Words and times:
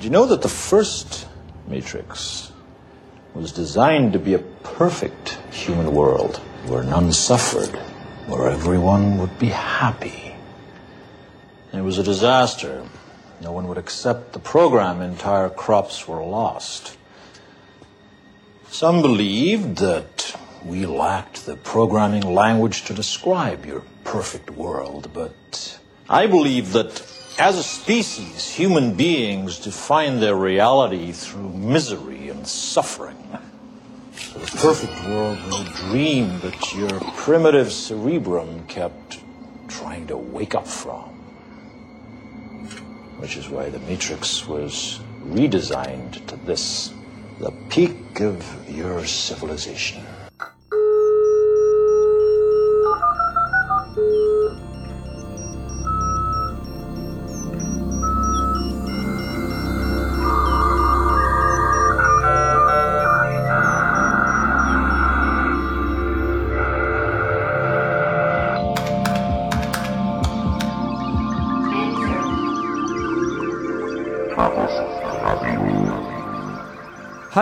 Did 0.00 0.04
you 0.04 0.12
know 0.12 0.24
that 0.24 0.40
the 0.40 0.48
first 0.48 1.28
Matrix 1.68 2.50
was 3.34 3.52
designed 3.52 4.14
to 4.14 4.18
be 4.18 4.32
a 4.32 4.38
perfect 4.38 5.38
human 5.52 5.92
world 5.92 6.38
where 6.68 6.82
none 6.82 7.12
suffered, 7.12 7.76
where 8.26 8.48
everyone 8.48 9.18
would 9.18 9.38
be 9.38 9.48
happy? 9.48 10.34
It 11.74 11.82
was 11.82 11.98
a 11.98 12.02
disaster. 12.02 12.82
No 13.42 13.52
one 13.52 13.68
would 13.68 13.76
accept 13.76 14.32
the 14.32 14.38
program. 14.38 15.02
Entire 15.02 15.50
crops 15.50 16.08
were 16.08 16.24
lost. 16.24 16.96
Some 18.70 19.02
believed 19.02 19.76
that 19.80 20.34
we 20.64 20.86
lacked 20.86 21.44
the 21.44 21.56
programming 21.56 22.22
language 22.22 22.86
to 22.86 22.94
describe 22.94 23.66
your 23.66 23.82
perfect 24.04 24.48
world, 24.48 25.10
but 25.12 25.78
I 26.08 26.26
believe 26.26 26.72
that 26.72 27.06
as 27.40 27.56
a 27.56 27.62
species, 27.62 28.50
human 28.50 28.92
beings 28.92 29.58
define 29.58 30.20
their 30.20 30.34
reality 30.34 31.10
through 31.10 31.48
misery 31.48 32.28
and 32.28 32.46
suffering. 32.46 33.16
The 34.34 34.58
perfect 34.58 34.92
world 35.08 35.38
was 35.46 35.60
a 35.60 35.88
dream 35.88 36.38
that 36.40 36.74
your 36.74 37.00
primitive 37.16 37.72
cerebrum 37.72 38.66
kept 38.66 39.20
trying 39.68 40.06
to 40.08 40.18
wake 40.18 40.54
up 40.54 40.68
from. 40.68 41.08
Which 43.16 43.38
is 43.38 43.48
why 43.48 43.70
the 43.70 43.80
Matrix 43.80 44.46
was 44.46 45.00
redesigned 45.24 46.26
to 46.26 46.36
this, 46.44 46.92
the 47.38 47.52
peak 47.70 48.20
of 48.20 48.44
your 48.68 49.06
civilization. 49.06 50.04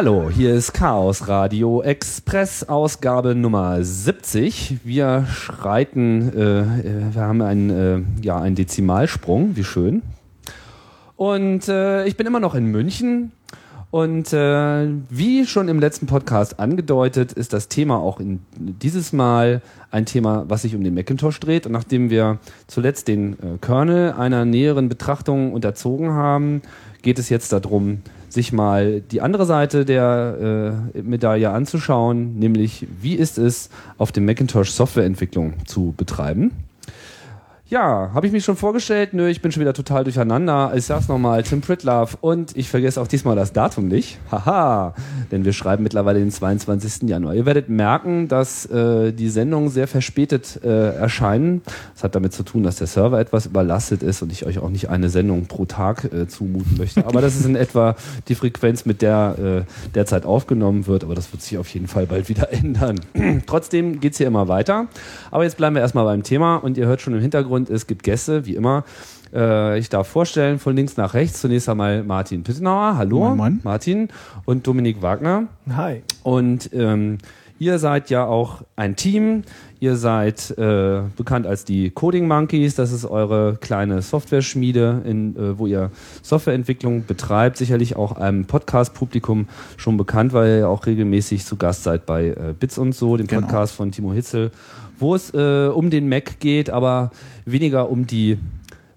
Hallo, 0.00 0.30
hier 0.30 0.54
ist 0.54 0.74
Chaos 0.74 1.26
Radio 1.26 1.82
Express 1.82 2.62
Ausgabe 2.62 3.34
Nummer 3.34 3.82
70. 3.82 4.76
Wir 4.84 5.26
schreiten, 5.26 6.32
äh, 6.36 6.60
äh, 6.60 7.14
wir 7.14 7.22
haben 7.22 7.42
einen, 7.42 7.70
äh, 7.70 8.24
ja, 8.24 8.38
einen 8.40 8.54
Dezimalsprung, 8.54 9.56
wie 9.56 9.64
schön. 9.64 10.02
Und 11.16 11.66
äh, 11.66 12.06
ich 12.06 12.16
bin 12.16 12.28
immer 12.28 12.38
noch 12.38 12.54
in 12.54 12.66
München. 12.66 13.32
Und 13.90 14.32
äh, 14.32 14.86
wie 15.08 15.46
schon 15.46 15.68
im 15.68 15.80
letzten 15.80 16.06
Podcast 16.06 16.60
angedeutet, 16.60 17.32
ist 17.32 17.52
das 17.52 17.66
Thema 17.66 17.96
auch 17.96 18.20
in 18.20 18.38
dieses 18.56 19.12
Mal 19.12 19.62
ein 19.90 20.06
Thema, 20.06 20.44
was 20.46 20.62
sich 20.62 20.76
um 20.76 20.84
den 20.84 20.94
Macintosh 20.94 21.40
dreht. 21.40 21.66
Und 21.66 21.72
nachdem 21.72 22.08
wir 22.08 22.38
zuletzt 22.68 23.08
den 23.08 23.32
äh, 23.32 23.58
Kernel 23.60 24.12
einer 24.12 24.44
näheren 24.44 24.88
Betrachtung 24.88 25.52
unterzogen 25.52 26.10
haben, 26.12 26.62
geht 27.02 27.18
es 27.18 27.28
jetzt 27.28 27.52
darum, 27.52 28.02
sich 28.28 28.52
mal 28.52 29.00
die 29.00 29.20
andere 29.20 29.46
Seite 29.46 29.84
der 29.84 30.82
äh, 30.94 31.02
Medaille 31.02 31.50
anzuschauen, 31.50 32.38
nämlich 32.38 32.86
wie 33.00 33.14
ist 33.14 33.38
es, 33.38 33.70
auf 33.96 34.12
dem 34.12 34.26
Macintosh 34.26 34.70
Softwareentwicklung 34.70 35.54
zu 35.66 35.94
betreiben. 35.96 36.52
Ja, 37.70 38.12
habe 38.14 38.26
ich 38.26 38.32
mich 38.32 38.46
schon 38.46 38.56
vorgestellt? 38.56 39.12
Nö, 39.12 39.28
ich 39.28 39.42
bin 39.42 39.52
schon 39.52 39.60
wieder 39.60 39.74
total 39.74 40.02
durcheinander. 40.02 40.72
Ich 40.74 40.86
sag's 40.86 41.06
nochmal, 41.06 41.42
Tim 41.42 41.60
Pritlove 41.60 42.16
und 42.22 42.56
ich 42.56 42.70
vergesse 42.70 42.98
auch 42.98 43.06
diesmal 43.06 43.36
das 43.36 43.52
Datum 43.52 43.88
nicht. 43.88 44.18
Haha, 44.32 44.94
denn 45.30 45.44
wir 45.44 45.52
schreiben 45.52 45.82
mittlerweile 45.82 46.18
den 46.18 46.30
22. 46.30 47.10
Januar. 47.10 47.34
Ihr 47.34 47.44
werdet 47.44 47.68
merken, 47.68 48.26
dass 48.26 48.64
äh, 48.64 49.12
die 49.12 49.28
Sendungen 49.28 49.68
sehr 49.68 49.86
verspätet 49.86 50.58
äh, 50.64 50.94
erscheinen. 50.94 51.60
Das 51.92 52.04
hat 52.04 52.14
damit 52.14 52.32
zu 52.32 52.42
tun, 52.42 52.62
dass 52.62 52.76
der 52.76 52.86
Server 52.86 53.20
etwas 53.20 53.44
überlastet 53.44 54.02
ist 54.02 54.22
und 54.22 54.32
ich 54.32 54.46
euch 54.46 54.60
auch 54.60 54.70
nicht 54.70 54.88
eine 54.88 55.10
Sendung 55.10 55.44
pro 55.44 55.66
Tag 55.66 56.10
äh, 56.10 56.26
zumuten 56.26 56.78
möchte. 56.78 57.04
Aber 57.04 57.20
das 57.20 57.36
ist 57.36 57.44
in 57.44 57.54
etwa 57.54 57.96
die 58.28 58.34
Frequenz, 58.34 58.86
mit 58.86 59.02
der 59.02 59.64
äh, 59.66 59.90
derzeit 59.94 60.24
aufgenommen 60.24 60.86
wird. 60.86 61.04
Aber 61.04 61.14
das 61.14 61.30
wird 61.34 61.42
sich 61.42 61.58
auf 61.58 61.68
jeden 61.68 61.86
Fall 61.86 62.06
bald 62.06 62.30
wieder 62.30 62.50
ändern. 62.50 62.98
Trotzdem 63.46 64.00
geht's 64.00 64.16
hier 64.16 64.26
immer 64.26 64.48
weiter. 64.48 64.86
Aber 65.30 65.44
jetzt 65.44 65.58
bleiben 65.58 65.76
wir 65.76 65.82
erstmal 65.82 66.06
beim 66.06 66.22
Thema 66.22 66.56
und 66.56 66.78
ihr 66.78 66.86
hört 66.86 67.02
schon 67.02 67.12
im 67.12 67.20
Hintergrund, 67.20 67.57
und 67.58 67.70
es 67.70 67.86
gibt 67.86 68.02
Gäste, 68.02 68.46
wie 68.46 68.54
immer. 68.54 68.84
Äh, 69.34 69.78
ich 69.78 69.90
darf 69.90 70.08
vorstellen, 70.08 70.58
von 70.58 70.74
links 70.74 70.96
nach 70.96 71.12
rechts, 71.12 71.40
zunächst 71.40 71.68
einmal 71.68 72.02
Martin 72.02 72.42
Pittenauer, 72.44 72.96
hallo, 72.96 73.18
Moin, 73.18 73.36
moin. 73.36 73.60
Martin, 73.62 74.08
und 74.46 74.66
Dominik 74.66 75.02
Wagner. 75.02 75.48
Hi. 75.70 76.02
Und 76.22 76.70
ähm, 76.72 77.18
ihr 77.58 77.78
seid 77.78 78.08
ja 78.08 78.24
auch 78.24 78.62
ein 78.76 78.96
Team. 78.96 79.42
Ihr 79.80 79.94
seid 79.96 80.50
äh, 80.58 81.02
bekannt 81.16 81.46
als 81.46 81.64
die 81.64 81.90
Coding 81.90 82.26
Monkeys. 82.26 82.74
Das 82.74 82.90
ist 82.90 83.04
eure 83.04 83.58
kleine 83.60 84.02
Software-Schmiede, 84.02 85.02
in, 85.04 85.36
äh, 85.36 85.56
wo 85.58 85.66
ihr 85.66 85.90
Softwareentwicklung 86.22 87.04
betreibt. 87.06 87.58
Sicherlich 87.58 87.94
auch 87.94 88.12
einem 88.16 88.46
Podcast-Publikum 88.46 89.46
schon 89.76 89.96
bekannt, 89.96 90.32
weil 90.32 90.60
ihr 90.60 90.68
auch 90.68 90.86
regelmäßig 90.86 91.44
zu 91.44 91.56
Gast 91.56 91.84
seid 91.84 92.06
bei 92.06 92.28
äh, 92.28 92.54
Bits 92.58 92.78
und 92.78 92.92
so, 92.92 93.16
dem 93.16 93.26
Genau. 93.28 93.42
Podcast 93.42 93.74
von 93.74 93.92
Timo 93.92 94.12
Hitzel, 94.12 94.50
wo 94.98 95.14
es 95.14 95.32
äh, 95.34 95.68
um 95.68 95.90
den 95.90 96.08
Mac 96.08 96.40
geht, 96.40 96.70
aber 96.70 97.10
weniger 97.44 97.90
um 97.90 98.06
die 98.06 98.38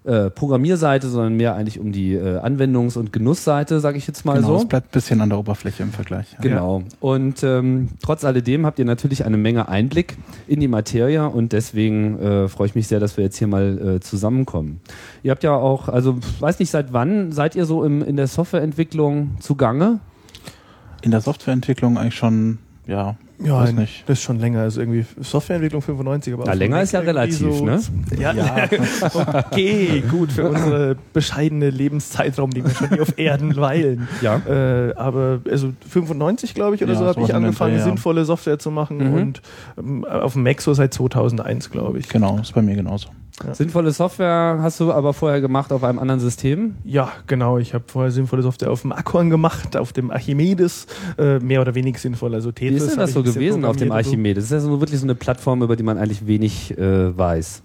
äh, 0.04 0.30
Programmierseite, 0.30 1.08
sondern 1.08 1.36
mehr 1.36 1.54
eigentlich 1.54 1.78
um 1.78 1.92
die 1.92 2.14
äh, 2.14 2.40
Anwendungs- 2.40 2.98
und 2.98 3.12
Genussseite, 3.12 3.78
sage 3.78 3.98
ich 3.98 4.08
jetzt 4.08 4.24
mal 4.24 4.34
genau, 4.34 4.48
so. 4.48 4.56
es 4.56 4.64
bleibt 4.66 4.88
ein 4.88 4.90
bisschen 4.90 5.20
an 5.20 5.28
der 5.28 5.38
Oberfläche 5.38 5.84
im 5.84 5.92
Vergleich. 5.92 6.32
Ja. 6.32 6.38
Genau. 6.40 6.82
Und 6.98 7.44
ähm, 7.44 7.88
trotz 8.02 8.24
alledem 8.24 8.66
habt 8.66 8.80
ihr 8.80 8.84
natürlich 8.84 9.24
eine 9.24 9.36
Menge 9.36 9.68
Einblick 9.68 10.16
in 10.48 10.58
die 10.58 10.66
Materie 10.66 11.28
und 11.28 11.52
deswegen 11.52 12.18
äh, 12.18 12.48
freue 12.48 12.66
ich 12.66 12.74
mich 12.74 12.88
sehr, 12.88 12.98
dass 12.98 13.16
wir 13.16 13.22
jetzt 13.22 13.36
hier 13.36 13.46
mal 13.46 13.96
äh, 13.96 14.00
zusammenkommen. 14.00 14.80
Ihr 15.22 15.30
habt 15.30 15.44
ja 15.44 15.54
auch, 15.54 15.88
also 15.88 16.18
weiß 16.40 16.58
nicht, 16.58 16.70
seit 16.70 16.92
wann 16.92 17.30
seid 17.30 17.54
ihr 17.54 17.64
so 17.64 17.84
im, 17.84 18.02
in 18.02 18.16
der 18.16 18.26
Softwareentwicklung 18.26 19.36
zugange? 19.38 20.00
In 21.02 21.12
der 21.12 21.20
Softwareentwicklung 21.20 21.96
eigentlich 21.96 22.16
schon, 22.16 22.58
ja, 22.88 23.14
Ja, 23.44 23.60
weiß 23.60 23.72
nicht. 23.72 24.04
das 24.06 24.18
ist 24.18 24.24
schon 24.24 24.38
länger. 24.38 24.60
Also 24.60 24.80
irgendwie 24.80 25.04
Softwareentwicklung 25.20 25.82
95, 25.82 26.34
aber 26.34 26.46
Ja, 26.46 26.52
auch 26.52 26.56
länger 26.56 26.82
ist 26.82 26.92
ja 26.92 27.00
relativ, 27.00 27.38
so, 27.38 27.64
ne? 27.64 27.80
Ja, 28.18 28.34
okay, 29.50 30.02
gut, 30.10 30.32
für 30.32 30.48
unsere 30.48 30.96
bescheidene 31.12 31.70
Lebenszeitraum, 31.70 32.50
die 32.50 32.64
wir 32.64 32.70
schon 32.70 32.88
hier 32.90 33.02
auf 33.02 33.14
Erden 33.18 33.56
weilen. 33.56 34.08
Ja. 34.20 34.36
Äh, 34.48 34.94
aber 34.94 35.40
also 35.50 35.72
95, 35.88 36.54
glaube 36.54 36.76
ich, 36.76 36.82
oder 36.82 36.92
Ja, 36.92 36.98
so, 36.98 37.06
habe 37.06 37.22
ich 37.22 37.34
angefangen, 37.34 37.72
Dreh, 37.74 37.78
ja. 37.80 37.84
sinnvolle 37.84 38.24
Software 38.24 38.58
zu 38.58 38.70
machen 38.70 38.98
Mhm. 38.98 39.14
und 39.14 39.42
ähm, 39.78 40.04
auf 40.04 40.34
dem 40.34 40.42
Mac 40.42 40.60
so 40.60 40.72
seit 40.74 40.94
2001, 40.94 41.70
glaube 41.70 41.98
ich. 41.98 42.08
Genau, 42.08 42.38
ist 42.38 42.54
bei 42.54 42.62
mir 42.62 42.74
genauso. 42.76 43.08
Sinnvolle 43.52 43.92
Software 43.92 44.58
hast 44.60 44.78
du 44.78 44.92
aber 44.92 45.14
vorher 45.14 45.40
gemacht 45.40 45.72
auf 45.72 45.82
einem 45.84 45.98
anderen 45.98 46.20
System? 46.20 46.74
Ja, 46.84 47.10
genau. 47.26 47.58
Ich 47.58 47.72
habe 47.72 47.84
vorher 47.86 48.10
sinnvolle 48.10 48.42
Software 48.42 48.70
auf 48.70 48.82
dem 48.82 48.92
Acorn 48.92 49.30
gemacht, 49.30 49.76
auf 49.76 49.92
dem 49.92 50.10
Archimedes, 50.10 50.86
äh, 51.18 51.38
mehr 51.38 51.62
oder 51.62 51.74
weniger 51.74 51.98
sinnvoll. 51.98 52.34
Also 52.34 52.50
Wie 52.50 52.54
Tetris 52.54 52.82
ist 52.82 52.90
denn 52.92 52.98
das 53.00 53.14
so 53.14 53.22
gewesen 53.22 53.64
auf 53.64 53.76
dem 53.76 53.88
so. 53.88 53.94
Archimedes? 53.94 54.44
Das 54.44 54.58
ist 54.58 54.64
ja 54.64 54.70
so 54.70 54.80
wirklich 54.80 55.00
so 55.00 55.06
eine 55.06 55.14
Plattform, 55.14 55.62
über 55.62 55.76
die 55.76 55.82
man 55.82 55.96
eigentlich 55.96 56.26
wenig 56.26 56.76
äh, 56.76 57.16
weiß. 57.16 57.62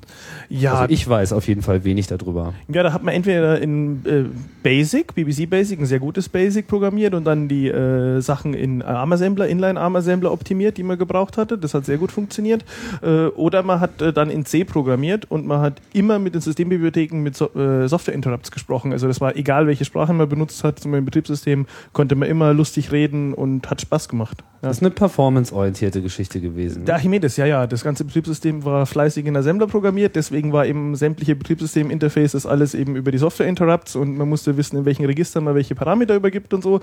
Ja, 0.50 0.73
Also 0.75 0.94
ich 0.94 1.07
weiß 1.07 1.33
auf 1.33 1.47
jeden 1.47 1.61
Fall 1.61 1.84
wenig 1.84 2.07
darüber. 2.07 2.53
Ja, 2.69 2.84
da 2.84 2.94
hat 2.94 3.03
man 3.03 3.13
entweder 3.13 3.61
in 3.61 4.05
äh, 4.05 4.23
Basic, 4.63 5.13
BBC 5.16 5.49
Basic, 5.49 5.79
ein 5.79 5.85
sehr 5.85 5.99
gutes 5.99 6.29
Basic 6.29 6.67
programmiert 6.67 7.13
und 7.13 7.25
dann 7.25 7.49
die 7.49 7.67
äh, 7.67 8.22
Sachen 8.22 8.53
in 8.53 8.81
ARM-Assembler, 8.81 9.47
Inline-ARM-Assembler 9.47 10.31
optimiert, 10.31 10.78
die 10.78 10.84
man 10.84 10.97
gebraucht 10.97 11.38
hatte. 11.38 11.57
Das 11.57 11.73
hat 11.73 11.85
sehr 11.85 11.97
gut 11.97 12.11
funktioniert. 12.11 12.63
Äh, 13.01 13.28
oder 13.28 13.63
man 13.63 13.81
hat 13.81 14.01
äh, 14.01 14.13
dann 14.13 14.29
in 14.29 14.45
C 14.45 14.63
programmiert 14.63 15.29
und 15.29 15.45
man 15.45 15.56
hat 15.62 15.81
immer 15.94 16.19
mit 16.19 16.34
den 16.34 16.41
Systembibliotheken 16.41 17.18
mit 17.22 17.35
so 17.35 17.53
äh, 17.53 17.88
Software-Interrupts 17.88 18.51
gesprochen. 18.51 18.91
Also 18.91 19.07
das 19.07 19.22
war 19.22 19.35
egal, 19.35 19.68
welche 19.68 19.85
Sprache 19.85 20.13
man 20.13 20.28
benutzt 20.29 20.63
hat, 20.63 20.79
zum 20.79 20.91
Beispiel 20.91 20.99
im 20.99 21.05
Betriebssystem, 21.05 21.66
konnte 21.93 22.16
man 22.16 22.29
immer 22.29 22.53
lustig 22.53 22.91
reden 22.91 23.34
und 23.34 23.70
hat 23.70 23.82
Spaß 23.82 24.09
gemacht. 24.09 24.43
Ja. 24.61 24.70
Das 24.70 24.78
ist 24.78 24.84
eine 24.84 24.91
performance-orientierte 24.91 26.02
Geschichte 26.02 26.41
gewesen. 26.41 26.85
Der 26.85 26.96
Archimedes, 26.96 27.37
ja, 27.37 27.46
ja. 27.46 27.67
Das 27.67 27.84
ganze 27.84 28.05
Betriebssystem 28.05 28.66
war 28.66 28.85
fleißig 28.85 29.26
in 29.26 29.35
Assembler 29.35 29.67
programmiert, 29.67 30.16
deswegen 30.16 30.52
war 30.52 30.66
eben 30.66 30.96
sämtliche 30.96 31.35
Betriebssystem-Interfaces 31.35 32.46
alles 32.46 32.73
eben 32.73 32.96
über 32.96 33.11
die 33.11 33.17
Software-Interrupts 33.20 33.96
und 33.96 34.17
man 34.17 34.28
musste 34.28 34.58
wissen, 34.58 34.78
in 34.78 34.85
welchen 34.85 35.05
Registern 35.05 35.43
man 35.43 35.55
welche 35.55 35.76
Parameter 35.76 36.16
übergibt 36.16 36.53
und 36.53 36.64
so. 36.64 36.79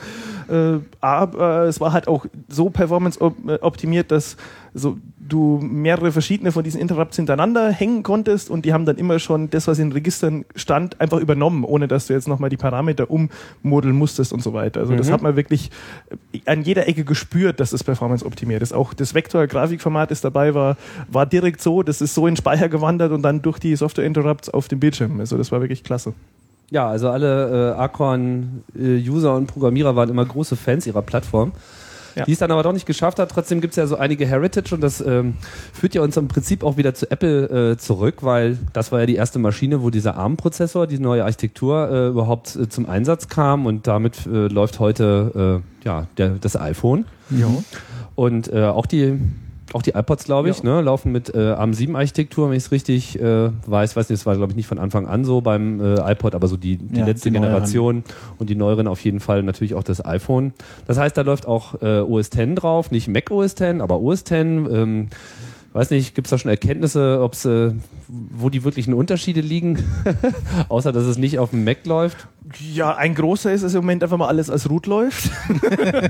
Äh, 0.48 0.78
aber 1.00 1.64
es 1.64 1.80
war 1.80 1.92
halt 1.92 2.06
auch 2.06 2.26
so 2.48 2.70
performance-optimiert, 2.70 4.10
dass 4.10 4.36
so 4.76 4.98
du 5.18 5.60
mehrere 5.62 6.10
verschiedene 6.12 6.50
von 6.52 6.64
diesen 6.64 6.80
Interrupts 6.80 7.16
hintereinander 7.16 7.70
hängen 7.70 8.02
konntest 8.02 8.50
und 8.50 8.64
die 8.64 8.72
haben 8.72 8.84
dann 8.84 8.96
immer 8.96 9.18
schon 9.20 9.48
das, 9.48 9.68
was 9.68 9.78
in 9.78 9.92
Registern 9.92 10.44
stand, 10.56 11.00
einfach 11.00 11.18
übernommen, 11.20 11.64
ohne 11.64 11.86
dass 11.88 12.08
du 12.08 12.12
jetzt 12.12 12.26
nochmal 12.28 12.50
die 12.50 12.56
Parameter 12.56 13.06
ummodeln 13.08 13.94
musstest 13.96 14.32
und 14.32 14.42
so 14.42 14.52
weiter. 14.52 14.80
Also 14.80 14.96
das 14.96 15.08
Mhm. 15.08 15.12
hat 15.12 15.22
man 15.22 15.36
wirklich 15.36 15.70
an 16.46 16.62
jeder 16.62 16.88
Ecke 16.88 17.04
gespürt, 17.04 17.60
dass 17.60 17.72
es 17.72 17.84
performance 17.84 18.26
optimiert 18.26 18.62
ist. 18.62 18.72
Auch 18.74 18.92
das 18.94 19.14
Vektor-Grafikformat, 19.14 20.10
das 20.10 20.20
dabei 20.20 20.54
war, 20.54 20.76
war 21.08 21.24
direkt 21.24 21.62
so, 21.62 21.82
das 21.84 22.00
ist 22.00 22.14
so 22.14 22.26
in 22.26 22.32
den 22.32 22.36
Speicher 22.38 22.68
gewandert 22.68 23.12
und 23.12 23.22
dann 23.22 23.40
durch 23.42 23.58
die 23.60 23.76
Software-Interrupts 23.76 24.50
auf 24.50 24.66
dem 24.68 24.80
Bildschirm. 24.80 25.20
Also 25.20 25.38
das 25.38 25.52
war 25.52 25.60
wirklich 25.60 25.84
klasse. 25.84 26.12
ja, 26.70 26.88
also 26.88 27.08
alle 27.10 27.74
äh, 27.76 27.78
Acorn-User 27.80 29.34
und 29.36 29.46
Programmierer 29.46 29.96
waren 29.96 30.08
immer 30.08 30.24
große 30.24 30.56
Fans 30.56 30.86
ihrer 30.86 31.02
Plattform. 31.02 31.52
Ja. 32.14 32.24
Die 32.24 32.32
es 32.32 32.38
dann 32.38 32.50
aber 32.50 32.62
doch 32.62 32.72
nicht 32.72 32.86
geschafft 32.86 33.18
hat. 33.18 33.30
Trotzdem 33.30 33.60
gibt 33.60 33.72
es 33.72 33.76
ja 33.76 33.86
so 33.86 33.96
einige 33.96 34.26
Heritage 34.26 34.74
und 34.74 34.80
das 34.80 35.00
ähm, 35.00 35.34
führt 35.72 35.94
ja 35.94 36.02
uns 36.02 36.16
im 36.16 36.28
Prinzip 36.28 36.62
auch 36.62 36.76
wieder 36.76 36.94
zu 36.94 37.10
Apple 37.10 37.72
äh, 37.72 37.76
zurück, 37.76 38.22
weil 38.22 38.58
das 38.72 38.92
war 38.92 39.00
ja 39.00 39.06
die 39.06 39.16
erste 39.16 39.38
Maschine, 39.38 39.82
wo 39.82 39.90
dieser 39.90 40.16
ARM-Prozessor, 40.16 40.86
die 40.86 40.98
neue 40.98 41.24
Architektur 41.24 41.90
äh, 41.90 42.08
überhaupt 42.08 42.56
äh, 42.56 42.68
zum 42.68 42.88
Einsatz 42.88 43.28
kam 43.28 43.66
und 43.66 43.86
damit 43.86 44.26
äh, 44.26 44.46
läuft 44.48 44.78
heute 44.78 45.62
äh, 45.84 45.86
ja 45.86 46.06
der, 46.16 46.30
das 46.30 46.56
iPhone. 46.56 47.04
Ja. 47.30 47.48
Und 48.14 48.52
äh, 48.52 48.64
auch 48.64 48.86
die 48.86 49.18
auch 49.72 49.82
die 49.82 49.90
iPods, 49.90 50.24
glaube 50.24 50.50
ich, 50.50 50.62
ne, 50.62 50.80
laufen 50.80 51.10
mit 51.10 51.34
äh, 51.34 51.38
ARM7-Architektur, 51.38 52.48
wenn 52.50 52.56
ich 52.56 52.64
es 52.64 52.70
richtig 52.70 53.18
äh, 53.20 53.50
weiß. 53.66 53.96
Weiß 53.96 54.08
nicht, 54.08 54.20
das 54.20 54.26
war, 54.26 54.36
glaube 54.36 54.52
ich, 54.52 54.56
nicht 54.56 54.66
von 54.66 54.78
Anfang 54.78 55.06
an 55.06 55.24
so 55.24 55.40
beim 55.40 55.80
äh, 55.80 56.12
iPod, 56.12 56.34
aber 56.34 56.48
so 56.48 56.56
die, 56.56 56.76
die 56.76 57.00
Ja, 57.00 57.06
letzte 57.06 57.30
die. 57.30 57.34
Generation 57.34 58.04
und 58.38 58.50
die 58.50 58.54
neueren 58.56 58.86
auf 58.86 59.00
jeden 59.00 59.20
Fall 59.20 59.42
natürlich 59.42 59.74
auch 59.74 59.82
das 59.82 60.04
iPhone. 60.04 60.52
Das 60.86 60.98
heißt, 60.98 61.16
da 61.16 61.22
läuft 61.22 61.46
auch 61.46 61.80
äh, 61.82 62.00
OS 62.00 62.28
X 62.34 62.54
drauf, 62.56 62.90
nicht 62.90 63.08
Mac 63.08 63.30
OS 63.30 63.52
X, 63.52 63.80
aber 63.80 64.00
OS 64.00 64.20
X. 64.20 64.30
Ähm, 64.32 65.08
weiß 65.74 65.90
nicht, 65.90 66.14
gibt 66.14 66.28
es 66.28 66.30
da 66.30 66.38
schon 66.38 66.50
Erkenntnisse, 66.50 67.20
ob's, 67.20 67.44
äh, 67.44 67.72
wo 68.08 68.48
die 68.48 68.62
wirklichen 68.62 68.94
Unterschiede 68.94 69.40
liegen? 69.40 69.84
Außer, 70.68 70.92
dass 70.92 71.04
es 71.04 71.18
nicht 71.18 71.38
auf 71.38 71.50
dem 71.50 71.64
Mac 71.64 71.84
läuft. 71.84 72.28
Ja, 72.60 72.94
ein 72.94 73.14
großer 73.14 73.52
ist 73.52 73.62
es 73.62 73.74
im 73.74 73.80
Moment 73.80 74.02
einfach 74.02 74.18
mal 74.18 74.28
alles 74.28 74.50
als 74.50 74.68
Root 74.68 74.86
läuft, 74.86 75.30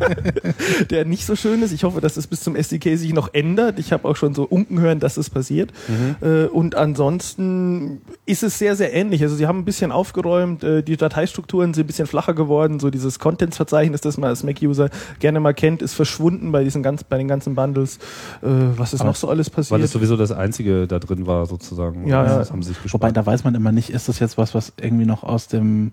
der 0.91 1.05
nicht 1.05 1.27
so 1.27 1.37
schön 1.37 1.63
ist. 1.63 1.73
Ich 1.73 1.85
hoffe, 1.85 2.01
dass 2.01 2.17
es 2.17 2.27
bis 2.27 2.41
zum 2.41 2.57
SDK 2.57 2.97
sich 2.97 3.15
noch 3.15 3.33
ändert. 3.33 3.79
Ich 3.79 3.93
habe 3.93 4.07
auch 4.09 4.17
schon 4.17 4.35
so 4.35 4.43
unken 4.43 4.81
hören, 4.81 4.99
dass 4.99 5.17
es 5.17 5.31
passiert. 5.31 5.73
Äh, 6.21 6.47
und 6.47 6.75
ansonsten 6.75 8.03
ist 8.27 8.43
es 8.43 8.59
sehr, 8.59 8.75
sehr 8.75 8.93
ähnlich. 8.93 9.23
Also 9.23 9.37
sie 9.37 9.47
haben 9.47 9.61
ein 9.61 9.65
bisschen 9.65 9.93
aufgeräumt, 9.93 10.65
äh, 10.65 10.83
die 10.83 10.97
Dateistrukturen 10.97 11.73
sind 11.73 11.85
ein 11.85 11.87
bisschen 11.87 12.09
flacher 12.09 12.35
geworden. 12.35 12.81
So 12.81 12.91
dieses 12.91 13.21
Contents-Verzeichnis, 13.21 14.01
das 14.01 14.19
man 14.19 14.29
als 14.29 14.43
Mac-User 14.43 14.91
gerne 15.21 15.39
mal 15.39 15.55
kennt, 15.55 15.83
ist 15.83 15.95
verschwunden 15.95 16.51
bei 16.51 16.65
diesen 16.65 16.83
ganz, 16.83 17.05
bei 17.05 17.17
den 17.17 17.29
ganzen 17.29 17.55
Bundles. 17.55 17.99
Äh, 18.43 18.49
was 18.77 18.93
ist 18.93 19.03
Aber 19.03 19.11
noch 19.11 19.17
so 19.17 19.29
alles 19.29 19.51
Weil 19.57 19.63
passiert? 19.63 19.83
das 19.85 19.93
sowieso 19.93 20.17
das 20.17 20.33
Einzige 20.33 20.87
da 20.87 20.99
drin 20.99 21.27
war, 21.27 21.47
sozusagen. 21.47 22.07
Ja, 22.07 22.25
ja. 22.25 22.39
Das 22.39 22.51
haben 22.51 22.63
sie 22.63 22.73
sich 22.73 22.93
Wobei, 22.93 23.11
da 23.13 23.25
weiß 23.25 23.45
man 23.45 23.55
immer 23.55 23.73
nicht, 23.73 23.91
ist 23.91 24.09
das 24.09 24.19
jetzt 24.19 24.39
was, 24.39 24.55
was 24.55 24.73
irgendwie 24.81 25.07
noch 25.07 25.23
aus 25.23 25.49
dem 25.49 25.93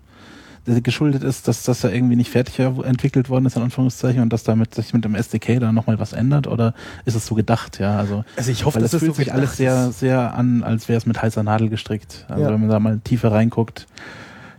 das 0.64 0.80
geschuldet 0.82 1.24
ist, 1.24 1.48
dass 1.48 1.64
das 1.64 1.82
ja 1.82 1.90
irgendwie 1.90 2.14
nicht 2.14 2.30
fertig 2.30 2.60
entwickelt 2.60 3.28
worden 3.28 3.46
ist, 3.46 3.56
in 3.56 3.62
Anführungszeichen, 3.62 4.22
und 4.22 4.32
dass 4.32 4.44
damit 4.44 4.74
sich 4.74 4.94
mit 4.94 5.04
dem 5.04 5.16
SDK 5.16 5.58
da 5.58 5.72
nochmal 5.72 5.98
was 5.98 6.12
ändert, 6.12 6.46
oder 6.46 6.74
ist 7.04 7.16
es 7.16 7.26
so 7.26 7.34
gedacht, 7.34 7.80
ja, 7.80 7.98
also, 7.98 8.24
also 8.36 8.50
ich 8.52 8.64
hoffe, 8.64 8.76
weil 8.76 8.82
dass 8.82 8.92
es 8.92 8.94
es 8.94 9.00
fühlt 9.00 9.16
so 9.16 9.22
sich 9.22 9.32
alles 9.32 9.56
sehr, 9.56 9.90
sehr 9.90 10.34
an, 10.34 10.62
als 10.62 10.88
wäre 10.88 10.98
es 10.98 11.06
mit 11.06 11.20
heißer 11.20 11.42
Nadel 11.42 11.68
gestrickt. 11.68 12.26
Also, 12.28 12.44
Ja. 12.44 12.50
wenn 12.52 12.60
man 12.60 12.68
da 12.68 12.78
mal 12.78 13.00
tiefer 13.02 13.32
reinguckt. 13.32 13.86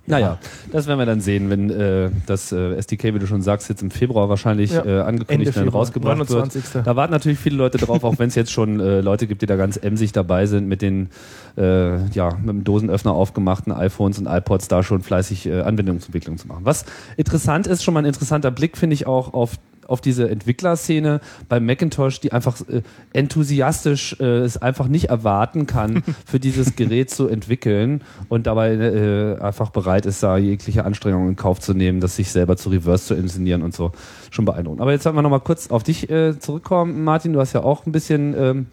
Naja, 0.06 0.38
das 0.72 0.88
werden 0.88 1.00
wir 1.00 1.06
dann 1.06 1.22
sehen, 1.22 1.50
wenn 1.50 1.70
äh, 1.70 2.10
das 2.26 2.52
äh, 2.52 2.76
SDK, 2.76 3.14
wie 3.14 3.20
du 3.20 3.28
schon 3.28 3.42
sagst, 3.42 3.70
jetzt 3.70 3.82
im 3.82 3.90
Februar 3.90 4.28
wahrscheinlich 4.28 4.72
Ja, 4.74 4.86
äh, 4.86 5.00
angekündigt 5.02 5.56
und 5.56 5.70
rausgebracht 5.70 6.18
29. 6.18 6.74
wird. 6.76 6.88
Da 6.88 6.96
warten 6.98 7.14
natürlich 7.14 7.40
viele 7.40 7.56
Leute 7.56 7.78
drauf, 7.78 8.04
auch 8.04 8.20
wenn 8.20 8.28
es 8.28 8.36
jetzt 8.36 8.52
schon 8.52 8.82
äh, 8.82 9.00
Leute 9.00 9.28
gibt, 9.28 9.42
die 9.42 9.46
da 9.46 9.56
ganz 9.56 9.78
emsig 9.78 10.12
dabei 10.12 10.46
sind, 10.46 10.68
mit 10.68 10.82
den 10.82 11.10
äh, 11.58 12.06
ja, 12.10 12.36
mit 12.36 12.50
dem 12.50 12.64
Dosenöffner 12.66 13.14
aufgemachten 13.14 13.72
iPhones 13.72 14.20
und 14.20 14.28
iPods 14.28 14.68
da 14.68 14.84
schon 14.84 15.04
fleißig 15.04 15.46
äh, 15.46 15.62
Anwendungsentwicklung 15.62 16.38
zu 16.38 16.48
machen. 16.48 16.66
Was 16.66 16.86
interessant 17.16 17.68
ist, 17.68 17.84
schon 17.84 17.94
mal 17.94 18.02
ein 18.02 18.06
interessanter 18.06 18.52
Blick, 18.52 18.78
finde 18.78 18.96
ich 18.96 19.08
auch 19.08 19.34
auf 19.34 19.58
auf 19.94 20.02
diese 20.02 20.28
Entwicklerszene 20.28 21.22
bei 21.48 21.60
Macintosh, 21.60 22.20
die 22.20 22.32
einfach 22.32 22.60
äh, 22.68 22.82
enthusiastisch 23.14 24.18
äh, 24.20 24.40
es 24.40 24.58
einfach 24.58 24.88
nicht 24.88 25.06
erwarten 25.10 25.68
kann, 25.68 26.02
für 26.26 26.40
dieses 26.40 26.76
Gerät 26.76 27.12
zu 27.12 27.28
entwickeln 27.28 28.02
und 28.28 28.48
dabei 28.48 28.74
äh, 28.74 29.40
einfach 29.40 29.70
bereit 29.70 30.08
ist, 30.08 30.24
da 30.24 30.38
jegliche 30.38 30.84
Anstrengungen 30.84 31.30
in 31.30 31.36
Kauf 31.36 31.60
zu 31.60 31.76
nehmen, 31.76 32.00
das 32.00 32.16
sich 32.16 32.32
selber 32.32 32.58
zu 32.58 32.70
reverse 32.70 33.06
zu 33.06 33.14
inszenieren 33.14 33.62
und 33.62 33.76
so. 33.76 33.92
Schon 34.32 34.46
beeindruckend. 34.46 34.82
Aber 34.82 34.92
jetzt 34.92 35.06
wollen 35.06 35.16
wir 35.16 35.22
nochmal 35.22 35.42
kurz 35.42 35.70
auf 35.70 35.84
dich 35.84 36.10
äh, 36.10 36.40
zurückkommen, 36.40 37.04
Martin. 37.04 37.34
Du 37.34 37.40
hast 37.40 37.54
ja 37.54 37.62
auch 37.62 37.86
ein 37.86 37.92
bisschen 37.92 38.34
ähm, 38.36 38.66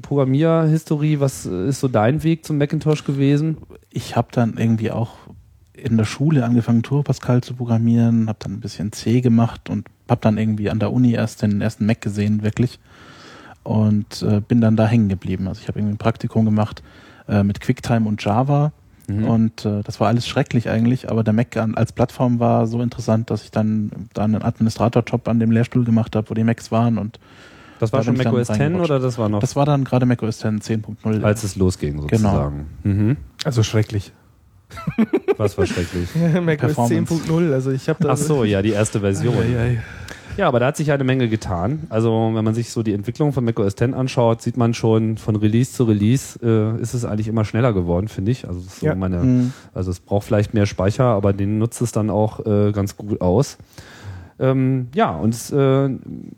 Programmierhistorie. 0.00 1.18
Was 1.18 1.46
äh, 1.46 1.68
ist 1.68 1.80
so 1.80 1.88
dein 1.88 2.22
Weg 2.22 2.46
zum 2.46 2.58
Macintosh 2.58 3.02
gewesen? 3.02 3.56
Ich 3.90 4.14
habe 4.14 4.28
dann 4.30 4.56
irgendwie 4.56 4.92
auch 4.92 5.16
in 5.82 5.96
der 5.96 6.04
Schule 6.04 6.44
angefangen, 6.44 6.82
Turbo 6.82 7.04
Pascal 7.04 7.42
zu 7.42 7.54
programmieren, 7.54 8.28
habe 8.28 8.38
dann 8.40 8.52
ein 8.52 8.60
bisschen 8.60 8.92
C 8.92 9.20
gemacht 9.20 9.70
und 9.70 9.86
habe 10.10 10.20
dann 10.20 10.36
irgendwie 10.38 10.70
an 10.70 10.78
der 10.78 10.92
Uni 10.92 11.12
erst 11.12 11.42
den 11.42 11.60
ersten 11.60 11.86
Mac 11.86 12.00
gesehen, 12.00 12.42
wirklich. 12.42 12.78
Und 13.62 14.22
äh, 14.22 14.40
bin 14.40 14.60
dann 14.60 14.76
da 14.76 14.86
hängen 14.86 15.08
geblieben. 15.08 15.46
Also 15.48 15.60
ich 15.62 15.68
habe 15.68 15.78
irgendwie 15.78 15.94
ein 15.94 15.98
Praktikum 15.98 16.44
gemacht 16.44 16.82
äh, 17.28 17.42
mit 17.42 17.60
QuickTime 17.60 18.08
und 18.08 18.22
Java. 18.24 18.72
Mhm. 19.06 19.24
Und 19.24 19.64
äh, 19.64 19.82
das 19.82 20.00
war 20.00 20.08
alles 20.08 20.26
schrecklich 20.26 20.68
eigentlich, 20.70 21.10
aber 21.10 21.24
der 21.24 21.32
Mac 21.34 21.56
an, 21.56 21.74
als 21.74 21.92
Plattform 21.92 22.38
war 22.40 22.66
so 22.66 22.80
interessant, 22.80 23.30
dass 23.30 23.42
ich 23.44 23.50
dann, 23.50 23.90
dann 24.14 24.34
einen 24.34 24.42
Administratorjob 24.44 25.28
an 25.28 25.40
dem 25.40 25.50
Lehrstuhl 25.50 25.84
gemacht 25.84 26.16
habe, 26.16 26.30
wo 26.30 26.34
die 26.34 26.44
Macs 26.44 26.70
waren. 26.70 26.96
Und 26.96 27.18
Das 27.80 27.92
war 27.92 28.00
Da 28.00 28.04
schon 28.04 28.16
macOS 28.16 28.46
10 28.48 28.56
reingerutscht. 28.56 28.90
oder 28.90 29.00
das 29.00 29.18
war 29.18 29.28
noch, 29.28 29.40
das 29.40 29.56
war 29.56 29.66
dann 29.66 29.84
gerade 29.84 30.06
macOS 30.06 30.38
10 30.38 30.60
10.0. 30.60 31.22
als 31.22 31.42
es 31.44 31.56
losging 31.56 32.00
sozusagen? 32.00 32.66
Mhm. 32.84 33.16
Also 33.44 33.62
schrecklich. 33.62 34.12
Was 35.36 35.56
war 35.58 35.66
schrecklich? 35.66 36.08
macOS 36.42 36.74
Performance. 36.74 37.14
10.0 37.14 37.52
Also 37.52 37.70
ich 37.70 37.88
habe 37.88 38.02
da 38.02 38.10
Ach 38.10 38.16
so, 38.16 38.44
ja, 38.44 38.62
die 38.62 38.70
erste 38.70 39.00
Version. 39.00 39.34
Ei, 39.36 39.58
ei. 39.58 39.82
Ja, 40.36 40.46
aber 40.48 40.60
da 40.60 40.66
hat 40.68 40.76
sich 40.76 40.90
eine 40.92 41.04
Menge 41.04 41.28
getan. 41.28 41.80
Also 41.90 42.30
wenn 42.32 42.44
man 42.44 42.54
sich 42.54 42.70
so 42.70 42.82
die 42.82 42.94
Entwicklung 42.94 43.32
von 43.32 43.44
macOS 43.44 43.74
10 43.76 43.94
anschaut, 43.94 44.40
sieht 44.40 44.56
man 44.56 44.72
schon 44.74 45.18
von 45.18 45.36
Release 45.36 45.72
zu 45.72 45.84
Release 45.84 46.38
äh, 46.42 46.80
ist 46.80 46.94
es 46.94 47.04
eigentlich 47.04 47.28
immer 47.28 47.44
schneller 47.44 47.72
geworden, 47.72 48.08
finde 48.08 48.30
ich. 48.30 48.46
Also, 48.48 48.60
so 48.60 48.86
Ja. 48.86 48.94
meine, 48.94 49.18
Mhm. 49.18 49.52
also 49.74 49.90
es 49.90 50.00
braucht 50.00 50.24
vielleicht 50.26 50.54
mehr 50.54 50.66
Speicher, 50.66 51.04
aber 51.04 51.32
den 51.32 51.58
nutzt 51.58 51.82
es 51.82 51.92
dann 51.92 52.10
auch 52.10 52.46
äh, 52.46 52.72
ganz 52.72 52.96
gut 52.96 53.20
aus. 53.20 53.58
Ähm, 54.38 54.88
ja, 54.94 55.10
und 55.10 55.34
äh, 55.52 55.90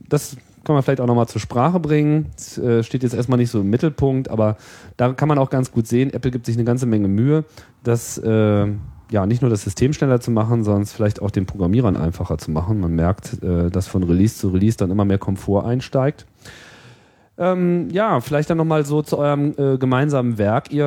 das 0.08 0.36
kann 0.64 0.74
man 0.74 0.82
vielleicht 0.82 1.00
auch 1.00 1.06
nochmal 1.06 1.28
zur 1.28 1.40
Sprache 1.40 1.80
bringen. 1.80 2.30
Es, 2.36 2.58
äh, 2.58 2.82
steht 2.82 3.02
jetzt 3.02 3.14
erstmal 3.14 3.38
nicht 3.38 3.50
so 3.50 3.60
im 3.60 3.70
Mittelpunkt, 3.70 4.28
aber 4.28 4.56
da 4.96 5.12
kann 5.12 5.28
man 5.28 5.38
auch 5.38 5.50
ganz 5.50 5.72
gut 5.72 5.86
sehen, 5.86 6.12
Apple 6.12 6.30
gibt 6.30 6.46
sich 6.46 6.56
eine 6.56 6.64
ganze 6.64 6.86
Menge 6.86 7.08
Mühe, 7.08 7.44
das 7.82 8.18
äh, 8.18 8.66
ja 9.10 9.26
nicht 9.26 9.42
nur 9.42 9.50
das 9.50 9.62
System 9.62 9.92
schneller 9.92 10.20
zu 10.20 10.30
machen, 10.30 10.64
sondern 10.64 10.82
es 10.82 10.92
vielleicht 10.92 11.20
auch 11.20 11.30
den 11.30 11.46
Programmierern 11.46 11.96
einfacher 11.96 12.38
zu 12.38 12.50
machen. 12.50 12.80
Man 12.80 12.94
merkt, 12.94 13.42
äh, 13.42 13.70
dass 13.70 13.88
von 13.88 14.02
Release 14.02 14.38
zu 14.38 14.48
Release 14.48 14.76
dann 14.76 14.90
immer 14.90 15.04
mehr 15.04 15.18
Komfort 15.18 15.64
einsteigt. 15.66 16.26
Ähm, 17.38 17.88
ja, 17.90 18.20
vielleicht 18.20 18.50
dann 18.50 18.58
nochmal 18.58 18.84
so 18.84 19.02
zu 19.02 19.18
eurem 19.18 19.54
äh, 19.56 19.78
gemeinsamen 19.78 20.38
Werk. 20.38 20.70
Ihr 20.70 20.84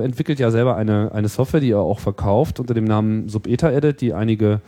äh, 0.00 0.04
entwickelt 0.04 0.40
ja 0.40 0.50
selber 0.50 0.76
eine, 0.76 1.12
eine 1.12 1.28
Software, 1.28 1.60
die 1.60 1.68
ihr 1.68 1.78
auch 1.78 2.00
verkauft 2.00 2.58
unter 2.58 2.74
dem 2.74 2.84
Namen 2.84 3.28
Subeta 3.28 3.70
Edit, 3.70 4.00
die 4.00 4.12
einige 4.12 4.60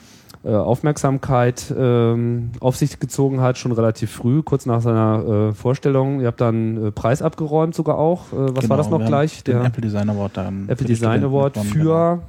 Aufmerksamkeit 0.54 1.74
ähm, 1.76 2.52
auf 2.60 2.76
sich 2.76 3.00
gezogen 3.00 3.40
hat, 3.40 3.58
schon 3.58 3.72
relativ 3.72 4.10
früh, 4.12 4.42
kurz 4.42 4.66
nach 4.66 4.80
seiner 4.80 5.50
äh, 5.50 5.52
Vorstellung. 5.54 6.20
Ihr 6.20 6.28
habt 6.28 6.40
dann 6.40 6.86
äh, 6.86 6.92
Preis 6.92 7.22
abgeräumt 7.22 7.74
sogar 7.74 7.98
auch. 7.98 8.32
Äh, 8.32 8.36
was 8.36 8.54
Genau, 8.54 8.68
war 8.70 8.76
das 8.76 8.90
noch 8.90 9.04
gleich? 9.04 9.42
Der 9.44 9.62
Apple 9.62 9.82
Design 9.82 10.08
Award 10.10 10.36
dann. 10.36 10.68
Apple 10.68 10.86
Design 10.86 11.24
Award 11.24 11.58
für 11.58 12.20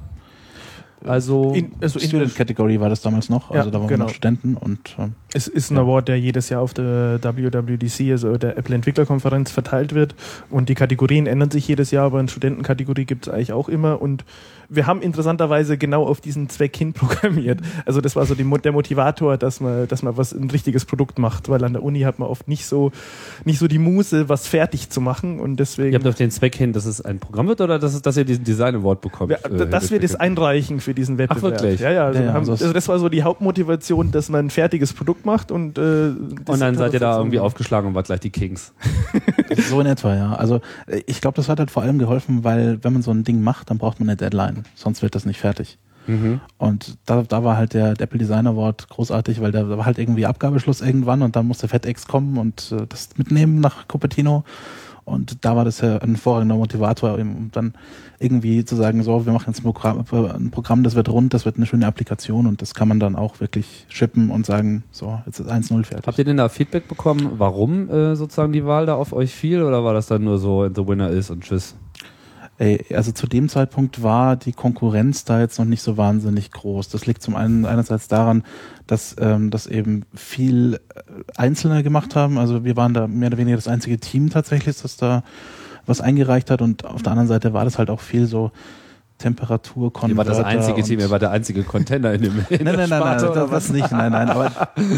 also 1.06 1.52
In, 1.54 1.72
also 1.80 1.98
in, 1.98 2.08
Student 2.08 2.34
Category 2.34 2.80
war 2.80 2.88
das 2.88 3.00
damals 3.00 3.28
noch, 3.28 3.52
Ja, 3.52 3.60
also 3.60 3.70
da 3.70 3.78
waren 3.78 3.88
genau. 3.88 4.00
wir 4.00 4.06
noch 4.06 4.14
Studenten 4.14 4.56
und 4.56 4.96
ähm, 4.98 5.14
es 5.34 5.46
ist 5.46 5.70
ein 5.70 5.76
Ja. 5.76 5.82
Award, 5.82 6.08
der 6.08 6.18
jedes 6.18 6.48
Jahr 6.48 6.62
auf 6.62 6.72
der 6.74 7.20
WWDC, 7.22 8.12
also 8.12 8.36
der 8.38 8.56
Apple 8.56 8.74
Entwicklerkonferenz, 8.74 9.50
verteilt 9.50 9.94
wird. 9.94 10.14
Und 10.50 10.68
die 10.68 10.74
Kategorien 10.74 11.26
ändern 11.26 11.50
sich 11.50 11.68
jedes 11.68 11.90
Jahr, 11.90 12.06
aber 12.06 12.18
eine 12.18 12.28
Studentenkategorie 12.28 13.04
gibt 13.04 13.26
es 13.26 13.32
eigentlich 13.32 13.52
auch 13.52 13.68
immer. 13.68 14.00
Und 14.00 14.24
wir 14.70 14.86
haben 14.86 15.00
interessanterweise 15.02 15.78
genau 15.78 16.06
auf 16.06 16.20
diesen 16.20 16.48
Zweck 16.48 16.76
hin 16.76 16.92
programmiert. 16.94 17.60
Also 17.86 18.00
das 18.00 18.16
war 18.16 18.26
so 18.26 18.34
die, 18.34 18.44
der 18.44 18.72
Motivator, 18.72 19.36
dass 19.36 19.60
man, 19.60 19.86
dass 19.88 20.02
man 20.02 20.16
was 20.16 20.32
ein 20.32 20.50
richtiges 20.50 20.84
Produkt 20.84 21.18
macht, 21.18 21.48
weil 21.48 21.62
an 21.64 21.72
der 21.74 21.82
Uni 21.82 22.00
hat 22.00 22.18
man 22.18 22.28
oft 22.28 22.48
nicht 22.48 22.66
so, 22.66 22.92
nicht 23.44 23.58
so 23.58 23.68
die 23.68 23.78
Muße, 23.78 24.28
was 24.28 24.46
fertig 24.46 24.90
zu 24.90 25.00
machen. 25.00 25.40
Und 25.40 25.56
deswegen. 25.56 25.92
ihr 25.92 25.98
habt 25.98 26.06
auf 26.06 26.14
den 26.14 26.30
Zweck 26.30 26.54
hin, 26.54 26.72
dass 26.72 26.86
es 26.86 27.00
ein 27.00 27.18
Programm 27.18 27.48
wird 27.48 27.60
oder 27.60 27.78
dass, 27.78 27.94
es, 27.94 28.02
dass 28.02 28.16
ihr 28.16 28.24
diesen 28.24 28.44
Design 28.44 28.76
Award 28.76 29.00
bekommt? 29.00 29.32
Ja, 29.32 29.38
äh, 29.38 29.68
dass 29.68 29.90
wir 29.90 30.00
das 30.00 30.14
einreichen 30.14 30.80
für 30.80 30.94
diesen 30.94 31.18
Wettbewerb. 31.18 31.42
wirklich? 31.42 31.80
Ja, 31.80 31.90
ja. 31.90 32.06
Also, 32.06 32.20
Ja, 32.20 32.26
ja, 32.26 32.32
haben, 32.32 32.48
also 32.48 32.72
das 32.72 32.88
war 32.88 32.98
so 32.98 33.08
die 33.08 33.22
Hauptmotivation, 33.22 34.10
dass 34.10 34.28
man 34.28 34.46
ein 34.46 34.50
fertiges 34.50 34.92
Produkt 34.92 35.17
macht 35.24 35.50
und 35.50 35.78
äh, 35.78 36.08
Und 36.10 36.60
dann 36.60 36.74
seid 36.76 36.92
ihr 36.92 37.00
da 37.00 37.16
irgendwie 37.18 37.38
aufgeschlagen 37.40 37.88
und 37.88 37.94
wart 37.94 38.06
gleich 38.06 38.20
die 38.20 38.30
Kings. 38.30 38.72
so 39.68 39.80
in 39.80 39.86
etwa, 39.86 40.14
ja. 40.14 40.34
Also 40.34 40.60
äh, 40.86 41.02
ich 41.06 41.20
glaube, 41.20 41.36
das 41.36 41.48
hat 41.48 41.58
halt 41.58 41.70
vor 41.70 41.82
allem 41.82 41.98
geholfen, 41.98 42.44
weil 42.44 42.82
wenn 42.82 42.92
man 42.92 43.02
so 43.02 43.10
ein 43.10 43.24
Ding 43.24 43.42
macht, 43.42 43.70
dann 43.70 43.78
braucht 43.78 44.00
man 44.00 44.08
eine 44.08 44.16
Deadline, 44.16 44.64
sonst 44.74 45.02
wird 45.02 45.14
das 45.14 45.24
nicht 45.24 45.40
fertig. 45.40 45.78
Mhm. 46.08 46.40
Und 46.56 46.96
da, 47.04 47.22
da 47.22 47.44
war 47.44 47.56
halt 47.56 47.74
der 47.74 47.90
Apple 47.90 48.18
Design 48.18 48.46
Award 48.46 48.88
großartig, 48.88 49.40
weil 49.40 49.52
da 49.52 49.62
da 49.62 49.76
war 49.76 49.84
halt 49.84 49.98
irgendwie 49.98 50.26
Abgabeschluss 50.26 50.80
irgendwann 50.80 51.22
und 51.22 51.36
dann 51.36 51.46
musste 51.46 51.68
FedEx 51.68 52.06
kommen 52.06 52.38
und 52.38 52.72
äh, 52.72 52.86
das 52.88 53.10
mitnehmen 53.16 53.60
nach 53.60 53.86
Cupertino. 53.88 54.44
Und 55.08 55.44
da 55.44 55.56
war 55.56 55.64
das 55.64 55.80
ja 55.80 55.98
ein 55.98 56.10
hervorragender 56.10 56.56
Motivator, 56.56 57.18
um 57.18 57.50
dann 57.52 57.74
irgendwie 58.18 58.64
zu 58.64 58.76
sagen, 58.76 59.02
so, 59.02 59.26
wir 59.26 59.32
machen 59.32 59.46
jetzt 59.48 59.60
ein 59.60 59.62
Programm, 59.62 60.04
ein 60.10 60.50
Programm, 60.50 60.82
das 60.82 60.94
wird 60.94 61.08
rund, 61.08 61.34
das 61.34 61.44
wird 61.44 61.56
eine 61.56 61.66
schöne 61.66 61.86
Applikation 61.86 62.46
und 62.46 62.62
das 62.62 62.74
kann 62.74 62.88
man 62.88 63.00
dann 63.00 63.16
auch 63.16 63.40
wirklich 63.40 63.86
shippen 63.88 64.30
und 64.30 64.46
sagen, 64.46 64.84
so, 64.90 65.20
jetzt 65.26 65.38
ist 65.40 65.48
1-0 65.48 65.84
fertig. 65.84 66.06
Habt 66.06 66.18
ihr 66.18 66.24
denn 66.24 66.36
da 66.36 66.48
Feedback 66.48 66.88
bekommen, 66.88 67.32
warum 67.38 67.88
äh, 67.88 68.16
sozusagen 68.16 68.52
die 68.52 68.64
Wahl 68.64 68.86
da 68.86 68.94
auf 68.94 69.12
euch 69.12 69.34
fiel 69.34 69.62
oder 69.62 69.84
war 69.84 69.94
das 69.94 70.06
dann 70.06 70.24
nur 70.24 70.38
so, 70.38 70.68
the 70.68 70.86
winner 70.86 71.10
is 71.10 71.30
und 71.30 71.44
tschüss? 71.44 71.76
Ey, 72.58 72.84
also 72.92 73.12
zu 73.12 73.28
dem 73.28 73.48
Zeitpunkt 73.48 74.02
war 74.02 74.34
die 74.34 74.52
Konkurrenz 74.52 75.24
da 75.24 75.38
jetzt 75.38 75.60
noch 75.60 75.64
nicht 75.64 75.80
so 75.80 75.96
wahnsinnig 75.96 76.50
groß. 76.50 76.88
Das 76.88 77.06
liegt 77.06 77.22
zum 77.22 77.36
einen 77.36 77.64
einerseits 77.64 78.08
daran, 78.08 78.42
dass 78.88 79.14
ähm, 79.20 79.50
das 79.50 79.68
eben 79.68 80.04
viel 80.12 80.74
äh, 80.74 81.00
Einzelne 81.36 81.84
gemacht 81.84 82.16
haben. 82.16 82.36
Also 82.36 82.64
wir 82.64 82.76
waren 82.76 82.94
da 82.94 83.06
mehr 83.06 83.28
oder 83.28 83.38
weniger 83.38 83.56
das 83.56 83.68
einzige 83.68 83.98
Team 83.98 84.30
tatsächlich, 84.30 84.82
das 84.82 84.96
da 84.96 85.22
was 85.86 86.00
eingereicht 86.00 86.50
hat. 86.50 86.60
Und 86.60 86.84
auf 86.84 87.02
der 87.02 87.12
anderen 87.12 87.28
Seite 87.28 87.52
war 87.52 87.64
das 87.64 87.78
halt 87.78 87.90
auch 87.90 88.00
viel 88.00 88.26
so 88.26 88.50
Temperaturkonverter. 89.18 90.12
Ihr 90.12 90.16
war 90.16 90.24
das 90.24 90.44
einzige 90.44 90.82
Team, 90.82 91.00
ihr 91.00 91.10
war 91.10 91.18
der 91.18 91.30
einzige 91.30 91.62
Container 91.64 92.12
in 92.14 92.22
dem 92.22 92.32
in 92.48 92.64
Nein, 92.64 92.76
nein, 92.76 92.88
nein, 92.88 93.00
nein, 93.00 93.18
das, 93.34 93.50
das 93.50 93.68
nicht, 93.72 93.90
nein, 93.90 94.12
nein. 94.12 94.28
Aber 94.30 94.50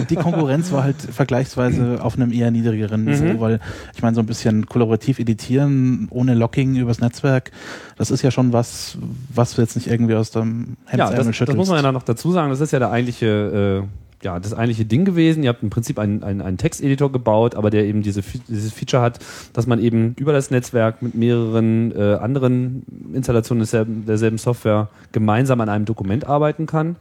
die 0.08 0.16
Konkurrenz 0.16 0.70
war 0.72 0.84
halt 0.84 0.96
vergleichsweise 1.00 1.98
auf 2.02 2.16
einem 2.16 2.32
eher 2.32 2.50
niedrigeren 2.50 3.04
Niveau, 3.04 3.24
Mhm. 3.24 3.40
weil 3.40 3.60
ich 3.94 4.02
meine, 4.02 4.14
so 4.14 4.20
ein 4.20 4.26
bisschen 4.26 4.66
kollaborativ 4.66 5.18
editieren 5.18 6.06
ohne 6.10 6.34
Locking 6.34 6.76
übers 6.76 7.00
Netzwerk, 7.00 7.50
das 7.96 8.10
ist 8.10 8.22
ja 8.22 8.30
schon 8.30 8.52
was, 8.52 8.98
was 9.34 9.54
du 9.54 9.62
jetzt 9.62 9.76
nicht 9.76 9.88
irgendwie 9.88 10.14
aus 10.14 10.30
dem 10.30 10.76
Ja, 10.92 10.98
das, 11.10 11.26
Hemdsärmel 11.26 11.46
das 11.46 11.56
muss 11.56 11.68
man 11.68 11.82
ja 11.84 11.92
noch 11.92 12.02
dazu 12.02 12.30
sagen. 12.32 12.50
Das 12.50 12.60
ist 12.60 12.72
ja 12.72 12.78
der 12.78 12.90
eigentliche, 12.90 13.82
äh, 13.84 13.86
ja, 14.22 14.38
das 14.38 14.52
eigentliche 14.52 14.84
Ding 14.84 15.04
gewesen. 15.04 15.42
Ihr 15.42 15.48
habt 15.48 15.62
im 15.62 15.70
Prinzip 15.70 15.98
einen, 15.98 16.22
einen, 16.22 16.40
einen 16.40 16.58
Texteditor 16.58 17.10
gebaut, 17.10 17.54
aber 17.54 17.70
der 17.70 17.84
eben 17.84 18.02
diese, 18.02 18.22
dieses 18.48 18.72
Feature 18.72 19.02
hat, 19.02 19.18
dass 19.52 19.66
man 19.66 19.80
eben 19.80 20.14
über 20.18 20.32
das 20.32 20.50
Netzwerk 20.50 21.02
mit 21.02 21.14
mehreren 21.14 21.92
äh, 21.96 22.14
anderen 22.14 22.84
Installationen 23.14 23.60
desselben, 23.60 24.04
derselben 24.06 24.38
Software 24.38 24.88
gemeinsam 25.12 25.60
an 25.60 25.68
einem 25.68 25.84
Dokument 25.84 26.26
arbeiten 26.26 26.66
kann. 26.66 26.96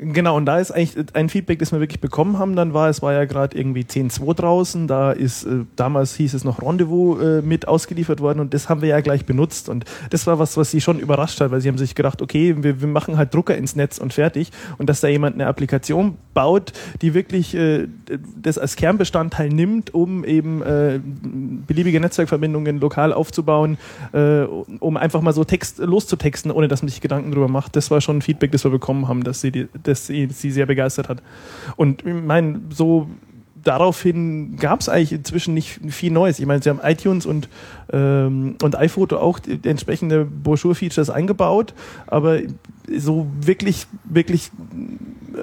Genau, 0.00 0.36
und 0.36 0.46
da 0.46 0.60
ist 0.60 0.70
eigentlich 0.70 1.06
ein 1.14 1.28
Feedback, 1.28 1.58
das 1.58 1.72
wir 1.72 1.80
wirklich 1.80 2.00
bekommen 2.00 2.38
haben, 2.38 2.54
dann 2.54 2.72
war, 2.72 2.88
es 2.88 3.02
war 3.02 3.12
ja 3.12 3.24
gerade 3.24 3.58
irgendwie 3.58 3.82
10.2 3.82 4.32
draußen, 4.32 4.86
da 4.86 5.10
ist, 5.10 5.42
äh, 5.42 5.64
damals 5.74 6.14
hieß 6.14 6.34
es 6.34 6.44
noch 6.44 6.62
Rendezvous 6.62 7.20
äh, 7.20 7.42
mit 7.42 7.66
ausgeliefert 7.66 8.20
worden 8.20 8.38
und 8.38 8.54
das 8.54 8.68
haben 8.68 8.80
wir 8.80 8.90
ja 8.90 9.00
gleich 9.00 9.26
benutzt 9.26 9.68
und 9.68 9.84
das 10.10 10.24
war 10.28 10.38
was, 10.38 10.56
was 10.56 10.70
sie 10.70 10.80
schon 10.80 11.00
überrascht 11.00 11.40
hat, 11.40 11.50
weil 11.50 11.60
sie 11.60 11.68
haben 11.68 11.78
sich 11.78 11.96
gedacht, 11.96 12.22
okay, 12.22 12.54
wir, 12.62 12.80
wir 12.80 12.86
machen 12.86 13.16
halt 13.16 13.34
Drucker 13.34 13.56
ins 13.56 13.74
Netz 13.74 13.98
und 13.98 14.12
fertig 14.12 14.52
und 14.78 14.88
dass 14.88 15.00
da 15.00 15.08
jemand 15.08 15.34
eine 15.34 15.48
Applikation 15.48 16.16
baut, 16.32 16.72
die 17.02 17.14
wirklich 17.14 17.56
äh, 17.56 17.88
das 18.40 18.56
als 18.56 18.76
Kernbestandteil 18.76 19.48
nimmt, 19.48 19.94
um 19.94 20.24
eben 20.24 20.62
äh, 20.62 21.00
beliebige 21.66 21.98
Netzwerkverbindungen 21.98 22.78
lokal 22.78 23.12
aufzubauen, 23.12 23.78
äh, 24.12 24.42
um 24.42 24.96
einfach 24.96 25.22
mal 25.22 25.32
so 25.32 25.42
Text 25.42 25.78
loszutexten, 25.78 26.52
ohne 26.52 26.68
dass 26.68 26.82
man 26.82 26.88
sich 26.88 27.00
Gedanken 27.00 27.32
drüber 27.32 27.48
macht. 27.48 27.74
Das 27.74 27.90
war 27.90 28.00
schon 28.00 28.18
ein 28.18 28.22
Feedback, 28.22 28.52
das 28.52 28.62
wir 28.62 28.70
bekommen 28.70 29.08
haben, 29.08 29.24
dass 29.24 29.40
sie, 29.40 29.50
die, 29.50 29.66
dass 29.88 30.06
sie, 30.06 30.26
sie 30.26 30.50
sehr 30.50 30.66
begeistert 30.66 31.08
hat. 31.08 31.22
Und 31.76 32.04
ich 32.06 32.14
meine, 32.14 32.60
so 32.70 33.08
daraufhin 33.62 34.56
gab 34.56 34.80
es 34.80 34.88
eigentlich 34.88 35.12
inzwischen 35.12 35.54
nicht 35.54 35.80
viel 35.88 36.12
Neues. 36.12 36.38
Ich 36.38 36.46
meine, 36.46 36.62
sie 36.62 36.70
haben 36.70 36.80
iTunes 36.82 37.26
und, 37.26 37.48
ähm, 37.92 38.56
und 38.62 38.76
iPhoto 38.76 39.18
auch 39.18 39.40
entsprechende 39.62 40.24
Broschur-Features 40.24 41.10
eingebaut, 41.10 41.74
aber 42.06 42.40
so 42.96 43.26
wirklich, 43.40 43.86
wirklich 44.04 44.50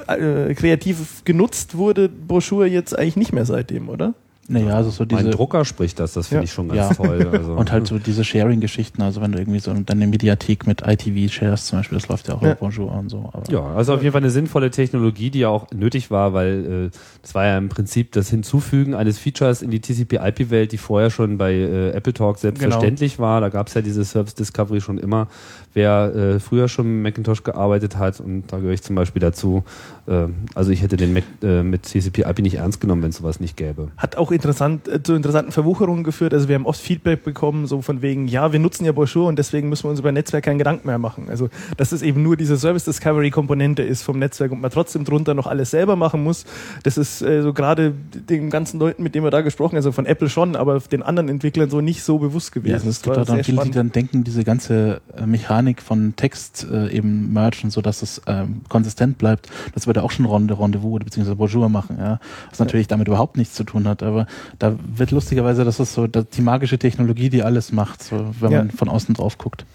äh, 0.07 0.53
kreativ 0.55 1.23
genutzt 1.23 1.77
wurde 1.77 2.09
Broschur 2.09 2.65
jetzt 2.65 2.97
eigentlich 2.97 3.17
nicht 3.17 3.33
mehr 3.33 3.45
seitdem, 3.45 3.89
oder? 3.89 4.13
Naja, 4.47 4.75
also 4.75 4.91
so 4.91 5.03
Mein 5.09 5.17
diese 5.25 5.29
Drucker 5.31 5.65
spricht 5.65 5.99
das, 5.99 6.13
das 6.13 6.27
finde 6.27 6.41
Ja. 6.41 6.43
ich 6.45 6.51
schon 6.53 6.67
ganz 6.67 6.77
Ja. 6.77 6.93
toll. 7.05 7.29
Also. 7.33 7.53
und 7.53 7.71
halt 7.71 7.87
so 7.87 7.97
diese 7.97 8.23
Sharing-Geschichten, 8.23 9.01
also 9.01 9.19
wenn 9.21 9.31
du 9.31 9.39
irgendwie 9.39 9.59
so 9.59 9.73
deine 9.73 10.05
Mediathek 10.07 10.67
mit 10.67 10.83
ITV 10.85 11.31
shares 11.33 11.65
zum 11.65 11.79
Beispiel, 11.79 11.97
das 11.97 12.07
läuft 12.07 12.27
ja 12.27 12.35
auch 12.35 12.41
Ja. 12.43 12.51
auf 12.51 12.59
Bonjour 12.59 12.91
und 12.91 13.09
so. 13.09 13.29
Aber 13.33 13.43
Ja, 13.51 13.63
also 13.73 13.93
auf 13.95 14.01
jeden 14.03 14.13
Fall 14.13 14.21
eine 14.21 14.29
sinnvolle 14.29 14.69
Technologie, 14.71 15.29
die 15.31 15.39
ja 15.39 15.49
auch 15.49 15.67
nötig 15.71 16.11
war, 16.11 16.33
weil 16.33 16.89
äh, 16.91 16.97
das 17.21 17.33
war 17.33 17.45
ja 17.45 17.57
im 17.57 17.69
Prinzip 17.69 18.11
das 18.11 18.29
Hinzufügen 18.29 18.93
eines 18.93 19.17
Features 19.17 19.61
in 19.61 19.71
die 19.71 19.79
TCP-IP-Welt, 19.81 20.71
die 20.71 20.77
vorher 20.77 21.09
schon 21.09 21.37
bei 21.37 21.53
äh, 21.53 21.89
Apple 21.91 22.13
Talk 22.13 22.37
selbstverständlich 22.37 23.17
war. 23.19 23.41
Da 23.41 23.49
gab 23.49 23.67
es 23.67 23.73
ja 23.73 23.81
diese 23.81 24.05
Service 24.05 24.35
Discovery 24.35 24.79
schon 24.81 24.97
immer. 24.99 25.27
Wer 25.75 26.15
äh, 26.15 26.39
früher 26.39 26.69
schon 26.69 27.01
mit 27.01 27.03
Macintosh 27.03 27.43
gearbeitet 27.43 27.97
hat, 27.97 28.21
und 28.21 28.45
da 28.47 28.57
gehöre 28.57 28.71
ich 28.71 28.81
zum 28.81 28.95
Beispiel 28.95 29.19
dazu, 29.19 29.63
äh, 30.07 30.27
also 30.55 30.71
ich 30.71 30.81
hätte 30.81 30.95
den 30.95 31.13
Mac 31.13 31.25
äh, 31.43 31.63
mit 31.63 31.83
TCP-IP 31.83 32.39
nicht 32.39 32.55
ernst 32.55 32.79
genommen, 32.79 33.03
wenn 33.03 33.09
es 33.09 33.17
sowas 33.17 33.41
nicht 33.41 33.57
gäbe. 33.57 33.89
hat 33.97 34.15
auch 34.15 34.31
interessant, 34.31 34.87
äh, 34.87 35.03
zu 35.03 35.13
interessanten 35.15 35.51
Verwucherungen 35.51 36.05
geführt. 36.05 36.33
Also 36.33 36.47
wir 36.47 36.55
haben 36.55 36.65
oft 36.65 36.79
Feedback 36.79 37.23
bekommen, 37.25 37.67
so 37.67 37.81
von 37.81 38.01
wegen, 38.01 38.27
ja, 38.27 38.53
wir 38.53 38.59
nutzen 38.59 38.85
ja 38.85 38.93
Broschur 38.93 39.27
und 39.27 39.37
deswegen 39.37 39.67
müssen 39.67 39.83
wir 39.83 39.89
uns 39.89 39.99
über 39.99 40.13
Netzwerk 40.13 40.45
keinen 40.45 40.59
Gedanken 40.59 40.87
mehr 40.87 40.97
machen. 40.97 41.27
Also 41.29 41.49
dass 41.75 41.91
es 41.91 42.01
eben 42.01 42.23
nur 42.23 42.37
diese 42.37 42.57
Service 42.57 42.85
Discovery 42.85 43.29
Komponente 43.29 43.83
ist 43.83 44.01
vom 44.01 44.17
Netzwerk 44.17 44.53
und 44.53 44.61
man 44.61 44.71
trotzdem 44.71 45.03
drunter 45.03 45.33
noch 45.33 45.47
alles 45.47 45.71
selber 45.71 45.97
machen 45.97 46.23
muss. 46.23 46.45
Das 46.83 46.97
ist 46.97 47.21
äh, 47.21 47.41
so 47.41 47.51
gerade 47.51 47.93
den 48.29 48.49
ganzen 48.49 48.79
Leuten, 48.79 49.03
mit 49.03 49.13
denen 49.13 49.25
wir 49.25 49.31
da 49.31 49.41
gesprochen 49.41 49.71
haben, 49.71 49.77
also 49.77 49.91
von 49.91 50.05
Apple 50.05 50.29
schon, 50.29 50.55
aber 50.55 50.79
den 50.79 51.03
anderen 51.03 51.27
Entwicklern 51.27 51.69
so 51.69 51.81
nicht 51.81 52.03
so 52.03 52.19
bewusst 52.19 52.53
gewesen. 52.53 52.71
Ja, 52.71 52.77
also 52.77 52.89
es 52.89 53.01
Das 53.01 53.03
gibt 53.03 53.17
auch 53.17 53.25
dann 53.25 53.43
viele, 53.43 53.63
die 53.63 53.71
dann 53.71 53.91
denken, 53.91 54.23
diese 54.23 54.43
ganze 54.43 55.01
äh, 55.17 55.25
Mechanik 55.65 55.81
von 55.81 56.15
Text 56.15 56.65
äh, 56.71 56.89
eben 56.91 57.33
mergen, 57.33 57.69
so 57.71 57.81
dass 57.81 58.01
es 58.01 58.21
ähm, 58.27 58.61
konsistent 58.69 59.17
bleibt. 59.17 59.49
Das 59.73 59.87
würde 59.87 60.03
auch 60.03 60.11
schon 60.11 60.25
Ronde, 60.25 60.57
Rendezvous 60.59 60.93
oder 60.93 61.05
beziehungsweise 61.05 61.35
Bonjour 61.35 61.69
machen, 61.69 61.97
ja. 61.99 62.19
Was 62.49 62.59
natürlich 62.59 62.87
damit 62.87 63.07
überhaupt 63.07 63.35
nichts 63.37 63.55
zu 63.55 63.63
tun 63.63 63.87
hat. 63.87 64.03
Aber 64.03 64.27
da 64.59 64.75
wird 64.95 65.11
lustigerweise, 65.11 65.65
das 65.65 65.79
ist 65.79 65.93
so 65.93 66.07
die 66.07 66.41
magische 66.41 66.77
Technologie, 66.77 67.29
die 67.29 67.41
alles 67.43 67.71
macht, 67.71 68.03
so, 68.03 68.27
wenn 68.39 68.51
Ja. 68.51 68.59
man 68.59 68.71
von 68.71 68.89
außen 68.89 69.15
drauf 69.15 69.37
guckt. 69.37 69.65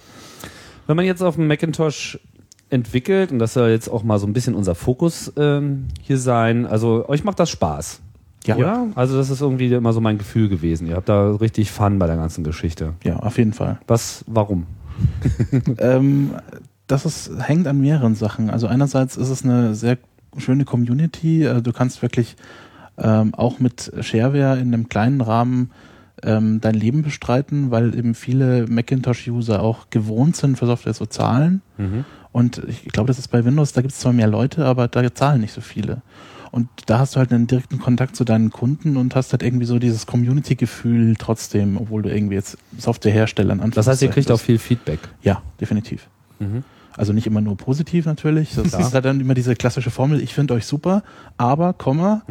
Wenn 0.86 0.96
man 0.96 1.04
jetzt 1.04 1.22
auf 1.22 1.34
dem 1.36 1.46
Macintosh 1.48 2.18
entwickelt, 2.70 3.32
und 3.32 3.38
das 3.40 3.54
soll 3.54 3.70
jetzt 3.70 3.88
auch 3.88 4.04
mal 4.04 4.18
so 4.18 4.26
ein 4.26 4.32
bisschen 4.32 4.54
unser 4.54 4.74
Fokus 4.76 5.32
ähm, 5.36 5.86
hier 6.02 6.18
sein, 6.18 6.66
also 6.66 7.08
euch 7.08 7.24
macht 7.24 7.40
das 7.40 7.50
Spaß. 7.50 8.00
Ja, 8.46 8.56
Oder? 8.56 8.86
Also 8.94 9.18
das 9.18 9.28
ist 9.28 9.42
irgendwie 9.42 9.70
immer 9.72 9.92
so 9.92 10.00
mein 10.00 10.16
Gefühl 10.16 10.48
gewesen. 10.48 10.86
Ihr 10.86 10.96
habt 10.96 11.10
da 11.10 11.32
richtig 11.32 11.70
Fun 11.70 11.98
bei 11.98 12.06
der 12.06 12.16
ganzen 12.16 12.42
Geschichte. 12.42 12.94
ja, 13.04 13.16
auf 13.16 13.36
jeden 13.36 13.52
Fall. 13.52 13.78
Was, 13.86 14.24
warum? 14.28 14.66
ähm, 15.78 16.30
das 16.86 17.06
ist, 17.06 17.30
hängt 17.38 17.66
an 17.66 17.80
mehreren 17.80 18.14
Sachen. 18.14 18.50
Also 18.50 18.66
einerseits 18.66 19.16
ist 19.16 19.28
es 19.28 19.44
eine 19.44 19.74
sehr 19.74 19.98
schöne 20.36 20.64
Community. 20.64 21.44
Äh, 21.44 21.62
Du 21.62 21.72
kannst 21.72 22.02
wirklich 22.02 22.36
ähm, 22.98 23.34
auch 23.34 23.58
mit 23.60 23.92
Shareware 24.00 24.58
in 24.58 24.74
einem 24.74 24.88
kleinen 24.88 25.20
Rahmen 25.20 25.70
ähm, 26.22 26.60
dein 26.60 26.74
Leben 26.74 27.02
bestreiten, 27.02 27.70
weil 27.70 27.94
eben 27.94 28.14
viele 28.14 28.66
Macintosh-User 28.66 29.62
auch 29.62 29.90
gewohnt 29.90 30.36
sind, 30.36 30.58
für 30.58 30.66
Software 30.66 30.94
zu 30.94 31.06
zahlen. 31.06 31.62
Und 32.32 32.62
ich 32.68 32.84
glaube, 32.84 33.08
das 33.08 33.18
ist 33.18 33.28
bei 33.28 33.44
Windows, 33.44 33.72
da 33.72 33.80
gibt 33.80 33.92
es 33.92 34.00
zwar 34.00 34.12
mehr 34.12 34.28
Leute, 34.28 34.64
aber 34.64 34.86
da 34.86 35.12
zahlen 35.14 35.40
nicht 35.40 35.52
so 35.52 35.60
viele. 35.60 36.02
Und 36.50 36.68
da 36.86 36.98
hast 36.98 37.14
du 37.14 37.18
halt 37.18 37.32
einen 37.32 37.46
direkten 37.46 37.78
Kontakt 37.78 38.16
zu 38.16 38.24
deinen 38.24 38.50
Kunden 38.50 38.96
und 38.96 39.14
hast 39.14 39.32
halt 39.32 39.42
irgendwie 39.42 39.66
so 39.66 39.78
dieses 39.78 40.06
Community-Gefühl 40.06 41.14
trotzdem, 41.16 41.76
obwohl 41.76 42.02
du 42.02 42.12
irgendwie 42.12 42.34
jetzt 42.34 42.58
Softwarehersteller 42.76 43.52
an 43.52 43.70
Das 43.70 43.86
heißt, 43.86 44.02
ihr 44.02 44.08
kriegt 44.10 44.30
auch 44.30 44.40
viel 44.40 44.58
Feedback. 44.58 44.98
ja, 45.22 45.42
definitiv. 45.60 46.08
Also 46.96 47.12
nicht 47.12 47.26
immer 47.26 47.40
nur 47.40 47.56
positiv 47.56 48.04
natürlich. 48.04 48.54
Das 48.56 48.74
ist 48.74 48.92
halt 48.94 49.04
dann 49.04 49.20
immer 49.20 49.34
diese 49.34 49.54
klassische 49.54 49.90
Formel, 49.90 50.20
ich 50.20 50.34
finde 50.34 50.54
euch 50.54 50.66
super, 50.66 51.02
aber, 51.36 51.72
Komma, 51.72 52.22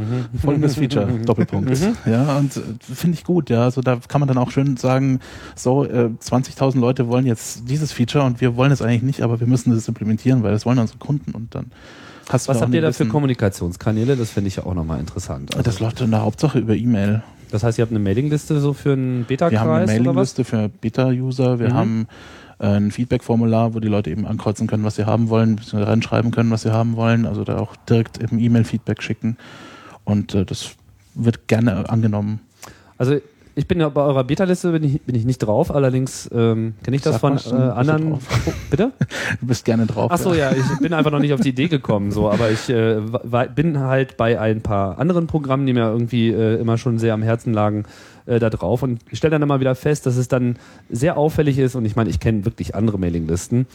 folgendes 0.44 0.76
Feature, 0.76 1.08
Doppelpunkt. 1.26 1.72
Ja, 2.06 2.38
und 2.38 2.58
äh, 2.58 2.62
finde 2.82 3.18
ich 3.18 3.24
gut, 3.24 3.50
ja. 3.50 3.64
Also 3.64 3.82
da 3.82 4.00
kann 4.08 4.20
man 4.20 4.28
dann 4.28 4.38
auch 4.38 4.52
schön 4.52 4.76
sagen, 4.78 5.22
so, 5.56 5.86
äh, 5.86 6.10
20.000 6.22 6.78
Leute 6.80 7.08
wollen 7.08 7.26
jetzt 7.26 7.70
dieses 7.70 7.94
Feature 7.94 8.26
und 8.26 8.42
wir 8.42 8.58
wollen 8.58 8.72
es 8.72 8.82
eigentlich 8.82 9.02
nicht, 9.04 9.22
aber 9.22 9.40
wir 9.40 9.48
müssen 9.48 9.74
das 9.74 9.88
implementieren, 9.88 10.44
weil 10.44 10.52
das 10.52 10.66
wollen 10.66 10.78
unsere 10.78 11.00
Kunden 11.00 11.32
und 11.32 11.56
dann 11.56 11.68
hast 12.30 12.48
Was 12.48 12.62
habt 12.62 12.74
ihr 12.74 12.82
da 12.82 12.92
für 12.92 13.06
Kommunikationskanäle? 13.06 14.16
Das 14.16 14.32
finde 14.32 14.48
ich 14.48 14.56
ja 14.58 14.66
auch 14.66 14.74
nochmal 14.74 15.00
interessant. 15.00 15.52
Also, 15.56 15.64
Das 15.64 15.80
läuft 15.80 16.02
in 16.02 16.12
der 16.12 16.22
Hauptsache 16.22 16.60
über 16.60 16.76
E-Mail. 16.76 17.22
das 17.52 17.64
heißt, 17.64 17.78
ihr 17.80 17.82
habt 17.84 17.92
eine 17.92 18.00
Mailingliste 18.00 18.60
so 18.60 18.74
für 18.74 18.94
einen 18.94 19.26
Beta-Kreis 19.26 19.52
Wir 19.52 19.60
haben 19.60 19.72
eine? 19.72 19.86
Mailingliste 19.88 20.44
für 20.46 20.70
Beta-User, 20.70 21.60
wir 21.60 21.70
Mhm. 21.70 21.74
haben 21.74 22.08
äh, 22.60 22.68
ein 22.68 22.92
Feedback-Formular, 22.92 23.74
wo 23.74 23.80
die 23.80 23.88
Leute 23.88 24.10
eben 24.12 24.26
ankreuzen 24.28 24.68
können, 24.68 24.84
was 24.84 24.96
sie 24.96 25.06
haben 25.06 25.30
wollen, 25.30 25.60
reinschreiben 25.72 26.32
können, 26.32 26.52
was 26.52 26.62
sie 26.64 26.72
haben 26.74 26.96
wollen, 26.96 27.26
also 27.26 27.44
da 27.44 27.58
auch 27.58 27.76
direkt 27.90 28.22
eben 28.22 28.38
E-Mail-Feedback 28.40 29.02
schicken. 29.02 29.38
Und 30.04 30.36
äh, 30.36 30.46
das 30.46 30.72
wird 31.16 31.48
gerne 31.48 31.90
angenommen. 31.90 32.42
Also 32.98 33.18
ich 33.60 33.68
bin 33.68 33.82
ja 33.82 33.90
bei 33.90 34.02
eurer 34.02 34.24
Beta-Liste 34.24 34.72
bin 34.72 34.84
ich, 34.84 35.02
bin 35.02 35.16
ich 35.16 35.26
nicht 35.26 35.40
drauf, 35.40 35.76
allerdings 35.76 36.30
ähm, 36.34 36.76
kenne 36.82 36.96
ich 36.96 37.02
das 37.02 37.20
Sag 37.20 37.20
von 37.20 37.38
äh, 37.38 37.62
anderen. 37.62 38.14
Oh, 38.14 38.20
bitte? 38.70 38.94
Du 39.42 39.48
bist 39.48 39.66
gerne 39.66 39.86
drauf. 39.86 40.10
Ach 40.12 40.18
so, 40.18 40.34
ja, 40.34 40.52
ich 40.52 40.80
bin 40.80 40.94
einfach 40.94 41.12
noch 41.12 41.20
nicht 41.20 41.34
auf 41.34 41.42
die 41.42 41.50
Idee 41.50 41.68
gekommen, 41.68 42.12
so, 42.12 42.30
aber 42.32 42.50
ich 42.50 42.70
äh, 42.70 43.02
bin 43.54 43.80
halt 43.80 44.18
bei 44.18 44.40
ein 44.40 44.62
paar 44.62 44.98
anderen 44.98 45.28
Programmen, 45.28 45.66
die 45.66 45.74
mir 45.74 45.92
irgendwie 45.92 46.30
äh, 46.30 46.56
immer 46.56 46.78
schon 46.78 46.98
sehr 46.98 47.14
am 47.14 47.22
Herzen 47.22 47.54
lagen, 47.54 47.84
äh, 48.26 48.40
da 48.40 48.50
drauf 48.50 48.82
und 48.82 49.02
ich 49.12 49.18
stelle 49.18 49.32
dann 49.32 49.42
immer 49.42 49.60
wieder 49.60 49.76
fest, 49.76 50.06
dass 50.06 50.16
es 50.16 50.30
dann 50.30 50.56
sehr 50.90 51.18
auffällig 51.18 51.60
ist 51.60 51.76
und 51.76 51.84
ich 51.84 51.96
meine, 51.96 52.10
ich 52.10 52.20
kenne 52.20 52.46
wirklich 52.46 52.76
andere 52.76 52.98
Mailinglisten, 52.98 53.68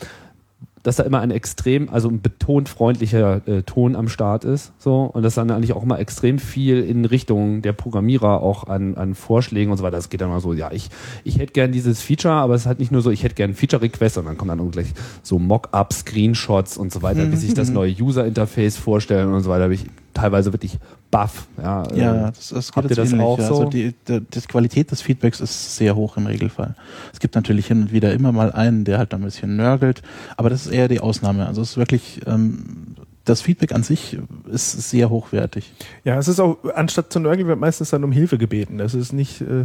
dass 0.84 0.96
da 0.96 1.02
immer 1.02 1.20
ein 1.20 1.32
extrem, 1.32 1.88
also 1.88 2.08
ein 2.08 2.20
betont 2.20 2.68
freundlicher 2.68 3.40
äh, 3.48 3.62
Ton 3.62 3.96
am 3.96 4.08
Start 4.08 4.44
ist, 4.44 4.72
so 4.78 5.02
und 5.02 5.22
dass 5.22 5.34
dann 5.34 5.50
eigentlich 5.50 5.72
auch 5.72 5.82
immer 5.82 5.98
extrem 5.98 6.38
viel 6.38 6.84
in 6.84 7.04
Richtung 7.06 7.62
der 7.62 7.72
Programmierer 7.72 8.42
auch 8.42 8.68
an, 8.68 8.94
an 8.94 9.14
Vorschlägen 9.14 9.72
und 9.72 9.78
so 9.78 9.82
weiter. 9.82 9.96
Das 9.96 10.10
geht 10.10 10.20
dann 10.20 10.28
mal 10.28 10.40
so, 10.40 10.52
ja, 10.52 10.70
ich, 10.70 10.90
ich 11.24 11.38
hätte 11.38 11.54
gern 11.54 11.72
dieses 11.72 12.02
Feature, 12.02 12.34
aber 12.34 12.54
es 12.54 12.62
ist 12.62 12.66
halt 12.66 12.78
nicht 12.78 12.92
nur 12.92 13.00
so, 13.00 13.10
ich 13.10 13.24
hätte 13.24 13.34
gern 13.34 13.54
Feature-Request, 13.54 14.16
sondern 14.16 14.36
kommen 14.36 14.50
dann 14.50 14.60
auch 14.60 14.70
gleich 14.70 14.92
so 15.22 15.38
Mock-up, 15.38 15.92
Screenshots 15.92 16.76
und 16.76 16.92
so 16.92 17.02
weiter, 17.02 17.32
wie 17.32 17.36
sich 17.36 17.54
das 17.54 17.70
neue 17.70 17.92
User-Interface 17.92 18.76
vorstellen 18.76 19.32
und 19.32 19.42
so 19.42 19.50
weiter. 19.50 19.70
Ich 19.70 19.86
teilweise 20.14 20.52
wirklich 20.52 20.78
baff. 21.10 21.46
Ja, 21.62 21.84
Ja, 21.94 22.30
das, 22.30 22.48
das 22.48 22.72
geht 22.72 22.76
habt 22.76 22.90
ihr 22.90 22.96
das 22.96 23.12
ähnlich, 23.12 23.26
auch 23.26 23.38
ja. 23.38 23.46
so? 23.46 23.54
Also 23.58 23.70
die, 23.70 23.94
die, 24.08 24.20
die 24.20 24.40
Qualität 24.40 24.90
des 24.90 25.02
Feedbacks 25.02 25.40
ist 25.40 25.76
sehr 25.76 25.94
hoch 25.94 26.16
im 26.16 26.26
Regelfall. 26.26 26.74
Es 27.12 27.20
gibt 27.20 27.34
natürlich 27.34 27.66
hin 27.66 27.82
und 27.82 27.92
wieder 27.92 28.12
immer 28.12 28.32
mal 28.32 28.52
einen, 28.52 28.84
der 28.84 28.98
halt 28.98 29.12
ein 29.14 29.22
bisschen 29.22 29.56
nörgelt, 29.56 30.02
aber 30.36 30.50
das 30.50 30.66
ist 30.66 30.72
eher 30.72 30.88
die 30.88 31.00
Ausnahme. 31.00 31.46
Also 31.46 31.62
es 31.62 31.72
ist 31.72 31.76
wirklich, 31.76 32.20
ähm, 32.26 32.93
das 33.24 33.40
Feedback 33.40 33.72
an 33.72 33.82
sich 33.82 34.18
ist 34.50 34.90
sehr 34.90 35.08
hochwertig. 35.08 35.72
Ja, 36.04 36.18
es 36.18 36.28
ist 36.28 36.40
auch, 36.40 36.58
anstatt 36.74 37.10
zu 37.10 37.20
nörgeln, 37.20 37.48
wird 37.48 37.58
meistens 37.58 37.90
dann 37.90 38.04
um 38.04 38.12
Hilfe 38.12 38.36
gebeten. 38.36 38.76
Das 38.76 38.92
ist 38.92 39.12
nicht, 39.12 39.40
äh, 39.40 39.64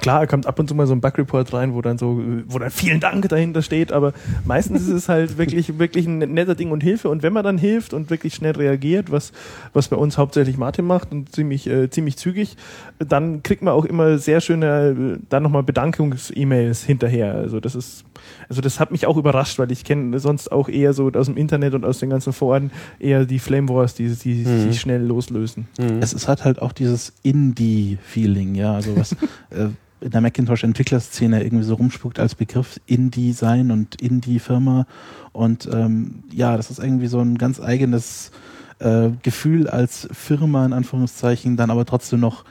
klar, 0.00 0.28
kommt 0.28 0.46
ab 0.46 0.58
und 0.60 0.68
zu 0.68 0.74
mal 0.76 0.86
so 0.86 0.92
ein 0.92 1.00
Bug-Report 1.00 1.52
rein, 1.52 1.74
wo 1.74 1.82
dann 1.82 1.98
so, 1.98 2.22
wo 2.46 2.60
dann 2.60 2.70
vielen 2.70 3.00
Dank 3.00 3.28
dahinter 3.28 3.62
steht, 3.62 3.92
aber 3.92 4.12
meistens 4.44 4.82
ist 4.82 4.94
es 4.94 5.08
halt 5.08 5.36
wirklich, 5.42 5.78
wirklich 5.80 6.06
ein 6.06 6.18
netter 6.18 6.54
Ding 6.54 6.70
und 6.70 6.82
Hilfe. 6.82 7.08
Und 7.08 7.24
wenn 7.24 7.32
man 7.32 7.42
dann 7.42 7.58
hilft 7.58 7.92
und 7.92 8.08
wirklich 8.08 8.34
schnell 8.34 8.52
reagiert, 8.52 9.10
was, 9.10 9.32
was 9.72 9.88
bei 9.88 9.96
uns 9.96 10.16
hauptsächlich 10.16 10.56
Martin 10.56 10.84
macht 10.84 11.10
und 11.10 11.34
ziemlich, 11.34 11.66
äh, 11.66 11.90
ziemlich 11.90 12.16
zügig, 12.16 12.56
dann 13.00 13.42
kriegt 13.42 13.62
man 13.62 13.74
auch 13.74 13.84
immer 13.84 14.18
sehr 14.18 14.40
schöne, 14.40 15.16
äh, 15.16 15.18
dann 15.28 15.42
nochmal 15.42 15.64
Bedankungs-E-Mails 15.64 16.84
hinterher. 16.84 17.34
Also 17.34 17.58
das 17.58 17.74
ist, 17.74 18.04
also 18.52 18.60
das 18.60 18.78
hat 18.80 18.90
mich 18.92 19.06
auch 19.06 19.16
überrascht, 19.16 19.58
weil 19.58 19.72
ich 19.72 19.82
kenne 19.82 20.18
sonst 20.18 20.52
auch 20.52 20.68
eher 20.68 20.92
so 20.92 21.10
aus 21.10 21.24
dem 21.24 21.38
Internet 21.38 21.72
und 21.72 21.86
aus 21.86 22.00
den 22.00 22.10
ganzen 22.10 22.34
Foren 22.34 22.70
eher 22.98 23.24
die 23.24 23.38
Flame 23.38 23.66
Wars, 23.70 23.94
die, 23.94 24.08
die 24.14 24.44
Mhm. 24.44 24.70
sich 24.70 24.78
schnell 24.78 25.02
loslösen. 25.02 25.68
Es 26.02 26.12
ist 26.12 26.28
halt 26.28 26.44
halt 26.44 26.60
auch 26.60 26.72
dieses 26.72 27.14
Indie-Feeling, 27.22 28.54
ja, 28.54 28.74
also 28.74 28.94
was 28.94 29.12
äh, 29.50 29.68
in 30.02 30.10
der 30.10 30.20
Macintosh-Entwicklerszene 30.20 31.42
irgendwie 31.42 31.64
so 31.64 31.76
rumspuckt 31.76 32.18
als 32.18 32.34
Begriff 32.34 32.78
Indie-Sein 32.84 33.70
und 33.70 34.02
Indie-Firma 34.02 34.86
und 35.32 35.66
ähm, 35.72 36.24
ja, 36.30 36.58
das 36.58 36.70
ist 36.70 36.78
irgendwie 36.78 37.06
so 37.06 37.20
ein 37.20 37.38
ganz 37.38 37.58
eigenes 37.58 38.32
äh, 38.80 39.08
Gefühl 39.22 39.66
als 39.66 40.08
Firma 40.12 40.66
in 40.66 40.74
Anführungszeichen, 40.74 41.56
dann 41.56 41.70
aber 41.70 41.86
trotzdem 41.86 42.20
noch 42.20 42.44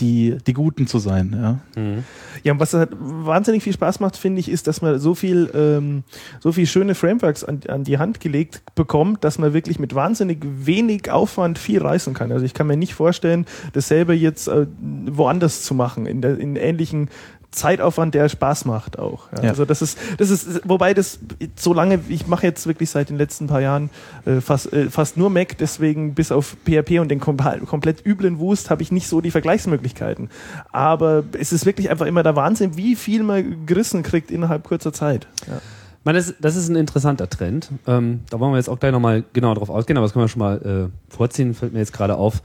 die, 0.00 0.38
die 0.46 0.52
Guten 0.52 0.86
zu 0.86 0.98
sein, 0.98 1.36
ja. 1.36 1.58
Ja, 2.42 2.52
und 2.52 2.60
was 2.60 2.72
halt 2.72 2.90
wahnsinnig 2.98 3.62
viel 3.62 3.72
Spaß 3.74 4.00
macht, 4.00 4.16
finde 4.16 4.40
ich, 4.40 4.48
ist, 4.48 4.66
dass 4.66 4.80
man 4.80 4.98
so 4.98 5.14
viel, 5.14 5.50
ähm, 5.54 6.02
so 6.40 6.52
viel 6.52 6.66
schöne 6.66 6.94
Frameworks 6.94 7.44
an, 7.44 7.60
an 7.68 7.84
die 7.84 7.98
Hand 7.98 8.20
gelegt 8.20 8.62
bekommt, 8.74 9.22
dass 9.22 9.38
man 9.38 9.52
wirklich 9.52 9.78
mit 9.78 9.94
wahnsinnig 9.94 10.38
wenig 10.42 11.10
Aufwand 11.10 11.58
viel 11.58 11.82
reißen 11.82 12.14
kann. 12.14 12.32
Also 12.32 12.44
ich 12.44 12.54
kann 12.54 12.66
mir 12.66 12.76
nicht 12.76 12.94
vorstellen, 12.94 13.46
dasselbe 13.74 14.14
jetzt 14.14 14.48
äh, 14.48 14.66
woanders 14.80 15.62
zu 15.62 15.74
machen, 15.74 16.06
in, 16.06 16.22
der, 16.22 16.38
in 16.38 16.56
ähnlichen 16.56 17.08
Zeitaufwand, 17.52 18.14
der 18.14 18.28
Spaß 18.28 18.64
macht 18.64 18.98
auch. 18.98 19.30
Ja. 19.36 19.44
Ja. 19.44 19.50
Also 19.50 19.64
das 19.64 19.82
ist, 19.82 19.98
das 20.18 20.30
ist, 20.30 20.62
wobei 20.64 20.94
das 20.94 21.18
so 21.56 21.72
lange, 21.72 22.00
ich 22.08 22.26
mache 22.26 22.46
jetzt 22.46 22.66
wirklich 22.66 22.90
seit 22.90 23.10
den 23.10 23.16
letzten 23.16 23.46
paar 23.46 23.60
Jahren 23.60 23.90
äh, 24.24 24.40
fast, 24.40 24.72
äh, 24.72 24.90
fast 24.90 25.16
nur 25.16 25.30
Mac, 25.30 25.58
deswegen 25.58 26.14
bis 26.14 26.32
auf 26.32 26.56
PHP 26.64 26.98
und 27.00 27.08
den 27.10 27.20
kom 27.20 27.36
komplett 27.66 28.04
üblen 28.04 28.38
Wust 28.38 28.70
habe 28.70 28.82
ich 28.82 28.90
nicht 28.90 29.06
so 29.06 29.20
die 29.20 29.30
Vergleichsmöglichkeiten. 29.30 30.30
Aber 30.72 31.24
es 31.38 31.52
ist 31.52 31.66
wirklich 31.66 31.90
einfach 31.90 32.06
immer 32.06 32.22
der 32.22 32.36
Wahnsinn, 32.36 32.76
wie 32.76 32.96
viel 32.96 33.22
man 33.22 33.66
gerissen 33.66 34.02
kriegt 34.02 34.30
innerhalb 34.30 34.64
kurzer 34.64 34.92
Zeit. 34.92 35.28
Ja. 35.46 35.58
Ich 35.58 36.04
meine, 36.04 36.18
das, 36.18 36.34
das 36.40 36.56
ist 36.56 36.68
ein 36.68 36.74
interessanter 36.74 37.28
Trend. 37.28 37.68
Ähm, 37.86 38.22
da 38.28 38.40
wollen 38.40 38.52
wir 38.52 38.56
jetzt 38.56 38.68
auch 38.68 38.80
gleich 38.80 38.90
nochmal 38.90 39.22
genauer 39.34 39.54
drauf 39.54 39.70
ausgehen, 39.70 39.96
aber 39.96 40.06
das 40.06 40.12
können 40.12 40.24
wir 40.24 40.28
schon 40.28 40.40
mal 40.40 40.90
äh, 40.90 41.14
vorziehen, 41.14 41.54
fällt 41.54 41.72
mir 41.72 41.78
jetzt 41.78 41.92
gerade 41.92 42.16
auf. 42.16 42.42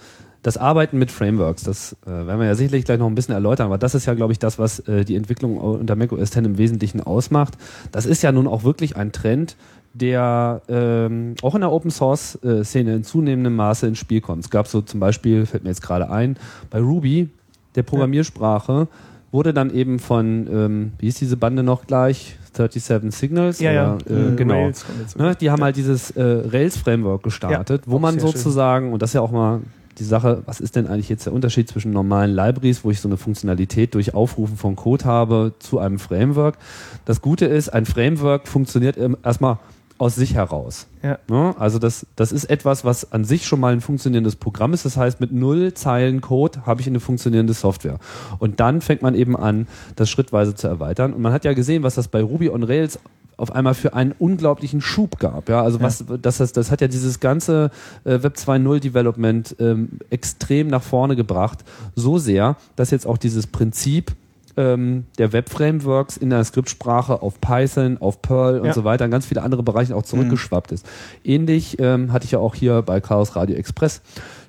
Das 0.48 0.56
Arbeiten 0.56 0.98
mit 0.98 1.12
Frameworks, 1.12 1.63
das 1.63 1.98
äh, 2.06 2.10
werden 2.10 2.39
wir 2.39 2.46
ja 2.46 2.56
sicherlich 2.56 2.86
gleich 2.86 3.00
noch 3.00 3.08
ein 3.08 3.16
bisschen 3.16 3.34
erläutern, 3.34 3.66
aber 3.66 3.77
das 3.77 3.96
ist 3.96 4.06
ja, 4.06 4.13
glaube 4.13 4.32
ich, 4.32 4.39
das, 4.39 4.58
was 4.58 4.80
äh, 4.80 5.04
die 5.04 5.18
Entwicklung 5.18 5.58
unter 5.58 5.98
Mac 5.98 6.13
OS 6.13 6.30
X 6.30 6.38
im 6.38 6.58
Wesentlichen 6.58 7.01
ausmacht. 7.01 7.58
Das 7.92 8.06
ist 8.06 8.22
ja 8.22 8.32
nun 8.32 8.48
auch 8.48 8.63
wirklich 8.63 8.96
ein 8.96 9.12
Trend, 9.12 9.58
der 9.94 10.62
ähm, 10.70 11.36
auch 11.42 11.54
in 11.54 11.60
der 11.60 11.70
Open 11.74 11.92
Source 11.92 12.42
äh, 12.46 12.63
Szene 12.63 12.96
in 12.96 13.04
zunehmendem 13.04 13.58
Maße 13.58 13.88
ins 13.88 13.98
Spiel 13.98 14.22
kommt. 14.22 14.46
Es 14.46 14.50
gab 14.50 14.68
so 14.70 14.80
zum 14.80 15.01
Beispiel, 15.01 15.46
fällt 15.46 15.63
mir 15.63 15.70
jetzt 15.72 15.82
gerade 15.82 16.10
ein, 16.10 16.38
bei 16.70 16.80
Ruby, 16.80 17.27
der 17.75 17.84
Programmiersprache, 17.84 18.88
wurde 19.34 19.54
dann 19.54 19.70
eben 19.70 20.00
von, 20.00 20.48
ähm, 20.50 20.92
wie 20.98 21.08
hieß 21.08 21.16
diese 21.20 21.36
Bande 21.36 21.62
noch 21.62 21.88
gleich? 21.88 22.38
37 22.54 23.13
Signals? 23.13 23.60
Ja, 23.60 23.74
ja. 23.74 23.96
Oder, 23.96 24.16
äh, 24.16 24.27
Äh, 24.30 24.36
genau. 24.38 24.72
Ne, 25.18 25.36
die 25.36 25.51
haben 25.51 25.62
halt 25.62 25.75
dieses 25.75 26.12
äh, 26.12 26.22
Rails-Framework 26.24 27.22
gestartet, 27.24 27.82
Ja, 27.86 27.92
wo 27.92 28.00
man 28.00 28.13
sehr 28.13 28.30
schön. 28.30 28.32
sozusagen, 28.38 28.94
und 28.94 29.01
das 29.01 29.10
ist 29.10 29.16
ja 29.16 29.22
auch 29.22 29.32
mal 29.32 29.60
die 30.00 30.04
Sache, 30.04 30.44
was 30.46 30.60
ist 30.60 30.75
denn 30.75 30.88
eigentlich 30.88 31.10
jetzt 31.10 31.25
der 31.25 31.34
Unterschied 31.34 31.70
zwischen 31.70 31.92
normalen 31.92 32.32
Libraries, 32.32 32.84
wo 32.84 32.91
ich 32.91 33.00
so 33.00 33.08
eine 33.08 33.17
Funktionalität 33.17 33.93
durch 33.95 34.13
Aufrufen 34.13 34.58
von 34.58 34.76
Code 34.76 35.06
habe, 35.06 35.54
zu 35.60 35.80
einem 35.80 36.00
Framework? 36.00 36.58
Das 37.06 37.22
Gute 37.22 37.45
ist, 37.45 37.69
ein 37.69 37.86
Framework 37.86 38.48
funktioniert 38.48 38.98
erstmal 39.24 39.58
aus 39.98 40.15
sich 40.15 40.36
heraus. 40.36 40.88
Ja. 41.02 41.17
Ne? 41.28 41.56
Also 41.58 41.80
das, 41.80 42.06
das 42.15 42.32
ist 42.32 42.45
etwas, 42.45 42.86
was 42.86 43.12
an 43.12 43.26
sich 43.26 43.48
schon 43.48 43.60
mal 43.60 43.74
ein 43.74 43.82
funktionierendes 43.82 44.36
Programm 44.36 44.74
ist. 44.74 44.86
Das 44.86 44.98
heißt, 44.98 45.19
mit 45.19 45.32
null 45.32 45.74
Zeilen 45.74 46.22
Code 46.22 46.65
habe 46.65 46.82
ich 46.82 46.88
eine 46.88 47.00
funktionierende 47.00 47.54
Software. 47.54 48.00
Und 48.38 48.60
dann 48.60 48.82
fängt 48.82 49.02
man 49.02 49.15
eben 49.15 49.36
an, 49.36 49.67
das 49.95 50.10
schrittweise 50.10 50.54
zu 50.56 50.67
erweitern. 50.67 51.13
Und 51.13 51.22
man 51.22 51.34
hat 51.34 51.45
ja 51.45 51.54
gesehen, 51.54 51.84
was 51.84 51.95
das 51.95 52.08
bei 52.10 52.22
Ruby 52.22 52.50
on 52.50 52.63
Rails 52.63 53.00
auf 53.38 53.52
einmal 53.52 53.76
für 53.76 53.93
einen 53.93 54.13
unglaublichen 54.17 54.82
Schub 54.82 55.19
gab. 55.19 55.47
Ja, 55.47 55.62
also 55.62 55.80
was, 55.80 56.04
das, 56.21 56.38
das, 56.38 56.52
das 56.54 56.71
hat 56.71 56.82
ja 56.82 56.88
dieses 56.88 57.19
ganze 57.19 57.71
äh, 58.04 58.21
Web 58.23 58.36
2.0 58.36 58.80
Development 58.80 59.56
ähm, 59.60 60.00
extrem 60.10 60.67
nach 60.67 60.82
vorne 60.84 61.15
gebracht. 61.15 61.60
So 61.95 62.17
sehr, 62.17 62.58
dass 62.76 62.91
jetzt 62.91 63.06
auch 63.06 63.17
dieses 63.17 63.45
Prinzip 63.47 64.13
ähm, 64.58 65.06
der 65.19 65.34
Web-Frameworks 65.34 66.17
in 66.17 66.32
der 66.32 66.43
Skriptsprache 66.43 67.21
auf 67.21 67.39
Python, 67.39 67.97
auf 68.00 68.23
Perl 68.23 68.60
und 68.60 68.67
Ja. 68.67 68.73
so 68.73 68.84
weiter, 68.84 69.06
in 69.06 69.12
ganz 69.12 69.28
viele 69.28 69.43
andere 69.43 69.62
Bereiche 69.62 69.95
auch 69.95 70.02
zurückgeschwappt 70.04 70.71
ist. 70.71 70.86
Ähnlich 71.23 71.78
ähm, 71.80 72.12
hatte 72.12 72.26
ich 72.26 72.32
ja 72.32 72.39
auch 72.39 72.56
hier 72.56 72.82
bei 72.82 73.00
Chaos 73.00 73.36
Radio 73.36 73.56
Express 73.56 74.02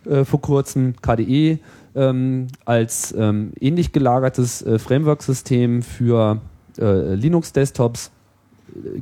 äh, 0.08 0.24
vor 0.24 0.40
kurzem 0.40 0.94
KDE 1.02 1.58
ähm, 1.94 2.46
als 2.64 3.14
ähm, 3.18 3.52
ähnlich 3.60 3.92
gelagertes 3.92 4.62
äh, 4.62 4.78
Framework-System 4.78 5.82
für 5.82 6.40
äh, 6.78 7.14
Linux-Desktops 7.14 8.10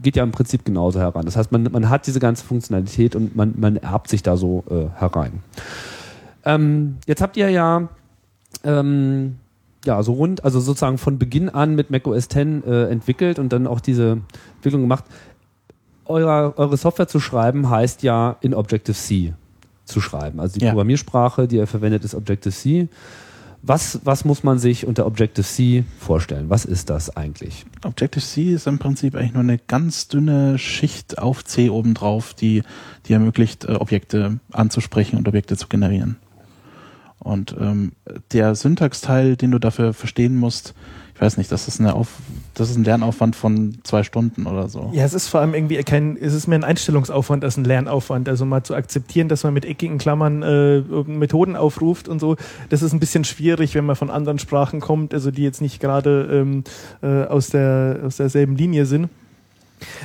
geht 0.03 0.17
ja 0.17 0.23
im 0.23 0.33
Prinzip 0.33 0.65
genauso 0.65 1.01
heran. 1.01 1.25
Das 1.25 1.37
heißt, 1.37 1.53
man, 1.53 1.65
man 1.65 1.89
hat 1.91 2.07
diese 2.07 2.21
ganze 2.21 2.45
Funktionalität 2.45 3.17
und 3.17 3.37
man, 3.37 3.55
man 3.57 3.77
erbt 3.77 4.09
sich 4.09 4.23
da 4.23 4.37
so 4.37 4.65
äh, 4.71 4.99
herein. 4.99 5.43
Ähm, 6.45 6.97
jetzt 7.07 7.21
habt 7.21 7.37
ihr 7.37 7.51
ja 7.51 7.89
ähm, 8.65 9.37
ja, 9.85 10.03
so 10.03 10.13
rund, 10.13 10.45
also 10.45 10.61
sozusagen 10.61 10.99
von 10.99 11.19
Beginn 11.19 11.49
an 11.49 11.75
mit 11.75 11.91
macOS 11.91 12.27
X 12.27 12.37
äh, 12.37 12.91
entwickelt 12.91 13.39
und 13.39 13.53
dann 13.53 13.67
auch 13.67 13.81
diese 13.81 14.19
Entwicklung 14.57 14.83
gemacht. 14.83 15.05
Eure, 16.05 16.57
eure 16.59 16.77
Software 16.77 17.09
zu 17.09 17.21
schreiben 17.21 17.71
heißt 17.71 18.03
ja 18.03 18.37
in 18.41 18.55
Objective-C 18.55 19.35
zu 19.85 20.01
schreiben. 20.01 20.41
Also 20.41 20.59
die 20.59 20.65
Ja. 20.65 20.71
Programmiersprache, 20.73 21.49
die 21.49 21.57
ihr 21.57 21.67
verwendet, 21.67 22.05
ist 22.05 22.15
Objective-C. 22.15 22.89
Was, 23.63 24.01
was 24.05 24.25
muss 24.25 24.45
man 24.45 24.59
sich 24.59 24.87
unter 24.87 25.07
Objective-C 25.07 25.85
vorstellen? 25.99 26.51
Was 26.51 26.65
ist 26.65 26.91
das 26.91 27.17
eigentlich? 27.17 27.65
Objective-C 27.85 28.53
ist 28.53 28.67
im 28.67 28.79
Prinzip 28.79 29.15
eigentlich 29.15 29.33
nur 29.33 29.43
eine 29.43 29.59
ganz 29.59 30.09
dünne 30.09 30.59
Schicht 30.59 31.19
auf 31.19 31.45
C 31.45 31.71
obendrauf, 31.71 32.35
die, 32.35 32.63
die 33.07 33.13
ermöglicht, 33.13 33.65
äh, 33.65 33.73
Objekte 33.73 34.39
anzusprechen 34.53 35.17
und 35.17 35.27
Objekte 35.27 35.57
zu 35.57 35.69
generieren. 35.69 36.17
Und 37.19 37.57
ähm, 37.59 37.93
der 38.33 38.55
Syntaxteil, 38.55 39.37
den 39.37 39.51
du 39.51 39.59
dafür 39.59 39.95
verstehen 39.95 40.37
musst, 40.37 40.75
ich 41.17 41.23
weiß 41.23 41.39
nicht, 41.39 41.51
das 41.51 41.67
ist, 41.67 41.81
eine 41.81 41.95
Auf, 41.95 42.09
das 42.53 42.69
ist 42.69 42.77
ein 42.77 42.85
Lernaufwand 42.85 43.37
von 43.37 43.79
zwei 43.85 44.03
Stunden 44.03 44.47
oder 44.47 44.69
so. 44.69 44.91
Ja, 44.93 45.03
es 45.03 45.15
ist 45.15 45.29
vor 45.29 45.41
allem 45.41 45.55
irgendwie 45.55 45.83
kein, 45.83 46.19
es 46.21 46.35
ist 46.35 46.47
mehr 46.47 46.59
ein 46.59 46.65
Einstellungsaufwand 46.65 47.43
als 47.43 47.57
ein 47.57 47.65
Lernaufwand. 47.65 48.29
Also 48.29 48.45
mal 48.45 48.63
zu 48.65 48.75
akzeptieren, 48.75 49.31
dass 49.31 49.43
man 49.43 49.55
mit 49.55 49.65
eckigen 49.65 49.97
Klammern 49.97 50.43
äh, 50.43 50.81
Methoden 51.07 51.57
aufruft 51.57 52.07
und 52.09 52.21
so, 52.21 52.37
das 52.69 52.83
ist 52.83 52.93
ein 52.93 53.01
bisschen 53.01 53.25
schwierig, 53.25 53.75
wenn 53.75 53.87
man 53.87 53.97
von 53.97 54.11
anderen 54.11 54.39
Sprachen 54.39 54.81
kommt, 54.81 55.15
also 55.15 55.31
die 55.31 55.43
jetzt 55.43 55.63
nicht 55.63 55.81
gerade 55.81 56.29
ähm, 56.31 56.65
äh, 57.03 57.25
aus, 57.25 57.49
der, 57.49 58.01
aus 58.05 58.19
derselben 58.19 58.55
Linie 58.55 58.85
sind. 58.85 59.09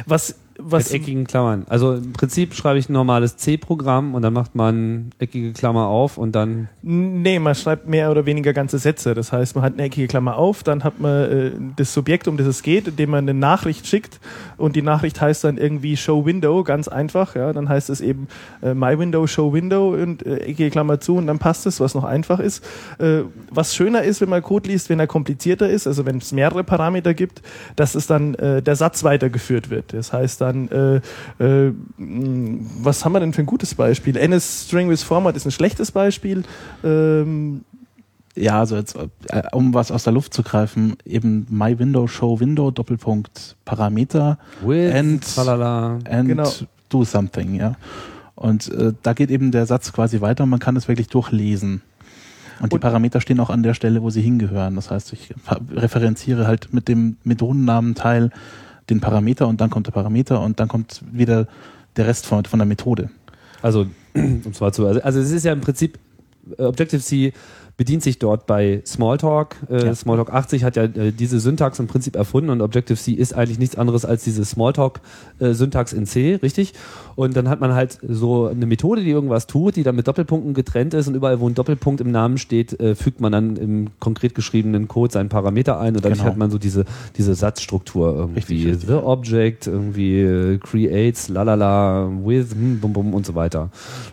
Was, 0.06 0.36
was 0.64 0.92
Mit 0.92 1.02
eckigen 1.02 1.26
Klammern. 1.26 1.66
Also 1.70 1.94
im 1.94 2.14
Prinzip 2.14 2.54
schreibe 2.54 2.80
ich 2.80 2.90
ein 2.90 2.94
normales 2.94 3.38
C-Programm 3.38 4.16
und 4.16 4.22
dann 4.22 4.34
macht 4.34 4.56
man 4.56 5.12
eckige 5.20 5.54
Klammer 5.54 5.88
auf 5.88 6.18
und 6.18 6.34
dann 6.34 6.70
Nee, 6.82 7.40
man 7.40 7.56
schreibt 7.56 7.88
mehr 7.88 8.12
oder 8.12 8.26
weniger 8.26 8.54
ganze 8.54 8.80
Sätze. 8.80 9.14
Das 9.14 9.32
heißt, 9.32 9.56
man 9.56 9.64
hat 9.64 9.74
eine 9.74 9.84
eckige 9.84 10.08
Klammer 10.08 10.36
auf, 10.36 10.64
dann 10.64 10.84
hat 10.84 11.00
man 11.00 11.32
äh, 11.32 11.52
das 11.76 11.94
Subjekt, 11.94 12.28
um 12.28 12.38
das 12.38 12.48
es 12.48 12.64
geht, 12.64 12.88
indem 12.88 13.12
man 13.12 13.26
eine 13.26 13.34
Nachricht 13.34 13.88
schickt 13.88 14.20
und 14.58 14.76
die 14.76 14.82
Nachricht 14.82 15.20
heißt 15.20 15.44
dann 15.44 15.58
irgendwie 15.58 15.98
Show 15.98 16.26
Window, 16.26 16.64
ganz 16.64 16.88
einfach. 16.88 17.36
Ja, 17.36 17.54
dann 17.54 17.70
heißt 17.70 17.90
es 17.90 18.02
eben 18.02 18.28
äh, 18.62 18.74
My 18.74 18.98
Window, 18.98 19.28
Show 19.28 19.54
Window 19.54 19.94
und 19.94 20.26
äh, 20.26 20.38
eckige 20.38 20.70
Klammer 20.70 21.00
zu 21.00 21.18
und 21.18 21.28
dann 21.28 21.40
passt 21.40 21.66
es, 21.66 21.80
was 21.80 21.96
noch 21.96 22.04
einfach 22.04 22.40
ist. 22.40 22.64
Äh, 23.00 23.22
was 23.50 23.76
schöner 23.76 24.04
ist, 24.04 24.22
wenn 24.22 24.30
man 24.30 24.42
Code 24.42 24.70
liest, 24.70 24.90
wenn 24.90 25.00
er 25.00 25.08
komplizierter 25.08 25.70
ist, 25.70 25.88
also 25.88 26.06
wenn 26.06 26.18
es 26.18 26.32
mehrere 26.32 26.64
Parameter 26.64 27.14
gibt, 27.14 27.42
dass 27.76 27.96
es 27.96 28.08
dann 28.08 28.36
äh, 28.36 28.62
der 28.62 28.76
Satz 28.76 29.04
weitergeführt 29.04 29.70
wird. 29.70 29.94
Das 29.94 30.14
heißt 30.14 30.42
dann, 30.42 30.51
äh, 30.54 31.02
äh, 31.40 31.74
mh, 31.98 32.60
was 32.84 33.04
haben 33.06 33.14
wir 33.14 33.20
denn 33.20 33.34
für 33.34 33.42
ein 33.42 33.46
gutes 33.46 33.76
Beispiel? 33.76 34.16
NS 34.18 34.66
String 34.68 34.90
with 34.90 35.04
Format 35.04 35.36
ist 35.36 35.46
ein 35.46 35.52
schlechtes 35.52 35.92
Beispiel. 35.92 36.44
Ähm, 36.84 37.64
Ja, 38.36 38.60
also 38.60 38.78
jetzt, 38.78 38.96
äh, 38.96 39.42
um 39.52 39.74
was 39.74 39.92
aus 39.92 40.04
der 40.06 40.14
Luft 40.14 40.34
zu 40.34 40.42
greifen, 40.42 40.96
eben 41.06 41.46
My 41.50 41.78
Window 41.78 42.08
Show 42.08 42.40
Window 42.40 42.72
Doppelpunkt 42.72 43.58
Parameter 43.66 44.38
with, 44.66 44.94
And- 44.94 45.26
and 46.10 46.28
Genau. 46.30 46.50
do 46.88 47.04
something, 47.04 47.56
ja. 47.56 47.76
Und 48.36 48.70
äh, 48.72 48.94
da 49.04 49.12
geht 49.14 49.30
eben 49.32 49.52
der 49.52 49.66
Satz 49.66 49.92
quasi 49.92 50.22
weiter 50.22 50.46
und 50.46 50.50
man 50.50 50.60
kann 50.60 50.78
es 50.78 50.88
wirklich 50.88 51.10
durchlesen. 51.10 51.82
Und 52.62 52.72
die 52.74 52.80
Parameter 52.80 53.20
stehen 53.22 53.40
auch 53.40 53.50
an 53.50 53.64
der 53.64 53.74
Stelle, 53.74 54.02
wo 54.02 54.10
sie 54.12 54.22
hingehören. 54.22 54.76
Das 54.76 54.92
heißt, 54.92 55.14
ich 55.14 55.34
referenziere 55.76 56.46
halt 56.48 56.72
mit 56.74 56.88
dem 56.88 57.18
Methodennamenteil 57.24 58.30
den 58.92 59.00
Parameter 59.00 59.48
und 59.48 59.62
dann 59.62 59.70
kommt 59.70 59.88
der 59.88 59.92
Parameter 59.92 60.42
und 60.42 60.60
dann 60.60 60.68
kommt 60.68 61.02
wieder 61.12 61.48
der 61.96 62.08
Rest 62.08 62.26
von, 62.26 62.46
von 62.46 62.60
der 62.60 62.66
Methode. 62.66 63.10
Also, 63.62 63.88
um 64.14 64.54
zwar 64.54 64.72
zu, 64.72 64.86
also, 64.86 65.02
also 65.02 65.20
es 65.20 65.32
ist 65.32 65.46
ja 65.46 65.54
im 65.54 65.62
Prinzip, 65.62 65.98
äh, 66.58 66.64
Objective-C 66.64 67.34
bedient 67.82 68.04
sich 68.04 68.20
dort 68.20 68.46
bei 68.46 68.84
Smalltalk. 68.86 69.56
Äh, 69.68 69.86
Ja. 69.88 69.96
Smalltalk 69.96 70.32
80 70.32 70.64
hat 70.64 70.76
ja 70.76 70.84
äh, 70.84 71.12
diese 71.12 71.40
Syntax 71.40 71.80
im 71.80 71.88
Prinzip 71.88 72.16
erfunden 72.16 72.52
und 72.52 72.62
Objective-C 72.62 73.14
ist 73.14 73.34
eigentlich 73.34 73.58
nichts 73.58 73.76
anderes 73.76 74.06
als 74.06 74.24
diese 74.24 74.46
Smalltalk-Syntax 74.46 75.94
in 75.94 76.06
C, 76.06 76.36
richtig? 76.36 76.74
Und 77.16 77.36
dann 77.36 77.50
hat 77.50 77.60
man 77.60 77.74
halt 77.74 77.98
so 78.08 78.46
eine 78.46 78.68
Methode, 78.68 79.02
die 79.02 79.10
irgendwas 79.10 79.48
tut, 79.48 79.76
die 79.78 79.84
dann 79.84 79.96
mit 79.96 80.08
Doppelpunkten 80.08 80.54
getrennt 80.54 80.94
ist 80.94 81.08
und 81.08 81.16
überall, 81.16 81.40
wo 81.40 81.50
ein 81.50 81.56
Doppelpunkt 81.56 82.02
im 82.02 82.12
Namen 82.12 82.38
steht, 82.38 82.80
äh, 82.80 82.94
fügt 82.94 83.20
man 83.20 83.32
dann 83.32 83.56
im 83.58 83.88
konkret 84.00 84.36
geschriebenen 84.36 84.88
Code 84.88 85.12
seinen 85.12 85.30
Parameter 85.30 85.80
ein 85.80 85.96
und 85.96 86.06
dadurch 86.06 86.20
Genau. 86.20 86.30
hat 86.32 86.38
man 86.38 86.52
so 86.52 86.60
diese, 86.60 86.86
diese 87.18 87.34
Satzstruktur 87.34 88.16
irgendwie. 88.16 88.40
Richtig, 88.40 88.66
richtig. 88.68 88.88
The 88.90 88.94
Object, 88.94 89.66
irgendwie 89.68 90.20
äh, 90.22 90.58
creates, 90.60 91.30
lalala, 91.30 92.08
with, 92.24 92.52
hm, 92.54 92.80
bum, 92.80 92.94
bum 92.94 93.14
und 93.16 93.26
so 93.26 93.34
weiter. 93.34 93.70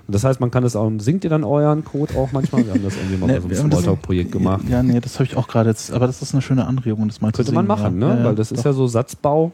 Und 0.06 0.14
das 0.14 0.24
heißt, 0.24 0.40
man 0.40 0.50
kann 0.50 0.62
das 0.62 0.74
auch, 0.74 0.90
singt 0.98 1.24
ihr 1.24 1.30
dann 1.30 1.44
euren 1.44 1.84
Code 1.84 2.16
auch 2.16 2.32
manchmal? 2.32 2.64
Wir 2.64 2.72
haben 2.72 2.82
das 2.82 2.96
irgendwie 2.96 3.16
mal 3.18 3.26
bei 3.40 3.54
so 3.54 3.57
Smalltalk-Projekt 3.60 4.32
gemacht. 4.32 4.64
Ja, 4.68 4.82
nee, 4.82 5.00
das 5.00 5.14
habe 5.14 5.24
ich 5.24 5.36
auch 5.36 5.48
gerade 5.48 5.70
jetzt, 5.70 5.92
aber 5.92 6.06
das 6.06 6.22
ist 6.22 6.32
eine 6.32 6.42
schöne 6.42 6.66
Anregung, 6.66 7.08
das 7.08 7.20
mal 7.20 7.32
zu 7.32 7.38
Könnte 7.38 7.52
man 7.52 7.66
machen, 7.66 8.00
ja. 8.00 8.08
ne? 8.08 8.18
Ja, 8.20 8.24
Weil 8.26 8.34
das 8.34 8.52
ist 8.52 8.60
doch. 8.60 8.66
ja 8.66 8.72
so 8.72 8.86
Satzbau. 8.86 9.52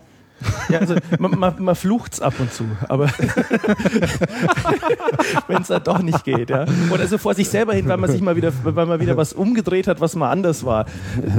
Ja, 0.69 0.81
also 0.81 0.97
man, 1.19 1.38
man, 1.38 1.55
man 1.62 1.75
flucht's 1.75 2.21
ab 2.21 2.35
und 2.38 2.53
zu, 2.53 2.64
aber 2.88 3.07
wenn 5.49 5.62
es 5.62 5.69
dann 5.69 5.85
doch 5.85 6.03
nicht 6.03 6.25
geht, 6.25 6.51
ja. 6.51 6.67
Oder 6.93 7.07
so 7.07 7.19
vor 7.19 7.35
sich 7.35 7.49
selber 7.49 7.73
hin, 7.73 7.87
weil 7.88 7.99
man 7.99 8.11
sich 8.11 8.21
mal 8.21 8.37
wieder, 8.37 8.53
weil 8.64 8.87
man 8.87 9.01
wieder 9.01 9.17
was 9.17 9.33
umgedreht 9.33 9.87
hat, 9.87 10.01
was 10.01 10.17
mal 10.17 10.31
anders 10.31 10.64
war. 10.64 10.87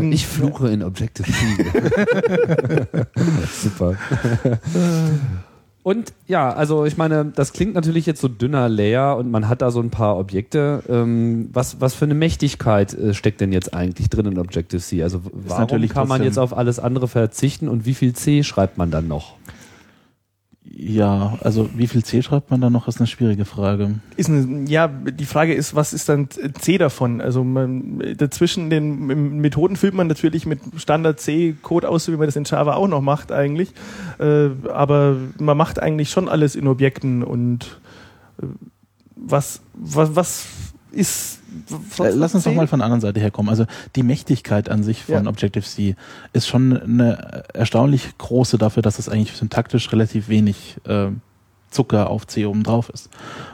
Ich 0.09 0.25
fluche 0.25 0.69
in 0.69 0.81
Objective-C. 0.81 1.35
Super. 3.61 3.95
Und 5.85 6.13
ja, 6.25 6.51
also 6.51 6.85
ich 6.85 6.97
meine, 6.97 7.25
das 7.25 7.53
klingt 7.53 7.75
natürlich 7.75 8.07
jetzt 8.07 8.19
so 8.19 8.27
dünner 8.27 8.67
Layer 8.69 9.17
und 9.17 9.29
man 9.29 9.47
hat 9.47 9.61
da 9.61 9.69
so 9.69 9.79
ein 9.79 9.91
paar 9.91 10.17
Objekte. 10.17 10.81
Ähm, 10.89 11.51
was, 11.53 11.79
was 11.79 11.93
für 11.93 12.05
eine 12.05 12.15
Mächtigkeit 12.15 12.95
äh, 12.95 13.13
steckt 13.13 13.39
denn 13.39 13.51
jetzt 13.51 13.75
eigentlich 13.75 14.09
drin 14.09 14.25
in 14.25 14.39
Objective-C? 14.39 15.03
Also 15.03 15.21
warum 15.31 15.87
kann 15.87 16.07
man 16.07 16.23
jetzt 16.23 16.39
auf 16.39 16.57
alles 16.57 16.79
andere 16.79 17.07
verzichten 17.07 17.69
und 17.69 17.85
wie 17.85 17.93
viel 17.93 18.13
C 18.13 18.41
schreibt 18.41 18.79
man 18.79 18.89
dann 18.89 19.07
noch? 19.07 19.35
Ja, 20.77 21.37
also 21.41 21.69
wie 21.73 21.87
viel 21.87 22.03
C 22.03 22.21
schreibt 22.21 22.51
man 22.51 22.59
da 22.59 22.69
noch, 22.69 22.89
ist 22.89 22.97
eine 22.97 23.07
schwierige 23.07 23.45
Frage. 23.45 24.01
Ist 24.17 24.27
eine, 24.27 24.69
ja, 24.69 24.89
die 24.89 25.23
Frage 25.23 25.53
ist, 25.53 25.73
was 25.73 25.93
ist 25.93 26.09
dann 26.09 26.27
C 26.59 26.77
davon? 26.77 27.21
Also 27.21 27.45
man, 27.45 28.03
dazwischen 28.17 28.69
den 28.69 29.39
Methoden 29.39 29.77
füllt 29.77 29.93
man 29.93 30.07
natürlich 30.07 30.45
mit 30.45 30.59
Standard 30.75 31.21
C 31.21 31.55
Code 31.61 31.87
aus, 31.87 32.09
wie 32.09 32.17
man 32.17 32.25
das 32.25 32.35
in 32.35 32.43
Java 32.43 32.73
auch 32.73 32.89
noch 32.89 32.99
macht 32.99 33.31
eigentlich. 33.31 33.69
Äh, 34.19 34.49
aber 34.69 35.15
man 35.39 35.55
macht 35.55 35.79
eigentlich 35.79 36.09
schon 36.09 36.27
alles 36.27 36.55
in 36.57 36.67
Objekten 36.67 37.23
und 37.23 37.79
äh, 38.41 38.47
was, 39.15 39.61
was, 39.75 40.13
was 40.17 40.45
ist. 40.95 41.39
Äh, 41.99 42.09
Lass 42.09 42.33
uns 42.33 42.45
doch 42.45 42.53
mal 42.53 42.67
von 42.67 42.79
der 42.79 42.85
anderen 42.85 43.01
Seite 43.01 43.19
herkommen. 43.19 43.49
Also 43.49 43.65
die 43.95 44.03
Mächtigkeit 44.03 44.69
an 44.69 44.83
sich 44.83 45.03
von 45.03 45.25
Ja. 45.25 45.29
Objective-C 45.29 45.95
ist 46.33 46.47
schon 46.47 46.75
eine 46.81 47.43
erstaunlich 47.53 48.17
große 48.17 48.57
dafür, 48.57 48.81
dass 48.81 48.99
es 48.99 49.09
eigentlich 49.09 49.35
syntaktisch 49.37 49.91
relativ 49.91 50.29
wenig 50.29 50.77
äh, 50.85 51.07
Zucker 51.69 52.09
auf 52.09 52.25
C 52.25 52.45
oben 52.45 52.63
drauf 52.63 52.89
ist. 52.89 53.09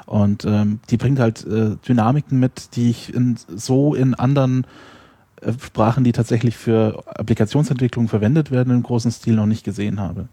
Und 0.05 0.45
ähm, 0.45 0.79
die 0.89 0.97
bringt 0.97 1.19
halt 1.19 1.45
äh, 1.45 1.75
Dynamiken 1.87 2.39
mit, 2.39 2.75
die 2.75 2.89
ich 2.91 3.13
in, 3.13 3.37
so 3.47 3.95
in 3.95 4.13
anderen 4.13 4.65
äh, 5.41 5.51
Sprachen, 5.53 6.03
die 6.03 6.11
tatsächlich 6.11 6.55
für 6.55 7.03
Applikationsentwicklung 7.07 8.07
verwendet 8.07 8.51
werden, 8.51 8.73
im 8.73 8.83
großen 8.83 9.11
Stil 9.11 9.35
noch 9.35 9.47
nicht 9.47 9.63
gesehen 9.63 9.99
habe. 9.99 10.27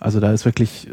Also 0.00 0.20
da 0.20 0.32
ist 0.32 0.44
wirklich, 0.44 0.88
äh, 0.88 0.92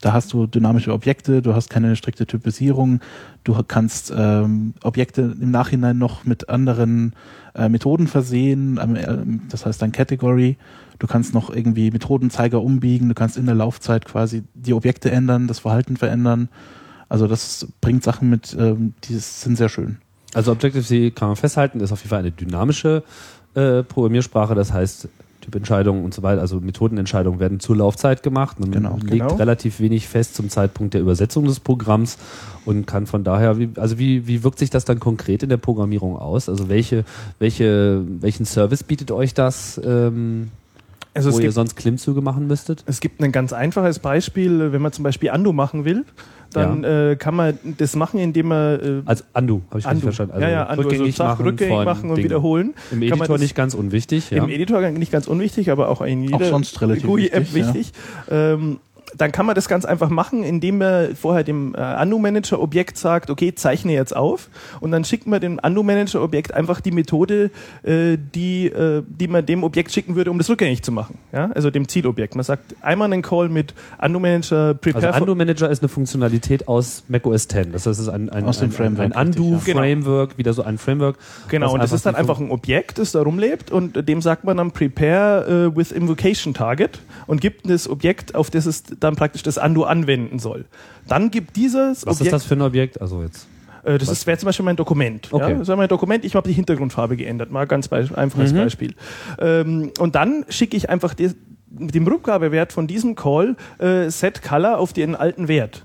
da 0.00 0.12
hast 0.12 0.32
du 0.32 0.46
dynamische 0.46 0.92
Objekte, 0.92 1.42
du 1.42 1.54
hast 1.54 1.70
keine 1.70 1.96
strikte 1.96 2.26
Typisierung, 2.26 3.00
du 3.44 3.62
kannst 3.66 4.12
ähm, 4.16 4.74
Objekte 4.82 5.36
im 5.40 5.50
Nachhinein 5.50 5.98
noch 5.98 6.24
mit 6.24 6.48
anderen 6.48 7.14
äh, 7.54 7.68
Methoden 7.68 8.06
versehen, 8.06 8.78
ähm, 8.80 9.42
das 9.48 9.64
heißt 9.64 9.82
ein 9.82 9.92
Category. 9.92 10.56
Du 10.98 11.06
kannst 11.06 11.34
noch 11.34 11.54
irgendwie 11.54 11.90
Methodenzeiger 11.90 12.62
umbiegen, 12.62 13.08
du 13.08 13.14
kannst 13.14 13.36
in 13.36 13.44
der 13.44 13.54
Laufzeit 13.54 14.06
quasi 14.06 14.44
die 14.54 14.72
Objekte 14.72 15.10
ändern, 15.10 15.46
das 15.46 15.58
Verhalten 15.58 15.96
verändern. 15.96 16.48
Also 17.08 17.26
das 17.26 17.68
bringt 17.80 18.02
Sachen 18.02 18.30
mit, 18.30 18.56
ähm, 18.58 18.94
die 19.04 19.14
sind 19.14 19.56
sehr 19.56 19.68
schön. 19.68 19.98
Also 20.34 20.52
Objective-C 20.52 21.10
kann 21.12 21.28
man 21.28 21.36
festhalten, 21.36 21.80
ist 21.80 21.92
auf 21.92 22.00
jeden 22.00 22.10
Fall 22.10 22.20
eine 22.20 22.32
dynamische 22.32 23.02
äh, 23.54 23.82
Programmiersprache, 23.82 24.54
das 24.54 24.72
heißt 24.72 25.08
Typentscheidungen 25.46 26.04
und 26.04 26.12
so 26.12 26.24
weiter, 26.24 26.40
also 26.40 26.58
Methodenentscheidungen 26.60 27.38
werden 27.38 27.60
zur 27.60 27.76
Laufzeit 27.76 28.24
gemacht. 28.24 28.58
Man 28.58 28.72
Genau. 28.72 28.96
legt 28.96 29.10
Genau. 29.10 29.34
relativ 29.36 29.78
wenig 29.78 30.08
fest 30.08 30.34
zum 30.34 30.50
Zeitpunkt 30.50 30.92
der 30.94 31.00
Übersetzung 31.00 31.44
des 31.44 31.60
Programms 31.60 32.18
und 32.64 32.84
kann 32.86 33.06
von 33.06 33.22
daher, 33.22 33.56
wie, 33.56 33.68
also 33.76 33.96
wie, 33.96 34.26
wie 34.26 34.42
wirkt 34.42 34.58
sich 34.58 34.70
das 34.70 34.84
dann 34.84 34.98
konkret 34.98 35.44
in 35.44 35.48
der 35.48 35.56
Programmierung 35.56 36.16
aus? 36.18 36.48
Also 36.48 36.68
welche, 36.68 37.04
welche, 37.38 38.02
welchen 38.20 38.44
Service 38.44 38.82
bietet 38.82 39.12
euch 39.12 39.34
das, 39.34 39.80
ähm, 39.84 40.48
Also 41.16 41.30
es 41.30 41.34
wo 41.36 41.38
ihr 41.38 41.44
gibt, 41.44 41.54
sonst 41.54 41.76
Klimmzüge 41.76 42.20
machen 42.20 42.46
müsstet? 42.46 42.84
es 42.86 43.00
gibt 43.00 43.20
ein 43.22 43.32
ganz 43.32 43.52
einfaches 43.52 43.98
Beispiel, 43.98 44.72
wenn 44.72 44.82
man 44.82 44.92
zum 44.92 45.02
Beispiel 45.02 45.30
Undo 45.30 45.52
machen 45.52 45.84
will, 45.84 46.04
dann 46.52 46.84
äh, 46.84 47.16
kann 47.18 47.34
man 47.34 47.58
das 47.78 47.96
machen, 47.96 48.18
indem 48.20 48.48
man 48.48 48.80
äh, 48.80 49.02
Also 49.04 49.24
Undo, 49.34 49.62
habe 49.68 49.78
ich 49.80 49.84
richtig 49.86 49.90
Undo. 49.92 50.00
verstanden. 50.04 50.32
Also 50.34 50.46
ja, 50.46 50.50
ja, 50.52 50.66
also 50.66 50.82
rückgängig 50.82 51.16
zack, 51.16 51.26
machen, 51.28 51.44
rückgängig 51.46 51.84
machen 51.84 52.08
und 52.10 52.16
Dingen. 52.16 52.24
wiederholen. 52.24 52.74
Im 52.92 53.00
Kann 53.00 53.08
man 53.10 53.18
Editor 53.18 53.34
das- 53.34 53.40
nicht 53.42 53.54
ganz 53.54 53.74
unwichtig, 53.74 54.30
ja. 54.30 54.44
Im 54.44 54.48
Editor 54.50 54.90
nicht 54.90 55.12
ganz 55.12 55.26
unwichtig, 55.26 55.70
aber 55.70 55.88
auch 55.88 56.00
in 56.02 56.22
jeder 56.22 56.44
sonst 56.48 56.80
relativ 56.80 57.04
GUI-App 57.06 57.52
wichtig, 57.52 57.62
ja. 57.62 57.74
wichtig. 57.74 57.92
Ähm, 58.30 58.78
dann 59.16 59.32
kann 59.32 59.46
man 59.46 59.54
das 59.54 59.68
ganz 59.68 59.84
einfach 59.84 60.08
machen, 60.10 60.42
indem 60.42 60.78
man 60.78 61.14
vorher 61.14 61.44
dem 61.44 61.74
äh, 61.74 62.02
Undo-Manager-Objekt 62.02 62.98
sagt, 62.98 63.30
okay, 63.30 63.54
zeichne 63.54 63.92
jetzt 63.92 64.14
auf 64.14 64.48
und 64.80 64.90
dann 64.90 65.04
schickt 65.04 65.26
man 65.26 65.40
dem 65.40 65.58
Undo-Manager-Objekt 65.62 66.52
einfach 66.52 66.80
die 66.80 66.90
Methode, 66.90 67.50
äh, 67.82 68.16
die, 68.34 68.66
äh, 68.66 69.02
die 69.06 69.28
man 69.28 69.46
dem 69.46 69.64
Objekt 69.64 69.92
schicken 69.92 70.16
würde, 70.16 70.30
um 70.30 70.38
das 70.38 70.50
rückgängig 70.50 70.82
zu 70.82 70.92
machen. 70.92 71.18
Ja? 71.32 71.50
Also 71.54 71.70
dem 71.70 71.88
Zielobjekt. 71.88 72.34
Man 72.34 72.44
sagt 72.44 72.74
einmal 72.82 73.12
einen 73.12 73.22
Call 73.22 73.48
mit 73.48 73.74
Undo-Manager 74.02 74.74
prepare 74.74 75.06
Also 75.06 75.18
for- 75.18 75.22
Undo 75.22 75.34
Manager 75.34 75.70
ist 75.70 75.82
eine 75.82 75.88
Funktionalität 75.88 76.68
aus 76.68 77.04
macOS 77.08 77.48
10. 77.48 77.72
Das 77.72 77.86
heißt, 77.86 77.98
es 78.00 78.06
ist 78.06 78.12
ein, 78.12 78.28
ein, 78.30 78.44
Aus 78.44 78.60
ein, 78.60 78.70
Framework, 78.72 79.16
ein 79.16 79.32
ja. 79.32 79.40
Undo-Framework, 79.40 80.38
wieder 80.38 80.52
so 80.52 80.62
ein 80.62 80.78
Framework. 80.78 81.16
Genau, 81.48 81.72
und 81.72 81.80
das 81.82 81.92
ist 81.92 82.06
dann 82.06 82.14
einfach 82.14 82.38
ein 82.40 82.50
Objekt, 82.50 82.98
das 82.98 83.12
da 83.12 83.22
rumlebt 83.22 83.70
und 83.70 84.08
dem 84.08 84.20
sagt 84.20 84.44
man 84.44 84.56
dann 84.56 84.72
Prepare 84.72 85.70
äh, 85.72 85.76
with 85.76 85.92
Invocation 85.92 86.54
Target 86.54 86.98
und 87.26 87.40
gibt 87.40 87.68
das 87.68 87.88
Objekt, 87.88 88.34
auf 88.34 88.50
das 88.50 88.66
es 88.66 88.82
dann 89.00 89.16
praktisch 89.16 89.42
das 89.42 89.58
Undo 89.58 89.84
anwenden 89.84 90.38
soll. 90.38 90.64
Dann 91.08 91.30
gibt 91.30 91.56
dieses 91.56 92.06
Was 92.06 92.14
Objekt, 92.16 92.20
ist 92.26 92.32
das 92.32 92.44
für 92.44 92.54
ein 92.54 92.62
Objekt? 92.62 93.00
Also 93.00 93.22
jetzt. 93.22 93.46
äh, 93.84 93.98
das 93.98 94.08
ist- 94.08 94.26
wäre 94.26 94.36
zum 94.38 94.46
Beispiel 94.46 94.64
mein 94.64 94.76
Dokument. 94.76 95.28
Okay. 95.32 95.52
Ja? 95.52 95.58
Das 95.58 95.68
wäre 95.68 95.76
mein 95.78 95.88
Dokument, 95.88 96.24
ich 96.24 96.34
habe 96.34 96.48
die 96.48 96.54
Hintergrundfarbe 96.54 97.16
geändert, 97.16 97.50
mal 97.50 97.66
ganz 97.66 97.88
beis- 97.88 98.12
einfaches 98.12 98.52
Mhm. 98.52 98.56
Beispiel. 98.56 98.94
Ähm, 99.38 99.92
und 99.98 100.14
dann 100.14 100.44
schicke 100.48 100.76
ich 100.76 100.88
einfach 100.90 101.14
des, 101.14 101.36
mit 101.70 101.94
dem 101.94 102.06
Rückgabewert 102.06 102.72
von 102.72 102.86
diesem 102.86 103.14
Call 103.14 103.56
äh, 103.78 104.08
Set 104.10 104.42
Color 104.42 104.78
auf 104.78 104.92
den 104.92 105.14
alten 105.14 105.46
Wert. 105.48 105.84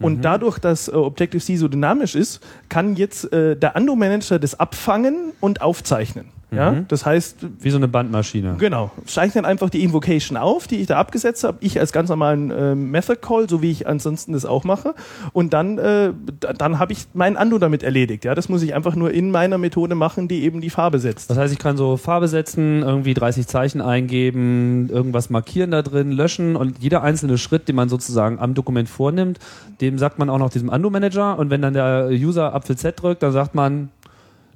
Und 0.00 0.18
Mhm. 0.18 0.22
dadurch, 0.22 0.58
dass 0.58 0.88
äh, 0.88 0.92
Objective-C 0.92 1.56
so 1.56 1.66
dynamisch 1.68 2.14
ist, 2.14 2.40
kann 2.68 2.94
jetzt 2.96 3.32
äh, 3.32 3.56
der 3.56 3.74
Undo-Manager 3.76 4.38
das 4.38 4.58
abfangen 4.60 5.32
und 5.40 5.60
aufzeichnen. 5.60 6.26
Ja? 6.50 6.72
Mhm. 6.72 6.84
Das 6.88 7.04
heißt, 7.04 7.46
Wie 7.60 7.70
so 7.70 7.76
eine 7.76 7.88
Bandmaschine. 7.88 8.56
Genau. 8.58 8.90
Zeichnet 9.04 9.44
einfach 9.44 9.68
die 9.70 9.82
Invocation 9.84 10.36
auf, 10.38 10.66
die 10.66 10.76
ich 10.76 10.86
da 10.86 10.96
abgesetzt 10.98 11.44
habe. 11.44 11.58
Ich 11.60 11.78
als 11.78 11.92
ganz 11.92 12.08
normalen 12.08 12.50
äh, 12.50 12.74
Method 12.74 13.16
Call, 13.20 13.48
so 13.48 13.60
wie 13.60 13.70
ich 13.70 13.86
ansonsten 13.86 14.32
das 14.32 14.46
auch 14.46 14.64
mache. 14.64 14.94
Und 15.32 15.52
dann, 15.52 15.76
äh, 15.78 16.12
da- 16.40 16.52
dann 16.54 16.78
habe 16.78 16.92
ich 16.92 17.06
mein 17.12 17.36
Undo 17.36 17.58
damit 17.58 17.82
erledigt. 17.82 18.24
Ja, 18.24 18.34
das 18.34 18.48
muss 18.48 18.62
ich 18.62 18.74
einfach 18.74 18.96
nur 18.96 19.10
in 19.12 19.30
meiner 19.30 19.58
Methode 19.58 19.94
machen, 19.94 20.26
die 20.28 20.42
eben 20.44 20.60
die 20.60 20.70
Farbe 20.70 20.98
setzt. 20.98 21.28
Das 21.30 21.36
heißt, 21.36 21.52
ich 21.52 21.58
kann 21.58 21.76
so 21.76 21.96
Farbe 21.98 22.28
setzen, 22.28 22.82
irgendwie 22.82 23.12
30 23.14 23.46
Zeichen 23.46 23.80
eingeben, 23.80 24.88
irgendwas 24.90 25.30
markieren 25.30 25.70
da 25.70 25.82
drin, 25.82 26.12
löschen 26.12 26.56
und 26.56 26.78
jeder 26.80 27.02
einzelne 27.02 27.38
Schritt, 27.38 27.68
den 27.68 27.76
man 27.76 27.88
sozusagen 27.88 28.38
am 28.38 28.54
Dokument 28.54 28.88
vornimmt, 28.88 29.38
dem 29.80 29.98
sagt 29.98 30.18
man 30.18 30.30
auch 30.30 30.38
noch 30.38 30.50
diesem 30.50 30.68
Undo-Manager 30.68 31.38
und 31.38 31.50
wenn 31.50 31.62
dann 31.62 31.74
der 31.74 32.08
User 32.10 32.54
Apfel 32.54 32.76
Z 32.76 33.00
drückt, 33.02 33.22
dann 33.22 33.32
sagt 33.32 33.54
man, 33.54 33.90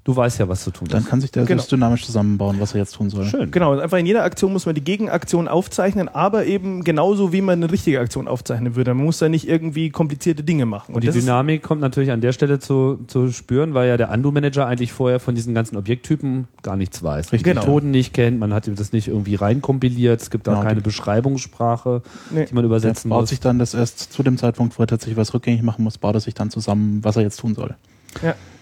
Du 0.05 0.17
weißt 0.17 0.41
ja, 0.41 0.49
was 0.49 0.65
zu 0.65 0.73
tun 0.73 0.89
Dann 0.91 1.03
ist. 1.03 1.09
kann 1.09 1.21
sich 1.21 1.31
der 1.31 1.45
Genau. 1.45 1.59
selbst 1.61 1.71
dynamisch 1.71 2.05
zusammenbauen, 2.05 2.59
was 2.59 2.75
er 2.75 2.81
jetzt 2.81 2.97
tun 2.97 3.09
soll. 3.09 3.25
Schön. 3.25 3.53
Genau, 3.53 3.79
einfach 3.79 3.99
in 3.99 4.07
jeder 4.07 4.25
Aktion 4.25 4.53
muss 4.53 4.67
man 4.67 4.75
die 4.75 4.83
Gegenaktion 4.83 5.47
aufzeichnen, 5.47 6.09
aber 6.09 6.45
eben 6.45 6.83
genauso, 6.83 7.33
wie 7.33 7.41
man 7.41 7.63
eine 7.63 7.71
richtige 7.71 8.01
Aktion 8.01 8.27
aufzeichnen 8.27 8.75
würde. 8.75 8.95
Man 8.95 9.05
muss 9.05 9.19
da 9.19 9.29
nicht 9.29 9.47
irgendwie 9.49 9.91
komplizierte 9.91 10.43
Dinge 10.43 10.67
machen. 10.67 10.93
Und 10.97 11.03
die 11.05 11.07
das 11.07 11.15
ist- 11.15 11.23
Dynamik 11.23 11.63
kommt 11.63 11.81
natürlich 11.81 12.11
an 12.11 12.21
der 12.21 12.33
Stelle 12.33 12.59
zu, 12.59 12.99
zu 13.07 13.31
spüren, 13.31 13.75
weil 13.75 13.89
ja 13.89 13.97
der 13.97 14.11
Undo-Manager 14.11 14.67
eigentlich 14.67 14.93
vorher 14.93 15.21
von 15.21 15.37
diesen 15.37 15.55
ganzen 15.55 15.77
Objekttypen 15.77 16.49
gar 16.63 16.77
nichts 16.77 17.01
weiß. 17.05 17.27
Richtig. 17.27 17.39
Die 17.45 17.51
Genau. 17.51 17.61
Methoden 17.61 17.93
nicht 17.93 18.13
kennt, 18.13 18.41
man 18.41 18.53
hat 18.53 18.67
das 18.75 18.93
nicht 18.93 19.07
irgendwie 19.07 19.37
reinkompiliert, 19.37 20.21
es 20.21 20.31
gibt 20.31 20.49
auch 20.49 20.55
Genau, 20.55 20.65
keine 20.65 20.81
die- 20.81 20.85
Beschreibungssprache, 20.85 22.03
Nee. 22.31 22.47
die 22.47 22.55
man 22.55 22.63
Der 22.63 22.67
übersetzen 22.71 23.09
baut 23.09 23.21
muss. 23.21 23.31
sich 23.31 23.39
dann 23.39 23.61
das 23.61 23.73
erst 23.75 24.13
zu 24.13 24.25
dem 24.25 24.37
Zeitpunkt, 24.37 24.77
wo 24.79 24.83
er 24.83 24.89
tatsächlich 24.89 25.17
was 25.17 25.33
rückgängig 25.33 25.63
machen 25.63 25.85
muss, 25.85 25.97
baut 25.99 26.15
er 26.17 26.21
sich 26.21 26.35
dann 26.35 26.51
zusammen, 26.51 26.99
was 27.05 27.15
er 27.15 27.23
jetzt 27.23 27.37
tun 27.39 27.55
soll. 27.55 27.77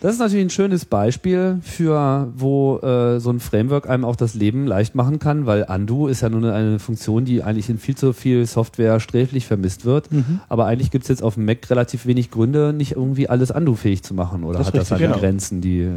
Das 0.02 0.14
ist 0.14 0.18
natürlich 0.18 0.46
ein 0.46 0.50
schönes 0.50 0.86
Beispiel 0.86 1.58
für, 1.60 2.28
wo 2.34 2.78
äh, 2.78 3.20
so 3.20 3.28
ein 3.28 3.38
Framework 3.38 3.86
einem 3.90 4.06
auch 4.06 4.16
das 4.16 4.32
Leben 4.34 4.66
leicht 4.66 4.94
machen 4.94 5.18
kann, 5.18 5.44
weil 5.44 5.66
Undo 5.68 6.06
ist 6.08 6.22
ja 6.22 6.30
nur 6.30 6.50
eine- 6.50 6.78
Funktion, 6.78 7.26
die 7.26 7.42
eigentlich 7.42 7.68
in 7.68 7.76
viel 7.78 7.94
zu 7.96 8.14
viel 8.14 8.46
Software 8.46 8.98
sträflich 9.00 9.46
vermisst 9.46 9.84
wird. 9.84 10.08
Aber 10.48 10.64
eigentlich 10.64 10.90
gibt 10.90 11.04
es 11.04 11.08
jetzt 11.08 11.22
auf 11.22 11.34
dem 11.34 11.44
Mac 11.44 11.68
relativ 11.68 12.06
wenig 12.06 12.30
Gründe, 12.30 12.72
nicht 12.72 12.92
irgendwie 12.92 13.28
alles 13.28 13.50
Undo-fähig 13.50 14.02
zu 14.02 14.14
machen. 14.14 14.44
Oder 14.44 14.58
Das 14.58 14.68
hat 14.68 14.76
das 14.76 14.88
seine 14.88 15.02
genau. 15.02 15.18
Grenzen, 15.18 15.60
die 15.60 15.80
äh, 15.80 15.88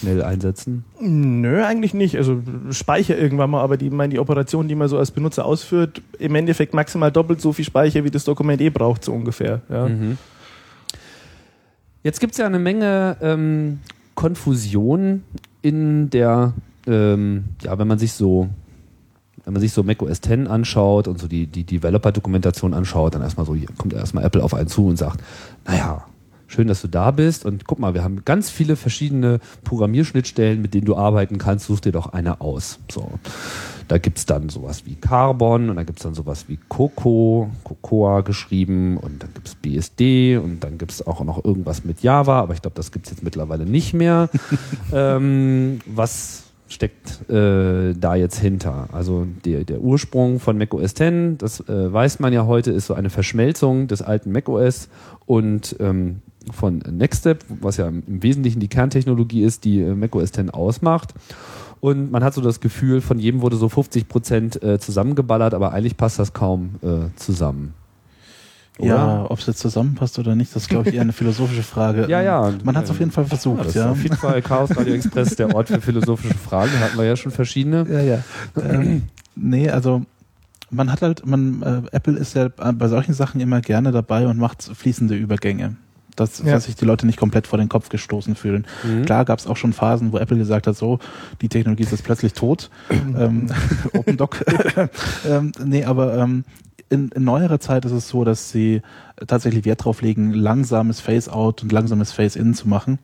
schnell 0.00 0.24
einsetzen? 0.24 0.84
Nö, 1.00 1.62
eigentlich 1.62 1.94
nicht. 1.94 2.16
Also 2.16 2.42
Speicher 2.72 3.16
irgendwann 3.16 3.50
mal, 3.50 3.60
aber 3.62 3.76
die, 3.76 3.90
meine, 3.90 4.12
die 4.14 4.18
Operation, 4.18 4.66
die 4.66 4.74
man 4.74 4.88
so 4.88 4.98
als 4.98 5.12
Benutzer 5.12 5.44
ausführt, 5.44 6.02
im 6.18 6.34
Endeffekt 6.34 6.74
maximal 6.74 7.12
doppelt 7.12 7.40
so 7.40 7.52
viel 7.52 7.64
Speicher, 7.64 8.02
wie 8.02 8.10
das 8.10 8.24
Dokument 8.24 8.60
eh 8.60 8.70
braucht, 8.70 9.04
so 9.04 9.12
ungefähr. 9.12 9.60
Ja. 9.68 9.88
Mhm. 9.88 10.18
Jetzt 12.02 12.20
gibt 12.20 12.32
es 12.32 12.38
ja 12.38 12.46
eine 12.46 12.58
Menge 12.58 13.16
ähm, 13.20 13.80
Konfusion 14.14 15.24
in 15.62 16.10
der, 16.10 16.52
ähm, 16.86 17.44
ja, 17.62 17.78
wenn 17.78 17.88
man 17.88 17.98
sich 17.98 18.12
so, 18.12 18.48
wenn 19.44 19.52
man 19.52 19.60
sich 19.60 19.72
so 19.72 19.82
Mac 19.82 20.02
OS 20.02 20.18
X 20.18 20.48
anschaut 20.48 21.08
und 21.08 21.18
so 21.18 21.26
die, 21.26 21.46
die 21.46 21.64
Developer-Dokumentation 21.64 22.74
anschaut, 22.74 23.14
dann 23.14 23.22
erstmal 23.22 23.46
so, 23.46 23.54
hier 23.54 23.68
kommt 23.76 23.92
erstmal 23.94 24.24
Apple 24.24 24.42
auf 24.42 24.54
einen 24.54 24.68
zu 24.68 24.86
und 24.86 24.96
sagt, 24.96 25.20
naja, 25.66 26.04
schön, 26.46 26.66
dass 26.68 26.82
du 26.82 26.88
da 26.88 27.10
bist 27.10 27.44
und 27.44 27.66
guck 27.66 27.78
mal, 27.78 27.94
wir 27.94 28.04
haben 28.04 28.24
ganz 28.24 28.50
viele 28.50 28.76
verschiedene 28.76 29.40
Programmierschnittstellen, 29.64 30.60
mit 30.60 30.74
denen 30.74 30.86
du 30.86 30.96
arbeiten 30.96 31.38
kannst, 31.38 31.66
such 31.66 31.80
dir 31.80 31.92
doch 31.92 32.12
eine 32.12 32.40
aus. 32.40 32.78
So. 32.90 33.10
Da 33.88 33.98
gibt's 33.98 34.26
dann 34.26 34.50
sowas 34.50 34.84
wie 34.84 34.94
Carbon 34.94 35.70
und 35.70 35.76
dann 35.76 35.86
gibt's 35.86 36.02
dann 36.02 36.14
sowas 36.14 36.44
wie 36.48 36.58
Coco, 36.68 37.50
Cocoa 37.64 38.20
geschrieben 38.20 38.98
und 38.98 39.22
dann 39.22 39.30
gibt's 39.32 39.54
BSD 39.54 40.36
und 40.36 40.62
dann 40.62 40.76
gibt's 40.76 41.06
auch 41.06 41.24
noch 41.24 41.44
irgendwas 41.44 41.84
mit 41.84 42.02
Java, 42.02 42.40
aber 42.40 42.54
ich 42.54 42.62
glaube, 42.62 42.76
das 42.76 42.92
gibt's 42.92 43.10
jetzt 43.10 43.22
mittlerweile 43.22 43.64
nicht 43.64 43.94
mehr. 43.94 44.28
ähm, 44.92 45.78
was 45.86 46.44
steckt 46.68 47.28
äh, 47.30 47.94
da 47.94 48.14
jetzt 48.14 48.38
hinter? 48.38 48.88
Also 48.92 49.26
der, 49.44 49.64
der 49.64 49.80
Ursprung 49.80 50.38
von 50.38 50.58
macOS 50.58 50.94
10, 50.94 51.38
das 51.38 51.60
äh, 51.68 51.92
weiß 51.92 52.20
man 52.20 52.32
ja 52.32 52.46
heute, 52.46 52.70
ist 52.70 52.86
so 52.86 52.94
eine 52.94 53.10
Verschmelzung 53.10 53.88
des 53.88 54.02
alten 54.02 54.32
macOS 54.32 54.88
und 55.26 55.76
ähm, 55.80 56.20
von 56.52 56.78
Nextstep, 56.78 57.44
was 57.60 57.78
ja 57.78 57.88
im 57.88 58.22
Wesentlichen 58.22 58.60
die 58.60 58.68
Kerntechnologie 58.68 59.42
ist, 59.42 59.64
die 59.64 59.80
äh, 59.80 59.94
macOS 59.94 60.32
10 60.32 60.50
ausmacht. 60.50 61.14
Und 61.80 62.10
man 62.10 62.24
hat 62.24 62.34
so 62.34 62.40
das 62.40 62.60
Gefühl, 62.60 63.00
von 63.00 63.18
jedem 63.18 63.40
wurde 63.40 63.56
so 63.56 63.68
50 63.68 64.08
Prozent 64.08 64.62
äh, 64.62 64.78
zusammengeballert, 64.78 65.54
aber 65.54 65.72
eigentlich 65.72 65.96
passt 65.96 66.18
das 66.18 66.32
kaum 66.32 66.76
äh, 66.82 67.14
zusammen. 67.16 67.74
Oder? 68.78 68.88
Ja, 68.88 69.26
ob 69.28 69.38
es 69.40 69.46
jetzt 69.46 69.58
zusammenpasst 69.58 70.18
oder 70.20 70.36
nicht, 70.36 70.54
das 70.54 70.62
ist, 70.62 70.68
glaube 70.68 70.88
ich, 70.88 70.94
eher 70.94 71.02
eine 71.02 71.12
philosophische 71.12 71.64
Frage. 71.64 72.06
Ja, 72.08 72.22
ja. 72.22 72.52
Man 72.62 72.76
hat 72.76 72.84
es 72.84 72.90
auf 72.90 73.00
jeden 73.00 73.10
Fall 73.10 73.24
Ja, 73.24 73.28
versucht, 73.28 73.66
das 73.66 73.74
ja. 73.74 73.90
auf 73.90 74.02
jeden 74.02 74.16
Fall 74.16 74.40
Chaos 74.40 74.70
Radio 74.76 74.94
Express, 74.94 75.34
der 75.34 75.54
Ort 75.54 75.68
für 75.68 75.80
philosophische 75.80 76.34
Fragen. 76.34 76.70
Hatten 76.78 76.96
wir 76.96 77.04
ja 77.04 77.16
schon 77.16 77.32
verschiedene. 77.32 77.84
Ja, 77.90 78.00
ja. 78.00 78.22
ähm, 78.56 79.02
nee, 79.34 79.68
also 79.68 80.02
man 80.70 80.92
hat 80.92 81.02
halt, 81.02 81.26
man, 81.26 81.62
äh, 81.62 81.96
Apple 81.96 82.16
ist 82.16 82.34
ja 82.34 82.48
bei 82.48 82.88
solchen 82.88 83.14
Sachen 83.14 83.40
immer 83.40 83.60
gerne 83.60 83.90
dabei 83.90 84.26
und 84.28 84.38
macht 84.38 84.62
fließende 84.62 85.16
Übergänge. 85.16 85.76
Dass, 86.18 86.38
Ja. 86.40 86.52
dass 86.52 86.64
sich 86.64 86.74
die 86.74 86.84
Leute 86.84 87.06
nicht 87.06 87.18
komplett 87.18 87.46
vor 87.46 87.58
den 87.58 87.68
Kopf 87.68 87.88
gestoßen 87.88 88.34
fühlen. 88.34 88.66
Mhm. 88.82 89.04
Klar 89.04 89.24
gab 89.24 89.38
es 89.38 89.46
auch 89.46 89.56
schon 89.56 89.72
Phasen, 89.72 90.12
wo 90.12 90.18
Apple 90.18 90.36
gesagt 90.38 90.66
hat, 90.66 90.76
so, 90.76 90.98
die 91.40 91.48
Technologie 91.48 91.82
ist 91.84 91.92
jetzt 91.92 92.04
plötzlich 92.04 92.32
tot. 92.32 92.70
ähm, 92.90 93.46
Open 93.94 94.16
Doc. 94.16 94.44
ähm, 95.28 95.52
nee, 95.64 95.84
aber 95.84 96.16
ähm, 96.18 96.44
in, 96.90 97.10
in 97.10 97.24
neuerer 97.24 97.60
Zeit 97.60 97.84
ist 97.84 97.92
es 97.92 98.08
so, 98.08 98.24
dass 98.24 98.50
sie 98.50 98.82
tatsächlich 99.26 99.64
Wert 99.64 99.84
drauf 99.84 100.00
legen, 100.02 100.32
langsames 100.32 101.00
Face-Out 101.00 101.62
und 101.62 101.72
langsames 101.72 102.12
Face-In 102.12 102.54
zu 102.54 102.68
machen. 102.68 102.98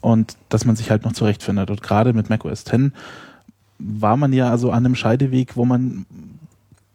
Und 0.00 0.36
dass 0.48 0.64
man 0.64 0.76
sich 0.76 0.90
halt 0.90 1.04
noch 1.04 1.12
zurechtfindet. 1.12 1.70
Und 1.70 1.82
gerade 1.82 2.12
mit 2.14 2.30
macOS 2.30 2.64
10 2.64 2.92
war 3.78 4.16
man 4.16 4.32
ja 4.32 4.50
also 4.50 4.70
an 4.70 4.84
einem 4.84 4.94
Scheideweg, 4.94 5.56
wo 5.56 5.64
man 5.64 6.06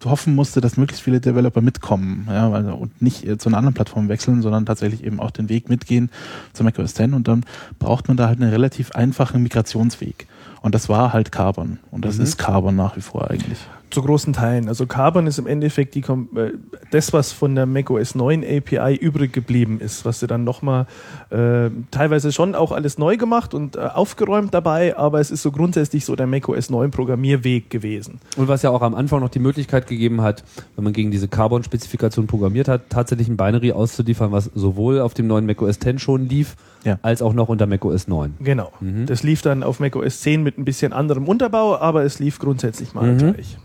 hoffen 0.06 0.36
musste, 0.36 0.62
dass 0.62 0.78
möglichst 0.78 1.04
viele 1.04 1.20
Developer 1.20 1.62
mitkommen 1.62 2.28
ja, 2.30 2.52
weil, 2.52 2.70
und 2.70 3.02
nicht 3.02 3.26
äh, 3.28 3.38
zu 3.38 3.50
einer 3.50 3.58
anderen 3.58 3.74
Plattform 3.74 4.10
wechseln, 4.10 4.42
sondern 4.42 4.66
tatsächlich 4.66 5.04
eben 5.04 5.20
auch 5.20 5.32
den 5.32 5.50
Weg 5.50 5.70
mitgehen 5.70 6.10
zu 6.54 6.64
macOS 6.64 6.94
10 6.94 7.14
und 7.14 7.28
dann 7.28 7.44
braucht 7.80 8.08
man 8.08 8.18
da 8.18 8.28
halt 8.28 8.42
einen 8.42 8.52
relativ 8.52 8.92
einfachen 8.92 9.44
Migrationsweg. 9.44 10.28
Und 10.62 10.74
das 10.74 10.90
war 10.90 11.14
halt 11.14 11.32
Carbon. 11.32 11.78
Und 11.92 12.06
das 12.06 12.18
Mhm. 12.18 12.24
ist 12.24 12.38
Carbon 12.38 12.76
nach 12.76 12.96
wie 12.98 13.02
vor 13.02 13.30
eigentlich. 13.30 13.60
Zu 13.92 14.02
großen 14.02 14.34
Teilen. 14.34 14.68
Also 14.68 14.88
Carbon 14.88 15.28
ist 15.28 15.38
im 15.38 15.46
Endeffekt 15.46 15.94
die, 15.94 16.00
äh, 16.02 16.54
das, 16.90 17.14
was 17.14 17.32
von 17.32 17.54
der 17.54 17.68
macOS 17.68 18.16
9 18.16 18.44
API 18.44 18.96
übrig 18.96 19.32
geblieben 19.32 19.80
ist, 19.80 20.06
was 20.06 20.22
sie 20.22 20.28
dann 20.28 20.44
nochmal 20.44 20.88
äh, 21.32 21.70
teilweise 21.92 22.32
schon 22.32 22.54
auch 22.56 22.72
alles 22.72 22.98
neu 22.98 23.18
gemacht 23.18 23.54
und 23.54 23.76
äh, 23.76 23.80
aufgeräumt 23.80 24.54
dabei, 24.54 24.96
aber 24.98 25.20
es 25.20 25.32
ist 25.32 25.42
so 25.42 25.52
grundsätzlich 25.52 26.06
so 26.06 26.16
der 26.16 26.28
macOS 26.28 26.70
9 26.70 26.92
Programmierweg 26.92 27.70
gewesen. 27.70 28.20
Und 28.38 28.48
was 28.48 28.62
ja 28.62 28.70
auch 28.70 28.82
am 28.82 28.94
Anfang 28.96 29.20
noch 29.22 29.30
die 29.30 29.40
Möglichkeit 29.40 29.88
gegeben 29.88 30.22
hat, 30.22 30.44
wenn 30.76 30.84
man 30.84 30.94
gegen 30.94 31.12
diese 31.12 31.28
Carbon-Spezifikation 31.28 32.28
programmiert 32.28 32.68
hat, 32.68 32.90
tatsächlich 32.90 33.28
ein 33.28 33.38
Binary 33.38 33.72
auszuliefern, 33.72 34.32
was 34.32 34.52
sowohl 34.54 35.00
auf 35.00 35.14
dem 35.14 35.28
neuen 35.28 35.46
macOS 35.46 35.80
10 35.80 36.00
schon 36.00 36.28
lief, 36.30 36.56
Ja. 36.84 37.00
als 37.02 37.22
auch 37.24 37.34
noch 37.34 37.50
unter 37.50 37.66
macOS 37.66 38.08
9. 38.08 38.36
Genau. 38.40 38.72
Mhm. 38.80 39.08
Das 39.08 39.24
lief 39.24 39.42
dann 39.42 39.64
auf 39.64 39.80
macOS 39.80 40.22
10 40.22 40.44
mit 40.44 40.58
ein 40.60 40.66
bisschen 40.66 40.94
anderem 40.94 41.28
Unterbau, 41.28 41.78
aber 41.78 42.04
es 42.04 42.20
lief 42.20 42.38
grundsätzlich 42.40 42.94
mal 42.94 43.14
Mhm. 43.14 43.18
gleich. 43.18 43.58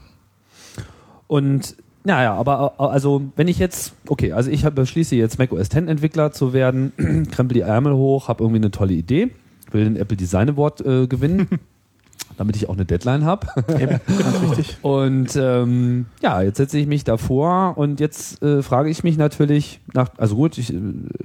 Und 1.26 1.76
naja, 2.02 2.34
aber 2.34 2.80
also 2.80 3.22
wenn 3.36 3.48
ich 3.48 3.58
jetzt, 3.58 3.92
okay, 4.08 4.32
also 4.32 4.50
ich 4.50 4.64
beschließe 4.64 5.16
jetzt 5.16 5.38
macOS 5.38 5.68
10 5.68 5.88
Entwickler 5.88 6.32
zu 6.32 6.52
werden, 6.52 6.92
krempel 7.30 7.54
die 7.54 7.60
Ärmel 7.60 7.94
hoch, 7.94 8.28
habe 8.28 8.42
irgendwie 8.42 8.60
eine 8.60 8.70
tolle 8.70 8.94
Idee, 8.94 9.30
will 9.70 9.84
den 9.84 9.96
Apple 9.96 10.16
Design 10.16 10.48
Award 10.48 10.80
äh, 10.80 11.06
gewinnen, 11.06 11.48
damit 12.38 12.56
ich 12.56 12.70
auch 12.70 12.74
eine 12.74 12.86
Deadline 12.86 13.26
habe. 13.26 13.48
Ganz 13.66 14.40
wichtig. 14.40 14.78
Und 14.82 15.36
ähm, 15.36 16.06
ja, 16.22 16.40
jetzt 16.40 16.56
setze 16.56 16.78
ich 16.78 16.86
mich 16.86 17.04
davor 17.04 17.76
und 17.76 18.00
jetzt 18.00 18.42
äh, 18.42 18.62
frage 18.62 18.88
ich 18.88 19.04
mich 19.04 19.18
natürlich 19.18 19.80
nach, 19.92 20.08
also 20.16 20.36
gut, 20.36 20.56
ich, 20.56 20.72
äh, 20.72 20.78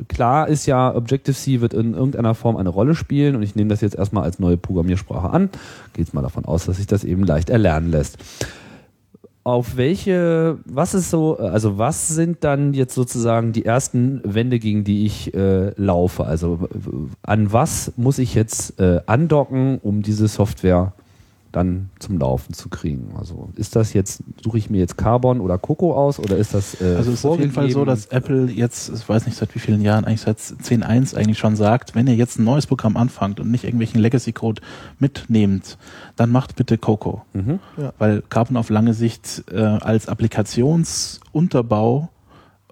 klar 0.09 0.49
ist 0.49 0.65
ja, 0.65 0.93
Objective-C 0.93 1.61
wird 1.61 1.73
in 1.73 1.93
irgendeiner 1.93 2.35
Form 2.35 2.57
eine 2.57 2.69
Rolle 2.69 2.95
spielen 2.95 3.37
und 3.37 3.43
ich 3.43 3.55
nehme 3.55 3.69
das 3.69 3.79
jetzt 3.79 3.95
erstmal 3.95 4.23
als 4.23 4.39
neue 4.39 4.57
Programmiersprache 4.57 5.29
an. 5.29 5.49
Geht 5.93 6.13
mal 6.13 6.21
davon 6.21 6.43
aus, 6.43 6.65
dass 6.65 6.77
sich 6.77 6.87
das 6.87 7.05
eben 7.05 7.23
leicht 7.23 7.49
erlernen 7.49 7.91
lässt. 7.91 8.17
Auf 9.45 9.77
welche, 9.77 10.57
was 10.65 10.95
ist 10.95 11.11
so, 11.11 11.37
also 11.37 11.77
was 11.77 12.07
sind 12.07 12.43
dann 12.43 12.73
jetzt 12.73 12.95
sozusagen 12.95 13.53
die 13.53 13.63
ersten 13.63 14.19
Wände, 14.23 14.57
gegen 14.57 14.83
die 14.83 15.05
ich 15.05 15.35
äh, 15.35 15.69
laufe? 15.79 16.25
Also 16.25 16.67
an 17.21 17.53
was 17.53 17.93
muss 17.95 18.17
ich 18.17 18.33
jetzt 18.33 18.79
äh, 18.79 19.01
andocken, 19.05 19.77
um 19.83 20.01
diese 20.01 20.27
Software 20.27 20.93
dann 21.55 21.89
zum 21.99 22.19
Laufen 22.19 22.53
zu 22.53 22.69
kriegen? 22.69 23.13
Also 23.17 23.49
ist 23.55 23.75
das 23.75 23.93
jetzt, 23.93 24.23
suche 24.43 24.57
ich 24.57 24.69
mir 24.69 24.79
jetzt 24.79 24.97
Carbon 24.97 25.39
oder 25.39 25.57
Coco 25.57 25.93
aus 25.93 26.19
oder 26.19 26.37
ist 26.37 26.53
das 26.53 26.81
äh, 26.81 26.95
Also 26.95 27.11
es 27.11 27.19
ist 27.19 27.25
auf 27.25 27.39
jeden 27.39 27.51
Fall 27.51 27.69
so, 27.69 27.85
dass 27.85 28.07
Apple 28.07 28.51
jetzt, 28.51 28.89
ich 28.89 29.07
weiß 29.07 29.25
nicht 29.25 29.37
seit 29.37 29.53
wie 29.55 29.59
vielen 29.59 29.81
Jahren, 29.81 30.05
eigentlich 30.05 30.21
seit 30.21 30.39
10.1 30.39 31.15
eigentlich 31.15 31.39
schon 31.39 31.55
sagt, 31.55 31.95
wenn 31.95 32.07
ihr 32.07 32.15
jetzt 32.15 32.37
ein 32.37 32.43
neues 32.43 32.67
Programm 32.67 32.97
anfangt 32.97 33.39
und 33.39 33.51
nicht 33.51 33.63
irgendwelchen 33.63 34.01
Legacy-Code 34.01 34.61
mitnehmt, 34.99 35.77
dann 36.15 36.31
macht 36.31 36.55
bitte 36.55 36.77
Coco. 36.77 37.21
Mhm. 37.33 37.59
Weil 37.97 38.23
Carbon 38.29 38.57
auf 38.57 38.69
lange 38.69 38.93
Sicht 38.93 39.43
äh, 39.51 39.59
als 39.59 40.07
Applikationsunterbau 40.07 42.09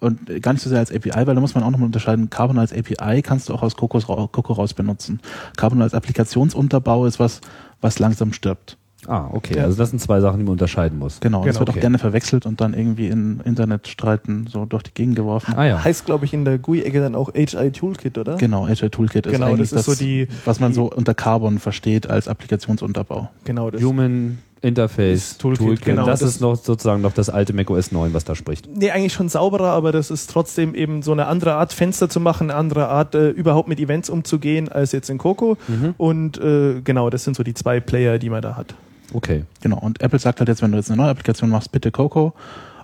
und 0.03 0.41
gar 0.41 0.51
nicht 0.51 0.61
so 0.61 0.69
sehr 0.69 0.79
als 0.79 0.91
API, 0.91 1.25
weil 1.25 1.33
da 1.33 1.39
muss 1.39 1.55
man 1.55 1.63
auch 1.63 1.71
nochmal 1.71 1.85
unterscheiden, 1.85 2.29
Carbon 2.29 2.59
als 2.59 2.73
API 2.73 3.21
kannst 3.21 3.47
du 3.47 3.53
auch 3.53 3.63
aus 3.63 3.77
Coco, 3.77 3.99
Coco 4.27 4.53
raus 4.53 4.73
benutzen. 4.73 5.21
Carbon 5.55 5.81
als 5.81 5.93
Applikationsunterbau 5.93 7.05
ist 7.05 7.21
was, 7.21 7.39
was 7.83 7.99
langsam 7.99 8.33
stirbt. 8.33 8.77
Ah, 9.05 9.27
okay. 9.33 9.57
Ja. 9.57 9.65
Also 9.65 9.77
das 9.77 9.89
sind 9.89 9.99
zwei 9.99 10.21
Sachen, 10.21 10.37
die 10.39 10.45
man 10.45 10.53
unterscheiden 10.53 10.97
muss. 10.97 11.19
Genau, 11.19 11.39
das 11.43 11.47
Genau, 11.55 11.59
wird 11.59 11.69
okay. 11.71 11.77
auch 11.77 11.81
gerne 11.81 11.99
verwechselt 11.99 12.45
und 12.45 12.61
dann 12.61 12.73
irgendwie 12.73 13.07
in 13.07 13.41
Internetstreiten 13.43 14.47
so 14.47 14.63
durch 14.65 14.83
die 14.83 14.93
Gegend 14.93 15.17
geworfen. 15.17 15.53
Ah 15.57 15.65
ja. 15.65 15.83
Heißt, 15.83 16.05
glaube 16.05 16.23
ich, 16.23 16.33
in 16.33 16.45
der 16.45 16.57
GUI-Ecke 16.57 17.01
dann 17.01 17.13
auch 17.13 17.33
HI 17.33 17.71
Toolkit, 17.71 18.17
oder? 18.17 18.37
Genau, 18.37 18.65
Agile 18.65 18.89
Toolkit 18.91 19.25
ist 19.25 19.33
Genau, 19.33 19.47
eigentlich 19.47 19.71
das 19.71 19.79
ist 19.85 19.85
so 19.85 19.95
die- 20.03 20.29
was 20.45 20.61
man 20.61 20.71
die- 20.71 20.75
so 20.75 20.89
unter 20.89 21.13
Carbon 21.13 21.59
versteht 21.59 22.09
als 22.09 22.29
Applikationsunterbau. 22.29 23.29
Genau, 23.43 23.69
das. 23.71 23.81
Human 23.83 24.37
Interface, 24.63 25.37
Toolkit, 25.37 25.59
Toolkit. 25.67 25.85
genau. 25.85 26.05
das, 26.05 26.21
Das- 26.21 26.29
ist 26.35 26.41
noch 26.41 26.55
sozusagen 26.55 27.01
noch 27.01 27.11
das 27.13 27.29
alte 27.29 27.53
macOS 27.53 27.91
9, 27.91 28.13
was 28.13 28.23
da 28.23 28.33
spricht. 28.33 28.67
Nee, 28.73 28.91
eigentlich 28.91 29.13
schon 29.13 29.29
sauberer, 29.29 29.71
aber 29.71 29.91
das 29.91 30.09
ist 30.09 30.29
trotzdem 30.29 30.73
eben 30.73 31.01
so 31.03 31.11
eine 31.11 31.27
andere 31.27 31.53
Art, 31.55 31.73
Fenster 31.73 32.09
zu 32.09 32.19
machen, 32.19 32.49
eine 32.49 32.57
andere 32.57 32.87
Art, 32.87 33.13
äh, 33.13 33.29
überhaupt 33.29 33.67
mit 33.67 33.79
Events 33.79 34.09
umzugehen, 34.09 34.69
als 34.69 34.91
jetzt 34.93 35.09
in 35.09 35.17
Coco. 35.17 35.57
Und 35.97 36.37
äh, 36.39 36.81
genau, 36.81 37.09
das 37.09 37.23
sind 37.25 37.35
so 37.35 37.43
die 37.43 37.53
zwei 37.53 37.79
Player, 37.79 38.17
die 38.19 38.29
man 38.29 38.41
da 38.41 38.55
hat. 38.55 38.73
Okay. 39.13 39.43
Genau. 39.61 39.77
Und 39.79 40.01
Apple 40.01 40.17
sagt 40.17 40.39
halt 40.39 40.47
jetzt, 40.49 40.61
wenn 40.61 40.71
du 40.71 40.77
jetzt 40.77 40.89
eine 40.89 41.01
neue 41.01 41.09
Applikation 41.11 41.49
machst, 41.49 41.71
bitte 41.71 41.91
Coco 41.91 42.33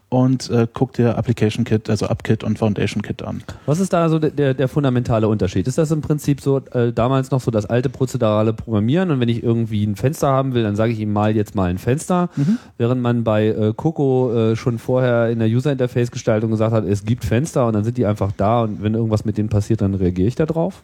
und 0.09 0.49
äh, 0.49 0.67
guck 0.73 0.93
dir 0.93 1.17
Application 1.17 1.65
Kit, 1.65 1.89
also 1.89 2.09
UpKit 2.09 2.43
und 2.43 2.57
Foundation 2.57 3.01
Kit 3.03 3.21
an. 3.21 3.43
Was 3.67 3.79
ist 3.79 3.93
da 3.93 4.09
so 4.09 4.17
der- 4.19 4.53
der, 4.55 4.67
fundamentale 4.67 5.27
Unterschied? 5.27 5.67
Ist 5.67 5.77
das 5.77 5.91
im 5.91 6.01
Prinzip 6.01 6.41
so 6.41 6.57
äh, 6.73 6.91
damals 6.91 7.29
noch 7.31 7.41
so 7.41 7.51
das 7.51 7.65
alte 7.67 7.89
prozedurale 7.89 8.53
Programmieren 8.53 9.11
und 9.11 9.19
wenn 9.19 9.29
ich 9.29 9.43
irgendwie 9.43 9.85
ein 9.85 9.95
Fenster 9.95 10.29
haben 10.29 10.53
will, 10.55 10.63
dann 10.63 10.75
sage 10.75 10.91
ich 10.93 10.99
ihm 10.99 11.13
mal 11.13 11.35
jetzt 11.35 11.53
mal 11.55 11.69
ein 11.69 11.77
Fenster, 11.77 12.29
während 12.77 13.01
man 13.01 13.23
bei 13.23 13.47
äh, 13.47 13.73
Coco 13.75 14.33
äh, 14.33 14.55
schon 14.55 14.79
vorher 14.79 15.29
in 15.29 15.39
der 15.39 15.47
User 15.47 15.71
Interface 15.71 16.09
Gestaltung 16.11 16.49
gesagt 16.51 16.73
hat, 16.73 16.85
es 16.85 17.05
gibt 17.05 17.23
Fenster 17.23 17.67
und 17.67 17.73
dann 17.73 17.83
sind 17.83 17.97
die 17.97 18.05
einfach 18.07 18.31
da 18.35 18.63
und 18.63 18.81
wenn 18.81 18.95
irgendwas 18.95 19.25
mit 19.25 19.37
denen 19.37 19.49
passiert, 19.49 19.81
dann 19.81 19.93
reagiere 19.93 20.27
ich 20.27 20.35
da 20.35 20.45
drauf. 20.47 20.81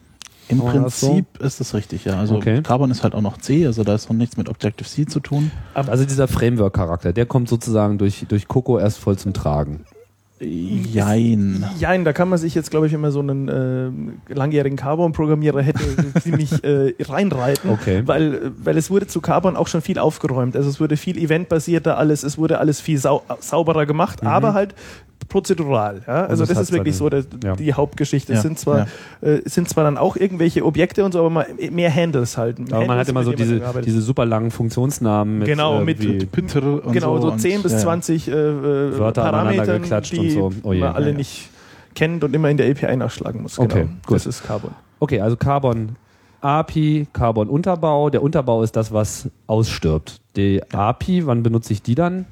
Im 0.48 0.60
man 0.60 0.84
das 0.84 1.00
so? 1.00 1.08
Prinzip 1.08 1.42
ist 1.42 1.60
das 1.60 1.74
richtig, 1.74 2.06
ja. 2.06 2.20
Also 2.20 2.36
Okay. 2.36 2.62
Carbon 2.62 2.92
ist 2.92 3.04
halt 3.04 3.16
auch 3.16 3.22
noch 3.22 3.38
C, 3.38 3.66
also 3.66 3.84
da 3.84 3.96
ist 3.96 4.10
noch 4.10 4.16
nichts 4.16 4.38
mit 4.38 4.50
Objective-C 4.50 5.06
zu 5.06 5.20
tun. 5.20 5.52
Also 5.74 6.06
dieser 6.06 6.28
Framework-Charakter, 6.28 7.14
der 7.14 7.26
kommt 7.26 7.50
sozusagen 7.50 7.98
durch, 7.98 8.26
durch 8.28 8.48
Coco 8.48 8.78
erst 8.78 9.00
voll 9.00 9.18
zum 9.18 9.34
Tragen. 9.34 9.86
Jein. 10.42 11.66
Ja, 11.80 11.98
da 11.98 12.12
kann 12.12 12.28
man 12.28 12.38
sich 12.38 12.54
jetzt, 12.56 12.70
glaube 12.70 12.88
ich, 12.88 12.94
wenn 12.94 13.00
man 13.00 13.12
so 13.12 13.22
einen 13.22 13.48
äh, 14.28 14.34
langjährigen 14.34 14.78
Carbon-Programmierer 14.78 15.62
hätte, 15.62 15.80
ziemlich 16.22 16.62
äh, 16.64 16.94
reinreiten. 17.00 17.70
Okay. 17.70 18.04
Weil, 18.06 18.52
weil 18.58 18.78
es 18.78 18.92
wurde 18.92 19.08
zu 19.08 19.22
Carbon 19.22 19.56
auch 19.56 19.68
schon 19.68 19.82
viel 19.82 19.98
aufgeräumt. 19.98 20.58
Also 20.58 20.70
es 20.70 20.82
wurde 20.82 20.98
viel 20.98 21.18
eventbasierter 21.18 21.98
alles, 21.98 22.24
es 22.24 22.38
wurde 22.38 22.60
alles 22.60 22.82
viel 22.82 22.98
sau 22.98 23.24
sauberer 23.40 23.86
gemacht, 23.86 24.24
aber 24.24 24.54
halt 24.54 24.76
prozedural. 25.28 26.02
Ja? 26.08 26.26
Also 26.26 26.46
das 26.46 26.56
hat 26.56 26.64
ist 26.64 26.72
wirklich 26.72 26.96
so 26.96 27.10
der, 27.10 27.24
ja. 27.44 27.56
die 27.56 27.74
Hauptgeschichte. 27.74 28.34
Ja, 28.34 28.38
Es 28.38 28.44
sind 28.44 28.60
zwar, 28.60 28.88
äh, 29.22 29.42
sind 29.46 29.70
zwar 29.70 29.84
dann 29.84 29.98
auch 29.98 30.16
irgendwelche 30.16 30.66
Objekte 30.66 31.04
und 31.04 31.12
so, 31.14 31.20
aber 31.20 31.30
mal 31.30 31.48
mehr 31.72 31.94
Handles 31.94 32.38
halt. 32.38 32.60
Aber 32.60 32.70
man 32.70 32.80
Handles, 32.82 33.00
hat 33.00 33.10
immer 33.10 33.24
so 33.24 33.32
man 33.32 33.38
diese, 33.38 33.62
diese 33.84 34.02
super 34.02 34.26
langen 34.26 34.52
Funktionsnamen 34.52 35.40
mit, 35.40 35.48
Genau, 35.48 35.82
äh, 35.82 35.84
mit- 35.84 36.32
Pinter 36.32 36.86
und 36.86 36.92
genau, 36.94 37.20
so, 37.20 37.32
und, 37.32 37.40
10 37.40 37.64
bis 37.64 37.74
ja, 37.74 37.78
ja. 37.80 37.84
20 37.84 38.28
äh, 38.28 38.32
äh, 38.32 39.00
Wörter 39.00 39.24
aneinander 39.24 39.54
Parametern, 39.54 39.82
geklatscht 39.82 40.14
die 40.14 40.20
und 40.20 40.30
so. 40.32 40.52
Oh 40.64 40.74
je, 40.74 40.82
man 40.82 40.96
alle 40.96 41.06
ja, 41.06 41.12
ja. 41.12 41.18
nicht 41.18 41.50
kennt 41.96 42.24
und 42.24 42.36
immer 42.36 42.50
in 42.50 42.58
der 42.58 42.70
API 42.70 42.96
nachschlagen 42.96 43.42
muss. 43.42 43.56
Genau. 43.56 43.66
Okay, 43.74 43.88
gut. 44.06 44.16
Das 44.16 44.26
ist 44.26 44.44
Carbon. 44.46 44.72
Okay, 45.00 45.22
also 45.22 45.36
Carbon 45.38 45.96
API, 46.42 47.08
Carbon 47.12 47.50
Unterbau. 47.50 48.10
Der 48.10 48.22
Unterbau 48.22 48.62
ist 48.64 48.76
das, 48.76 48.94
was 48.94 49.30
ausstirbt. 49.48 50.22
Die 50.36 50.62
API, 50.72 51.26
wann 51.26 51.42
benutze 51.44 51.74
ich 51.74 51.82
die 51.82 51.96
dann? 51.96 52.26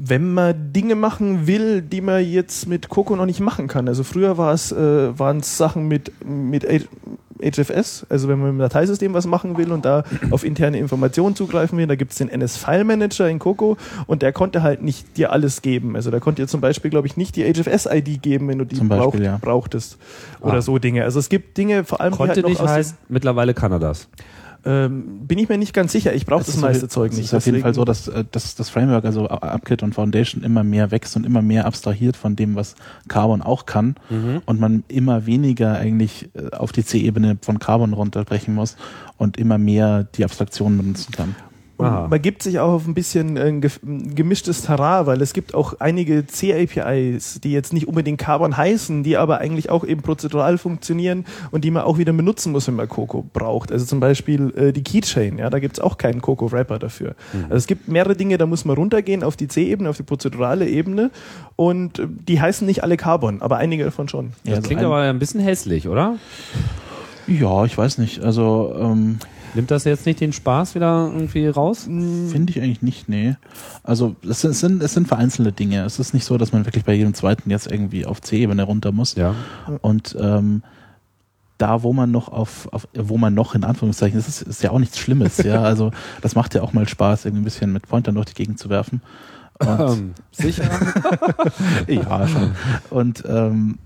Wenn 0.00 0.32
man 0.32 0.72
Dinge 0.72 0.94
machen 0.94 1.48
will, 1.48 1.82
die 1.82 2.00
man 2.00 2.24
jetzt 2.24 2.68
mit 2.68 2.88
Coco 2.88 3.16
noch 3.16 3.26
nicht 3.26 3.40
machen 3.40 3.66
kann. 3.66 3.88
Also 3.88 4.04
früher 4.04 4.38
war 4.38 4.52
es, 4.54 4.70
äh, 4.70 5.18
waren 5.18 5.38
es 5.38 5.56
Sachen 5.58 5.88
mit, 5.88 6.12
mit 6.24 6.64
HFS, 7.40 8.06
also 8.08 8.28
wenn 8.28 8.38
man 8.38 8.50
im 8.50 8.58
Dateisystem 8.58 9.12
was 9.14 9.26
machen 9.26 9.56
will 9.56 9.70
und 9.72 9.84
da 9.84 10.04
auf 10.30 10.44
interne 10.44 10.78
Informationen 10.78 11.36
zugreifen 11.36 11.78
will, 11.78 11.86
da 11.86 11.94
gibt 11.94 12.12
es 12.12 12.18
den 12.18 12.28
NS-File-Manager 12.28 13.28
in 13.28 13.38
Coco 13.38 13.76
und 14.06 14.22
der 14.22 14.32
konnte 14.32 14.62
halt 14.62 14.82
nicht 14.82 15.16
dir 15.16 15.32
alles 15.32 15.62
geben. 15.62 15.94
Also 15.96 16.10
da 16.10 16.18
konnte 16.20 16.42
dir 16.42 16.48
zum 16.48 16.60
Beispiel, 16.60 16.90
glaube 16.90 17.06
ich, 17.06 17.16
nicht 17.16 17.36
die 17.36 17.44
HFS-ID 17.44 18.22
geben, 18.22 18.48
wenn 18.48 18.58
du 18.58 18.64
die 18.64 18.76
Beispiel, 18.76 18.88
braucht, 18.98 19.18
ja. 19.20 19.38
brauchtest. 19.40 19.98
Oder 20.40 20.54
Ah. 20.54 20.62
so 20.62 20.78
Dinge. 20.78 21.04
Also 21.04 21.18
es 21.20 21.28
gibt 21.28 21.56
Dinge, 21.56 21.84
vor 21.84 22.00
allem 22.00 22.12
die 22.12 22.16
Konnte 22.18 22.34
halt 22.34 22.42
noch 22.42 22.50
nicht 22.50 22.60
heißt, 22.62 22.96
mittlerweile 23.08 23.54
kann 23.54 23.70
er 23.72 23.78
das. 23.78 24.08
Ähm, 24.64 25.26
bin 25.26 25.38
ich 25.38 25.48
mir 25.48 25.56
nicht 25.56 25.72
ganz 25.72 25.92
sicher. 25.92 26.14
Ich 26.14 26.26
brauche 26.26 26.40
Es 26.40 26.46
das 26.46 26.56
ist 26.56 26.60
meiste 26.60 26.84
auf- 26.86 26.90
Zeug 26.90 27.12
es 27.12 27.16
nicht. 27.16 27.26
ist 27.26 27.34
auf 27.34 27.46
jeden 27.46 27.56
deswegen- 27.56 27.62
Fall 27.62 27.74
so, 27.74 27.84
dass, 27.84 28.08
äh, 28.08 28.24
dass 28.30 28.54
das 28.56 28.68
Framework, 28.70 29.04
also 29.04 29.28
UpKit 29.30 29.82
und 29.82 29.94
Foundation, 29.94 30.42
immer 30.42 30.64
mehr 30.64 30.90
wächst 30.90 31.16
und 31.16 31.24
immer 31.24 31.42
mehr 31.42 31.64
abstrahiert 31.66 32.16
von 32.16 32.34
dem, 32.36 32.54
was 32.56 32.74
Carbon 33.06 33.40
auch 33.40 33.66
kann. 33.66 33.94
Mhm. 34.10 34.42
Und 34.46 34.60
man 34.60 34.84
immer 34.88 35.26
weniger 35.26 35.74
eigentlich 35.78 36.28
äh, 36.34 36.54
auf 36.56 36.72
die 36.72 36.84
C-Ebene 36.84 37.38
von 37.40 37.58
Carbon 37.58 37.92
runterbrechen 37.92 38.54
muss 38.54 38.76
und 39.16 39.36
immer 39.36 39.58
mehr 39.58 40.04
die 40.04 40.24
Abstraktionen 40.24 40.76
benutzen 40.78 41.12
kann. 41.12 41.36
Aha. 41.78 42.04
Und 42.04 42.10
man 42.10 42.20
gibt 42.22 42.42
sich 42.42 42.58
auch 42.58 42.72
auf 42.72 42.86
ein 42.86 42.94
bisschen 42.94 43.36
äh, 43.36 43.48
ein 43.48 44.14
gemischtes 44.14 44.62
Terrain, 44.62 45.06
weil 45.06 45.22
es 45.22 45.32
gibt 45.32 45.54
auch 45.54 45.74
einige 45.78 46.26
C-APIs, 46.26 47.40
die 47.40 47.52
jetzt 47.52 47.72
nicht 47.72 47.86
unbedingt 47.88 48.18
Carbon 48.18 48.56
heißen, 48.56 49.02
die 49.02 49.16
aber 49.16 49.38
eigentlich 49.38 49.70
auch 49.70 49.84
eben 49.84 50.02
prozedural 50.02 50.58
funktionieren 50.58 51.24
und 51.50 51.64
die 51.64 51.70
man 51.70 51.82
auch 51.84 51.98
wieder 51.98 52.12
benutzen 52.12 52.52
muss, 52.52 52.66
wenn 52.66 52.74
man 52.76 52.88
Coco 52.88 53.24
braucht. 53.32 53.70
Also 53.72 53.86
zum 53.86 54.00
Beispiel 54.00 54.52
äh, 54.56 54.72
die 54.72 54.82
Keychain, 54.82 55.38
ja, 55.38 55.50
da 55.50 55.58
gibt 55.60 55.78
es 55.78 55.80
auch 55.80 55.98
keinen 55.98 56.20
Coco-Wrapper 56.20 56.78
dafür. 56.78 57.14
Also 57.44 57.56
es 57.56 57.66
gibt 57.66 57.88
mehrere 57.88 58.16
Dinge, 58.16 58.38
da 58.38 58.46
muss 58.46 58.64
man 58.64 58.76
runtergehen 58.76 59.22
auf 59.22 59.36
die 59.36 59.48
C-Ebene, 59.48 59.88
auf 59.90 59.96
die 59.96 60.02
prozedurale 60.02 60.68
Ebene 60.68 61.10
und 61.56 61.98
äh, 61.98 62.06
die 62.08 62.40
heißen 62.40 62.66
nicht 62.66 62.82
alle 62.82 62.96
Carbon, 62.96 63.40
aber 63.40 63.56
einige 63.58 63.84
davon 63.84 64.08
schon. 64.08 64.32
Das 64.44 64.56
also 64.56 64.66
klingt 64.66 64.80
ein- 64.80 64.86
aber 64.86 65.00
ein 65.02 65.18
bisschen 65.18 65.40
hässlich, 65.40 65.88
oder? 65.88 66.16
Ja, 67.26 67.64
ich 67.64 67.76
weiß 67.76 67.98
nicht. 67.98 68.22
Also 68.22 68.74
ähm, 68.80 69.18
Nimmt 69.54 69.70
das 69.70 69.84
jetzt 69.84 70.06
nicht 70.06 70.20
den 70.20 70.32
Spaß 70.32 70.74
wieder 70.74 71.10
irgendwie 71.12 71.46
raus? 71.46 71.84
finde 71.84 72.50
ich 72.50 72.60
eigentlich 72.60 72.82
nicht, 72.82 73.08
nee. 73.08 73.36
Also 73.82 74.16
es 74.28 74.40
sind, 74.40 74.82
es, 74.82 74.94
sind, 74.94 75.08
vereinzelte 75.08 75.52
Dinge. 75.52 75.84
Es 75.84 75.98
ist 75.98 76.14
nicht 76.14 76.24
so, 76.24 76.38
dass 76.38 76.52
man 76.52 76.64
wirklich 76.66 76.84
bei 76.84 76.94
jedem 76.94 77.14
zweiten 77.14 77.50
jetzt 77.50 77.70
irgendwie 77.70 78.06
auf 78.06 78.20
C-Ebene 78.20 78.62
runter 78.62 78.92
muss. 78.92 79.14
Ja. 79.14 79.34
Und 79.80 80.16
ähm, 80.20 80.62
da, 81.58 81.82
wo 81.82 81.92
man 81.92 82.10
noch 82.10 82.28
auf, 82.28 82.68
auf 82.72 82.88
wo 82.94 83.18
man 83.18 83.34
noch 83.34 83.54
in 83.54 83.64
Anführungszeichen, 83.64 84.18
das 84.18 84.28
ist, 84.28 84.42
ist 84.42 84.62
ja 84.62 84.70
auch 84.70 84.78
nichts 84.78 84.98
Schlimmes, 84.98 85.38
ja. 85.38 85.62
Also 85.68 85.90
das 86.22 86.34
macht 86.34 86.54
ja 86.54 86.62
auch 86.62 86.72
mal 86.72 86.88
Spaß, 86.88 87.24
irgendwie 87.24 87.42
ein 87.42 87.44
bisschen 87.44 87.72
mit 87.72 87.88
Pointern 87.88 88.14
durch 88.14 88.26
die 88.26 88.34
Gegend 88.34 88.58
zu 88.58 88.70
werfen. 88.70 89.02
Und, 89.58 89.80
Ähm, 89.80 90.14
sicher? 90.30 90.70
ja, 91.88 92.28
schon. 92.28 92.52
Und 92.90 93.24
ähm, 93.26 93.78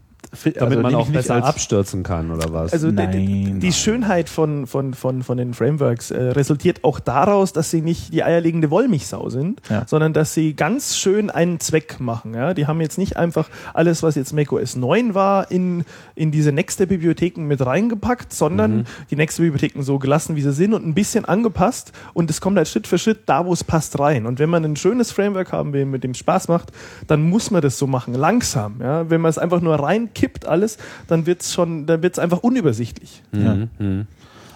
Damit 0.44 0.60
also 0.78 0.80
man 0.80 0.94
auch 0.94 1.08
besser 1.10 1.34
als- 1.34 1.44
abstürzen 1.44 2.02
kann, 2.02 2.30
oder 2.30 2.52
was? 2.52 2.72
Also 2.72 2.88
die, 2.90 2.96
Nein, 2.96 3.12
die, 3.12 3.44
die 3.44 3.52
nein. 3.66 3.72
Schönheit 3.72 4.28
von, 4.30 4.66
von, 4.66 4.94
von, 4.94 5.22
von 5.22 5.36
den 5.36 5.52
Frameworks 5.52 6.10
äh, 6.10 6.22
resultiert 6.30 6.84
auch 6.84 7.00
daraus, 7.00 7.52
dass 7.52 7.70
sie 7.70 7.82
nicht 7.82 8.14
die 8.14 8.24
eierlegende 8.24 8.70
Wollmilchsau 8.70 9.28
sind, 9.28 9.60
Ja. 9.68 9.84
sondern 9.86 10.14
dass 10.14 10.32
sie 10.32 10.54
ganz 10.56 10.96
schön 10.96 11.28
einen 11.28 11.60
Zweck 11.60 12.00
machen. 12.00 12.32
Ja? 12.34 12.54
Die 12.54 12.66
haben 12.66 12.80
jetzt 12.80 12.96
nicht 12.96 13.16
einfach 13.18 13.50
alles, 13.74 14.02
was 14.02 14.14
jetzt 14.14 14.32
macOS 14.32 14.74
9 14.74 15.14
war, 15.14 15.50
in, 15.50 15.84
in 16.14 16.30
diese 16.30 16.50
Nextstep-Bibliotheken 16.52 17.42
mit 17.46 17.64
reingepackt, 17.64 18.32
sondern 18.32 18.78
Mhm. 18.78 18.84
die 19.10 19.16
Nextstep-Bibliotheken 19.16 19.82
so 19.82 19.98
gelassen, 19.98 20.34
wie 20.36 20.42
sie 20.42 20.52
sind 20.52 20.72
und 20.72 20.86
ein 20.86 20.94
bisschen 20.94 21.24
angepasst 21.26 21.92
und 22.14 22.30
es 22.30 22.40
kommt 22.40 22.56
halt 22.56 22.68
Schritt 22.68 22.86
für 22.86 22.96
Schritt 22.98 23.20
da, 23.26 23.44
wo 23.44 23.52
es 23.52 23.64
passt, 23.64 23.98
rein. 23.98 24.24
Und 24.26 24.38
wenn 24.38 24.48
man 24.48 24.64
ein 24.64 24.76
schönes 24.76 25.12
Framework 25.12 25.52
haben 25.52 25.72
will, 25.74 25.84
mit 25.84 26.04
dem 26.04 26.14
Spaß 26.14 26.48
macht, 26.48 26.72
dann 27.06 27.22
muss 27.28 27.50
man 27.50 27.60
das 27.60 27.76
so 27.78 27.86
machen, 27.86 28.14
langsam. 28.14 28.80
Ja? 28.80 29.10
Wenn 29.10 29.20
man 29.20 29.28
es 29.28 29.36
einfach 29.38 29.60
nur 29.60 29.74
reinkippt 30.22 30.46
alles, 30.46 30.78
dann 31.08 31.26
wird 31.26 31.42
es 31.42 31.52
schon, 31.52 31.86
dann 31.86 32.02
wird 32.02 32.14
es 32.14 32.18
einfach 32.18 32.38
unübersichtlich. 32.38 33.22
Ja. 33.32 33.66
Mhm. 33.78 34.06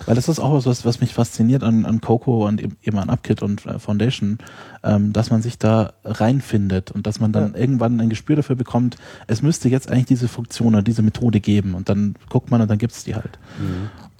Weil 0.04 0.14
das 0.14 0.28
ist 0.28 0.38
auch 0.38 0.64
was, 0.64 0.84
was, 0.84 1.00
mich 1.00 1.14
fasziniert 1.14 1.62
an, 1.62 1.86
an 1.86 2.00
Coco 2.00 2.46
und 2.46 2.62
eben 2.62 2.98
an 2.98 3.10
UpKit 3.10 3.42
und 3.42 3.64
äh, 3.66 3.78
Foundation, 3.78 4.38
ähm, 4.84 5.12
dass 5.12 5.30
man 5.30 5.42
sich 5.42 5.58
da 5.58 5.94
reinfindet 6.04 6.92
und 6.92 7.06
dass 7.06 7.18
man 7.20 7.32
dann 7.32 7.54
irgendwann 7.54 8.00
ein 8.00 8.08
Gespür 8.08 8.36
dafür 8.36 8.56
bekommt, 8.56 8.96
es 9.26 9.42
müsste 9.42 9.68
jetzt 9.68 9.90
eigentlich 9.90 10.06
diese 10.06 10.28
Funktion 10.28 10.74
oder 10.74 10.82
diese 10.82 11.02
Methode 11.02 11.40
geben 11.40 11.74
und 11.74 11.88
dann 11.88 12.14
guckt 12.28 12.50
man 12.50 12.60
und 12.60 12.70
dann 12.70 12.78
gibt's 12.78 13.04
die 13.04 13.14
halt. 13.14 13.38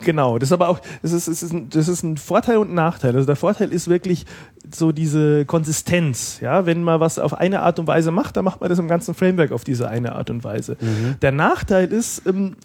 Genau, 0.05 0.39
das 0.39 0.51
ist 0.51 0.53
aber 0.53 0.69
auch, 0.69 0.81
das 1.03 1.13
ist, 1.13 1.29
das 1.29 1.43
ist, 1.43 1.53
ein, 1.53 1.71
das 1.71 1.89
ist 1.89 2.03
ein 2.03 2.17
Vorteil 2.17 2.59
und 2.59 2.71
ein 2.71 2.75
Nachteil. 2.75 3.15
Also 3.15 3.27
der 3.27 3.37
Vorteil 3.37 3.73
ist 3.73 3.89
wirklich 3.89 4.27
so 4.75 4.93
diese 4.93 5.47
Konsistenz. 5.47 6.41
Ja, 6.41 6.67
wenn 6.67 6.83
man 6.83 7.01
was 7.01 7.19
auf 7.19 7.35
eine 7.35 7.63
Art 7.63 7.79
und 7.79 7.87
Weise 7.87 8.11
macht, 8.11 8.37
dann 8.37 8.45
macht 8.45 8.61
man 8.61 8.69
das 8.69 8.79
im 8.79 8.89
ganzen 8.89 9.15
Framework 9.15 9.53
auf 9.53 9.65
diese 9.65 9.89
eine 9.89 10.15
Art 10.15 10.31
und 10.31 10.45
Weise. 10.45 10.77
Der 11.23 11.33
Nachteil 11.33 11.93
ist, 11.93 12.27
ähm, 12.27 12.57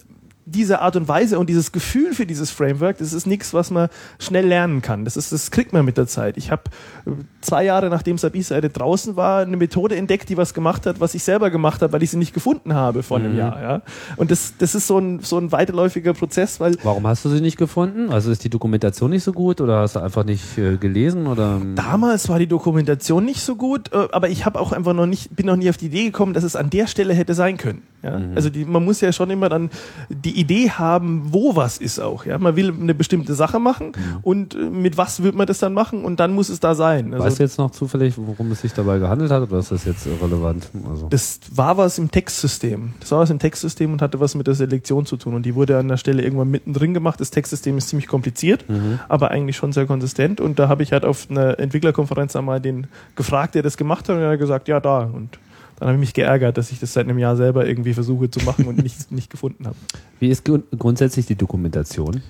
diese 0.52 0.82
Art 0.82 0.96
und 0.96 1.08
Weise 1.08 1.40
und 1.40 1.50
dieses 1.50 1.72
Gefühl 1.72 2.14
für 2.14 2.26
dieses 2.26 2.52
Framework, 2.52 2.98
das 2.98 3.14
ist 3.14 3.26
nichts, 3.26 3.54
was 3.54 3.72
man 3.72 3.90
schnell 4.20 4.46
lernen 4.46 4.82
kann. 4.82 5.06
Das 5.06 5.18
ist, 5.18 5.32
das 5.32 5.52
kriegt 5.52 5.74
man 5.74 5.86
mit 5.86 5.98
der 5.98 6.08
Zeit. 6.08 6.38
Ich 6.38 6.52
habe 6.52 6.64
äh, 7.06 7.12
zwei 7.42 7.64
Jahre 7.64 7.90
nachdem 7.90 8.18
Sabi-Seite 8.18 8.70
draußen 8.70 9.16
war, 9.16 9.42
eine 9.42 9.58
Methode 9.58 9.96
entdeckt, 9.96 10.30
die 10.30 10.38
was 10.38 10.54
gemacht 10.54 10.86
hat, 10.86 11.00
was 11.00 11.16
ich 11.16 11.24
selber 11.24 11.50
gemacht 11.50 11.82
habe, 11.82 11.94
weil 11.94 12.04
ich 12.04 12.12
sie 12.12 12.18
nicht 12.18 12.34
gefunden 12.34 12.74
habe 12.74 13.04
vor 13.04 13.18
einem 13.18 13.38
Jahr. 13.38 13.62
Ja? 13.62 13.82
Und 14.18 14.32
das, 14.32 14.54
das 14.58 14.76
ist 14.76 14.88
so 14.88 14.98
ein, 14.98 15.20
so 15.20 15.38
ein 15.38 15.52
weiterläufiger 15.52 16.14
Prozess, 16.14 16.60
weil 16.60 16.76
Warum 16.84 17.08
hast 17.08 17.26
du 17.26 17.30
sie 17.30 17.42
nicht 17.42 17.58
gefunden? 17.58 18.10
Also 18.12 18.32
ist 18.32 18.44
die 18.44 18.50
Dokumentation 18.50 19.12
nicht 19.12 19.24
so 19.24 19.34
gut 19.34 19.62
oder 19.62 19.80
hast 19.80 19.96
du 19.96 20.00
einfach 20.00 20.24
nicht 20.24 20.58
äh, 20.58 20.78
gelesen 20.78 21.28
oder? 21.28 21.62
Damals 21.76 22.30
war 22.30 22.40
die 22.40 22.48
Dokumentation 22.48 23.26
nicht 23.26 23.42
so 23.42 23.56
gut, 23.56 23.92
äh, 23.94 24.08
aber 24.12 24.30
ich 24.30 24.46
habe 24.46 24.60
auch 24.60 24.72
einfach 24.72 24.94
noch 24.94 25.06
nicht, 25.06 25.36
bin 25.36 25.46
noch 25.46 25.56
nie 25.56 25.70
auf 25.70 25.78
die 25.78 25.88
Idee 25.88 26.06
gekommen, 26.06 26.34
dass 26.34 26.44
es 26.44 26.56
an 26.56 26.70
der 26.70 26.88
Stelle 26.88 27.14
hätte 27.14 27.34
sein 27.34 27.58
können. 27.58 27.84
Ja? 28.04 28.20
Mhm. 28.20 28.36
Also 28.36 28.50
die, 28.50 28.66
man 28.66 28.84
muss 28.84 29.02
ja 29.02 29.12
schon 29.12 29.30
immer 29.30 29.50
dann 29.50 29.70
die 30.10 30.40
Idee 30.42 30.72
haben, 30.72 31.28
wo 31.32 31.56
was 31.56 31.78
ist 31.78 32.00
auch. 32.00 32.26
Ja? 32.26 32.38
Man 32.38 32.56
will 32.56 32.74
eine 32.74 32.96
bestimmte 32.96 33.36
Sache 33.36 33.60
machen 33.60 33.88
mhm. 33.88 34.18
und 34.24 34.56
äh, 34.56 34.58
mit 34.58 34.98
was 34.98 35.24
wird 35.24 35.36
man 35.36 35.48
das 35.48 35.60
dann 35.60 35.74
machen 35.74 36.04
und 36.04 36.20
dann 36.20 36.34
muss 36.34 36.50
es 36.50 36.60
da 36.60 36.76
sein. 36.76 37.14
Also 37.14 37.26
weißt 37.26 37.40
du 37.40 37.44
jetzt 37.44 37.58
noch 37.58 37.72
zufällig, 37.72 38.16
worum 38.18 38.52
es 38.52 38.62
sich 38.62 38.74
dabei 38.74 39.00
gehandelt 39.00 39.32
hat 39.32 39.44
oder 39.44 39.60
ist 39.60 39.72
das 39.72 39.86
jetzt 39.86 40.08
irrelevant? 40.08 40.70
Also 40.90 41.08
das 41.10 41.40
war 41.54 41.78
was 41.78 41.98
im 41.98 42.10
Textsystem. 42.10 42.94
Das 43.00 43.12
war 43.12 43.20
was 43.20 43.30
im 43.30 43.40
Textsystem 43.40 43.94
und 43.94 44.02
hatte 44.02 44.20
was 44.20 44.36
mit 44.36 44.48
der 44.48 44.56
Selektion 44.56 45.06
zu 45.06 45.18
tun 45.18 45.36
und 45.36 45.46
die 45.46 45.56
wurde 45.56 45.78
an 45.78 45.88
der 45.88 45.98
Stelle 45.98 46.24
irgendwann 46.24 46.50
mittendrin 46.50 46.94
gemacht. 46.94 47.20
Das 47.20 47.32
Textsystem 47.32 47.78
ist 47.78 47.90
ziemlich 47.90 48.08
kompliziert, 48.08 48.68
mhm. 48.68 49.00
aber 49.08 49.32
eigentlich 49.32 49.56
schon 49.56 49.72
sehr 49.72 49.86
konsistent 49.86 50.42
und 50.42 50.58
da 50.60 50.68
habe 50.68 50.84
ich 50.84 50.92
halt 50.92 51.06
auf 51.06 51.30
einer 51.30 51.60
Entwicklerkonferenz 51.60 52.36
einmal 52.36 52.60
den 52.60 52.88
gefragt, 53.16 53.56
der 53.56 53.64
das 53.64 53.78
gemacht 53.78 54.10
hat 54.10 54.16
und 54.16 54.22
er 54.22 54.32
hat 54.32 54.40
gesagt, 54.40 54.68
ja 54.68 54.80
da 54.80 55.04
und 55.04 55.39
dann 55.82 55.88
habe 55.88 55.98
ich 55.98 56.02
mich 56.02 56.14
geärgert, 56.14 56.60
dass 56.60 56.72
ich 56.72 56.80
das 56.80 56.94
seit 56.94 57.08
einem 57.08 57.18
Jahr 57.18 57.36
selber 57.36 57.66
irgendwie 57.66 57.96
versuche 57.96 58.30
zu 58.30 58.40
machen 58.42 58.68
und 58.68 58.78
nicht, 58.84 59.12
nicht 59.12 59.32
gefunden 59.32 59.66
habe. 59.66 59.76
Wie 60.20 60.30
ist 60.30 60.48
grundsätzlich 60.78 61.26
die 61.26 61.34
Dokumentation? 61.34 62.22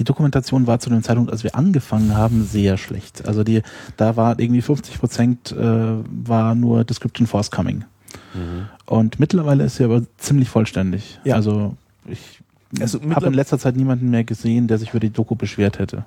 Die 0.00 0.04
Dokumentation 0.04 0.66
war 0.66 0.80
zu 0.80 0.90
dem 0.90 1.00
Zeitpunkt, 1.04 1.30
als 1.30 1.44
wir 1.44 1.54
angefangen 1.54 2.16
haben, 2.16 2.42
sehr 2.42 2.76
schlecht. 2.78 3.24
Also 3.28 3.44
die, 3.44 3.62
da 3.96 4.16
war 4.16 4.40
irgendwie 4.40 4.62
50 4.62 4.98
Prozent 4.98 5.52
äh, 5.52 5.56
war 5.56 6.56
nur 6.56 6.82
Description 6.82 7.28
Forthcoming. 7.28 7.84
Mhm. 8.34 8.66
Und 8.86 9.20
mittlerweile 9.20 9.62
ist 9.62 9.76
sie 9.76 9.84
aber 9.84 10.02
ziemlich 10.18 10.48
vollständig. 10.48 11.20
Ja. 11.22 11.36
Also 11.36 11.76
ich 12.04 12.40
also 12.80 12.98
habe 13.14 13.26
in 13.26 13.34
letzter 13.34 13.60
Zeit 13.60 13.76
niemanden 13.76 14.10
mehr 14.10 14.24
gesehen, 14.24 14.66
der 14.66 14.78
sich 14.78 14.90
über 14.90 14.98
die 14.98 15.10
Doku 15.10 15.36
beschwert 15.36 15.78
hätte. 15.78 16.04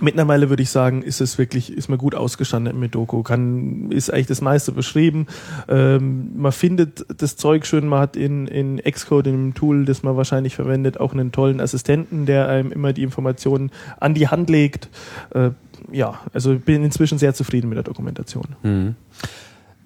Mittlerweile 0.00 0.48
würde 0.48 0.62
ich 0.62 0.70
sagen, 0.70 1.02
ist 1.02 1.20
es 1.20 1.38
wirklich, 1.38 1.72
ist 1.72 1.88
man 1.88 1.98
gut 1.98 2.14
ausgestanden 2.14 2.78
mit 2.78 2.94
Doku, 2.94 3.22
kann, 3.22 3.90
ist 3.90 4.12
eigentlich 4.12 4.26
das 4.26 4.40
meiste 4.40 4.72
beschrieben. 4.72 5.26
Ähm, 5.68 6.30
man 6.36 6.52
findet 6.52 7.04
das 7.20 7.36
Zeug 7.36 7.66
schön, 7.66 7.86
man 7.86 8.00
hat 8.00 8.16
in, 8.16 8.46
in 8.46 8.78
Xcode, 8.78 9.28
in 9.28 9.32
dem 9.32 9.54
Tool, 9.54 9.84
das 9.84 10.02
man 10.02 10.16
wahrscheinlich 10.16 10.54
verwendet, 10.54 10.98
auch 10.98 11.12
einen 11.12 11.32
tollen 11.32 11.60
Assistenten, 11.60 12.26
der 12.26 12.48
einem 12.48 12.72
immer 12.72 12.92
die 12.92 13.02
Informationen 13.02 13.70
an 13.98 14.14
die 14.14 14.28
Hand 14.28 14.50
legt. 14.50 14.88
Äh, 15.30 15.50
ja, 15.92 16.20
also 16.32 16.58
bin 16.58 16.84
inzwischen 16.84 17.18
sehr 17.18 17.34
zufrieden 17.34 17.68
mit 17.68 17.76
der 17.76 17.84
Dokumentation. 17.84 18.46
Mhm. 18.62 18.94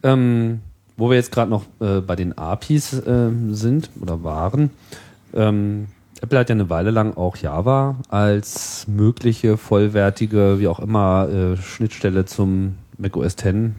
Ähm, 0.03 0.61
wo 0.97 1.11
wir 1.11 1.17
jetzt 1.17 1.33
gerade 1.33 1.51
noch 1.51 1.65
äh, 1.81 2.01
bei 2.01 2.15
den 2.15 2.37
APIs 2.37 2.93
äh, 2.93 3.31
sind 3.51 3.91
oder 4.01 4.23
waren, 4.23 4.71
ähm, 5.35 5.89
Apple 6.25 6.39
hat 6.39 6.49
ja 6.49 6.55
eine 6.55 6.71
Weile 6.71 6.91
lang 6.91 7.19
auch 7.19 7.37
Java 7.37 7.97
als 8.09 8.87
mögliche, 8.89 9.59
vollwertige, 9.59 10.59
wie 10.59 10.69
auch 10.69 10.81
immer, 10.81 11.29
äh, 11.29 11.57
Schnittstelle 11.59 12.25
zum 12.25 12.77
macOS 12.97 13.35
X, 13.35 13.45
an, 13.45 13.75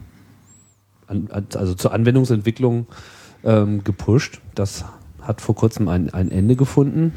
also 1.56 1.74
zur 1.74 1.92
Anwendungsentwicklung 1.92 2.86
ähm, 3.42 3.82
gepusht. 3.82 4.40
Das 4.54 4.84
hat 5.22 5.40
vor 5.40 5.56
kurzem 5.56 5.88
ein, 5.88 6.14
ein 6.14 6.30
Ende 6.30 6.54
gefunden. 6.54 7.14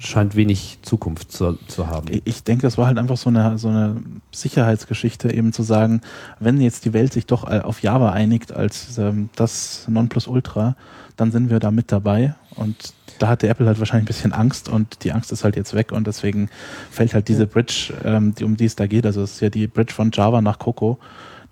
Scheint 0.00 0.34
wenig 0.34 0.80
Zukunft 0.82 1.30
zu, 1.30 1.56
zu 1.68 1.86
haben. 1.86 2.08
Ich 2.24 2.42
denke, 2.42 2.62
das 2.62 2.76
war 2.78 2.88
halt 2.88 2.98
einfach 2.98 3.16
so 3.16 3.30
eine, 3.30 3.58
so 3.58 3.68
eine 3.68 4.02
Sicherheitsgeschichte, 4.32 5.32
eben 5.32 5.52
zu 5.52 5.62
sagen, 5.62 6.00
wenn 6.40 6.60
jetzt 6.60 6.84
die 6.84 6.92
Welt 6.92 7.12
sich 7.12 7.26
doch 7.26 7.44
auf 7.44 7.80
Java 7.80 8.10
einigt 8.10 8.52
als 8.52 8.98
ähm, 8.98 9.30
das 9.36 9.86
Nonplusultra, 9.88 10.74
dann 11.16 11.30
sind 11.30 11.48
wir 11.48 11.60
da 11.60 11.70
mit 11.70 11.92
dabei 11.92 12.34
und 12.58 12.92
da 13.18 13.28
hatte 13.28 13.48
Apple 13.48 13.66
halt 13.66 13.78
wahrscheinlich 13.78 14.04
ein 14.04 14.06
bisschen 14.06 14.32
Angst 14.32 14.68
und 14.68 15.04
die 15.04 15.12
Angst 15.12 15.32
ist 15.32 15.44
halt 15.44 15.56
jetzt 15.56 15.74
weg 15.74 15.92
und 15.92 16.06
deswegen 16.06 16.50
fällt 16.90 17.14
halt 17.14 17.28
diese 17.28 17.46
Bridge, 17.46 17.92
ähm, 18.04 18.34
die, 18.34 18.44
um 18.44 18.56
die 18.56 18.66
es 18.66 18.76
da 18.76 18.86
geht, 18.86 19.06
also 19.06 19.22
es 19.22 19.34
ist 19.34 19.40
ja 19.40 19.50
die 19.50 19.66
Bridge 19.66 19.92
von 19.92 20.10
Java 20.12 20.40
nach 20.40 20.58
Coco, 20.58 20.98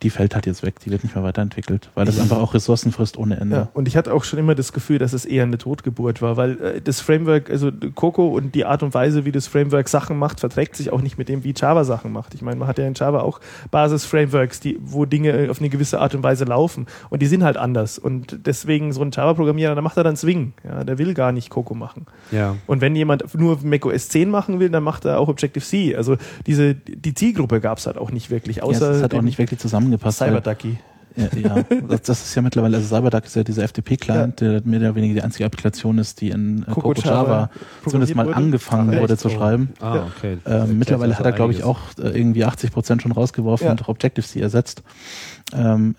die 0.02 0.10
fällt 0.10 0.34
halt 0.34 0.44
jetzt 0.44 0.62
weg, 0.62 0.78
die 0.80 0.90
wird 0.90 1.04
nicht 1.04 1.14
mehr 1.14 1.24
weiterentwickelt, 1.24 1.88
weil 1.94 2.04
das 2.04 2.20
einfach 2.20 2.36
auch 2.36 2.52
Ressourcen 2.52 2.92
frisst 2.92 3.16
ohne 3.16 3.40
Ende. 3.40 3.56
Ja, 3.56 3.68
und 3.72 3.88
ich 3.88 3.96
hatte 3.96 4.12
auch 4.12 4.24
schon 4.24 4.38
immer 4.38 4.54
das 4.54 4.74
Gefühl, 4.74 4.98
dass 4.98 5.14
es 5.14 5.24
eher 5.24 5.44
eine 5.44 5.56
Totgeburt 5.56 6.20
war, 6.20 6.36
weil 6.36 6.60
äh, 6.60 6.80
das 6.82 7.00
Framework, 7.00 7.48
also 7.50 7.70
Coco 7.94 8.28
und 8.28 8.54
die 8.54 8.66
Art 8.66 8.82
und 8.82 8.92
Weise, 8.92 9.24
wie 9.24 9.32
das 9.32 9.46
Framework 9.46 9.88
Sachen 9.88 10.18
macht, 10.18 10.40
verträgt 10.40 10.76
sich 10.76 10.92
auch 10.92 11.00
nicht 11.00 11.16
mit 11.16 11.30
dem, 11.30 11.44
wie 11.44 11.54
Java 11.56 11.84
Sachen 11.84 12.12
macht. 12.12 12.34
Ich 12.34 12.42
meine, 12.42 12.56
man 12.56 12.68
hat 12.68 12.78
ja 12.78 12.86
in 12.86 12.92
Java 12.92 13.20
auch 13.20 13.40
Basis-Frameworks, 13.70 14.60
die, 14.60 14.78
wo 14.82 15.06
Dinge 15.06 15.48
auf 15.50 15.60
eine 15.60 15.70
gewisse 15.70 15.98
Art 15.98 16.14
und 16.14 16.22
Weise 16.22 16.44
laufen 16.44 16.86
und 17.08 17.22
die 17.22 17.26
sind 17.26 17.42
halt 17.42 17.56
anders 17.56 17.98
und 17.98 18.40
deswegen 18.44 18.92
so 18.92 19.00
ein 19.00 19.12
Java-Programmierer, 19.12 19.74
da 19.74 19.80
macht 19.80 19.96
er 19.96 20.04
dann 20.04 20.16
Swing, 20.16 20.52
ja, 20.62 20.84
der 20.84 20.98
will 20.98 21.14
gar 21.14 21.32
nicht 21.32 21.48
Coco 21.48 21.74
machen. 21.74 22.04
Ja. 22.32 22.56
Und 22.66 22.82
wenn 22.82 22.94
jemand 22.96 23.34
nur 23.34 23.60
macOS 23.62 24.10
10 24.10 24.28
machen 24.28 24.60
will, 24.60 24.68
dann 24.68 24.82
macht 24.82 25.06
er 25.06 25.18
auch 25.20 25.28
Objective-C. 25.28 25.96
Also 25.96 26.18
diese, 26.46 26.74
die 26.74 27.14
Zielgruppe 27.14 27.60
gab 27.60 27.78
es 27.78 27.86
halt 27.86 27.96
auch 27.96 28.10
nicht 28.10 28.30
wirklich, 28.30 28.62
außer. 28.62 28.90
Ja, 28.90 28.96
es 28.98 29.02
hat 29.02 29.14
auch 29.14 29.22
nicht 29.22 29.38
wirklich 29.38 29.58
zusammen 29.58 29.85
zusammengepasst. 29.86 30.18
Cyberducky. 30.18 30.78
Ja, 31.16 31.28
ja. 31.34 31.64
Das, 31.88 32.02
das, 32.02 32.22
ist 32.22 32.34
ja 32.34 32.42
mittlerweile, 32.42 32.76
also 32.76 32.94
CyberDuck 32.94 33.24
ist 33.24 33.36
ja 33.36 33.42
dieser 33.42 33.66
FTP-Client, 33.66 34.40
ja. 34.40 34.60
der 34.60 34.62
mehr 34.66 34.80
oder 34.80 34.94
weniger 34.94 35.14
die 35.14 35.22
einzige 35.22 35.46
Applikation 35.46 35.98
ist, 35.98 36.20
die 36.20 36.28
in 36.28 36.62
äh, 36.62 36.70
Coco, 36.70 36.92
Java 36.92 37.50
zumindest 37.84 38.14
mal 38.14 38.32
angefangen 38.34 38.92
Ach, 38.94 39.00
wurde 39.00 39.16
zu 39.16 39.30
schreiben. 39.30 39.72
Ah, 39.80 40.04
okay. 40.14 40.38
Ähm, 40.46 40.78
mittlerweile 40.78 41.18
hat 41.18 41.24
er, 41.24 41.32
glaube 41.32 41.52
ich, 41.52 41.64
auch 41.64 41.80
äh, 41.98 42.08
irgendwie 42.08 42.44
80 42.44 42.70
Prozent 42.70 43.02
schon 43.02 43.12
rausgeworfen 43.12 43.66
ja. 43.66 43.70
und 43.72 43.88
Objective-C 43.88 44.40
ersetzt. 44.40 44.82
Ähm, 45.54 45.96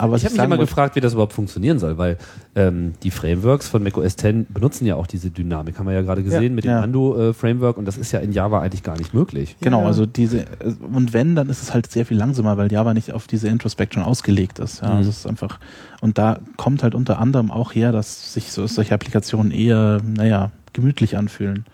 aber 0.00 0.16
ich 0.16 0.24
habe 0.24 0.34
mich 0.34 0.44
immer 0.44 0.58
gefragt, 0.58 0.96
wie 0.96 1.00
das 1.00 1.12
überhaupt 1.12 1.32
funktionieren 1.32 1.78
soll, 1.78 1.98
weil 1.98 2.18
ähm, 2.54 2.94
die 3.02 3.10
Frameworks 3.10 3.68
von 3.68 3.82
macOS 3.82 4.16
10 4.16 4.46
benutzen 4.48 4.86
ja 4.86 4.96
auch 4.96 5.06
diese 5.06 5.30
Dynamik, 5.30 5.78
haben 5.78 5.86
wir 5.86 5.94
ja 5.94 6.02
gerade 6.02 6.22
gesehen 6.22 6.42
ja, 6.42 6.50
mit 6.50 6.64
dem 6.64 6.70
ja. 6.70 6.84
Undo-Framework 6.84 7.76
und 7.76 7.84
das 7.84 7.96
ist 7.96 8.12
ja 8.12 8.20
in 8.20 8.32
Java 8.32 8.60
eigentlich 8.60 8.82
gar 8.82 8.96
nicht 8.96 9.14
möglich. 9.14 9.56
Genau, 9.60 9.82
ja. 9.82 9.86
also 9.86 10.06
diese 10.06 10.46
und 10.92 11.12
wenn, 11.12 11.34
dann 11.34 11.48
ist 11.48 11.62
es 11.62 11.74
halt 11.74 11.90
sehr 11.90 12.06
viel 12.06 12.16
langsamer, 12.16 12.56
weil 12.56 12.72
Java 12.72 12.94
nicht 12.94 13.12
auf 13.12 13.26
diese 13.26 13.48
Introspection 13.48 14.02
ausgelegt 14.02 14.58
ist. 14.58 14.82
Ja, 14.82 14.88
mhm. 14.88 14.96
also 14.96 15.10
es 15.10 15.18
ist 15.18 15.26
einfach 15.26 15.58
und 16.00 16.18
da 16.18 16.38
kommt 16.56 16.82
halt 16.82 16.94
unter 16.94 17.18
anderem 17.18 17.50
auch 17.50 17.74
her, 17.74 17.92
dass 17.92 18.32
sich 18.34 18.52
so 18.52 18.66
solche 18.66 18.94
Applikationen 18.94 19.52
eher, 19.52 20.00
naja, 20.04 20.50
gemütlich 20.72 21.16
anfühlen. 21.16 21.64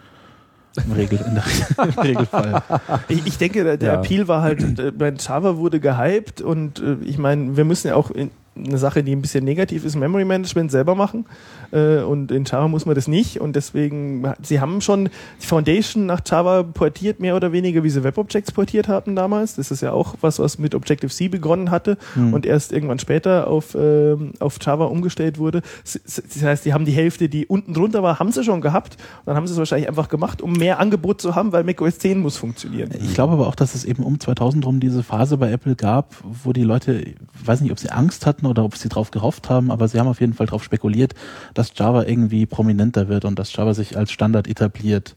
Im, 0.85 0.93
Regel, 0.93 1.19
in 1.27 1.35
der, 1.35 1.45
im 1.85 1.99
Regelfall. 1.99 2.63
Ich, 3.09 3.27
ich 3.27 3.39
denke, 3.39 3.65
der, 3.65 3.77
der 3.77 3.93
ja. 3.95 3.99
Appeal 4.01 4.29
war 4.29 4.43
halt, 4.43 4.79
äh, 4.79 4.91
bei 4.91 5.13
Java 5.13 5.57
wurde 5.57 5.81
gehypt 5.81 6.41
und 6.41 6.81
äh, 6.81 6.97
ich 7.05 7.19
meine, 7.19 7.57
wir 7.57 7.65
müssen 7.65 7.89
ja 7.89 7.95
auch 7.97 8.11
in, 8.11 8.31
eine 8.57 8.79
Sache, 8.79 9.03
die 9.03 9.13
ein 9.13 9.23
bisschen 9.23 9.45
negativ 9.45 9.85
ist, 9.85 9.97
Memory 9.97 10.25
Management 10.25 10.71
selber 10.71 10.95
machen. 10.95 11.27
Äh, 11.73 11.99
und 11.99 12.31
in 12.31 12.45
Java 12.45 12.69
muss 12.69 12.87
man 12.87 12.95
das 12.95 13.09
nicht. 13.09 13.41
Und 13.41 13.57
deswegen, 13.57 14.27
sie 14.43 14.61
haben 14.61 14.81
schon 14.81 15.11
die 15.43 15.47
Foundation 15.47 16.07
nach 16.07 16.21
Java 16.25 16.63
portiert, 16.63 17.21
mehr 17.21 17.37
oder 17.37 17.53
weniger, 17.53 17.83
wie 17.85 17.91
sie 17.91 18.05
WebObjects 18.05 18.53
portiert 18.53 18.89
hatten 18.89 19.17
damals. 19.17 19.57
Das 19.57 19.71
ist 19.71 19.83
ja 19.83 19.93
auch 19.93 20.15
was, 20.21 20.39
was 20.39 20.59
mit 20.59 20.75
Objective-C 20.75 21.29
begonnen 21.29 21.71
hatte 21.71 21.99
mhm. 22.15 22.35
und 22.35 22.47
erst 22.47 22.73
irgendwann 22.73 22.99
später 22.99 23.49
auf, 23.49 23.75
äh, 23.75 24.17
auf 24.41 24.59
Java 24.61 24.87
umgestellt 24.87 25.39
wurde. 25.39 25.63
Das 25.85 26.43
heißt, 26.43 26.65
die 26.65 26.73
haben 26.73 26.85
die 26.85 26.93
Hälfte, 26.93 27.29
die 27.29 27.47
unten 27.47 27.75
drunter 27.75 28.03
war, 28.03 28.19
haben 28.19 28.33
sie 28.33 28.45
schon 28.45 28.61
gehabt. 28.61 28.97
Und 29.21 29.29
dann 29.29 29.37
haben 29.37 29.47
sie 29.47 29.53
es 29.53 29.59
wahrscheinlich 29.59 29.89
einfach 29.89 30.09
gemacht, 30.09 30.43
um 30.43 30.53
mehr 30.53 30.79
Angebot 30.79 31.21
zu 31.21 31.35
haben, 31.35 31.53
weil 31.53 31.65
macOS 31.65 31.99
10 31.99 32.21
muss 32.21 32.37
funktionieren. 32.37 32.91
Ich 33.01 33.15
glaube 33.15 33.35
aber 33.35 33.47
auch, 33.47 33.55
dass 33.55 33.75
es 33.75 33.85
eben 33.85 34.03
um 34.03 34.19
2000 34.19 34.65
rum 34.65 34.81
diese 34.81 35.03
Phase 35.03 35.37
bei 35.37 35.51
Apple 35.51 35.77
gab, 35.77 36.15
wo 36.23 36.53
die 36.53 36.63
Leute, 36.63 37.15
weiß 37.45 37.61
nicht, 37.61 37.73
ob 37.73 37.79
sie 37.79 37.91
Angst 37.91 38.27
hatten 38.27 38.46
oder 38.47 38.65
ob 38.65 38.77
sie 38.77 38.89
drauf 38.89 39.11
gehofft 39.11 39.51
haben, 39.51 39.71
aber 39.71 39.89
sie 39.89 39.99
haben 39.99 40.09
auf 40.09 40.21
jeden 40.21 40.35
Fall 40.35 40.47
darauf 40.47 40.65
spekuliert, 40.65 41.15
dass 41.55 41.73
Java 41.75 42.05
irgendwie 42.05 42.47
prominenter 42.47 43.09
wird 43.09 43.25
und 43.25 43.39
dass 43.39 43.55
Java 43.55 43.75
sich 43.75 43.97
als 43.97 44.13
Standard 44.13 44.49
etabliert. 44.49 45.17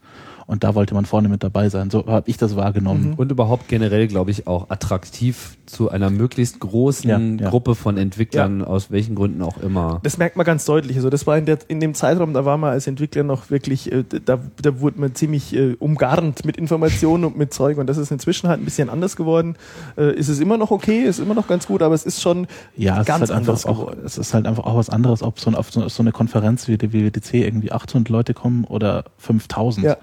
Und 0.49 0.63
da 0.63 0.73
wollte 0.73 0.95
man 0.95 1.05
vorne 1.05 1.29
mit 1.29 1.43
dabei 1.43 1.69
sein. 1.69 1.91
So 1.91 2.07
habe 2.07 2.27
ich 2.27 2.37
das 2.37 2.55
wahrgenommen. 2.55 3.11
Mhm. 3.11 3.13
Und 3.13 3.31
überhaupt 3.31 3.67
generell, 3.67 4.07
glaube 4.07 4.31
ich, 4.31 4.47
auch 4.47 4.71
attraktiv 4.71 5.57
zu 5.67 5.91
einer 5.91 6.09
möglichst 6.09 6.59
großen 6.59 7.07
ja, 7.07 7.19
ja. 7.19 7.49
Gruppe 7.51 7.75
von 7.75 7.97
Entwicklern, 7.97 8.61
ja. 8.61 8.65
aus 8.65 8.89
welchen 8.89 9.13
Gründen 9.13 9.43
auch 9.43 9.61
immer. 9.61 9.99
Das 10.01 10.17
merkt 10.17 10.37
man 10.37 10.47
ganz 10.47 10.65
deutlich. 10.65 10.97
Also 10.97 11.11
das 11.11 11.27
war 11.27 11.37
in, 11.37 11.45
der, 11.45 11.59
in 11.67 11.79
dem 11.79 11.93
Zeitraum, 11.93 12.33
da 12.33 12.45
war 12.45 12.57
man 12.57 12.71
als 12.71 12.87
Entwickler 12.87 13.21
noch 13.21 13.51
wirklich, 13.51 13.91
äh, 13.91 14.03
da, 14.25 14.39
da 14.59 14.79
wurde 14.79 14.99
man 14.99 15.13
ziemlich 15.13 15.55
äh, 15.55 15.75
umgarnt 15.77 16.43
mit 16.45 16.57
Informationen 16.57 17.25
und 17.25 17.37
mit 17.37 17.53
Zeug. 17.53 17.77
Und 17.77 17.85
das 17.85 17.97
ist 17.97 18.09
inzwischen 18.09 18.49
halt 18.49 18.59
ein 18.59 18.65
bisschen 18.65 18.89
anders 18.89 19.15
geworden. 19.15 19.55
Äh, 19.99 20.15
ist 20.15 20.29
es 20.29 20.39
immer 20.39 20.57
noch 20.57 20.71
okay, 20.71 21.03
ist 21.03 21.19
immer 21.19 21.35
noch 21.35 21.47
ganz 21.47 21.67
gut, 21.67 21.83
aber 21.83 21.93
es 21.93 22.07
ist 22.07 22.23
schon 22.23 22.47
ja, 22.75 23.03
ganz 23.03 23.25
ist 23.25 23.29
halt 23.29 23.37
anders 23.41 23.67
auch, 23.67 23.81
geworden. 23.81 24.01
Es 24.03 24.17
ist 24.17 24.33
halt 24.33 24.47
einfach 24.47 24.65
auch 24.65 24.77
was 24.77 24.89
anderes, 24.89 25.21
ob 25.21 25.39
so, 25.39 25.51
auf 25.51 25.71
so, 25.71 25.87
so 25.89 26.01
eine 26.01 26.11
Konferenz 26.11 26.67
wie 26.67 26.75
die 26.75 26.91
WWDC 26.91 27.35
irgendwie 27.35 27.71
800 27.71 28.09
Leute 28.09 28.33
kommen 28.33 28.63
oder 28.63 29.05
5000. 29.19 29.85
Ja. 29.85 29.97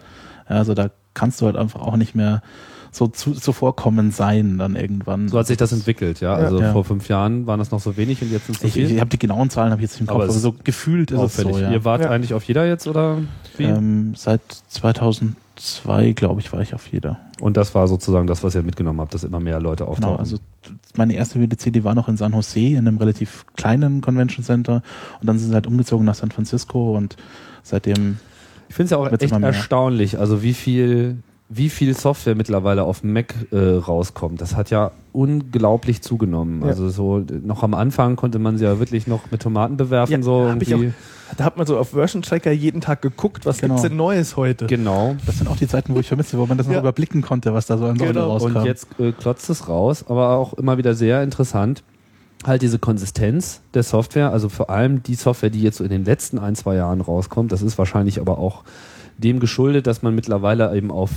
Ja, 0.49 0.57
also 0.57 0.74
da 0.74 0.90
kannst 1.14 1.40
du 1.40 1.47
halt 1.47 1.57
einfach 1.57 1.80
auch 1.80 1.97
nicht 1.97 2.14
mehr 2.14 2.42
so 2.97 3.09
zu, 3.09 3.32
zuvorkommen 3.32 4.11
sein 4.11 4.59
dann 4.59 4.74
irgendwann. 4.74 5.28
So 5.28 5.38
hat 5.38 5.47
sich 5.47 5.57
das 5.57 5.72
entwickelt, 5.72 6.20
ja. 6.20 6.34
Also 6.34 6.61
ja. 6.61 6.72
vor 6.72 6.84
fünf 6.84 7.09
Jahren 7.09 7.47
waren 7.47 7.59
das 7.59 7.70
noch 7.70 7.80
so 7.80 7.97
wenig 7.97 8.22
und 8.22 8.32
jetzt 8.32 8.47
sind 8.47 8.57
es 8.57 8.62
so 8.62 8.68
viel. 8.68 8.86
Ich, 8.86 8.92
ich 8.92 9.01
habe 9.01 9.11
die 9.11 9.18
genauen 9.18 9.51
Zahlen 9.51 9.70
habe 9.70 9.82
ich 9.82 9.90
jetzt 9.90 10.01
im 10.01 10.07
Kopf, 10.07 10.16
aber, 10.16 10.24
aber 10.24 10.32
so 10.32 10.55
gefühlt 10.64 11.11
ist 11.11 11.18
auffällig. 11.18 11.53
es 11.53 11.59
so. 11.59 11.62
Ja. 11.62 11.70
Ihr 11.70 11.84
wart 11.84 12.03
ja. 12.03 12.11
eigentlich 12.11 12.32
auf 12.32 12.44
jeder 12.44 12.66
jetzt 12.66 12.86
oder 12.86 13.18
wie? 13.59 13.64
Ähm, 13.64 14.14
seit 14.16 14.40
2002 14.68 16.12
glaube 16.12 16.40
ich 16.40 16.53
war 16.53 16.61
ich 16.61 16.74
auf 16.74 16.86
jeder. 16.86 17.18
Und 17.38 17.59
das 17.59 17.74
war 17.74 17.86
sozusagen 17.86 18.26
das, 18.26 18.42
was 18.42 18.55
ihr 18.55 18.62
mitgenommen 18.62 19.01
habt, 19.01 19.12
dass 19.12 19.24
immer 19.24 19.40
mehr 19.40 19.61
Leute 19.61 19.86
auftauchen. 19.86 20.12
Genau, 20.12 20.18
also 20.18 20.38
meine 20.97 21.14
erste 21.14 21.38
WDC, 21.38 21.72
die 21.72 21.84
war 21.84 21.94
noch 21.94 22.09
in 22.09 22.16
San 22.16 22.32
Jose 22.32 22.61
in 22.61 22.78
einem 22.78 22.97
relativ 22.97 23.44
kleinen 23.57 24.01
Convention 24.01 24.42
Center 24.42 24.82
und 25.20 25.26
dann 25.26 25.38
sind 25.38 25.51
sie 25.51 25.55
halt 25.55 25.66
umgezogen 25.66 26.07
nach 26.07 26.14
San 26.14 26.30
Francisco 26.30 26.97
und 26.97 27.16
seitdem 27.62 28.18
ich 28.69 28.75
finde 28.75 28.85
es 28.87 28.91
ja 28.91 28.97
auch 28.99 29.11
echt 29.11 29.33
erstaunlich, 29.33 30.19
also 30.19 30.43
wie 30.43 30.55
viel 30.55 31.19
wie 31.49 31.69
viel 31.71 31.95
Software 31.95 32.35
mittlerweile 32.35 32.83
auf 32.83 33.03
dem 33.03 33.12
Mac 33.12 33.33
äh, 33.53 33.57
rauskommt, 33.57 34.41
das 34.41 34.57
hat 34.57 34.71
ja 34.71 34.91
unglaublich 35.12 36.03
zugenommen. 36.03 36.62
Ja. 36.62 36.69
Also 36.69 36.89
so 36.89 37.19
noch 37.45 37.62
am 37.62 37.75
Anfang 37.75 38.17
konnte 38.17 38.41
man 38.41 38.59
sie 38.59 38.64
ja 38.64 38.81
wirklich 38.81 39.07
noch 39.07 39.31
mit 39.31 39.43
Tomaten 39.43 39.77
bewerfen. 39.77 40.23
so 40.25 40.49
hab 40.49 40.61
ich 40.61 40.71
irgendwie. 40.71 40.93
Da 41.37 41.45
hat 41.45 41.57
man 41.57 41.67
so 41.67 41.79
auf 41.79 41.91
Version 41.91 42.23
Tracker 42.23 42.51
jeden 42.53 42.81
Tag 42.81 43.01
geguckt, 43.03 43.47
was 43.47 43.59
Genau. 43.59 43.75
gibt's 43.75 43.89
denn 43.89 43.97
Neues 43.97 44.37
heute? 44.37 44.67
Genau. 44.67 45.17
Das 45.27 45.39
sind 45.39 45.49
auch 45.49 45.57
die 45.57 45.67
Zeiten, 45.69 45.95
wo 45.95 46.01
ich 46.01 46.09
vermisse, 46.09 46.39
wo 46.39 46.47
man 46.47 46.57
das 46.59 46.67
noch 46.67 46.75
Ja. 46.75 46.81
überblicken 46.81 47.23
konnte, 47.23 47.53
was 47.55 47.67
da 47.67 47.79
so 47.79 47.87
an 47.87 47.97
Genau. 47.97 48.29
rauskam. 48.31 48.57
Und 48.57 48.64
jetzt 48.64 48.87
äh, 49.01 49.12
klotzt 49.12 49.49
es 49.51 49.69
raus, 49.69 50.05
aber 50.09 50.31
auch 50.31 50.53
immer 50.55 50.79
wieder 50.79 50.95
sehr 50.95 51.23
interessant. 51.23 51.83
Halt 52.47 52.62
diese 52.62 52.78
Konsistenz 52.78 53.61
der 53.74 53.82
Software, 53.82 54.30
also 54.30 54.49
vor 54.49 54.70
allem 54.70 55.03
die 55.03 55.16
Software, 55.16 55.51
die 55.51 55.62
jetzt 55.62 55.78
so 55.78 55.84
in 55.84 55.90
den 55.90 56.05
letzten 56.05 56.38
ein, 56.38 56.55
zwei 56.55 56.76
Jahren 56.76 57.01
rauskommt, 57.01 57.51
das 57.51 57.61
ist 57.61 57.76
wahrscheinlich 57.76 58.20
aber 58.20 58.38
auch 58.38 58.62
dem 59.18 59.40
geschuldet, 59.40 59.86
dass 59.86 60.03
man 60.03 60.14
mittlerweile 60.14 60.74
eben 60.76 60.90
auf 60.90 61.11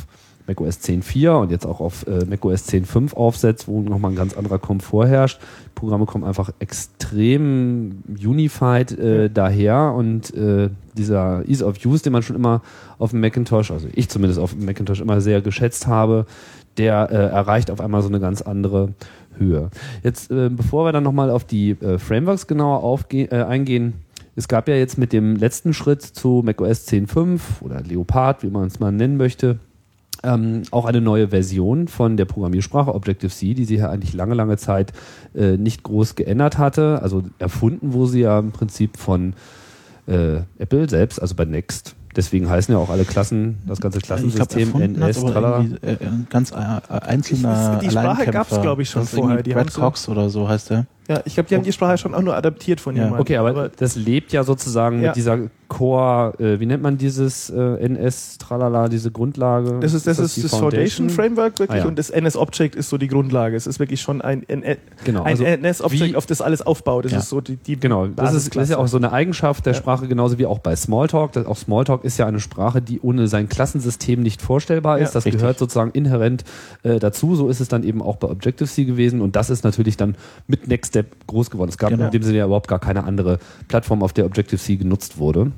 macOS 0.50 0.80
10.4 0.80 1.30
und 1.42 1.52
jetzt 1.52 1.66
auch 1.66 1.80
auf 1.80 2.08
äh, 2.08 2.26
macOS 2.26 2.68
10.5 2.68 3.14
aufsetzt, 3.14 3.68
wo 3.68 3.82
nochmal 3.82 4.12
ein 4.12 4.18
ganz 4.18 4.36
anderer 4.36 4.58
Komfort 4.58 5.08
herrscht. 5.08 5.40
Die 5.66 5.80
Programme 5.80 6.06
kommen 6.06 6.24
einfach 6.24 6.50
extrem 6.58 8.04
unified 8.08 8.98
äh, 8.98 9.30
daher 9.30 9.94
und 9.96 10.34
äh, 10.34 10.70
dieser 10.98 11.48
Ease 11.48 11.64
of 11.64 11.76
Use, 11.86 12.04
den 12.04 12.14
man 12.14 12.24
schon 12.24 12.36
immer 12.36 12.62
auf 12.98 13.12
dem 13.12 13.22
Macintosh, 13.22 13.70
also 13.70 13.88
ich 13.94 14.10
zumindest 14.10 14.40
auf 14.40 14.54
dem 14.54 14.66
Macintosh 14.66 15.00
immer 15.00 15.22
sehr 15.22 15.42
geschätzt 15.42 15.86
habe, 15.86 16.26
der 16.78 17.10
äh, 17.12 17.16
erreicht 17.16 17.70
auf 17.70 17.80
einmal 17.80 18.02
so 18.02 18.08
eine 18.08 18.20
ganz 18.20 18.42
andere 18.42 18.90
Höhe. 19.40 19.70
Jetzt, 20.04 20.32
äh, 20.32 20.50
bevor 20.50 20.86
wir 20.86 20.92
dann 20.92 21.04
nochmal 21.04 21.30
auf 21.30 21.46
die 21.46 21.72
äh, 21.72 21.98
Frameworks 21.98 22.48
genauer 22.48 23.00
äh, 23.12 23.28
eingehen, 23.30 23.94
es 24.36 24.48
gab 24.48 24.68
ja 24.68 24.76
jetzt 24.76 24.98
mit 24.98 25.12
dem 25.12 25.36
letzten 25.36 25.74
Schritt 25.74 26.02
zu 26.02 26.42
macOS 26.46 26.88
10.5 26.88 27.40
oder 27.62 27.82
Leopard, 27.82 28.44
wie 28.44 28.50
man 28.50 28.68
es 28.68 28.80
mal 28.80 28.92
nennen 28.92 29.18
möchte, 29.18 29.60
ähm, 30.24 30.64
auch 30.72 30.86
eine 30.86 31.02
neue 31.02 31.30
Version 31.30 31.88
von 31.88 32.18
der 32.18 32.26
Programmiersprache 32.26 32.94
Objective-C, 32.94 33.54
die 33.54 33.66
sie 33.66 33.78
ja 33.78 33.90
eigentlich 33.90 34.14
lange, 34.14 34.36
lange 34.36 34.58
Zeit 34.58 34.94
äh, 35.36 35.58
nicht 35.58 35.84
groß 35.84 36.16
geändert 36.16 36.58
hatte. 36.58 37.02
Also 37.02 37.24
erfunden 37.38 37.94
wurde 37.94 38.12
sie 38.12 38.22
ja 38.22 38.40
im 38.40 38.52
Prinzip 38.52 38.98
von 38.98 39.34
äh, 40.08 40.42
Apple 40.58 40.90
selbst, 40.90 41.22
also 41.22 41.36
bei 41.36 41.46
Next. 41.46 41.96
Deswegen 42.16 42.50
heißen 42.50 42.74
ja 42.74 42.80
auch 42.80 42.90
alle 42.90 43.06
Klassen, 43.06 43.60
das 43.68 43.80
ganze 43.80 44.00
glaube, 44.00 44.22
Klassensystem 44.22 44.74
hat 44.74 44.82
NS, 44.82 45.22
tralala. 45.22 45.66
äh, 45.82 45.98
ein 46.02 46.28
ganz 46.30 46.52
äh, 46.52 46.56
einzelner 46.90 47.80
Die 47.82 47.90
Sprache 47.92 48.00
Alleinkämpfer. 48.00 48.32
gab's, 48.32 48.62
glaub 48.62 48.80
ich, 48.80 48.90
schon 48.90 49.06
vorher. 49.06 49.44
Die 49.44 49.54
Brad 49.54 49.74
Cox 49.74 50.10
oder 50.10 50.30
so 50.30 50.50
heißt 50.50 50.72
der. 50.72 50.86
Ja, 51.10 51.22
ich 51.26 51.34
glaube, 51.34 51.50
die 51.50 51.56
haben 51.56 51.64
die 51.64 51.72
Sprache 51.74 51.98
schon 51.98 52.14
auch 52.14 52.22
nur 52.22 52.36
adaptiert 52.36 52.80
von 52.80 52.96
Ja. 52.96 53.06
jemandem. 53.06 53.22
Okay, 53.22 53.38
aber, 53.38 53.70
das 53.70 53.96
lebt 53.96 54.32
ja 54.32 54.44
sozusagen 54.44 55.02
Ja. 55.02 55.08
mit 55.08 55.16
dieser 55.16 55.40
Core, 55.68 56.34
äh, 56.40 56.60
wie 56.60 56.66
nennt 56.66 56.82
man 56.84 56.98
dieses 56.98 57.50
äh, 57.50 57.60
NS, 57.84 58.38
tralala, 58.40 58.90
diese 58.90 59.10
Grundlage? 59.12 59.80
das 59.82 59.94
ist 59.94 60.06
das, 60.08 60.18
ist 60.20 60.38
die 60.38 60.42
das 60.44 60.52
Foundation 60.56 61.10
Framework 61.10 61.60
wirklich 61.60 61.80
Ah, 61.82 61.84
ja. 61.84 61.88
und 61.88 61.98
das 62.00 62.10
NS 62.10 62.36
Object 62.38 62.76
ist 62.76 62.90
so 62.90 62.98
die 62.98 63.08
Grundlage. 63.08 63.56
Es 63.56 63.66
ist 63.68 63.80
wirklich 63.80 64.02
schon 64.02 64.22
ein, 64.22 64.44
ein, 64.50 64.64
Genau, 65.04 65.22
ein 65.24 65.28
also 65.32 65.44
NS 65.44 65.82
Object, 65.84 66.12
wie- 66.12 66.16
auf 66.16 66.26
das 66.28 66.42
alles 66.42 66.62
aufbaut. 66.62 67.06
Das 67.06 67.12
Ja. 67.12 67.18
ist 67.20 67.30
so 67.30 67.42
die, 67.42 67.56
die 67.56 67.80
Genau, 67.80 68.08
das 68.08 68.34
ist, 68.34 68.56
das 68.56 68.64
ist 68.66 68.70
ja 68.72 68.78
auch 68.78 68.88
so 68.88 68.98
eine 68.98 69.12
Eigenschaft 69.12 69.66
der 69.66 69.74
Ja. 69.74 69.80
Sprache, 69.80 70.08
genauso 70.08 70.38
wie 70.38 70.46
auch 70.46 70.60
bei 70.60 70.76
Smalltalk. 70.76 71.32
Das, 71.34 71.46
auch 71.46 71.58
Smalltalk 71.58 72.04
ist 72.04 72.18
ja 72.18 72.26
eine 72.28 72.40
Sprache, 72.40 72.82
die 72.82 73.00
ohne 73.00 73.28
sein 73.28 73.50
Klassensystem 73.50 74.22
nicht 74.22 74.42
vorstellbar 74.42 75.00
ist. 75.00 75.10
Ja, 75.10 75.14
das 75.14 75.26
richtig. 75.26 75.42
gehört 75.42 75.58
sozusagen 75.60 75.92
inhärent 75.92 76.44
äh, 76.84 77.00
dazu. 77.00 77.36
So 77.36 77.50
ist 77.50 77.60
es 77.62 77.68
dann 77.68 77.84
eben 77.84 78.02
auch 78.02 78.18
bei 78.18 78.28
Objective-C 78.28 78.86
gewesen 78.86 79.22
und 79.22 79.36
das 79.36 79.50
ist 79.50 79.64
natürlich 79.64 79.98
dann 79.98 80.16
mit 80.48 80.68
Next 80.68 80.99
Step 81.00 81.28
groß 81.28 81.50
geworden. 81.50 81.70
Es 81.70 81.78
gab 81.78 81.90
Genau. 81.90 82.06
in 82.06 82.12
dem 82.12 82.24
Sinne 82.24 82.40
ja 82.40 82.46
überhaupt 82.46 82.68
gar 82.68 82.80
keine 82.80 83.04
andere 83.04 83.40
Plattform, 83.68 84.04
auf 84.04 84.14
der 84.14 84.26
Objective-C 84.26 84.76
genutzt 84.78 85.18
wurde. 85.18 85.52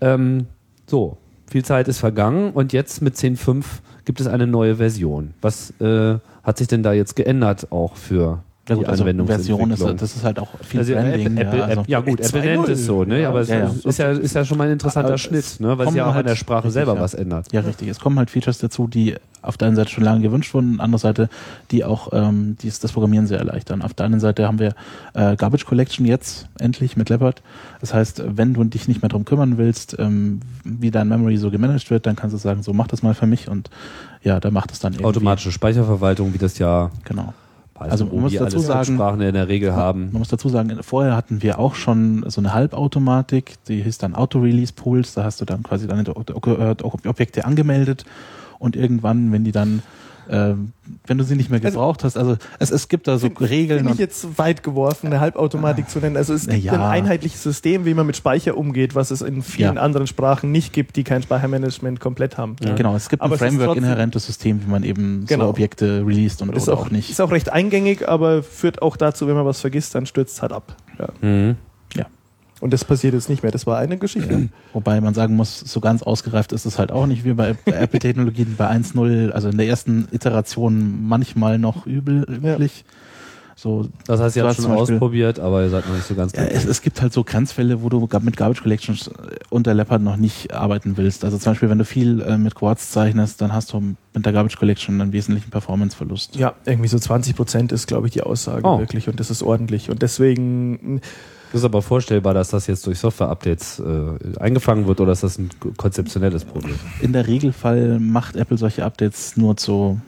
Ähm, 0.00 0.46
so, 0.86 1.16
viel 1.50 1.64
Zeit 1.64 1.88
ist 1.88 1.98
vergangen 1.98 2.52
und 2.52 2.72
jetzt 2.72 3.00
mit 3.02 3.14
10.5 3.16 3.64
gibt 4.04 4.20
es 4.20 4.26
eine 4.26 4.46
neue 4.46 4.76
Version. 4.76 5.34
Was 5.40 5.72
äh, 5.80 6.18
hat 6.42 6.58
sich 6.58 6.68
denn 6.68 6.82
da 6.82 6.92
jetzt 6.92 7.16
geändert 7.16 7.72
auch 7.72 7.96
für 7.96 8.42
Ja, 8.68 8.74
die 8.74 8.80
gut, 8.80 8.88
also? 8.88 9.04
Version 9.04 9.70
ist, 9.70 9.82
das 9.82 10.16
ist 10.16 10.24
halt 10.24 10.38
auch 10.38 10.48
viel 10.62 10.80
Also 10.80 10.92
Branding. 10.92 11.36
Apple, 11.38 11.44
Apple, 11.46 11.58
ja, 11.58 11.64
also. 11.64 11.82
Ja 11.86 12.00
gut, 12.00 12.20
Apple 12.20 12.40
2.0. 12.40 12.44
nennt 12.44 12.68
es 12.68 12.84
so, 12.86 13.04
ne? 13.04 13.22
Ja, 13.22 13.28
aber 13.30 13.40
es 13.40 13.48
ja, 13.48 13.58
ja. 13.60 13.70
ist, 13.84 13.98
ja, 13.98 14.10
ist 14.12 14.34
ja 14.34 14.44
schon 14.44 14.58
mal 14.58 14.64
ein 14.66 14.72
interessanter 14.72 15.08
Aber 15.08 15.14
es 15.14 15.20
Schnitt, 15.22 15.60
ne? 15.60 15.78
weil 15.78 15.90
sie 15.90 15.96
ja 15.98 16.04
auch 16.04 16.08
an 16.10 16.14
halt- 16.16 16.26
der 16.28 16.36
Sprache 16.36 16.64
richtig, 16.64 16.74
selber 16.74 16.94
ja. 16.96 17.00
was 17.00 17.14
ändert. 17.14 17.50
Ja, 17.52 17.60
richtig. 17.60 17.88
Es 17.88 17.98
kommen 17.98 18.18
halt 18.18 18.30
Features 18.30 18.58
dazu, 18.58 18.86
die 18.86 19.14
auf 19.40 19.56
der 19.56 19.68
einen 19.68 19.76
Seite 19.76 19.88
schon 19.90 20.04
lange 20.04 20.20
gewünscht 20.20 20.52
wurden, 20.52 20.80
andere 20.80 20.98
Seite, 20.98 21.28
die 21.70 21.84
auch 21.84 22.08
ähm, 22.12 22.56
dies, 22.60 22.80
das 22.80 22.92
Programmieren 22.92 23.26
sehr 23.26 23.38
erleichtern. 23.38 23.82
Auf 23.82 23.94
der 23.94 24.06
anderen 24.06 24.20
Seite 24.20 24.46
haben 24.46 24.58
wir 24.58 24.74
äh, 25.14 25.36
Garbage 25.36 25.64
Collection 25.64 26.04
jetzt 26.04 26.46
endlich 26.58 26.96
mit 26.96 27.08
Leopard. 27.08 27.40
Das 27.80 27.94
heißt, 27.94 28.22
wenn 28.36 28.52
du 28.52 28.64
dich 28.64 28.88
nicht 28.88 29.00
mehr 29.00 29.08
drum 29.08 29.24
kümmern 29.24 29.56
willst, 29.56 29.96
ähm, 29.98 30.40
wie 30.64 30.90
dein 30.90 31.08
Memory 31.08 31.36
so 31.38 31.50
gemanagt 31.50 31.90
wird, 31.90 32.04
dann 32.06 32.16
kannst 32.16 32.34
du 32.34 32.38
sagen, 32.38 32.62
so 32.62 32.72
mach 32.72 32.88
das 32.88 33.02
mal 33.02 33.14
für 33.14 33.26
mich 33.26 33.48
und 33.48 33.70
ja, 34.22 34.40
da 34.40 34.50
macht 34.50 34.72
es 34.72 34.80
dann 34.80 34.92
irgendwie. 34.92 35.06
Automatische 35.06 35.52
Speicherverwaltung, 35.52 36.34
wie 36.34 36.38
das 36.38 36.58
ja 36.58 36.90
Genau. 37.04 37.32
Python, 37.78 37.90
Also 37.90 38.04
man 38.06 38.20
muss 38.20 38.32
dazu 38.34 38.58
sagen- 38.58 38.94
Sprachen 38.96 39.20
in 39.20 39.34
der 39.34 39.48
Regel 39.48 39.74
haben. 39.74 40.10
Man 40.12 40.18
muss 40.20 40.28
dazu 40.28 40.48
sagen, 40.48 40.78
vorher 40.82 41.14
hatten 41.16 41.42
wir 41.42 41.58
auch 41.58 41.74
schon 41.74 42.24
so 42.28 42.40
eine 42.40 42.52
Halbautomatik, 42.54 43.54
die 43.68 43.82
hieß 43.82 43.98
dann 43.98 44.14
Auto-Release-Pools, 44.14 45.14
da 45.14 45.24
hast 45.24 45.40
du 45.40 45.44
dann 45.44 45.62
quasi 45.62 45.86
deine 45.86 46.08
Ob- 46.16 46.34
Ob- 46.34 46.84
Ob- 46.84 47.06
Objekte 47.06 47.44
angemeldet 47.44 48.04
und 48.58 48.76
irgendwann, 48.76 49.30
wenn 49.32 49.44
die 49.44 49.52
dann, 49.52 49.82
ähm, 50.30 50.72
wenn 51.06 51.18
du 51.18 51.24
sie 51.24 51.36
nicht 51.36 51.50
mehr 51.50 51.60
Also- 51.62 51.78
gebraucht 51.78 52.04
hast, 52.04 52.16
also 52.16 52.36
es, 52.58 52.70
es 52.70 52.88
gibt 52.88 53.08
da 53.08 53.18
so 53.18 53.26
Regeln 53.28 53.80
Finde 53.80 53.92
ich 53.94 53.98
jetzt 53.98 54.38
weit 54.38 54.62
geworfen, 54.62 55.06
eine 55.06 55.20
Halbautomatik 55.20 55.88
zu 55.88 55.98
nennen. 55.98 56.16
Also 56.16 56.34
es 56.34 56.46
gibt 56.46 56.64
ja. 56.64 56.72
ein 56.72 56.80
einheitliches 56.80 57.42
System, 57.42 57.84
wie 57.84 57.94
man 57.94 58.06
mit 58.06 58.16
Speicher 58.16 58.56
umgeht, 58.56 58.94
was 58.94 59.10
es 59.10 59.22
in 59.22 59.42
vielen 59.42 59.76
Ja. 59.76 59.82
anderen 59.82 60.06
Sprachen 60.06 60.50
nicht 60.52 60.72
gibt, 60.72 60.96
die 60.96 61.04
kein 61.04 61.22
Speichermanagement 61.22 62.00
komplett 62.00 62.36
haben. 62.38 62.56
genau, 62.76 62.94
es 62.96 63.08
gibt 63.08 63.22
Aber 63.22 63.34
ein 63.34 63.38
Framework-inhärentes 63.38 64.26
System, 64.26 64.62
wie 64.64 64.70
man 64.70 64.82
eben 64.82 65.24
Genau. 65.26 65.44
so 65.44 65.50
Objekte 65.50 66.04
released 66.06 66.42
und 66.42 66.54
Ist 66.54 66.68
oder 66.68 66.78
auch, 66.78 66.86
auch 66.86 66.90
nicht. 66.90 67.10
ist 67.10 67.20
auch 67.20 67.30
recht 67.30 67.52
eingängig, 67.52 68.08
aber 68.08 68.42
führt 68.42 68.82
auch 68.82 68.96
dazu, 68.96 69.26
wenn 69.28 69.34
man 69.34 69.44
was 69.46 69.60
vergisst, 69.60 69.94
dann 69.94 70.06
stürzt 70.06 70.36
es 70.36 70.42
halt 70.42 70.52
ab. 70.52 70.76
Ja. 70.98 71.08
Mhm. 71.20 71.56
Und 72.60 72.72
das 72.72 72.84
passiert 72.84 73.14
jetzt 73.14 73.28
nicht 73.28 73.42
mehr. 73.42 73.52
Das 73.52 73.66
war 73.66 73.78
eine 73.78 73.98
Geschichte. 73.98 74.48
Wobei 74.72 75.00
man 75.00 75.14
sagen 75.14 75.36
muss, 75.36 75.60
so 75.60 75.80
ganz 75.80 76.02
ausgereift 76.02 76.52
ist 76.52 76.66
es 76.66 76.78
halt 76.78 76.90
auch 76.90 77.06
nicht 77.06 77.24
wie 77.24 77.32
bei 77.34 77.50
Apple-Technologien 77.66 78.54
bei 78.58 78.68
1.0, 78.70 79.30
also 79.30 79.48
in 79.48 79.56
der 79.58 79.66
ersten 79.68 80.08
Iteration 80.10 81.06
manchmal 81.06 81.58
noch 81.58 81.86
übel, 81.86 82.24
üblich. 82.28 82.84
So, 83.54 83.88
Das 84.06 84.20
heißt, 84.20 84.36
ihr 84.36 84.42
Du 84.44 84.48
habt 84.48 84.58
hast 84.58 84.64
schon 84.64 84.72
ausprobiert, 84.76 85.40
aber 85.40 85.62
ihr 85.62 85.68
seid 85.68 85.84
noch 85.88 85.94
nicht 85.96 86.06
so 86.06 86.14
ganz 86.14 86.32
Ja, 86.32 86.44
es, 86.44 86.64
es 86.64 86.80
gibt 86.80 87.02
halt 87.02 87.12
so 87.12 87.24
Grenzfälle, 87.24 87.82
wo 87.82 87.88
du 87.88 88.08
mit 88.22 88.36
Garbage 88.36 88.62
Collections 88.62 89.08
äh, 89.08 89.12
unter 89.50 89.74
Leopard 89.74 90.00
noch 90.00 90.16
nicht 90.16 90.54
arbeiten 90.54 90.96
willst. 90.96 91.24
Also 91.24 91.38
zum 91.38 91.50
Beispiel, 91.52 91.68
wenn 91.68 91.78
du 91.78 91.84
viel 91.84 92.20
äh, 92.20 92.38
mit 92.38 92.54
Quartz 92.54 92.92
zeichnest, 92.92 93.40
dann 93.42 93.52
hast 93.52 93.72
du 93.72 93.80
mit 94.14 94.24
der 94.26 94.32
Garbage 94.32 94.56
Collection 94.58 95.00
einen 95.00 95.12
wesentlichen 95.12 95.50
Performanceverlust. 95.50 96.36
Ja, 96.36 96.54
irgendwie 96.66 96.86
so 96.88 97.00
20 97.00 97.34
Prozent 97.34 97.72
ist, 97.72 97.88
glaube 97.88 98.06
ich, 98.06 98.12
die 98.12 98.22
Aussage 98.22 98.64
Oh. 98.64 98.78
wirklich. 98.78 99.08
Und 99.08 99.18
das 99.18 99.28
ist 99.28 99.42
ordentlich. 99.42 99.90
Und 99.90 100.02
deswegen, 100.02 101.00
Das 101.52 101.60
ist 101.62 101.64
aber 101.64 101.80
vorstellbar, 101.80 102.34
dass 102.34 102.50
das 102.50 102.66
jetzt 102.66 102.86
durch 102.86 102.98
Software-Updates 102.98 103.80
äh, 103.80 104.38
eingefangen 104.38 104.86
wird 104.86 105.00
oder 105.00 105.12
ist 105.12 105.22
das 105.22 105.38
ein 105.38 105.48
konzeptionelles 105.76 106.44
Problem? 106.44 106.74
In 107.00 107.12
der 107.12 107.26
Regelfall 107.26 107.98
macht 107.98 108.36
Apple 108.36 108.58
solche 108.58 108.84
Updates 108.84 109.36
nur 109.36 109.56
zu 109.56 110.00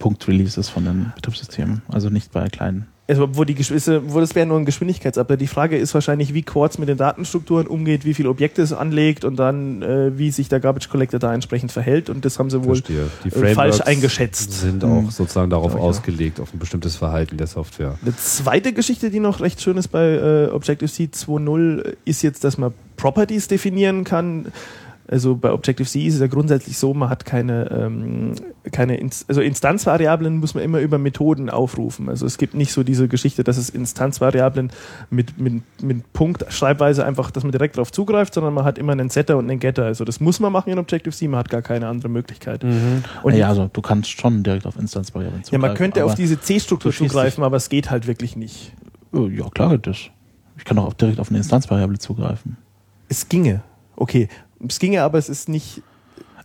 Punkt-Releases 0.00 0.68
von 0.68 0.84
den 0.84 1.12
Betriebssystemen, 1.14 1.82
also 1.88 2.10
nicht 2.10 2.32
bei 2.32 2.48
kleinen. 2.48 2.86
Also 3.08 3.28
wo 3.32 3.44
die 3.44 3.54
Geschwisse, 3.54 4.12
wo 4.12 4.20
das 4.20 4.34
wäre 4.34 4.46
nur 4.46 4.58
ein 4.58 4.66
Geschwindigkeitsupdate. 4.66 5.40
Die 5.40 5.46
Frage 5.46 5.78
ist 5.78 5.94
wahrscheinlich, 5.94 6.34
wie 6.34 6.42
Quartz 6.42 6.76
mit 6.76 6.90
den 6.90 6.98
Datenstrukturen 6.98 7.66
umgeht, 7.66 8.04
wie 8.04 8.12
viele 8.12 8.28
Objekte 8.28 8.60
es 8.60 8.74
anlegt 8.74 9.24
und 9.24 9.36
dann, 9.36 9.80
äh, 9.80 10.18
wie 10.18 10.30
sich 10.30 10.50
der 10.50 10.60
Garbage 10.60 10.90
Collector 10.90 11.18
da 11.18 11.32
entsprechend 11.32 11.72
verhält. 11.72 12.10
Und 12.10 12.26
das 12.26 12.38
haben 12.38 12.50
sie 12.50 12.62
wohl 12.62 12.76
äh, 12.76 13.30
Frameworks 13.30 13.54
falsch 13.54 13.80
eingeschätzt. 13.80 14.52
sind 14.52 14.82
Mhm. 14.82 15.06
auch 15.06 15.10
sozusagen 15.10 15.48
darauf 15.48 15.74
auch. 15.74 15.80
ausgelegt, 15.80 16.38
auf 16.38 16.52
ein 16.52 16.58
bestimmtes 16.58 16.96
Verhalten 16.96 17.38
der 17.38 17.46
Software. 17.46 17.98
Eine 18.02 18.14
zweite 18.16 18.74
Geschichte, 18.74 19.08
die 19.08 19.20
noch 19.20 19.40
recht 19.40 19.62
schön 19.62 19.78
ist 19.78 19.88
bei 19.88 20.48
äh, 20.48 20.50
Objective-C 20.52 21.08
2.0, 21.14 21.96
ist 22.04 22.22
jetzt, 22.22 22.44
dass 22.44 22.58
man 22.58 22.74
Properties 22.98 23.48
definieren 23.48 24.04
kann. 24.04 24.52
Also 25.10 25.36
bei 25.36 25.50
Objective-C 25.50 26.06
ist 26.06 26.14
es 26.14 26.20
ja 26.20 26.26
grundsätzlich 26.26 26.76
so, 26.76 26.92
man 26.92 27.08
hat 27.08 27.24
keine, 27.24 27.70
ähm, 27.70 28.34
keine 28.70 28.98
Inst 28.98 29.28
also 29.28 29.40
Instanzvariablen 29.40 30.36
muss 30.36 30.54
man 30.54 30.62
immer 30.62 30.80
über 30.80 30.98
Methoden 30.98 31.48
aufrufen. 31.48 32.10
Also 32.10 32.26
es 32.26 32.36
gibt 32.36 32.54
nicht 32.54 32.72
so 32.72 32.82
diese 32.82 33.08
Geschichte, 33.08 33.42
dass 33.42 33.56
es 33.56 33.70
Instanzvariablen 33.70 34.70
mit, 35.08 35.38
mit, 35.38 35.62
mit 35.82 36.12
Punkt 36.12 36.44
Schreibweise 36.52 37.06
einfach, 37.06 37.30
dass 37.30 37.42
man 37.42 37.52
direkt 37.52 37.76
darauf 37.76 37.90
zugreift, 37.90 38.34
sondern 38.34 38.52
man 38.52 38.64
hat 38.64 38.76
immer 38.76 38.92
einen 38.92 39.08
Setter 39.08 39.38
und 39.38 39.48
einen 39.50 39.60
Getter. 39.60 39.86
Also 39.86 40.04
das 40.04 40.20
muss 40.20 40.40
man 40.40 40.52
machen 40.52 40.70
in 40.70 40.78
Objective-C, 40.78 41.26
man 41.28 41.40
hat 41.40 41.48
gar 41.48 41.62
keine 41.62 41.88
andere 41.88 42.10
Möglichkeit. 42.10 42.62
Und 42.64 43.02
naja, 43.24 43.48
also 43.48 43.70
du 43.72 43.80
kannst 43.80 44.10
schon 44.10 44.42
direkt 44.42 44.66
auf 44.66 44.76
Instanzvariablen 44.78 45.40
ja, 45.40 45.44
zugreifen. 45.44 45.60
man 45.68 45.76
könnte 45.76 46.04
auf 46.04 46.14
diese 46.14 46.38
C-Struktur 46.38 46.92
zugreifen, 46.92 47.42
aber 47.42 47.56
es 47.56 47.70
geht 47.70 47.90
halt 47.90 48.06
wirklich 48.06 48.36
nicht. 48.36 48.72
Oh, 49.12 49.26
Ja, 49.26 49.48
klar 49.48 49.70
geht 49.70 49.86
das. 49.86 50.10
Ich 50.58 50.64
kann 50.64 50.78
auch 50.78 50.92
direkt 50.92 51.20
auf 51.20 51.30
eine 51.30 51.38
Instanzvariable 51.38 51.98
zugreifen. 51.98 52.56
Es 53.08 53.28
ginge. 53.28 53.62
Okay. 53.96 54.28
Es 54.66 54.78
ginge, 54.78 55.02
aber 55.02 55.18
es 55.18 55.28
ist 55.28 55.48
nicht. 55.48 55.82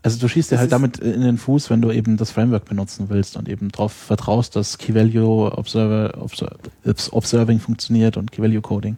Also 0.02 0.20
du 0.20 0.28
schießt 0.28 0.52
dir 0.52 0.58
halt 0.58 0.72
damit 0.74 0.98
in 1.00 1.22
den 1.22 1.38
Fuß, 1.38 1.70
wenn 1.70 1.82
du 1.82 1.90
eben 1.92 2.18
das 2.18 2.30
Framework 2.32 2.66
benutzen 2.66 3.06
willst 3.10 3.38
und 3.38 3.48
eben 3.48 3.70
darauf 3.72 3.94
vertraust, 3.94 4.54
dass 4.58 4.78
Key 4.78 4.94
Value 4.94 5.58
Observer, 5.58 6.22
Obser- 6.22 6.58
Obs- 6.86 7.10
Observing 7.14 7.60
funktioniert 7.60 8.18
und 8.18 8.32
Key 8.32 8.42
Value 8.42 8.60
Coding. 8.62 8.98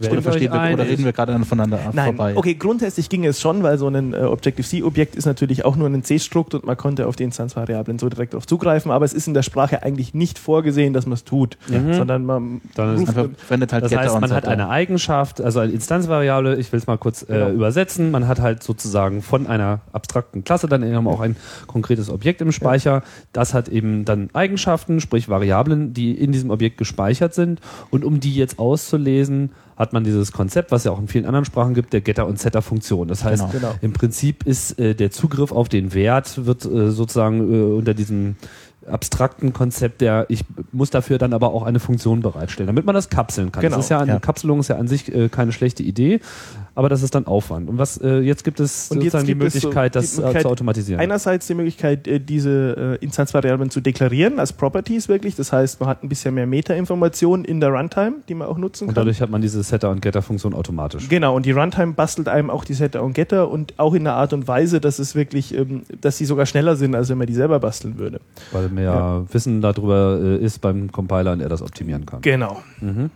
Oder, 0.00 0.12
euch 0.12 0.22
verstehen 0.22 0.52
wir, 0.52 0.74
oder 0.74 0.86
reden 0.86 1.04
wir 1.04 1.12
gerade 1.12 1.36
voneinander 1.44 1.80
Nein, 1.92 2.16
vorbei? 2.16 2.36
okay, 2.36 2.54
grundsätzlich 2.54 3.08
ging 3.08 3.24
es 3.24 3.40
schon, 3.40 3.62
weil 3.64 3.78
so 3.78 3.88
ein 3.88 4.14
äh, 4.14 4.18
Objective-C-Objekt 4.18 5.16
ist 5.16 5.26
natürlich 5.26 5.64
auch 5.64 5.74
nur 5.74 5.88
ein 5.88 6.04
C-Strukt 6.04 6.54
und 6.54 6.64
man 6.64 6.76
konnte 6.76 7.06
auf 7.08 7.16
die 7.16 7.24
Instanzvariablen 7.24 7.98
so 7.98 8.08
direkt 8.08 8.32
darauf 8.34 8.46
zugreifen, 8.46 8.92
aber 8.92 9.04
es 9.04 9.12
ist 9.12 9.26
in 9.26 9.34
der 9.34 9.42
Sprache 9.42 9.82
eigentlich 9.82 10.14
nicht 10.14 10.38
vorgesehen, 10.38 10.92
dass 10.92 11.06
man 11.06 11.14
es 11.14 11.24
tut, 11.24 11.58
sondern 11.66 12.24
man 12.24 12.60
Dann 12.74 12.94
ist 12.94 13.08
Einfach 13.08 13.28
verwendet 13.36 13.72
halt 13.72 13.84
Das 13.84 13.90
Getter 13.90 14.02
heißt, 14.02 14.14
und 14.14 14.20
man 14.20 14.32
hat 14.32 14.46
eine 14.46 14.68
Eigenschaft, 14.68 15.40
also 15.40 15.58
eine 15.60 15.72
Instanzvariable, 15.72 16.56
ich 16.56 16.70
will 16.70 16.78
es 16.78 16.86
mal 16.86 16.98
kurz 16.98 17.22
äh, 17.22 17.26
Genau. 17.38 17.50
übersetzen, 17.50 18.10
man 18.10 18.28
hat 18.28 18.40
halt 18.40 18.62
sozusagen 18.62 19.22
von 19.22 19.46
einer 19.46 19.80
abstrakten 19.92 20.44
Klasse 20.44 20.68
dann 20.68 20.82
eben 20.82 21.08
auch 21.08 21.20
ein 21.20 21.36
konkretes 21.66 22.08
Objekt 22.10 22.40
im 22.40 22.52
Speicher, 22.52 23.02
das 23.32 23.52
hat 23.54 23.68
eben 23.68 24.04
dann 24.04 24.30
Eigenschaften, 24.32 25.00
sprich 25.00 25.28
Variablen, 25.28 25.92
die 25.92 26.12
in 26.12 26.32
diesem 26.32 26.50
Objekt 26.50 26.78
gespeichert 26.78 27.34
sind. 27.34 27.60
Und 27.90 28.04
um 28.04 28.20
die 28.20 28.34
jetzt 28.34 28.58
auszulesen, 28.58 29.50
hat 29.78 29.92
man 29.92 30.02
dieses 30.04 30.32
Konzept, 30.32 30.72
was 30.72 30.82
ja 30.84 30.90
auch 30.90 30.98
in 30.98 31.06
vielen 31.08 31.24
anderen 31.24 31.44
Sprachen 31.44 31.72
gibt, 31.72 31.92
der 31.92 32.00
Getter- 32.00 32.26
und 32.26 32.38
Setter-Funktion. 32.38 33.06
Das 33.08 33.22
heißt, 33.24 33.52
Genau. 33.52 33.52
Genau. 33.68 33.74
im 33.80 33.92
Prinzip 33.92 34.44
ist 34.44 34.78
äh, 34.78 34.94
der 34.94 35.10
Zugriff 35.12 35.52
auf 35.52 35.68
den 35.68 35.94
Wert, 35.94 36.44
wird 36.44 36.64
äh, 36.64 36.90
sozusagen 36.90 37.40
äh, 37.54 37.76
unter 37.76 37.94
diesem 37.94 38.34
abstrakten 38.86 39.52
Konzept 39.52 40.00
der, 40.00 40.26
ich 40.28 40.44
muss 40.72 40.90
dafür 40.90 41.18
dann 41.18 41.32
aber 41.34 41.52
auch 41.52 41.62
eine 41.62 41.78
Funktion 41.78 42.20
bereitstellen, 42.20 42.66
damit 42.68 42.86
man 42.86 42.94
das 42.94 43.10
kapseln 43.10 43.52
kann. 43.52 43.60
Genau. 43.62 43.76
Das 43.76 43.84
ist 43.84 43.90
ja 43.90 44.00
eine 44.00 44.12
Ja. 44.12 44.18
Kapselung 44.18 44.60
ist 44.60 44.68
ja 44.68 44.76
an 44.76 44.88
sich 44.88 45.14
äh, 45.14 45.28
keine 45.28 45.52
schlechte 45.52 45.82
Idee, 45.82 46.20
aber 46.78 46.88
das 46.88 47.02
ist 47.02 47.12
dann 47.16 47.26
Aufwand. 47.26 47.68
Und 47.68 47.78
was 47.78 47.98
äh, 47.98 48.20
jetzt 48.20 48.44
gibt 48.44 48.60
es 48.60 48.88
Und 48.92 49.02
jetzt 49.02 49.10
sozusagen 49.12 49.26
die 49.26 49.32
so 49.32 49.38
Möglichkeit, 49.66 49.96
die 49.96 49.98
das 49.98 50.12
äh, 50.12 50.20
Möglichkeit, 50.20 50.42
zu 50.42 50.48
automatisieren. 50.48 51.00
Einerseits 51.00 51.48
die 51.48 51.54
Möglichkeit, 51.54 52.06
äh, 52.06 52.20
diese 52.20 52.98
äh, 53.00 53.04
Instanzvariablen 53.04 53.70
zu 53.70 53.80
deklarieren 53.80 54.38
als 54.38 54.52
Properties 54.52 55.08
wirklich. 55.08 55.34
Das 55.34 55.50
heißt, 55.50 55.80
man 55.80 55.88
hat 55.88 56.04
ein 56.04 56.08
bisschen 56.08 56.34
mehr 56.34 56.46
Metainformationen 56.46 57.44
in 57.44 57.58
der 57.58 57.70
Runtime, 57.70 58.18
die 58.28 58.34
man 58.34 58.46
auch 58.46 58.58
nutzen 58.58 58.84
und 58.84 58.94
kann. 58.94 59.02
dadurch 59.02 59.20
hat 59.20 59.28
man 59.28 59.42
diese 59.42 59.60
Setter- 59.64 59.90
und 59.90 60.02
Getter-Funktion 60.02 60.54
automatisch. 60.54 61.08
Genau, 61.08 61.34
und 61.34 61.46
die 61.46 61.50
Runtime 61.50 61.94
bastelt 61.94 62.28
einem 62.28 62.48
auch 62.48 62.62
die 62.62 62.74
Setter 62.74 63.02
und 63.02 63.12
Getter 63.12 63.50
und 63.50 63.76
auch 63.76 63.94
in 63.94 64.06
einer 64.06 64.14
Art 64.14 64.32
und 64.32 64.46
Weise, 64.46 64.80
dass 64.80 65.00
es 65.00 65.16
wirklich, 65.16 65.52
ähm, 65.56 65.82
dass 66.00 66.16
sie 66.16 66.26
sogar 66.26 66.46
schneller 66.46 66.76
sind, 66.76 66.94
als 66.94 67.08
wenn 67.08 67.18
man 67.18 67.26
die 67.26 67.34
selber 67.34 67.58
basteln 67.58 67.98
würde. 67.98 68.20
Weil 68.52 68.68
mehr 68.68 69.26
Wissen 69.32 69.62
darüber 69.62 70.16
ist 70.40 70.60
beim 70.60 70.92
Compiler 70.92 71.32
und 71.32 71.40
er 71.40 71.48
das 71.48 71.60
optimieren 71.60 72.06
kann. 72.06 72.20
Genau. 72.20 72.62
Mhm. 72.80 73.10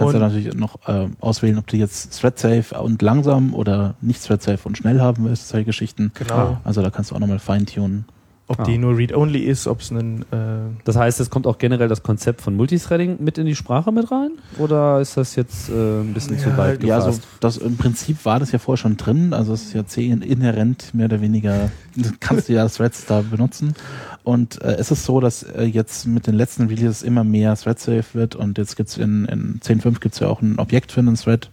Du 0.00 0.04
kannst 0.06 0.14
ja 0.18 0.26
Und- 0.26 0.32
natürlich 0.34 0.54
noch 0.54 0.76
äh, 0.88 1.08
auswählen, 1.20 1.58
ob 1.58 1.66
du 1.66 1.76
jetzt 1.76 2.18
thread-safe 2.20 2.80
und 2.80 3.02
langsam 3.02 3.54
oder 3.54 3.94
nicht 4.00 4.22
thread-safe 4.24 4.60
und 4.66 4.78
schnell 4.78 5.00
haben 5.00 5.24
willst, 5.24 5.48
solche 5.48 5.66
Geschichten. 5.66 6.10
Genau. 6.14 6.58
Also 6.64 6.82
da 6.82 6.90
kannst 6.90 7.10
du 7.10 7.14
auch 7.14 7.20
nochmal 7.20 7.38
feintunen. 7.38 8.06
Ob 8.48 8.58
Ah. 8.58 8.64
die 8.64 8.78
nur 8.78 8.96
read-only 8.96 9.38
ist, 9.38 9.68
ob 9.68 9.80
es 9.80 9.92
einen 9.92 10.22
äh, 10.32 10.74
Das 10.84 10.96
heißt, 10.96 11.20
es 11.20 11.30
kommt 11.30 11.46
auch 11.46 11.58
generell 11.58 11.86
das 11.86 12.02
Konzept 12.02 12.40
von 12.40 12.56
Multithreading 12.56 13.18
mit 13.20 13.38
in 13.38 13.46
die 13.46 13.54
Sprache 13.54 13.92
mit 13.92 14.10
rein? 14.10 14.32
Oder 14.58 15.00
ist 15.00 15.16
das 15.16 15.36
jetzt 15.36 15.68
äh, 15.68 15.72
ein 16.00 16.12
bisschen 16.14 16.36
zu 16.36 16.48
Ja, 16.48 16.56
weit 16.56 16.82
Ja, 16.82 16.96
also 16.96 17.10
gefasst? 17.10 17.28
das 17.38 17.58
im 17.58 17.76
Prinzip 17.76 18.24
war 18.24 18.40
das 18.40 18.50
ja 18.50 18.58
vorher 18.58 18.78
schon 18.78 18.96
drin. 18.96 19.32
Also 19.34 19.52
es 19.52 19.66
ist 19.66 19.74
ja 19.74 19.86
C 19.86 20.06
inhärent 20.06 20.92
mehr 20.94 21.04
oder 21.06 21.20
weniger, 21.20 21.70
kannst 22.18 22.48
du 22.48 22.54
ja 22.54 22.66
Threads 22.68 23.06
da 23.06 23.20
benutzen. 23.22 23.74
Und 24.22 24.60
äh, 24.62 24.72
es 24.74 24.90
ist 24.90 25.04
so, 25.04 25.20
dass 25.20 25.42
äh, 25.42 25.64
jetzt 25.64 26.06
mit 26.06 26.26
den 26.26 26.34
letzten 26.34 26.66
Releases 26.66 27.02
immer 27.02 27.24
mehr 27.24 27.56
Thread-safe 27.56 28.04
wird 28.12 28.36
und 28.36 28.58
jetzt 28.58 28.76
gibt's 28.76 28.96
in, 28.96 29.24
in 29.24 29.60
10.5 29.60 30.00
gibt's 30.00 30.20
ja 30.20 30.28
auch 30.28 30.42
ein 30.42 30.58
Objekt 30.58 30.92
für 30.92 31.00
einen 31.00 31.14
Thread, 31.16 31.50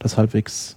das 0.00 0.16
halbwegs 0.16 0.76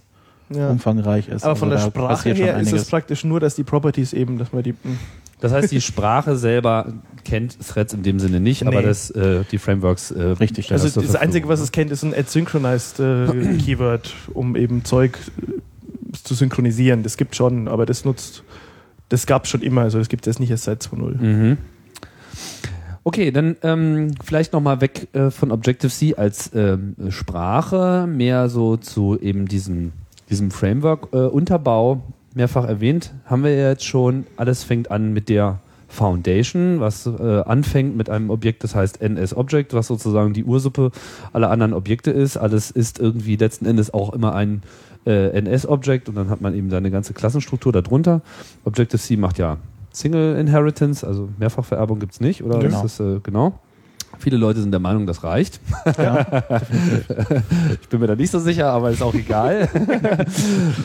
ja. 0.50 0.70
umfangreich 0.70 1.28
ist. 1.28 1.44
Aber 1.44 1.56
von 1.56 1.68
der 1.70 1.78
Also 1.78 1.90
da 1.90 2.00
Sprache 2.16 2.32
her 2.34 2.60
ist 2.60 2.72
es 2.72 2.84
praktisch 2.88 3.24
nur, 3.24 3.40
dass 3.40 3.54
die 3.56 3.64
Properties 3.64 4.12
eben, 4.12 4.38
dass 4.38 4.52
man 4.52 4.62
die. 4.62 4.74
hm, 4.82 4.98
Das 5.40 5.50
heißt, 5.52 5.72
die 5.72 5.80
Sprache 5.80 6.36
selber 6.36 6.92
kennt 7.24 7.56
Threads 7.66 7.92
in 7.94 8.02
dem 8.04 8.20
Sinne 8.20 8.38
nicht, 8.38 8.64
aber 8.64 8.80
Nee. 8.80 8.86
das, 8.86 9.10
äh, 9.10 9.42
die 9.50 9.58
Frameworks. 9.58 10.12
Äh, 10.12 10.22
Richtig, 10.22 10.70
Also 10.72 10.88
zur 10.88 11.02
das 11.02 11.16
Einzige, 11.16 11.48
was 11.48 11.60
es 11.60 11.72
kennt, 11.72 11.90
ist 11.90 12.04
ein 12.04 12.14
Ad-Synchronized 12.14 13.00
äh, 13.00 13.56
Keyword, 13.58 14.14
um 14.34 14.54
eben 14.54 14.84
Zeug 14.84 15.18
äh, 15.40 16.16
zu 16.22 16.34
synchronisieren. 16.34 17.02
Das 17.02 17.16
gibt 17.16 17.34
schon, 17.34 17.66
aber 17.66 17.86
das 17.86 18.04
nutzt, 18.04 18.44
das 19.12 19.26
gab 19.26 19.44
es 19.44 19.50
schon 19.50 19.60
immer. 19.60 19.82
Also 19.82 19.98
das 19.98 20.08
gibt 20.08 20.26
es 20.26 20.38
nicht 20.38 20.50
erst 20.50 20.64
seit 20.64 20.82
2.0. 20.82 21.22
Mhm. 21.22 21.58
Okay, 23.04 23.30
dann 23.30 23.56
ähm, 23.62 24.14
vielleicht 24.24 24.52
nochmal 24.52 24.80
weg 24.80 25.08
äh, 25.12 25.30
von 25.30 25.50
Objective-C 25.50 26.14
als 26.14 26.50
ähm, 26.54 26.94
Sprache, 27.10 28.06
mehr 28.08 28.48
so 28.48 28.76
zu 28.76 29.18
eben 29.20 29.46
diesem, 29.46 29.92
diesem 30.30 30.50
Framework-Unterbau. 30.50 32.02
Mehrfach 32.34 32.66
erwähnt, 32.66 33.12
haben 33.26 33.44
wir 33.44 33.54
ja 33.54 33.68
jetzt 33.68 33.84
schon. 33.84 34.24
Alles 34.36 34.64
fängt 34.64 34.90
an 34.90 35.12
mit 35.12 35.28
der 35.28 35.58
Foundation, 35.88 36.80
was 36.80 37.04
äh, 37.06 37.42
anfängt 37.44 37.94
mit 37.94 38.08
einem 38.08 38.30
Objekt, 38.30 38.64
das 38.64 38.74
heißt 38.74 39.02
NS-Object, 39.02 39.74
was 39.74 39.88
sozusagen 39.88 40.32
die 40.32 40.44
Ursuppe 40.44 40.90
aller 41.34 41.50
anderen 41.50 41.74
Objekte 41.74 42.10
ist. 42.10 42.38
Alles 42.38 42.70
ist 42.70 42.98
irgendwie 42.98 43.36
letzten 43.36 43.66
Endes 43.66 43.92
auch 43.92 44.14
immer 44.14 44.34
ein 44.34 44.62
äh, 45.06 45.28
NS-Object 45.38 46.08
und 46.08 46.14
dann 46.16 46.30
hat 46.30 46.40
man 46.40 46.54
eben 46.54 46.68
da 46.68 46.76
eine 46.76 46.90
ganze 46.90 47.12
Klassenstruktur 47.12 47.72
darunter. 47.72 48.22
Objective-C 48.64 49.16
macht 49.16 49.38
ja 49.38 49.58
Single 49.92 50.36
Inheritance, 50.36 51.06
also 51.06 51.28
Mehrfachvererbung 51.38 51.98
gibt's 51.98 52.20
nicht, 52.20 52.42
oder? 52.42 52.58
Genau. 52.58 52.84
Ist 52.84 52.98
das, 52.98 53.06
äh, 53.06 53.20
genau. 53.22 53.58
Viele 54.18 54.36
Leute 54.36 54.60
sind 54.60 54.70
der 54.72 54.80
Meinung, 54.80 55.06
das 55.06 55.24
reicht. 55.24 55.60
Ja, 55.98 56.42
Ich 57.80 57.88
bin 57.88 58.00
mir 58.00 58.06
da 58.06 58.14
nicht 58.14 58.30
so 58.30 58.38
sicher, 58.38 58.70
aber 58.70 58.90
ist 58.90 59.02
auch 59.02 59.14
egal. 59.14 59.68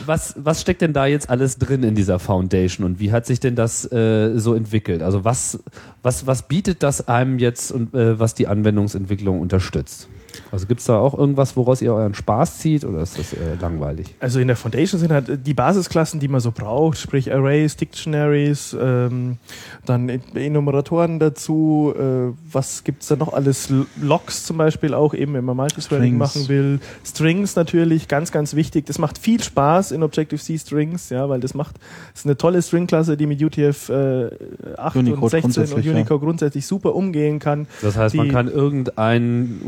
was, 0.06 0.34
was 0.38 0.60
steckt 0.60 0.80
denn 0.80 0.92
da 0.92 1.06
jetzt 1.06 1.28
alles 1.30 1.58
drin 1.58 1.82
in 1.82 1.94
dieser 1.94 2.18
Foundation 2.18 2.86
und 2.86 3.00
wie 3.00 3.12
hat 3.12 3.26
sich 3.26 3.38
denn 3.38 3.54
das 3.54 3.90
äh, 3.92 4.38
so 4.38 4.54
entwickelt? 4.54 5.02
Also 5.02 5.24
was, 5.24 5.62
was, 6.02 6.26
was 6.26 6.48
bietet 6.48 6.82
das 6.82 7.06
einem 7.06 7.38
jetzt 7.38 7.70
und 7.70 7.94
äh, 7.94 8.18
was 8.18 8.34
die 8.34 8.46
Anwendungsentwicklung 8.46 9.40
unterstützt? 9.40 10.08
Also 10.52 10.66
gibt's 10.66 10.84
da 10.84 10.98
auch 10.98 11.16
irgendwas, 11.16 11.56
woraus 11.56 11.82
ihr 11.82 11.92
euren 11.92 12.14
Spaß 12.14 12.58
zieht 12.58 12.84
oder 12.84 13.00
ist 13.00 13.18
das 13.18 13.32
äh, 13.32 13.36
langweilig? 13.60 14.14
Also 14.20 14.40
in 14.40 14.46
der 14.46 14.56
Foundation 14.56 15.00
sind 15.00 15.12
halt 15.12 15.46
die 15.46 15.54
Basisklassen, 15.54 16.20
die 16.20 16.28
man 16.28 16.40
so 16.40 16.50
braucht, 16.52 16.98
sprich 16.98 17.32
Arrays, 17.32 17.76
Dictionaries, 17.76 18.76
ähm, 18.80 19.38
dann 19.86 20.08
Enumeratoren 20.34 21.18
dazu. 21.18 21.92
Äh, 21.98 22.32
was 22.52 22.84
gibt's 22.84 23.08
da 23.08 23.16
noch 23.16 23.32
alles? 23.32 23.68
Logs 24.00 24.44
zum 24.44 24.58
Beispiel 24.58 24.94
auch, 24.94 25.14
eben 25.14 25.34
wenn 25.34 25.44
man 25.44 25.56
Multithreading 25.56 26.16
machen 26.16 26.48
will. 26.48 26.80
Strings 27.04 27.56
natürlich, 27.56 28.08
ganz, 28.08 28.32
ganz 28.32 28.54
wichtig. 28.54 28.86
Das 28.86 28.98
macht 28.98 29.18
viel 29.18 29.42
Spaß 29.42 29.92
in 29.92 30.02
Objective-C 30.02 30.58
Strings, 30.58 31.10
ja, 31.10 31.28
weil 31.28 31.40
das 31.40 31.54
macht, 31.54 31.76
das 32.12 32.20
ist 32.20 32.26
eine 32.26 32.36
tolle 32.36 32.62
String-Klasse, 32.62 33.16
die 33.16 33.26
mit 33.26 33.42
UTF 33.42 33.88
äh, 33.88 34.30
8 34.76 34.96
und 34.96 35.06
Unicode 35.08 35.30
16 35.30 35.34
und 35.34 35.40
grundsätzlich, 35.54 35.86
ja. 35.86 35.92
Unicode 35.92 36.20
grundsätzlich 36.20 36.66
super 36.66 36.94
umgehen 36.94 37.38
kann. 37.38 37.66
Das 37.82 37.96
heißt, 37.96 38.14
man 38.14 38.26
Die- 38.26 38.32
kann 38.32 38.48
irgendeinen 38.48 39.60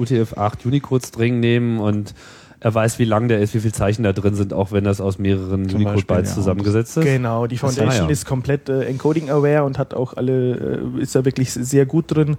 UTF-8 0.55 0.67
Unicode-String 0.67 1.41
nehmen 1.41 1.79
und 1.81 2.15
er 2.61 2.75
weiß, 2.75 2.99
wie 2.99 3.05
lang 3.05 3.29
der 3.29 3.41
ist, 3.41 3.55
wie 3.55 3.61
viele 3.61 3.73
Zeichen 3.73 4.03
da 4.03 4.13
drin 4.13 4.35
sind, 4.35 4.53
auch 4.53 4.71
wenn 4.71 4.85
das 4.85 5.01
aus 5.01 5.19
mehreren 5.19 5.63
Unicode-Bytes 5.63 6.31
ja. 6.31 6.35
zusammengesetzt 6.35 6.97
ist. 6.99 7.05
Genau, 7.05 7.47
die 7.47 7.57
Foundation 7.57 8.07
ja. 8.07 8.13
ist 8.13 8.27
komplett 8.27 8.69
äh, 8.69 8.85
encoding-aware 8.85 9.65
und 9.65 9.79
hat 9.79 9.95
auch 9.95 10.15
alle, 10.15 10.83
äh, 10.99 11.01
ist 11.01 11.15
da 11.15 11.25
wirklich 11.25 11.53
sehr 11.53 11.87
gut 11.87 12.15
drin. 12.15 12.37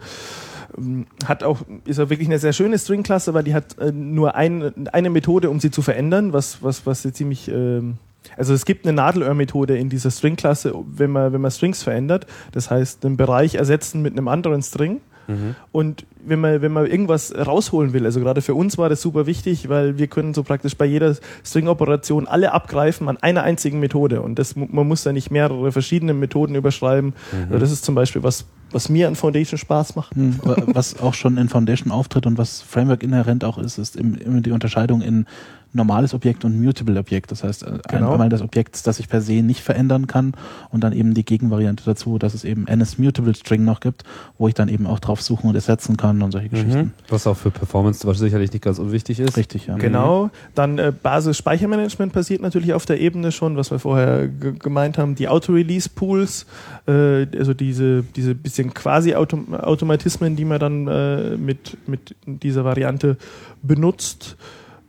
Ähm, 0.77 1.07
Hat 1.25 1.43
auch, 1.43 1.61
ist 1.85 1.99
auch 1.99 2.09
wirklich 2.09 2.27
eine 2.27 2.37
sehr 2.37 2.53
schöne 2.53 2.77
String-Klasse, 2.77 3.33
weil 3.33 3.43
die 3.43 3.55
hat 3.55 3.79
äh, 3.79 3.91
nur 3.91 4.35
ein, 4.35 4.87
eine 4.93 5.09
Methode, 5.09 5.49
um 5.49 5.59
sie 5.59 5.71
zu 5.71 5.81
verändern, 5.81 6.33
was, 6.33 6.61
was, 6.61 6.85
was 6.85 7.01
sie 7.01 7.13
ziemlich, 7.13 7.49
ähm, 7.49 7.97
also 8.37 8.53
es 8.53 8.65
gibt 8.65 8.85
eine 8.85 8.93
Nadelöhr-Methode 8.93 9.75
in 9.75 9.89
dieser 9.89 10.11
String-Klasse, 10.11 10.75
wenn 10.85 11.09
man, 11.09 11.33
wenn 11.33 11.41
man 11.41 11.49
Strings 11.49 11.81
verändert. 11.81 12.27
Das 12.51 12.69
heißt, 12.69 13.03
einen 13.05 13.17
Bereich 13.17 13.55
ersetzen 13.55 14.03
mit 14.03 14.13
einem 14.13 14.27
anderen 14.27 14.61
String. 14.61 15.01
Mhm. 15.31 15.55
Und 15.71 16.05
wenn 16.25 16.39
man, 16.39 16.61
wenn 16.61 16.71
man 16.71 16.85
irgendwas 16.85 17.33
rausholen 17.35 17.93
will, 17.93 18.05
also 18.05 18.19
gerade 18.19 18.41
für 18.41 18.53
uns 18.55 18.77
war 18.77 18.89
das 18.89 19.01
super 19.01 19.25
wichtig, 19.25 19.69
weil 19.69 19.97
wir 19.97 20.07
können 20.07 20.33
so 20.33 20.43
praktisch 20.43 20.75
bei 20.77 20.85
jeder 20.85 21.15
String-Operation 21.43 22.27
alle 22.27 22.51
abgreifen 22.53 23.09
an 23.09 23.17
einer 23.17 23.43
einzigen 23.43 23.79
Methode. 23.79 24.21
Und 24.21 24.39
das, 24.39 24.55
man 24.55 24.87
muss 24.87 25.03
da 25.03 25.11
nicht 25.11 25.31
mehrere 25.31 25.71
verschiedene 25.71 26.13
Methoden 26.13 26.55
überschreiben. 26.55 27.13
Also 27.47 27.59
das 27.59 27.71
ist 27.71 27.83
zum 27.85 27.95
Beispiel 27.95 28.23
was, 28.23 28.45
was 28.71 28.87
mir 28.89 29.07
an 29.07 29.15
Foundation 29.15 29.57
Spaß 29.57 29.95
macht. 29.95 30.15
Hm, 30.15 30.39
wa- 30.43 30.55
Was 30.67 30.99
auch 30.99 31.13
schon 31.13 31.37
in 31.37 31.49
Foundation 31.49 31.91
auftritt 31.91 32.25
und 32.25 32.37
was 32.37 32.61
Framework 32.61 33.03
inhärent 33.03 33.43
auch 33.43 33.57
ist, 33.57 33.77
ist 33.77 33.95
im- 33.95 34.15
immer 34.15 34.41
die 34.41 34.51
Unterscheidung 34.51 35.01
in 35.01 35.25
normales 35.73 36.13
Objekt 36.13 36.43
und 36.45 36.61
mutable 36.61 36.99
Objekt. 36.99 37.31
Das 37.31 37.43
heißt, 37.43 37.63
äh, 37.63 37.79
Genau. 37.89 38.11
einmal 38.13 38.29
das 38.29 38.41
Objekt, 38.41 38.85
das 38.85 38.97
sich 38.97 39.07
per 39.07 39.21
se 39.21 39.41
nicht 39.41 39.61
verändern 39.61 40.07
kann 40.07 40.33
und 40.69 40.83
dann 40.83 40.93
eben 40.93 41.13
die 41.13 41.23
Gegenvariante 41.23 41.83
dazu, 41.85 42.17
dass 42.17 42.33
es 42.33 42.43
eben 42.43 42.67
NS 42.67 42.97
Mutable 42.97 43.33
String 43.35 43.63
noch 43.63 43.79
gibt, 43.79 44.03
wo 44.37 44.47
ich 44.47 44.53
dann 44.53 44.67
eben 44.69 44.85
auch 44.85 44.99
drauf 44.99 45.21
suchen 45.21 45.47
und 45.49 45.55
ersetzen 45.55 45.97
kann 45.97 46.21
und 46.21 46.31
solche 46.31 46.47
Mhm. 46.47 46.51
Geschichten. 46.51 46.93
Was 47.09 47.25
auch 47.27 47.37
für 47.37 47.51
Performance 47.51 48.05
was 48.05 48.19
sicherlich 48.19 48.51
nicht 48.51 48.63
ganz 48.63 48.79
unwichtig 48.79 49.19
ist. 49.19 49.37
Richtig, 49.37 49.67
ja. 49.67 49.77
Genau. 49.77 50.29
Dann 50.55 50.77
äh, 50.77 50.91
Basis-Speichermanagement 51.01 52.11
passiert 52.13 52.41
natürlich 52.41 52.73
auf 52.73 52.85
der 52.85 52.99
Ebene 52.99 53.31
schon, 53.31 53.55
was 53.57 53.71
wir 53.71 53.79
vorher 53.79 54.27
ge- 54.27 54.53
gemeint 54.59 54.97
haben. 54.97 55.15
Die 55.15 55.27
Auto-Release-Pools, 55.27 56.45
äh, 56.87 57.25
also 57.37 57.53
diese, 57.53 58.03
diese 58.15 58.35
bisschen 58.35 58.73
Quasi-Automatismen, 58.73 60.35
die 60.35 60.45
man 60.45 60.59
dann 60.59 60.87
äh, 60.87 61.37
mit, 61.37 61.77
mit 61.87 62.15
dieser 62.25 62.63
Variante 62.65 63.17
benutzt. 63.61 64.35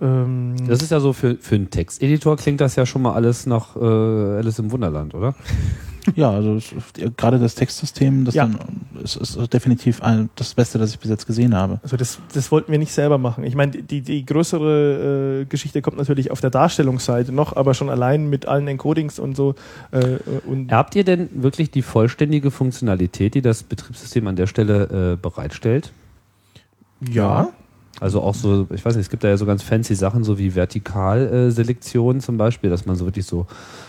Ähm, 0.03 0.57
Das 0.67 0.83
ist 0.83 0.91
ja 0.91 1.01
so 1.01 1.13
für, 1.13 1.37
für 1.37 1.55
einen 1.55 1.71
Texteditor 1.71 2.37
klingt 2.37 2.61
das 2.61 2.77
ja 2.77 2.85
schon 2.85 3.03
mal 3.03 3.15
alles 3.15 3.47
nach 3.47 3.77
äh, 3.77 3.79
Alice 3.81 4.59
im 4.59 4.71
Wunderland, 4.73 5.15
oder? 5.15 5.35
Ja, 6.17 6.33
also 6.33 6.59
gerade 7.17 7.39
das 7.39 7.55
Textsystem, 7.55 8.25
das 8.25 8.35
Ja. 8.35 8.47
dann 8.47 8.59
es 9.05 9.15
ist 9.15 9.39
definitiv 9.55 10.03
ein, 10.03 10.31
das 10.35 10.53
Beste, 10.55 10.77
das 10.77 10.91
ich 10.91 10.99
bis 10.99 11.09
jetzt 11.09 11.29
gesehen 11.29 11.55
habe. 11.55 11.79
Also 11.85 11.97
das, 11.97 12.19
das 12.35 12.51
wollten 12.51 12.73
wir 12.73 12.81
nicht 12.81 12.93
selber 12.93 13.19
machen. 13.19 13.45
Ich 13.45 13.55
meine, 13.55 13.71
die, 13.71 14.01
die 14.01 14.27
größere 14.27 15.43
äh, 15.43 15.45
Geschichte 15.45 15.81
kommt 15.81 15.99
natürlich 15.99 16.33
auf 16.33 16.41
der 16.41 16.51
Darstellungsseite 16.51 17.31
noch, 17.31 17.55
aber 17.55 17.73
schon 17.75 17.89
allein 17.89 18.29
mit 18.29 18.47
allen 18.47 18.67
Encodings 18.67 19.21
und 19.21 19.37
so. 19.37 19.55
Äh, 19.93 20.17
und 20.45 20.73
Habt 20.73 20.97
ihr 20.97 21.05
denn 21.05 21.29
wirklich 21.35 21.71
die 21.71 21.83
vollständige 21.83 22.51
Funktionalität, 22.51 23.35
die 23.37 23.41
das 23.41 23.63
Betriebssystem 23.63 24.27
an 24.27 24.35
der 24.35 24.49
Stelle 24.49 25.13
äh, 25.13 25.17
bereitstellt? 25.23 25.93
ja, 27.13 27.49
Also 28.01 28.23
auch 28.23 28.35
so, 28.35 28.67
ich 28.71 28.85
weiß 28.85 28.97
nicht, 28.97 29.05
es 29.05 29.11
gibt 29.11 29.23
da 29.23 29.29
ja 29.29 29.37
so 29.37 29.47
ganz 29.47 29.63
fancy 29.63 29.95
Sachen, 29.95 30.25
so 30.25 30.39
wie 30.39 30.55
Vertikalselektion 30.55 32.21
zum 32.21 32.37
Beispiel, 32.37 32.71
dass 32.71 32.87
man 32.87 32.97
so 32.97 33.05
wirklich 33.05 33.27
so 33.27 33.47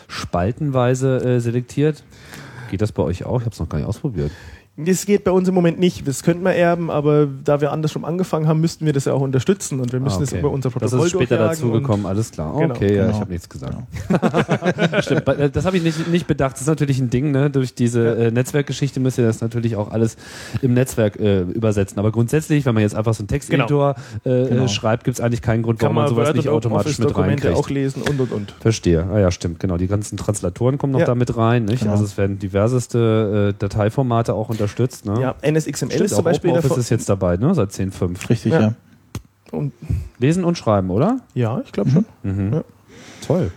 spaltenweise 0.07 1.17
äh, 1.17 1.39
selektiert. 1.39 2.03
Geht 2.69 2.81
das 2.81 2.91
bei 2.91 3.03
euch 3.03 3.25
auch? 3.25 3.39
Ich 3.39 3.45
habe 3.45 3.53
es 3.53 3.59
noch 3.59 3.69
gar 3.69 3.77
nicht 3.77 3.87
ausprobiert. 3.87 4.31
Das 4.75 5.05
geht 5.05 5.23
bei 5.23 5.29
uns 5.29 5.47
im 5.47 5.53
Moment 5.53 5.77
nicht. 5.79 6.07
Das 6.07 6.23
könnten 6.23 6.43
wir 6.43 6.53
erben, 6.53 6.89
aber 6.89 7.27
da 7.43 7.61
wir 7.61 7.71
andersrum 7.71 8.03
angefangen 8.05 8.47
haben, 8.47 8.59
müssten 8.59 8.87
wir 8.87 8.93
das 8.93 9.05
ja 9.05 9.13
auch 9.13 9.21
unterstützen 9.21 9.79
und 9.79 9.93
wir 9.93 9.99
müssen 9.99 10.17
Ah, 10.17 10.21
das 10.21 10.29
okay. 10.31 10.39
über 10.39 10.49
unser 10.49 10.71
Das 10.71 10.89
Protokoll 10.89 11.05
ist 11.05 11.11
später 11.13 11.35
und- 11.39 11.47
dazugekommen, 11.51 12.05
alles 12.07 12.31
klar. 12.31 12.57
Genau. 12.59 12.73
okay, 12.73 12.95
ja, 12.95 13.03
Genau. 13.03 13.13
ich 13.15 13.21
habe 13.21 13.31
nichts 13.31 13.47
gesagt. 13.49 13.77
Stimmt, 15.03 15.25
bei- 15.25 15.35
äh, 15.35 15.49
das 15.51 15.65
habe 15.67 15.77
ich 15.77 15.83
nicht, 15.83 16.07
nicht 16.07 16.25
bedacht. 16.25 16.53
Das 16.55 16.61
ist 16.61 16.67
natürlich 16.67 16.99
ein 16.99 17.11
Ding, 17.11 17.29
ne? 17.31 17.51
Durch 17.51 17.75
diese 17.75 18.15
äh, 18.15 18.31
Netzwerkgeschichte 18.31 18.99
müsst 18.99 19.19
ihr 19.19 19.25
das 19.25 19.41
natürlich 19.41 19.75
auch 19.75 19.91
alles 19.91 20.17
im 20.63 20.73
Netzwerk 20.73 21.19
äh, 21.19 21.41
übersetzen. 21.41 21.99
Aber 21.99 22.11
grundsätzlich, 22.11 22.65
wenn 22.65 22.73
man 22.73 22.81
jetzt 22.81 22.95
einfach 22.95 23.13
so 23.13 23.21
einen 23.21 23.27
Texteditor 23.27 23.93
äh, 24.25 24.47
Genau. 24.47 24.63
äh, 24.65 24.67
schreibt, 24.69 25.03
gibt 25.03 25.19
es 25.19 25.23
eigentlich 25.23 25.43
keinen 25.43 25.61
Grund, 25.61 25.83
warum 25.83 25.95
man 25.95 26.05
man 26.05 26.09
sowas 26.09 26.29
Word 26.29 26.35
nicht 26.37 26.49
automatisch 26.49 26.97
mit 26.97 27.15
reinkriegt. 27.15 27.55
auch 27.55 27.69
lesen 27.69 28.01
und 28.01 28.19
und 28.19 28.31
und. 28.31 28.51
Verstehe. 28.59 29.05
Ah 29.13 29.19
ja, 29.19 29.29
stimmt, 29.29 29.59
genau. 29.59 29.77
Die 29.77 29.87
ganzen 29.87 30.17
Translatoren 30.17 30.79
kommen 30.79 30.93
noch 30.93 30.99
Ja. 31.01 31.05
da 31.05 31.13
mit 31.15 31.37
rein, 31.37 31.65
nicht? 31.65 31.81
Genau. 31.81 31.91
Also 31.91 32.05
es 32.05 32.17
werden 32.17 32.39
diverseste 32.39 33.53
äh, 33.53 33.59
Dateiformate 33.59 34.33
auch 34.33 34.49
unterstützt, 34.63 35.05
ne? 35.05 35.19
Ja, 35.21 35.35
NSXML 35.41 35.91
Stimmt, 35.91 36.01
ist 36.05 36.15
zum 36.15 36.23
Beispiel 36.23 36.61
Vor- 36.61 36.77
ist 36.77 36.89
jetzt 36.89 37.09
dabei, 37.09 37.37
ne? 37.37 37.53
Seit 37.53 37.71
10.5. 37.71 38.29
Richtig, 38.29 38.53
Ja. 38.53 38.59
ja. 38.61 38.73
und, 39.51 39.73
Lesen 40.19 40.43
und 40.45 40.57
schreiben, 40.57 40.89
oder? 40.89 41.19
ja, 41.33 41.61
ich 41.65 41.71
glaube 41.71 41.89
schon. 41.91 42.05
Mhm. 42.23 42.53
Ja. 42.53 42.63
Toll. 43.25 43.51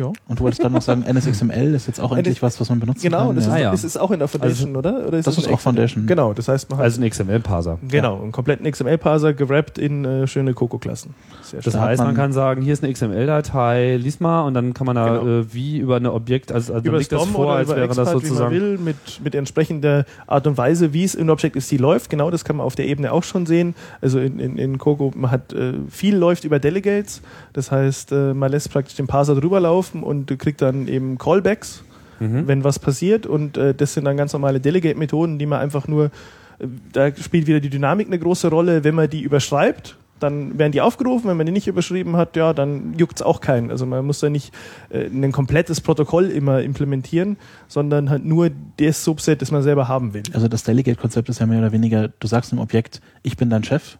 Ja. 0.00 0.06
Und 0.28 0.38
du 0.38 0.44
wolltest 0.44 0.64
dann 0.64 0.72
noch 0.72 0.80
sagen, 0.82 1.02
NSXML 1.02 1.74
ist 1.74 1.86
jetzt 1.86 2.00
auch 2.00 2.16
endlich 2.16 2.40
was, 2.42 2.58
was 2.60 2.68
man 2.70 2.80
benutzen 2.80 3.02
Genau, 3.02 3.26
kann. 3.26 3.36
das 3.36 3.46
ja. 3.46 3.54
Ist, 3.56 3.60
ja. 3.62 3.72
ist 3.72 3.84
es 3.84 3.96
auch 3.98 4.10
in 4.10 4.18
der 4.18 4.28
Foundation, 4.28 4.74
oder? 4.76 5.06
oder 5.06 5.18
das 5.18 5.26
es 5.26 5.38
ist 5.38 5.46
ein 5.48 5.54
auch 5.54 5.60
Foundation. 5.60 6.06
Genau, 6.06 6.32
das 6.32 6.48
heißt, 6.48 6.70
man 6.70 6.78
hat 6.78 6.84
Also 6.84 7.02
ein 7.02 7.10
XML-Parser. 7.10 7.78
genau, 7.86 8.20
einen 8.22 8.32
kompletten 8.32 8.70
XML-Parser 8.70 9.34
gerappt 9.34 9.76
in 9.78 10.04
äh, 10.04 10.26
schöne 10.26 10.54
Coco-Klassen. 10.54 11.14
Das 11.62 11.76
heißt, 11.76 11.98
man, 11.98 12.08
man- 12.08 12.16
kann 12.16 12.32
sagen, 12.32 12.62
hier 12.62 12.72
ist 12.72 12.82
eine 12.82 12.92
XML-Datei, 12.92 13.96
lies 13.96 14.20
mal 14.20 14.42
und 14.42 14.54
dann 14.54 14.74
kann 14.74 14.86
man 14.86 14.96
da 14.96 15.18
Genau. 15.18 15.40
äh, 15.40 15.52
wie 15.54 15.78
über 15.78 15.96
eine 15.96 16.12
Objekt, 16.12 16.52
also, 16.52 16.74
also 16.74 16.86
über 16.88 16.98
liegt 16.98 17.12
das 17.12 17.20
DOM 17.20 17.30
vor, 17.30 17.46
oder 17.46 17.54
als 17.56 17.68
über 17.68 17.76
wäre 17.76 17.88
das 17.88 17.98
Expert, 17.98 18.12
wie 18.22 18.26
man 18.28 18.36
sozusagen. 18.36 18.54
will, 18.54 18.78
mit, 18.78 18.96
mit 19.22 19.34
entsprechender 19.34 20.04
Art 20.26 20.46
und 20.46 20.56
Weise, 20.56 20.92
wie 20.92 21.04
es 21.04 21.14
in 21.14 21.28
Objective-C 21.30 21.76
läuft. 21.76 22.10
Genau, 22.10 22.30
das 22.30 22.44
kann 22.44 22.56
man 22.56 22.66
auf 22.66 22.74
der 22.74 22.86
Ebene 22.86 23.12
auch 23.12 23.22
schon 23.24 23.46
sehen. 23.46 23.74
Also 24.00 24.18
in, 24.20 24.38
in, 24.38 24.56
in 24.56 24.78
Coco, 24.78 25.12
man 25.14 25.30
hat 25.30 25.52
äh, 25.52 25.74
viel 25.90 26.16
läuft 26.16 26.44
über 26.44 26.58
Delegates. 26.58 27.22
Das 27.52 27.70
heißt, 27.70 28.12
äh, 28.12 28.34
man 28.34 28.50
lässt 28.50 28.70
praktisch 28.70 28.94
den 28.96 29.06
Parser 29.06 29.34
drüber 29.34 29.60
laufen 29.60 29.89
und 29.94 30.38
kriegt 30.38 30.62
dann 30.62 30.88
eben 30.88 31.18
Callbacks, 31.18 31.82
Mhm. 32.20 32.46
wenn 32.46 32.64
was 32.64 32.78
passiert. 32.78 33.26
Und 33.26 33.56
äh, 33.56 33.74
das 33.74 33.94
sind 33.94 34.04
dann 34.04 34.16
ganz 34.18 34.34
normale 34.34 34.60
Delegate-Methoden, 34.60 35.38
die 35.38 35.46
man 35.46 35.58
einfach 35.60 35.88
nur, 35.88 36.10
äh, 36.58 36.66
da 36.92 37.16
spielt 37.16 37.46
wieder 37.46 37.60
die 37.60 37.70
Dynamik 37.70 38.06
eine 38.08 38.18
große 38.18 38.48
Rolle, 38.48 38.84
wenn 38.84 38.94
man 38.94 39.08
die 39.08 39.22
überschreibt. 39.22 39.96
Dann 40.18 40.58
werden 40.58 40.72
die 40.72 40.82
aufgerufen, 40.82 41.30
wenn 41.30 41.38
man 41.38 41.46
die 41.46 41.52
nicht 41.52 41.66
überschrieben 41.66 42.16
hat, 42.16 42.36
ja, 42.36 42.52
dann 42.52 42.92
juckt's 42.98 43.22
auch 43.22 43.40
keinen. 43.40 43.70
Also 43.70 43.86
man 43.86 44.04
muss 44.04 44.20
da 44.20 44.28
nicht 44.28 44.52
äh, 44.90 45.06
ein 45.06 45.32
komplettes 45.32 45.80
Protokoll 45.80 46.26
immer 46.26 46.60
implementieren, 46.60 47.38
sondern 47.68 48.10
halt 48.10 48.26
nur 48.26 48.50
das 48.76 49.02
Subset, 49.02 49.40
das 49.40 49.50
man 49.50 49.62
selber 49.62 49.88
haben 49.88 50.12
will. 50.12 50.24
Also 50.34 50.46
das 50.46 50.62
Delegate-Konzept 50.64 51.30
ist 51.30 51.40
ja 51.40 51.46
mehr 51.46 51.60
oder 51.60 51.72
weniger, 51.72 52.08
du 52.08 52.26
sagst 52.26 52.52
einem 52.52 52.60
Objekt, 52.60 53.00
ich 53.22 53.38
bin 53.38 53.48
dein 53.48 53.64
Chef. 53.64 53.96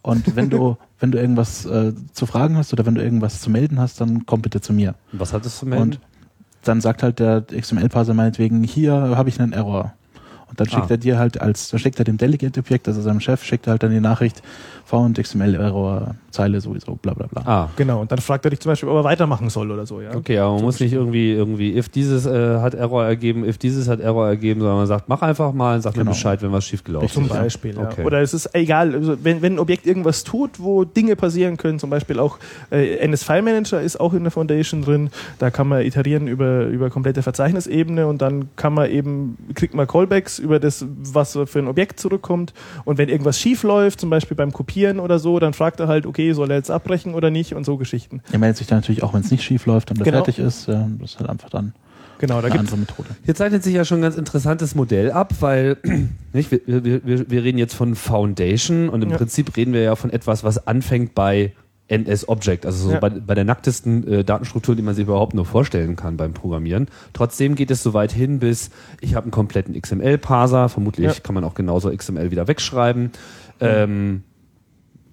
Und 0.00 0.36
wenn 0.36 0.48
du, 0.48 0.78
wenn 1.00 1.10
du 1.10 1.18
irgendwas 1.18 1.64
äh, 1.64 1.92
zu 2.12 2.26
fragen 2.26 2.56
hast 2.56 2.72
oder 2.72 2.86
wenn 2.86 2.94
du 2.94 3.02
irgendwas 3.02 3.40
zu 3.40 3.50
melden 3.50 3.78
hast, 3.78 4.00
dann 4.00 4.26
komm 4.26 4.42
bitte 4.42 4.60
zu 4.60 4.72
mir. 4.72 4.94
Was 5.12 5.32
hat 5.32 5.44
das 5.44 5.58
zu 5.58 5.66
melden? 5.66 5.82
Und 5.82 6.00
dann 6.62 6.80
sagt 6.80 7.02
halt 7.02 7.18
der 7.18 7.42
XML-Parser 7.42 8.14
meinetwegen, 8.14 8.64
hier 8.64 8.92
habe 8.92 9.28
ich 9.28 9.40
einen 9.40 9.52
Error. 9.52 9.94
Und 10.48 10.58
dann 10.60 10.68
schickt 10.68 10.84
Ah. 10.86 10.90
er 10.94 10.96
dir 10.96 11.18
halt 11.18 11.40
als, 11.40 11.68
dann 11.70 11.78
schickt 11.80 11.98
er 11.98 12.04
dem 12.04 12.16
Delegate-Objekt, 12.16 12.88
also 12.88 13.00
seinem 13.02 13.20
Chef, 13.20 13.42
schickt 13.44 13.66
er 13.66 13.72
halt 13.72 13.82
dann 13.82 13.90
die 13.90 14.00
Nachricht, 14.00 14.42
Found 14.86 15.18
XML-Error, 15.18 16.14
Zeile 16.30 16.60
sowieso, 16.62 16.94
bla 16.94 17.12
bla 17.12 17.26
bla. 17.26 17.42
ah. 17.44 17.68
Genau, 17.76 18.00
und 18.00 18.10
dann 18.10 18.18
fragt 18.20 18.46
er 18.46 18.50
dich 18.50 18.60
zum 18.60 18.70
Beispiel, 18.72 18.88
ob 18.88 18.96
er 18.96 19.04
weitermachen 19.04 19.50
soll 19.50 19.70
oder 19.70 19.84
so. 19.84 20.00
Ja? 20.00 20.14
Okay, 20.14 20.38
aber 20.38 20.54
man 20.54 20.62
muss 20.62 20.80
nicht 20.80 20.94
irgendwie, 20.94 21.32
irgendwie, 21.32 21.76
if 21.76 21.90
dieses 21.90 22.24
äh, 22.24 22.58
hat 22.60 22.72
Error 22.74 23.04
ergeben, 23.04 23.44
if 23.44 23.58
dieses 23.58 23.86
hat 23.88 24.00
Error 24.00 24.26
ergeben, 24.26 24.60
sondern 24.60 24.78
man 24.78 24.86
sagt, 24.86 25.06
mach 25.08 25.20
einfach 25.20 25.52
mal 25.52 25.76
und 25.76 25.82
sag 25.82 25.92
mir 25.94 26.00
Genau. 26.04 26.12
Bescheid, 26.12 26.40
wenn 26.40 26.52
was 26.52 26.64
schiefgelaufen 26.64 27.08
Zum 27.08 27.24
ist. 27.24 27.30
Beispiel, 27.34 27.74
ja. 27.76 27.82
Okay. 27.82 28.04
Oder 28.04 28.22
es 28.22 28.32
ist 28.32 28.54
egal, 28.54 28.94
also 28.94 29.18
wenn, 29.22 29.42
wenn 29.42 29.54
ein 29.54 29.58
Objekt 29.58 29.84
irgendwas 29.86 30.24
tut, 30.24 30.58
wo 30.58 30.84
Dinge 30.84 31.16
passieren 31.16 31.58
können, 31.58 31.78
zum 31.78 31.90
Beispiel 31.90 32.18
auch 32.18 32.38
äh, 32.70 32.96
NS 32.98 33.24
File 33.24 33.42
Manager 33.42 33.82
ist 33.82 34.00
auch 34.00 34.14
in 34.14 34.22
der 34.22 34.30
Foundation 34.30 34.80
drin, 34.82 35.10
da 35.38 35.50
kann 35.50 35.68
man 35.68 35.82
iterieren 35.82 36.28
über, 36.28 36.64
über 36.66 36.88
komplette 36.88 37.22
Verzeichnisebene 37.22 38.06
und 38.06 38.22
dann 38.22 38.48
kann 38.56 38.72
man 38.72 38.90
eben, 38.90 39.36
kriegt 39.54 39.74
man 39.74 39.86
Callbacks 39.86 40.37
über 40.38 40.58
das, 40.60 40.84
was 40.88 41.38
für 41.46 41.58
ein 41.58 41.68
Objekt 41.68 42.00
zurückkommt 42.00 42.52
und 42.84 42.98
wenn 42.98 43.08
irgendwas 43.08 43.38
schief 43.40 43.62
läuft, 43.62 44.00
zum 44.00 44.10
Beispiel 44.10 44.36
beim 44.36 44.52
Kopieren 44.52 45.00
oder 45.00 45.18
so, 45.18 45.38
dann 45.38 45.52
fragt 45.52 45.80
er 45.80 45.88
halt, 45.88 46.06
okay, 46.06 46.32
soll 46.32 46.50
er 46.50 46.56
jetzt 46.56 46.70
abbrechen 46.70 47.14
oder 47.14 47.30
nicht 47.30 47.54
und 47.54 47.64
so 47.64 47.76
Geschichten. 47.76 48.20
Er 48.32 48.38
meldet 48.38 48.58
sich 48.58 48.66
dann 48.66 48.78
natürlich 48.78 49.02
auch, 49.02 49.14
wenn 49.14 49.20
es 49.20 49.30
nicht 49.30 49.42
schief 49.42 49.66
läuft 49.66 49.90
und 49.90 49.98
er 50.00 50.04
Genau. 50.04 50.16
fertig 50.18 50.38
ist. 50.38 50.68
Das 50.68 50.76
ist 51.02 51.18
halt 51.18 51.28
einfach 51.30 51.50
dann 51.50 51.72
Genau, 52.20 52.34
da 52.34 52.48
eine 52.48 52.50
gibt 52.50 52.58
andere 52.60 52.78
Methode. 52.78 53.10
Hier 53.24 53.34
zeichnet 53.36 53.62
sich 53.62 53.74
ja 53.74 53.84
schon 53.84 53.98
ein 53.98 54.02
ganz 54.02 54.16
interessantes 54.16 54.74
Modell 54.74 55.12
ab, 55.12 55.34
weil 55.38 55.76
nicht, 56.32 56.50
wir, 56.50 56.60
wir, 56.66 57.06
wir, 57.06 57.30
wir 57.30 57.44
reden 57.44 57.58
jetzt 57.58 57.74
von 57.74 57.94
Foundation 57.94 58.88
und 58.88 59.02
im 59.02 59.10
Ja. 59.10 59.16
Prinzip 59.16 59.56
reden 59.56 59.72
wir 59.72 59.82
ja 59.82 59.94
von 59.94 60.10
etwas, 60.10 60.42
was 60.44 60.66
anfängt 60.66 61.14
bei 61.14 61.52
NS-Object, 61.88 62.66
also 62.66 62.86
so 62.88 62.92
Ja. 62.92 63.00
bei, 63.00 63.10
bei 63.10 63.34
der 63.34 63.44
nacktesten 63.44 64.06
äh, 64.06 64.24
Datenstruktur, 64.24 64.76
die 64.76 64.82
man 64.82 64.94
sich 64.94 65.04
überhaupt 65.04 65.34
nur 65.34 65.46
vorstellen 65.46 65.96
kann 65.96 66.16
beim 66.16 66.32
Programmieren. 66.34 66.86
Trotzdem 67.12 67.54
geht 67.54 67.70
es 67.70 67.82
so 67.82 67.94
weit 67.94 68.12
hin, 68.12 68.38
bis 68.38 68.70
ich 69.00 69.14
habe 69.14 69.24
einen 69.24 69.30
kompletten 69.32 69.80
XML-Parser, 69.80 70.68
vermutlich 70.68 71.06
Ja. 71.06 71.20
kann 71.22 71.34
man 71.34 71.44
auch 71.44 71.54
genauso 71.54 71.90
XML 71.94 72.30
wieder 72.30 72.46
wegschreiben. 72.48 73.10
Ähm, 73.60 74.22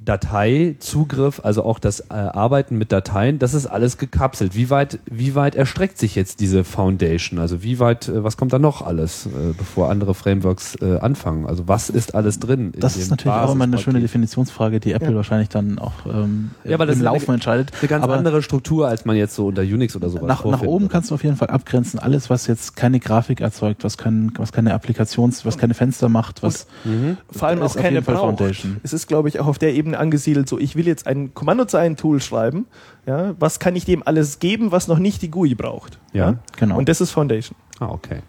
Dateizugriff, 0.06 1.42
also 1.44 1.64
auch 1.64 1.80
das 1.80 2.00
äh, 2.00 2.14
Arbeiten 2.14 2.78
mit 2.78 2.92
Dateien, 2.92 3.40
das 3.40 3.54
ist 3.54 3.66
alles 3.68 3.98
gekapselt. 3.98 4.56
Wie 4.56 4.70
weit, 4.70 5.00
wie 5.06 5.36
weit 5.36 5.56
erstreckt 5.56 5.98
sich 5.98 6.16
jetzt 6.16 6.40
diese 6.40 6.64
Foundation? 6.64 7.40
Also 7.40 7.64
wie 7.64 7.80
weit, 7.80 8.08
äh, 8.08 8.24
was 8.24 8.38
kommt 8.38 8.54
da 8.54 8.60
noch 8.60 8.82
alles, 8.82 9.26
äh, 9.26 9.30
bevor 9.58 9.90
andere 9.90 10.14
Frameworks 10.14 10.76
äh, 10.82 10.98
anfangen? 11.00 11.46
Also 11.46 11.68
was 11.68 11.90
ist 11.90 12.16
alles 12.16 12.40
drin? 12.40 12.72
in 12.74 12.80
Das 12.80 12.96
ist 12.98 13.10
natürlich 13.10 13.34
auch 13.36 13.52
immer 13.54 13.64
eine 13.66 13.78
schöne? 13.78 14.00
Definitionsfrage, 14.00 14.80
die 14.80 14.92
Apple 14.92 15.10
Ja. 15.12 15.16
wahrscheinlich 15.16 15.50
dann 15.50 15.80
auch 15.80 15.94
ähm, 16.06 16.52
Ja, 16.64 16.78
weil 16.80 16.88
das 16.88 16.98
im 16.98 17.04
Laufen 17.04 17.26
eine- 17.28 17.34
entscheidet. 17.36 17.72
Eine 17.80 17.88
ganz 17.88 18.04
Aber 18.04 18.16
andere 18.16 18.42
Struktur, 18.42 18.88
als 18.88 19.06
man 19.06 19.16
jetzt 19.16 19.36
so 19.36 19.48
unter 19.48 19.62
Unix 19.62 19.96
oder 19.96 20.10
sowas 20.10 20.28
nach, 20.28 20.46
nach 20.46 20.62
oben 20.62 20.84
würde. 20.86 20.92
kannst 20.92 21.12
du 21.12 21.16
auf 21.16 21.24
jeden 21.24 21.36
Fall 21.38 21.50
abgrenzen. 21.50 22.00
Alles, 22.00 22.30
was 22.30 22.48
jetzt 22.48 22.76
keine 22.76 23.00
Grafik 23.00 23.42
erzeugt, 23.42 23.84
was, 23.84 23.98
kein, 23.98 24.32
was 24.38 24.52
keine 24.52 24.74
Applikations-, 24.74 25.46
was 25.46 25.58
keine 25.58 25.74
Fenster 25.74 26.10
macht, 26.10 26.44
was 26.44 26.68
Mhm. 26.84 27.18
vor 27.32 27.48
allem 27.48 27.62
ist 27.62 27.78
auch 27.78 27.82
keine 27.82 28.02
braucht. 28.02 28.20
Foundation. 28.38 28.78
Es 28.84 28.94
ist, 28.94 29.08
glaube 29.08 29.30
ich, 29.30 29.40
auch 29.40 29.48
auf 29.48 29.58
der 29.58 29.74
Ebene 29.74 29.95
angesiedelt, 29.96 30.48
so 30.50 30.58
ich 30.60 30.76
will 30.76 30.88
jetzt 30.88 31.08
ein 31.08 31.34
Kommandozeilen-Tool 31.34 32.22
schreiben, 32.22 32.66
ja, 33.06 33.36
was 33.40 33.60
kann 33.60 33.76
ich 33.76 33.86
dem 33.86 34.02
alles 34.06 34.40
geben, 34.40 34.72
was 34.72 34.88
noch 34.88 35.00
nicht 35.00 35.22
die 35.22 35.30
GUI 35.30 35.56
braucht? 35.56 36.00
Ja. 36.14 36.36
Genau. 36.58 36.78
Und 36.78 36.90
das 36.90 37.02
ist 37.02 37.12
Foundation. 37.12 37.58
Ah, 37.80 37.88
okay. 37.90 38.20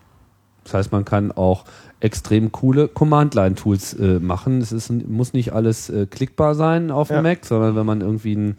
Das 0.65 0.75
heißt, 0.75 0.93
man 0.93 1.05
kann 1.05 1.31
auch 1.31 1.65
extrem 2.01 2.51
coole 2.51 2.89
Command-Line-Tools 2.89 3.95
äh, 3.95 4.19
machen. 4.19 4.61
Es 4.61 4.73
ist, 4.73 4.91
muss 4.91 5.33
nicht 5.33 5.53
alles 5.53 5.89
äh, 5.89 6.07
klickbar 6.07 6.55
sein 6.57 6.91
auf 6.91 7.09
dem 7.09 7.17
Ja. 7.19 7.23
Mac, 7.23 7.47
sondern 7.47 7.77
wenn 7.77 7.87
man 7.87 8.01
irgendwie 8.01 8.35
ein 8.35 8.57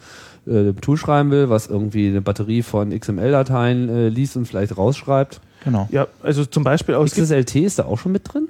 äh, 0.47 0.71
Tool 0.73 0.97
schreiben 0.97 1.31
will, 1.31 1.49
was 1.49 1.67
irgendwie 1.67 2.07
eine 2.07 2.21
Batterie 2.21 2.63
von 2.63 2.97
XML-Dateien 2.97 3.89
äh, 3.89 4.07
liest 4.09 4.37
und 4.37 4.47
vielleicht 4.47 4.77
rausschreibt. 4.77 5.41
genau. 5.65 5.87
Ja, 5.91 6.07
also 6.23 6.45
zum 6.45 6.63
Beispiel 6.63 6.95
aus 6.95 7.11
XSLT 7.11 7.55
ist 7.57 7.79
da 7.79 7.85
auch 7.85 7.99
schon 7.99 8.13
mit 8.13 8.33
drin? 8.33 8.47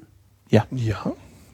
Ja. 0.50 0.66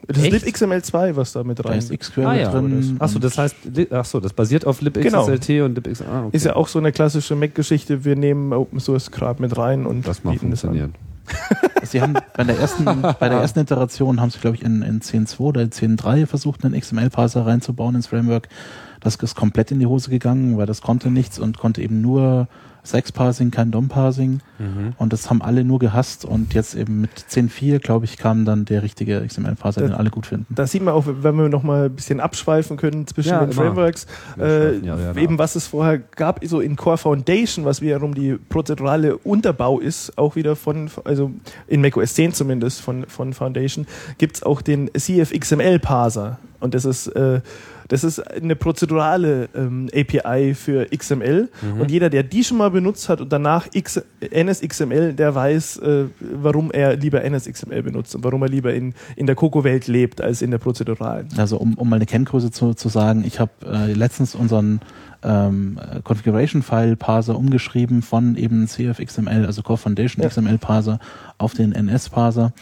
Das 0.07 0.17
ist 0.17 0.23
Echt? 0.33 0.45
libxml2, 0.45 1.15
was 1.15 1.31
da 1.33 1.43
mit 1.43 1.59
Da 1.59 1.69
rein 1.69 1.79
ist 1.79 1.97
XQL 1.97 2.25
Ah, 2.25 2.35
ja, 2.35 2.51
drin. 2.51 2.97
Achso, 2.99 3.19
das 3.19 3.37
heißt, 3.37 3.55
li- 3.73 3.87
ach 3.91 4.05
so, 4.05 4.19
das 4.19 4.33
basiert 4.33 4.65
auf 4.67 4.81
libxSLT 4.81 5.61
und 5.61 5.75
libx. 5.75 6.01
Ah, 6.01 6.25
okay. 6.25 6.35
Ist 6.35 6.45
ja 6.45 6.55
auch 6.55 6.67
so 6.67 6.79
eine 6.79 6.91
klassische 6.91 7.35
Mac-Geschichte. 7.35 8.03
Wir 8.03 8.15
nehmen 8.15 8.51
Open 8.53 8.79
Source 8.79 9.11
gerade 9.11 9.41
mit 9.41 9.57
rein 9.57 9.85
und 9.85 10.05
das 10.07 10.23
mal 10.23 10.31
bieten 10.31 10.51
das 10.51 10.65
an. 10.65 10.93
Sie 11.83 12.01
haben 12.01 12.15
bei 12.35 12.43
der 12.43 12.59
ersten, 12.59 12.83
bei 12.85 13.29
der 13.29 13.39
ersten 13.39 13.59
Iteration 13.59 14.19
haben 14.19 14.29
sie, 14.29 14.39
glaube 14.39 14.57
ich, 14.57 14.63
in, 14.63 14.81
in 14.81 14.99
10.2 14.99 15.39
oder 15.39 15.61
10.3 15.61 16.25
versucht, 16.25 16.65
einen 16.65 16.77
XML-Parser 16.79 17.45
reinzubauen 17.45 17.95
ins 17.95 18.07
Framework. 18.07 18.49
Das 18.99 19.15
ist 19.15 19.35
komplett 19.35 19.71
in 19.71 19.79
die 19.79 19.85
Hose 19.85 20.09
gegangen, 20.09 20.57
weil 20.57 20.65
das 20.65 20.81
konnte 20.81 21.09
nichts 21.09 21.39
und 21.39 21.57
konnte 21.57 21.81
eben 21.81 22.01
nur 22.01 22.47
Sex-Parsing, 22.83 23.51
kein 23.51 23.71
DOM-Parsing. 23.71 24.41
Mhm. 24.59 24.93
Und 24.97 25.13
das 25.13 25.29
haben 25.29 25.41
alle 25.41 25.63
nur 25.63 25.79
gehasst. 25.79 26.25
Und 26.25 26.53
jetzt 26.53 26.75
eben 26.75 27.01
mit 27.01 27.11
10.4, 27.11 27.79
glaube 27.79 28.05
ich, 28.05 28.17
kam 28.17 28.45
dann 28.45 28.65
der 28.65 28.83
richtige 28.83 29.25
XML-Parser, 29.25 29.81
den 29.81 29.93
alle 29.93 30.09
gut 30.09 30.25
finden. 30.25 30.53
Da 30.53 30.67
sieht 30.67 30.83
man 30.83 30.93
auch, 30.93 31.05
wenn 31.07 31.35
wir 31.35 31.49
noch 31.49 31.63
mal 31.63 31.85
ein 31.85 31.95
bisschen 31.95 32.19
abschweifen 32.19 32.77
können 32.77 33.07
zwischen 33.07 33.29
Ja, 33.29 33.39
den 33.39 33.51
immer. 33.51 33.63
Frameworks, 33.63 34.05
äh, 34.39 34.77
ja, 34.79 34.97
ja, 34.97 35.15
eben 35.15 35.37
was 35.37 35.55
es 35.55 35.67
vorher 35.67 35.97
gab, 35.97 36.43
so 36.45 36.59
in 36.59 36.75
Core 36.75 36.97
Foundation, 36.97 37.65
was 37.65 37.81
wiederum 37.81 38.13
die 38.13 38.33
prozedurale 38.49 39.17
Unterbau 39.17 39.79
ist, 39.79 40.17
auch 40.17 40.35
wieder 40.35 40.55
von, 40.55 40.89
also 41.05 41.31
in 41.67 41.81
macOS 41.81 42.13
10 42.15 42.33
zumindest 42.33 42.81
von, 42.81 43.05
von 43.07 43.33
Foundation, 43.33 43.87
gibt's 44.17 44.43
auch 44.43 44.61
den 44.61 44.89
CFXML-Parser. 44.93 46.39
Und 46.59 46.73
das 46.73 46.85
ist, 46.85 47.07
äh, 47.07 47.41
das 47.93 48.03
ist 48.03 48.19
eine 48.19 48.55
prozedurale 48.55 49.49
ähm, 49.53 49.87
API 49.93 50.55
für 50.55 50.87
XML. 50.89 51.47
Mhm. 51.61 51.79
Und 51.79 51.91
jeder, 51.91 52.09
der 52.09 52.23
die 52.23 52.43
schon 52.43 52.57
mal 52.57 52.71
benutzt 52.71 53.07
hat 53.07 53.21
und 53.21 53.31
danach 53.31 53.67
X, 53.71 54.01
NSXML, 54.19 55.13
der 55.13 55.35
weiß, 55.35 55.77
äh, 55.77 56.05
warum 56.19 56.71
er 56.71 56.95
lieber 56.95 57.21
NSXML 57.23 57.83
benutzt 57.83 58.15
und 58.15 58.23
warum 58.23 58.41
er 58.41 58.49
lieber 58.49 58.73
in, 58.73 58.95
in 59.15 59.27
der 59.27 59.35
Coco-Welt 59.35 59.85
lebt 59.85 60.21
als 60.21 60.41
in 60.41 60.49
der 60.49 60.57
prozeduralen. 60.57 61.27
Also 61.37 61.57
um, 61.57 61.75
um 61.75 61.87
mal 61.87 61.97
eine 61.97 62.07
Kenngröße 62.07 62.49
zu, 62.49 62.73
zu 62.73 62.89
sagen, 62.89 63.23
ich 63.27 63.39
habe 63.39 63.51
äh, 63.63 63.93
letztens 63.93 64.33
unseren 64.33 64.81
ähm, 65.21 65.79
Configuration-File-Parser 66.03 67.37
umgeschrieben 67.37 68.01
von 68.01 68.35
eben 68.37 68.67
CFXML, 68.67 69.45
also 69.45 69.61
Core 69.61 69.77
Foundation 69.77 70.23
Ja. 70.23 70.29
XML-Parser 70.29 70.97
auf 71.37 71.53
den 71.53 71.73
NS-Parser. 71.73 72.53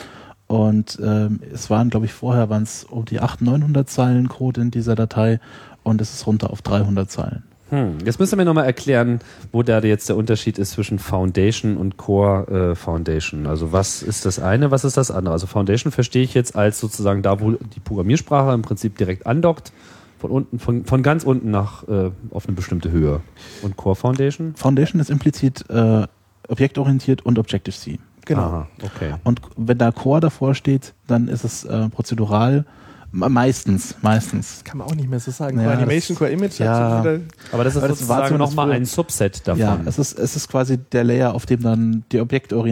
Und 0.52 1.00
ähm, 1.02 1.40
es 1.54 1.70
waren, 1.70 1.90
glaube 1.90 2.08
ich, 2.08 2.12
vorher 2.12 2.50
waren 2.50 2.64
es 2.64 2.84
um 2.84 3.06
die 3.06 3.22
800, 3.22 3.60
900 3.60 3.90
Zeilen 3.90 4.28
Code 4.28 4.60
in 4.60 4.70
dieser 4.70 4.96
Datei 4.96 5.40
und 5.84 6.02
es 6.02 6.14
ist 6.14 6.28
runter 6.28 6.50
auf 6.50 6.62
300 6.62 7.10
Zeilen. 7.10 7.44
Hm. 7.70 8.00
Jetzt 8.04 8.20
müsst 8.20 8.34
ihr 8.34 8.36
mir 8.36 8.44
nochmal 8.44 8.66
erklären, 8.66 9.22
wo 9.54 9.64
da 9.64 9.80
jetzt 9.80 10.10
der 10.10 10.18
Unterschied 10.18 10.60
ist 10.60 10.72
zwischen 10.72 11.00
Foundation 11.00 11.78
und 11.78 11.96
Core 11.96 12.72
äh, 12.72 12.76
Foundation. 12.76 13.48
Also 13.48 13.72
was 13.72 14.04
ist 14.04 14.26
das 14.26 14.40
eine, 14.40 14.72
was 14.72 14.84
ist 14.84 14.98
das 14.98 15.10
andere? 15.10 15.32
Also 15.32 15.48
Foundation 15.48 15.94
verstehe 15.94 16.24
ich 16.24 16.34
jetzt 16.34 16.54
als 16.54 16.82
sozusagen 16.82 17.22
da, 17.22 17.40
wo 17.40 17.52
die 17.52 17.80
Programmiersprache 17.80 18.54
im 18.54 18.62
Prinzip 18.62 18.98
direkt 18.98 19.26
andockt, 19.26 19.72
von 20.20 20.32
unten, 20.32 20.60
von, 20.60 20.84
von 20.84 21.02
ganz 21.02 21.24
unten 21.24 21.50
nach 21.50 21.88
äh, 21.88 22.12
auf 22.32 22.46
eine 22.46 22.58
bestimmte 22.58 22.92
Höhe. 22.92 23.22
Und 23.62 23.78
Core 23.78 23.96
Foundation? 23.96 24.54
Foundation 24.58 25.00
ist 25.00 25.10
implizit 25.12 25.64
äh, 25.70 26.08
objektorientiert 26.50 27.26
und 27.26 27.40
Objective-C. 27.40 28.00
Genau. 28.26 28.42
Aha, 28.42 28.68
okay. 28.84 29.14
Und 29.24 29.42
wenn 29.58 29.78
da 29.78 29.92
Core 29.92 30.20
davor 30.20 30.56
steht, 30.56 30.94
dann 31.08 31.28
ist 31.28 31.44
es 31.44 31.64
äh, 31.66 31.90
prozedural 31.90 32.66
me- 33.12 33.30
meistens, 33.30 33.96
meistens. 34.02 34.64
Kann 34.64 34.78
man 34.78 34.88
auch 34.88 34.96
nicht 34.96 35.10
mehr 35.10 35.20
so 35.20 35.32
sagen. 35.32 35.58
Ja, 35.58 35.64
Core 35.66 35.78
Animation, 35.78 36.16
das- 36.16 36.18
Core 36.20 36.32
Image 36.32 36.60
ja. 36.60 37.00
wieder 37.04 37.20
Aber 37.52 37.64
das 37.64 37.76
ist 37.76 37.82
Aber 37.82 37.88
das 37.90 38.08
war 38.08 38.18
sozusagen 38.28 38.38
nochmal 38.38 38.72
ein 38.72 38.86
Subset 38.86 39.48
davon. 39.48 39.60
Ja, 39.60 39.80
es 39.86 39.98
ist, 40.00 40.18
es 40.20 40.36
ist 40.36 40.48
quasi 40.50 40.78
der 40.78 41.04
Layer, 41.04 41.34
auf 41.34 41.46
dem 41.46 41.62
dann 41.64 42.04
die 42.12 42.20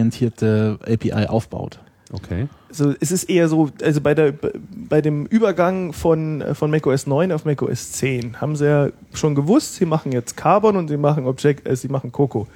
objektorientierte 0.00 0.78
API 0.82 1.26
aufbaut. 1.26 1.80
okay. 2.12 2.48
Also 2.68 2.94
es 3.00 3.10
ist 3.10 3.24
eher 3.24 3.48
so, 3.48 3.68
also 3.82 4.00
bei, 4.00 4.14
der, 4.14 4.32
bei 4.88 5.00
dem 5.02 5.26
Übergang 5.26 5.92
von, 5.92 6.44
von 6.52 6.70
macOS 6.70 7.08
9 7.08 7.32
auf 7.32 7.44
macOS 7.44 7.90
10 7.90 8.40
haben 8.40 8.54
sie 8.54 8.66
ja 8.66 8.88
schon 9.12 9.34
gewusst, 9.34 9.74
sie 9.74 9.86
machen 9.86 10.12
jetzt 10.12 10.36
Carbon 10.36 10.76
und 10.76 10.86
sie 10.86 10.96
machen 10.96 11.26
Object, 11.26 11.66
äh, 11.66 11.74
sie 11.74 11.88
machen 11.88 12.12
Coco. 12.12 12.46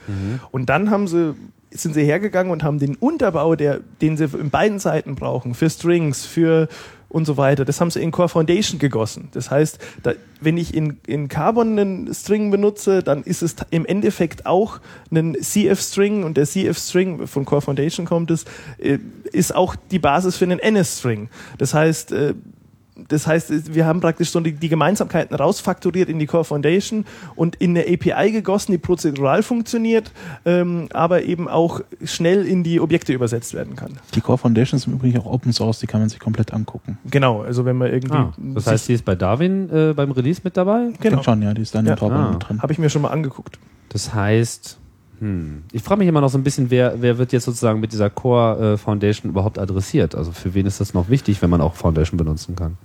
Und 0.53 0.71
dann 0.71 0.91
haben 0.91 1.09
sie, 1.09 1.35
sind 1.75 1.95
sie 1.95 2.05
hergegangen 2.05 2.53
und 2.53 2.63
haben 2.63 2.79
den 2.79 2.95
Unterbau, 2.97 3.57
der, 3.57 3.81
den 4.01 4.17
sie 4.17 4.25
in 4.25 4.51
beiden 4.51 4.79
Seiten 4.79 5.15
brauchen, 5.15 5.55
für 5.55 5.69
Strings, 5.69 6.25
für 6.25 6.69
und 7.15 7.27
so 7.27 7.37
weiter, 7.37 7.65
das 7.65 7.81
haben 7.81 7.93
sie 7.93 8.03
in 8.03 8.11
Core 8.11 8.29
Foundation 8.29 8.81
gegossen. 8.81 9.29
Das 9.33 9.49
heißt, 9.49 9.79
da, 10.03 10.15
wenn 10.41 10.57
ich 10.57 10.75
in, 10.75 10.99
in 11.07 11.29
Carbon 11.29 11.79
einen 11.79 12.13
String 12.13 12.51
benutze, 12.51 13.05
dann 13.05 13.23
ist 13.23 13.41
es 13.41 13.55
im 13.71 13.87
Endeffekt 13.87 14.47
auch 14.47 14.81
ein 15.13 15.37
CF-String 15.41 16.25
und 16.25 16.37
der 16.37 16.45
CF-String 16.45 17.29
von 17.29 17.45
Core 17.45 17.63
Foundation 17.63 18.05
kommt 18.05 18.33
es, 18.33 18.45
äh, 18.79 18.99
ist 19.31 19.55
auch 19.55 19.77
die 19.93 20.01
Basis 20.01 20.37
für 20.37 20.45
einen 20.45 20.59
NS-String. 20.59 21.29
Das 21.57 21.73
heißt, 21.73 22.11
äh, 22.11 22.35
das 23.09 23.27
heißt, 23.27 23.75
wir 23.75 23.87
haben 23.87 24.01
praktisch 24.01 24.31
so 24.31 24.41
die, 24.41 24.53
die 24.53 24.69
Gemeinsamkeiten 24.69 25.37
rausfakturiert 25.37 26.09
in 26.09 26.19
die 26.19 26.27
Core 26.27 26.45
Foundation 26.45 27.05
und 27.37 27.57
in 27.57 27.71
eine 27.77 27.87
API 27.93 28.33
gegossen, 28.33 28.73
die 28.73 28.79
prozedural 28.79 29.43
funktioniert, 29.43 30.13
ähm, 30.45 30.89
aber 30.93 31.23
eben 31.25 31.49
auch 31.49 31.81
schnell 32.05 32.47
in 32.47 32.63
die 32.63 32.81
Objekte 32.81 33.13
übersetzt 33.13 33.55
werden 33.55 33.77
kann. 33.77 33.93
Die 34.15 34.21
Core 34.21 34.39
Foundation 34.39 34.77
ist 34.79 34.87
im 34.87 34.95
Übrigen 34.95 35.19
auch 35.19 35.27
Open 35.27 35.53
Source, 35.53 35.81
die 35.81 35.87
kann 35.87 36.01
man 36.01 36.09
sich 36.09 36.21
komplett 36.21 36.53
angucken. 36.53 36.99
Genau, 37.11 37.43
also 37.43 37.65
wenn 37.65 37.77
man 37.77 37.93
irgendwie. 37.93 38.17
Ah, 38.17 38.33
das 38.39 38.67
heißt, 38.67 38.89
die 38.89 38.95
ist 38.95 39.05
bei 39.05 39.15
Darwin 39.15 39.69
äh, 39.71 39.93
beim 39.95 40.11
Release 40.13 40.41
mit 40.45 40.57
dabei? 40.57 40.89
Ich 40.93 40.99
genau, 41.01 41.17
denke 41.17 41.25
schon, 41.25 41.43
ja, 41.43 41.55
die 41.55 41.63
ist 41.63 41.75
da 41.75 41.81
in 41.81 41.87
Ja. 41.87 41.97
den 41.97 42.13
Ah. 42.13 42.31
mit 42.33 42.49
drin. 42.49 42.63
habe 42.63 42.73
ich 42.73 42.79
mir 42.79 42.91
schon 42.91 43.03
mal 43.03 43.09
angeguckt. 43.11 43.59
Das 43.89 44.13
heißt, 44.15 44.79
hm, 45.21 45.63
ich 45.73 45.83
frage 45.83 46.01
mich 46.01 46.09
immer 46.09 46.21
noch 46.21 46.29
so 46.29 46.37
ein 46.39 46.43
bisschen, 46.43 46.71
wer, 46.71 47.01
wer 47.01 47.19
wird 47.19 47.33
jetzt 47.33 47.45
sozusagen 47.45 47.79
mit 47.81 47.93
dieser 47.93 48.11
Core 48.11 48.73
äh, 48.73 48.77
Foundation 48.77 49.31
überhaupt 49.31 49.59
adressiert? 49.59 50.15
Also 50.15 50.33
für 50.33 50.55
wen 50.55 50.67
ist 50.67 50.81
das 50.81 50.93
noch 50.95 51.09
wichtig, 51.09 51.41
wenn 51.43 51.51
man 51.51 51.61
auch 51.61 51.75
Foundation 51.75 52.19
benutzen 52.19 52.57
kann? 52.57 52.77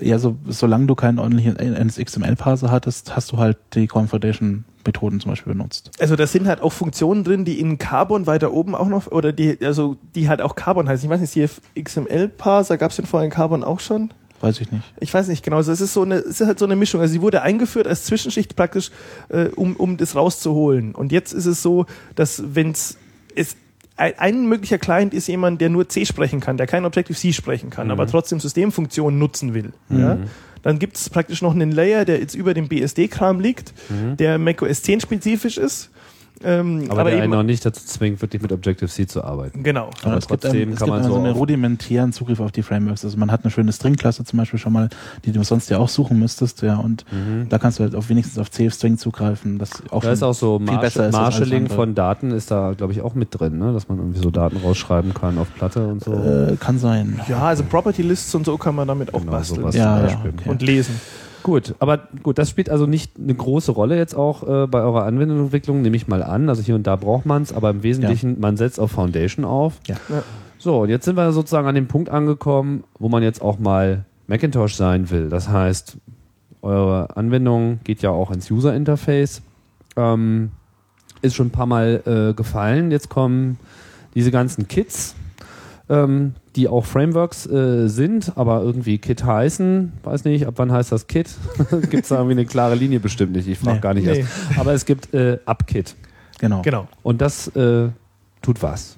Ja, 0.00 0.18
so, 0.18 0.36
solange 0.46 0.86
du 0.86 0.94
keinen 0.94 1.18
ordentlichen 1.18 1.56
NSXML-Parser 1.56 2.70
hattest, 2.70 3.14
hast 3.14 3.32
du 3.32 3.38
halt 3.38 3.58
die 3.74 3.86
Core 3.86 4.06
Foundation 4.06 4.64
Methoden 4.86 5.20
zum 5.20 5.32
Beispiel 5.32 5.52
benutzt. 5.52 5.90
Also 5.98 6.16
da 6.16 6.26
sind 6.26 6.48
halt 6.48 6.62
auch 6.62 6.72
Funktionen 6.72 7.24
drin, 7.24 7.44
die 7.44 7.60
in 7.60 7.78
Carbon 7.78 8.26
weiter 8.26 8.52
oben 8.52 8.74
auch 8.74 8.88
noch, 8.88 9.08
oder 9.08 9.32
die, 9.32 9.58
also 9.62 9.96
die 10.14 10.28
halt 10.28 10.40
auch 10.40 10.54
Carbon 10.54 10.88
heißen. 10.88 11.04
Ich 11.04 11.10
weiß 11.10 11.20
nicht, 11.20 11.32
CFXML-Parser, 11.32 12.78
gab 12.78 12.90
es 12.90 12.96
den 12.96 13.06
vorher 13.06 13.26
in 13.26 13.32
Carbon 13.32 13.62
auch 13.62 13.80
schon? 13.80 14.10
Weiß 14.40 14.60
ich 14.60 14.72
nicht. 14.72 14.84
Ich 15.00 15.12
weiß 15.12 15.28
nicht 15.28 15.44
genau. 15.44 15.58
Also 15.58 15.70
es 15.70 15.82
ist 15.82 15.92
so 15.92 16.02
eine, 16.02 16.16
es 16.16 16.40
ist 16.40 16.46
halt 16.46 16.58
so 16.58 16.64
eine 16.64 16.76
Mischung. 16.76 17.00
Also 17.00 17.12
sie 17.12 17.20
wurde 17.20 17.42
eingeführt 17.42 17.86
als 17.86 18.04
Zwischenschicht 18.04 18.56
praktisch, 18.56 18.90
äh, 19.28 19.48
um, 19.48 19.76
um 19.76 19.98
das 19.98 20.16
rauszuholen. 20.16 20.94
Und 20.94 21.12
jetzt 21.12 21.32
ist 21.32 21.46
es 21.46 21.62
so, 21.62 21.84
dass 22.14 22.42
wenn's 22.54 22.96
es 23.36 23.56
ein, 24.00 24.46
möglicher 24.48 24.78
Client 24.78 25.12
ist 25.14 25.26
jemand, 25.28 25.60
der 25.60 25.68
nur 25.68 25.88
C 25.88 26.04
sprechen 26.06 26.40
kann, 26.40 26.56
der 26.56 26.66
kein 26.66 26.84
Objective-C 26.84 27.32
sprechen 27.32 27.70
kann, 27.70 27.86
Mhm. 27.88 27.90
aber 27.92 28.06
trotzdem 28.06 28.40
Systemfunktionen 28.40 29.18
nutzen 29.18 29.54
will. 29.54 29.72
Ja? 29.90 30.18
Dann 30.62 30.78
gibt 30.78 30.96
es 30.96 31.08
praktisch 31.08 31.40
noch 31.42 31.54
einen 31.54 31.72
Layer, 31.72 32.04
der 32.04 32.18
jetzt 32.20 32.34
über 32.34 32.52
dem 32.54 32.68
BSD-Kram 32.68 33.40
liegt, 33.40 33.72
der 34.18 34.38
macOS 34.38 34.82
10 34.82 35.00
spezifisch 35.00 35.56
ist. 35.58 35.90
Ähm, 36.42 36.84
Aber, 36.88 37.00
aber 37.00 37.10
der 37.10 37.18
einen 37.18 37.32
eben, 37.32 37.32
noch 37.34 37.42
nicht 37.42 37.66
dazu 37.66 37.84
zwingt, 37.84 38.22
wirklich 38.22 38.40
mit 38.40 38.50
Objective-C 38.50 39.06
zu 39.06 39.22
arbeiten. 39.22 39.62
genau. 39.62 39.90
Aber 40.02 40.16
es 40.16 40.26
gibt, 40.26 40.42
trotzdem 40.42 40.62
einen, 40.62 40.72
es 40.72 40.78
kann 40.78 40.86
gibt 40.86 40.96
man 40.96 41.02
also 41.04 41.14
so 41.14 41.20
einen 41.22 41.32
rudimentären 41.34 42.12
Zugriff 42.12 42.40
auf 42.40 42.50
die 42.50 42.62
Frameworks. 42.62 43.04
Also 43.04 43.18
man 43.18 43.30
hat 43.30 43.44
eine 43.44 43.50
schöne 43.50 43.72
String-Klasse 43.72 44.24
zum 44.24 44.38
Beispiel 44.38 44.58
schon 44.58 44.72
mal, 44.72 44.88
die 45.24 45.32
du 45.32 45.42
sonst 45.44 45.68
ja 45.68 45.78
auch 45.78 45.88
suchen 45.88 46.18
müsstest, 46.18 46.62
ja, 46.62 46.76
und 46.76 47.04
da 47.48 47.58
kannst 47.58 47.78
du 47.78 47.82
halt 47.82 47.94
auf 47.94 48.08
wenigstens 48.08 48.38
auf 48.38 48.50
CF-String 48.50 48.96
zugreifen. 48.98 49.58
Das 49.58 49.70
auch 49.90 50.02
Mhm. 50.02 50.06
Da 50.06 50.12
ist 50.12 50.18
schon 50.20 50.28
auch 50.28 50.34
so 50.34 50.58
viel 50.58 50.66
Marsh 50.66 50.80
besser 50.80 51.08
ist 51.08 51.14
als 51.14 51.14
alles 51.14 51.38
Marshalling 51.40 51.68
von 51.68 51.94
Daten 51.94 52.30
ist 52.30 52.50
da, 52.50 52.72
glaube 52.76 52.92
ich, 52.92 53.02
auch 53.02 53.14
mit 53.14 53.28
drin, 53.38 53.58
ne? 53.58 53.72
dass 53.72 53.88
man 53.88 53.98
irgendwie 53.98 54.20
so 54.20 54.30
Daten 54.30 54.56
rausschreiben 54.56 55.12
kann 55.14 55.36
auf 55.38 55.54
Platte 55.54 55.86
und 55.86 56.02
so. 56.02 56.12
Äh, 56.14 56.56
kann 56.58 56.78
sein. 56.78 57.20
Ja, 57.28 57.42
also 57.42 57.64
Property 57.64 58.02
Lists 58.02 58.34
und 58.34 58.46
so 58.46 58.56
kann 58.56 58.74
man 58.74 58.88
damit 58.88 59.12
auch 59.14 59.20
Genau, 59.20 59.32
basteln 59.32 59.70
Ja, 59.72 60.06
ja, 60.06 60.22
okay. 60.24 60.48
und 60.48 60.62
lesen. 60.62 61.00
Gut, 61.42 61.74
aber 61.78 62.08
gut, 62.22 62.38
das 62.38 62.50
spielt 62.50 62.70
also 62.70 62.86
nicht 62.86 63.12
eine 63.18 63.34
große 63.34 63.72
Rolle 63.72 63.96
jetzt 63.96 64.14
auch 64.14 64.42
äh, 64.42 64.66
bei 64.66 64.80
eurer 64.80 65.04
Anwendungsentwicklung, 65.04 65.82
nehme 65.82 65.96
ich 65.96 66.08
mal 66.08 66.22
an. 66.22 66.48
Also 66.48 66.62
hier 66.62 66.74
und 66.74 66.86
da 66.86 66.96
braucht 66.96 67.26
man 67.26 67.42
es, 67.42 67.52
aber 67.52 67.70
im 67.70 67.82
Wesentlichen, 67.82 68.40
man 68.40 68.56
setzt 68.56 68.78
auf 68.78 68.90
Foundation 68.92 69.44
auf. 69.44 69.80
Ja. 69.86 69.96
Ja. 70.08 70.22
So, 70.58 70.82
und 70.82 70.90
jetzt 70.90 71.06
sind 71.06 71.16
wir 71.16 71.32
sozusagen 71.32 71.66
an 71.66 71.74
dem 71.74 71.86
Punkt 71.86 72.10
angekommen, 72.10 72.84
wo 72.98 73.08
man 73.08 73.22
jetzt 73.22 73.40
auch 73.40 73.58
mal 73.58 74.04
Macintosh 74.26 74.74
sein 74.74 75.10
will. 75.10 75.30
Das 75.30 75.48
heißt, 75.48 75.96
eure 76.62 77.16
Anwendung 77.16 77.80
geht 77.84 78.02
ja 78.02 78.10
auch 78.10 78.30
ins 78.30 78.50
User 78.50 78.74
Interface. 78.74 79.40
Ähm, 79.96 80.50
ist 81.22 81.34
schon 81.34 81.48
ein 81.48 81.52
paar 81.52 81.66
Mal 81.66 82.02
äh, 82.30 82.34
gefallen. 82.34 82.90
Jetzt 82.90 83.08
kommen 83.08 83.58
diese 84.14 84.30
ganzen 84.30 84.68
Kits, 84.68 85.14
ähm, 85.90 86.34
die 86.56 86.68
auch 86.68 86.86
Frameworks 86.86 87.46
äh, 87.46 87.88
sind, 87.88 88.32
aber 88.36 88.62
irgendwie 88.62 88.98
Kit 88.98 89.24
heißen. 89.24 89.92
Weiß 90.04 90.24
nicht, 90.24 90.46
ab 90.46 90.54
wann 90.56 90.72
heißt 90.72 90.92
das 90.92 91.06
Kit? 91.08 91.28
gibt 91.90 92.04
es 92.04 92.08
da 92.08 92.16
irgendwie 92.16 92.32
eine 92.32 92.46
klare 92.46 92.74
Linie 92.76 93.00
bestimmt 93.00 93.32
nicht. 93.32 93.48
Ich 93.48 93.58
frage 93.58 93.76
Nee. 93.76 93.80
gar 93.80 93.94
nicht 93.94 94.06
Nee. 94.06 94.20
erst. 94.20 94.30
Aber 94.58 94.72
es 94.72 94.84
gibt 94.86 95.12
äh, 95.12 95.38
UpKit. 95.46 95.94
Genau. 96.38 96.62
Genau. 96.62 96.88
Und 97.02 97.20
das 97.20 97.48
äh, 97.56 97.88
tut 98.40 98.62
was. 98.62 98.96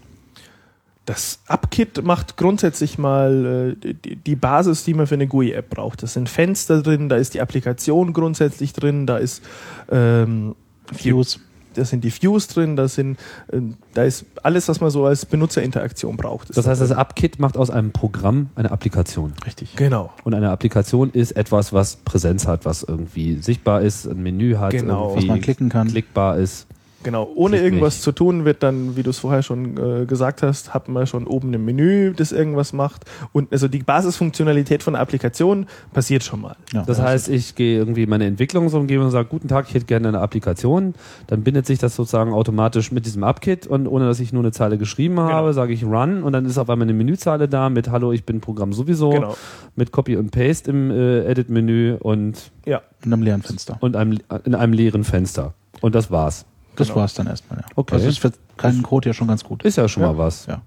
Das 1.05 1.40
UpKit 1.49 2.05
macht 2.05 2.36
grundsätzlich 2.36 2.97
mal 2.97 3.74
äh, 3.82 3.95
die, 3.95 4.14
die 4.14 4.36
Basis, 4.36 4.84
die 4.84 4.95
man 4.95 5.09
für 5.09 5.14
eine 5.14 5.26
GUI-App 5.26 5.68
braucht. 5.70 6.03
Das 6.05 6.12
sind 6.12 6.28
Fenster 6.28 6.80
drin, 6.82 7.09
da 7.09 7.16
ist 7.16 7.34
die 7.34 7.40
Applikation 7.40 8.12
grundsätzlich 8.12 8.72
drin, 8.72 9.07
da 9.07 9.16
ist 9.16 9.43
ähm, 9.90 10.55
Views. 10.97 11.40
Da 11.74 11.84
sind 11.84 12.04
die 12.04 12.12
Views 12.12 12.48
drin, 12.48 12.76
da 12.76 12.88
sind 12.88 13.18
äh, 13.52 13.60
da 13.94 14.04
ist 14.04 14.24
alles, 14.42 14.68
was 14.68 14.80
man 14.80 14.90
so 14.90 15.04
als 15.06 15.26
Benutzerinteraktion 15.26 16.16
braucht. 16.16 16.50
Das 16.56 16.64
da 16.64 16.70
heißt, 16.70 16.80
das. 16.80 16.90
UpKit 16.90 17.38
macht 17.38 17.56
aus 17.56 17.70
einem 17.70 17.92
Programm 17.92 18.50
eine 18.54 18.70
Applikation. 18.70 19.32
Richtig. 19.46 19.76
genau. 19.76 20.12
Und 20.24 20.34
eine 20.34 20.50
Applikation 20.50 21.10
ist 21.10 21.32
etwas, 21.32 21.72
was 21.72 21.96
Präsenz 21.96 22.46
hat, 22.46 22.64
was 22.64 22.82
irgendwie 22.82 23.36
sichtbar 23.36 23.82
ist, 23.82 24.06
ein 24.06 24.22
Menü 24.22 24.56
hat, 24.56 24.70
Genau. 24.72 25.08
irgendwie 25.10 25.22
Was 25.22 25.26
man 25.28 25.40
klicken 25.40 25.68
kann. 25.68 25.88
klickbar 25.88 26.38
ist. 26.38 26.66
Genau, 27.03 27.30
ohne 27.34 27.57
Sieht 27.57 27.64
irgendwas 27.64 27.94
nicht. 27.94 28.03
zu 28.03 28.12
tun 28.12 28.44
wird 28.44 28.62
dann, 28.62 28.96
wie 28.96 29.03
du 29.03 29.11
es 29.11 29.18
vorher 29.18 29.42
schon 29.42 29.76
äh, 30.03 30.07
gesagt 30.07 30.42
hast, 30.42 30.72
hat 30.72 30.88
man 30.88 31.07
schon 31.07 31.26
oben 31.26 31.53
ein 31.55 31.64
Menü, 31.64 32.12
das 32.14 32.30
irgendwas 32.32 32.72
macht. 32.72 33.05
Und 33.32 33.50
also 33.53 33.66
die 33.68 33.80
Basisfunktionalität 33.82 34.82
von 34.82 34.92
der 34.94 35.03
Applikation 35.03 35.66
passiert 35.92 36.22
schon 36.22 36.40
mal. 36.40 36.57
Ja. 36.72 36.82
Das 36.84 37.00
heißt, 37.00 37.28
ich 37.28 37.55
gehe 37.55 37.78
irgendwie 37.78 38.07
meine 38.07 38.26
Entwicklungsumgebung 38.26 39.07
und 39.07 39.11
sage, 39.12 39.28
guten 39.28 39.48
Tag, 39.48 39.66
ich 39.68 39.74
hätte 39.74 39.86
gerne 39.86 40.09
eine 40.09 40.20
Applikation. 40.20 40.94
Dann 41.26 41.42
bindet 41.42 41.66
sich 41.66 41.78
das 41.78 41.96
sozusagen 41.96 42.32
automatisch 42.32 42.92
mit 42.92 43.07
diesem 43.07 43.24
Upkit 43.24 43.66
und 43.66 43.86
ohne 43.86 44.07
dass 44.07 44.20
ich 44.20 44.32
nur 44.32 44.42
eine 44.42 44.53
Zeile 44.53 44.78
geschrieben 44.78 45.18
habe, 45.20 45.32
Genau. 45.48 45.53
sage 45.53 45.72
ich 45.72 45.84
Run 45.84 46.22
und 46.22 46.32
dann 46.32 46.44
ist 46.46 46.59
auf 46.59 46.70
einmal 46.70 46.86
eine 46.86 46.94
Menüzeile 46.94 47.48
da 47.48 47.68
mit 47.70 47.90
Hallo, 47.90 48.12
ich 48.12 48.24
bin 48.24 48.40
Programm 48.40 48.72
sowieso, 48.72 49.11
Genau. 49.11 49.36
mit 49.76 49.92
Copy 49.92 50.16
und 50.16 50.30
Paste 50.30 50.70
im 50.70 50.90
äh, 50.90 51.24
Edit-Menü 51.24 51.96
und, 52.00 52.53
Ja, 52.64 52.82
in 53.05 53.12
einem 53.12 53.22
leeren 53.22 53.42
Fenster. 53.42 53.76
und 53.80 53.96
einem, 53.96 54.18
in 54.44 54.55
einem 54.55 54.72
leeren 54.72 55.05
Fenster. 55.05 55.55
Und 55.80 55.94
das 55.94 56.11
war's. 56.11 56.44
Das 56.76 56.88
Genau. 56.88 57.00
war's 57.00 57.14
dann 57.14 57.26
erstmal, 57.26 57.60
ja. 57.60 57.66
Okay. 57.76 57.94
Also 57.94 58.08
ist 58.08 58.18
für 58.18 58.32
keinen 58.56 58.82
Code 58.82 59.08
ja 59.08 59.12
schon 59.14 59.28
ganz 59.28 59.44
gut. 59.44 59.62
Ist 59.64 59.76
ja 59.76 59.88
schon 59.88 60.02
Ja. 60.02 60.12
mal 60.12 60.18
was. 60.18 60.46
Ja. 60.46 60.62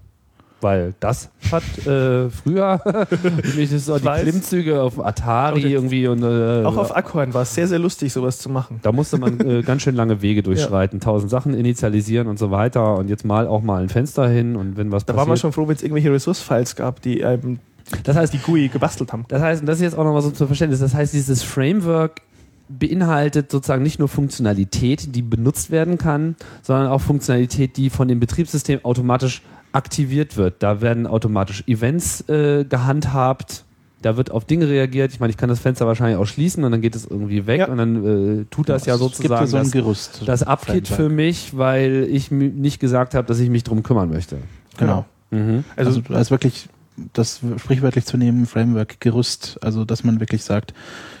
Weil 0.62 0.94
das 1.00 1.28
hat 1.52 1.62
äh, 1.86 2.30
früher 2.30 2.80
nämlich 3.44 3.70
das 3.70 3.84
so 3.84 3.98
die 3.98 4.04
weiß. 4.06 4.22
Klimmzüge 4.22 4.80
auf 4.80 5.04
Atari 5.04 5.52
Auch 5.60 5.62
die- 5.66 5.72
irgendwie 5.72 6.08
und 6.08 6.22
äh, 6.22 6.64
auch 6.64 6.78
auf 6.78 6.96
Aquan 6.96 7.34
war 7.34 7.42
es 7.42 7.54
sehr, 7.54 7.68
sehr 7.68 7.78
lustig, 7.78 8.10
sowas 8.12 8.38
zu 8.38 8.48
machen. 8.48 8.80
Da 8.82 8.90
musste 8.90 9.18
man 9.18 9.38
äh, 9.40 9.62
ganz 9.66 9.82
schön 9.82 9.94
lange 9.94 10.22
Wege 10.22 10.42
durchschreiten, 10.42 10.98
tausend 11.00 11.30
Sachen 11.30 11.52
initialisieren 11.52 12.26
und 12.26 12.38
so 12.38 12.50
weiter 12.50 12.96
und 12.96 13.08
jetzt 13.08 13.24
mal 13.26 13.46
auch 13.46 13.60
mal 13.62 13.82
ein 13.82 13.90
Fenster 13.90 14.26
hin 14.28 14.56
und 14.56 14.78
wenn 14.78 14.90
was 14.92 15.04
Da 15.04 15.12
war 15.14 15.24
man 15.26 15.32
passiert. 15.34 15.40
schon 15.40 15.52
froh, 15.52 15.68
wenn 15.68 15.76
es 15.76 15.82
irgendwelche 15.82 16.10
Resource-Files 16.10 16.74
gab, 16.74 17.02
die 17.02 17.22
einem 17.24 17.58
das 18.02 18.16
heißt, 18.16 18.32
die 18.32 18.38
GUI 18.38 18.66
gebastelt 18.68 19.12
haben. 19.12 19.26
das 19.28 19.40
heißt, 19.42 19.60
und 19.60 19.66
das 19.66 19.76
ist 19.76 19.82
jetzt 19.82 19.96
auch 19.98 20.02
nochmal 20.04 20.22
so 20.22 20.30
zum 20.30 20.46
Verständnis, 20.48 20.80
das 20.80 20.92
heißt, 20.94 21.12
dieses 21.12 21.42
Framework 21.44 22.22
beinhaltet 22.68 23.50
sozusagen 23.50 23.82
nicht 23.82 23.98
nur 23.98 24.08
Funktionalität, 24.08 25.14
die 25.14 25.22
benutzt 25.22 25.70
werden 25.70 25.98
kann, 25.98 26.36
sondern 26.62 26.88
auch 26.88 27.00
Funktionalität, 27.00 27.76
die 27.76 27.90
von 27.90 28.08
dem 28.08 28.20
Betriebssystem 28.20 28.84
automatisch 28.84 29.42
aktiviert 29.72 30.36
wird. 30.36 30.62
Da 30.62 30.80
werden 30.80 31.06
automatisch 31.06 31.62
Events 31.66 32.28
äh, 32.28 32.64
gehandhabt. 32.64 33.64
Da 34.02 34.16
wird 34.16 34.30
auf 34.30 34.44
Dinge 34.44 34.68
reagiert. 34.68 35.12
Ich 35.12 35.20
meine, 35.20 35.30
ich 35.30 35.36
kann 35.36 35.48
das 35.48 35.58
Fenster 35.60 35.86
wahrscheinlich 35.86 36.16
auch 36.18 36.26
schließen 36.26 36.64
und 36.64 36.70
dann 36.72 36.80
geht 36.80 36.94
es 36.94 37.06
irgendwie 37.06 37.46
weg 37.46 37.60
Ja. 37.60 37.68
und 37.68 37.78
dann 37.78 38.40
äh, 38.40 38.44
tut 38.50 38.68
das 38.68 38.86
ja, 38.86 38.94
Es 38.94 39.00
gibt 39.00 39.14
sozusagen 39.16 39.40
ja 39.42 39.46
so 39.46 39.56
ein 39.56 39.62
das, 39.64 39.72
Gerüst. 39.72 40.22
das 40.26 40.42
Upkit 40.42 40.86
Framework. 40.88 40.96
für 40.96 41.08
mich, 41.08 41.56
weil 41.56 42.06
ich 42.10 42.30
nicht 42.30 42.78
gesagt 42.78 43.14
habe, 43.14 43.26
dass 43.26 43.38
ich 43.38 43.50
mich 43.50 43.64
drum 43.64 43.82
kümmern 43.82 44.10
möchte. 44.10 44.38
Genau. 44.76 45.04
Mhm. 45.30 45.64
Also, 45.76 46.00
Also, 46.00 46.14
als 46.14 46.30
wirklich 46.30 46.68
das 47.12 47.40
sprichwörtlich 47.58 48.06
zu 48.06 48.16
nehmen, 48.16 48.46
Framework, 48.46 49.00
Gerüst, 49.00 49.58
also 49.62 49.84
dass 49.84 50.04
man 50.04 50.20
wirklich 50.20 50.44
sagt, 50.44 50.72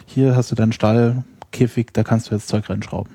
hier 0.06 0.34
hast 0.36 0.50
du 0.50 0.54
deinen 0.54 0.72
Stall, 0.72 1.24
Käfig, 1.56 1.88
da 1.92 2.02
kannst 2.04 2.30
du 2.30 2.34
jetzt 2.34 2.48
Zeug 2.48 2.68
reinschrauben. 2.68 3.12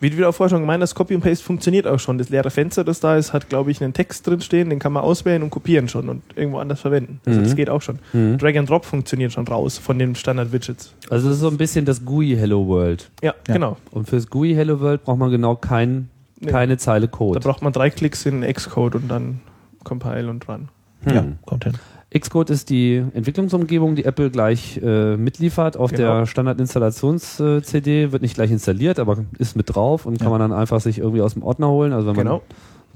wie 0.00 0.10
du 0.10 0.28
auch 0.28 0.32
vorher 0.32 0.50
schon 0.50 0.60
gemeint 0.60 0.80
hast, 0.82 0.94
Copy 0.94 1.14
und 1.16 1.22
Paste 1.22 1.44
funktioniert 1.44 1.86
auch 1.88 1.98
schon. 1.98 2.18
Das 2.18 2.28
leere 2.28 2.50
Fenster, 2.50 2.84
das 2.84 3.00
da 3.00 3.16
ist, 3.16 3.32
hat, 3.32 3.48
glaube 3.48 3.70
ich, 3.72 3.82
einen 3.82 3.92
Text 3.94 4.26
drin 4.28 4.40
stehen, 4.40 4.70
den 4.70 4.78
kann 4.78 4.92
man 4.92 5.02
auswählen 5.02 5.42
und 5.42 5.50
kopieren 5.50 5.88
schon 5.88 6.08
und 6.08 6.22
irgendwo 6.36 6.58
anders 6.58 6.80
verwenden. 6.80 7.20
Also 7.26 7.40
Mhm. 7.40 7.44
das 7.44 7.56
geht 7.56 7.68
auch 7.68 7.82
schon. 7.82 7.98
Mhm. 8.12 8.38
Drag 8.38 8.56
and 8.56 8.68
Drop 8.70 8.84
funktioniert 8.84 9.32
schon 9.32 9.46
raus 9.48 9.76
von 9.76 9.98
den 9.98 10.14
Standard-Widgets. 10.14 10.94
Also 11.10 11.28
das 11.28 11.36
ist 11.38 11.40
so 11.42 11.48
ein 11.48 11.56
bisschen 11.56 11.84
das 11.84 12.04
GUI 12.04 12.36
Hello 12.36 12.64
World. 12.68 13.10
Ja, 13.22 13.34
Ja. 13.48 13.54
genau. 13.54 13.76
Und 13.90 14.08
fürs 14.08 14.28
GUI 14.28 14.54
Hello 14.54 14.78
World 14.80 15.02
braucht 15.02 15.18
man 15.18 15.30
genau 15.32 15.56
kein, 15.56 16.08
Nee. 16.40 16.50
keine 16.52 16.76
Zeile 16.78 17.08
Da 17.08 17.16
Code. 17.16 17.40
braucht 17.40 17.62
man 17.62 17.72
drei 17.72 17.90
Klicks 17.90 18.24
in 18.24 18.42
Xcode 18.42 18.94
und 18.94 19.08
dann 19.08 19.40
Compile 19.82 20.30
und 20.30 20.48
Run. 20.48 20.68
Hm. 21.02 21.14
Ja, 21.14 21.24
kommt 21.44 21.64
hin. 21.64 21.74
Xcode 22.16 22.50
ist 22.50 22.70
die 22.70 22.96
Entwicklungsumgebung, 23.12 23.94
die 23.94 24.04
Apple 24.04 24.30
gleich 24.30 24.80
äh, 24.82 25.16
mitliefert. 25.16 25.76
Auf 25.76 25.90
Genau. 25.90 26.18
der 26.20 26.26
Standard-Installations-CD 26.26 28.12
wird 28.12 28.22
nicht 28.22 28.34
gleich 28.34 28.50
installiert, 28.50 28.98
aber 28.98 29.18
ist 29.38 29.56
mit 29.56 29.74
drauf 29.74 30.06
und 30.06 30.18
kann 30.18 30.28
Ja. 30.28 30.30
man 30.38 30.40
dann 30.50 30.52
einfach 30.58 30.80
sich 30.80 30.98
irgendwie 30.98 31.20
aus 31.20 31.34
dem 31.34 31.42
Ordner 31.42 31.68
holen. 31.68 31.92
Also 31.92 32.06
wenn 32.08 32.16
man 32.16 32.24
Genau. 32.26 32.42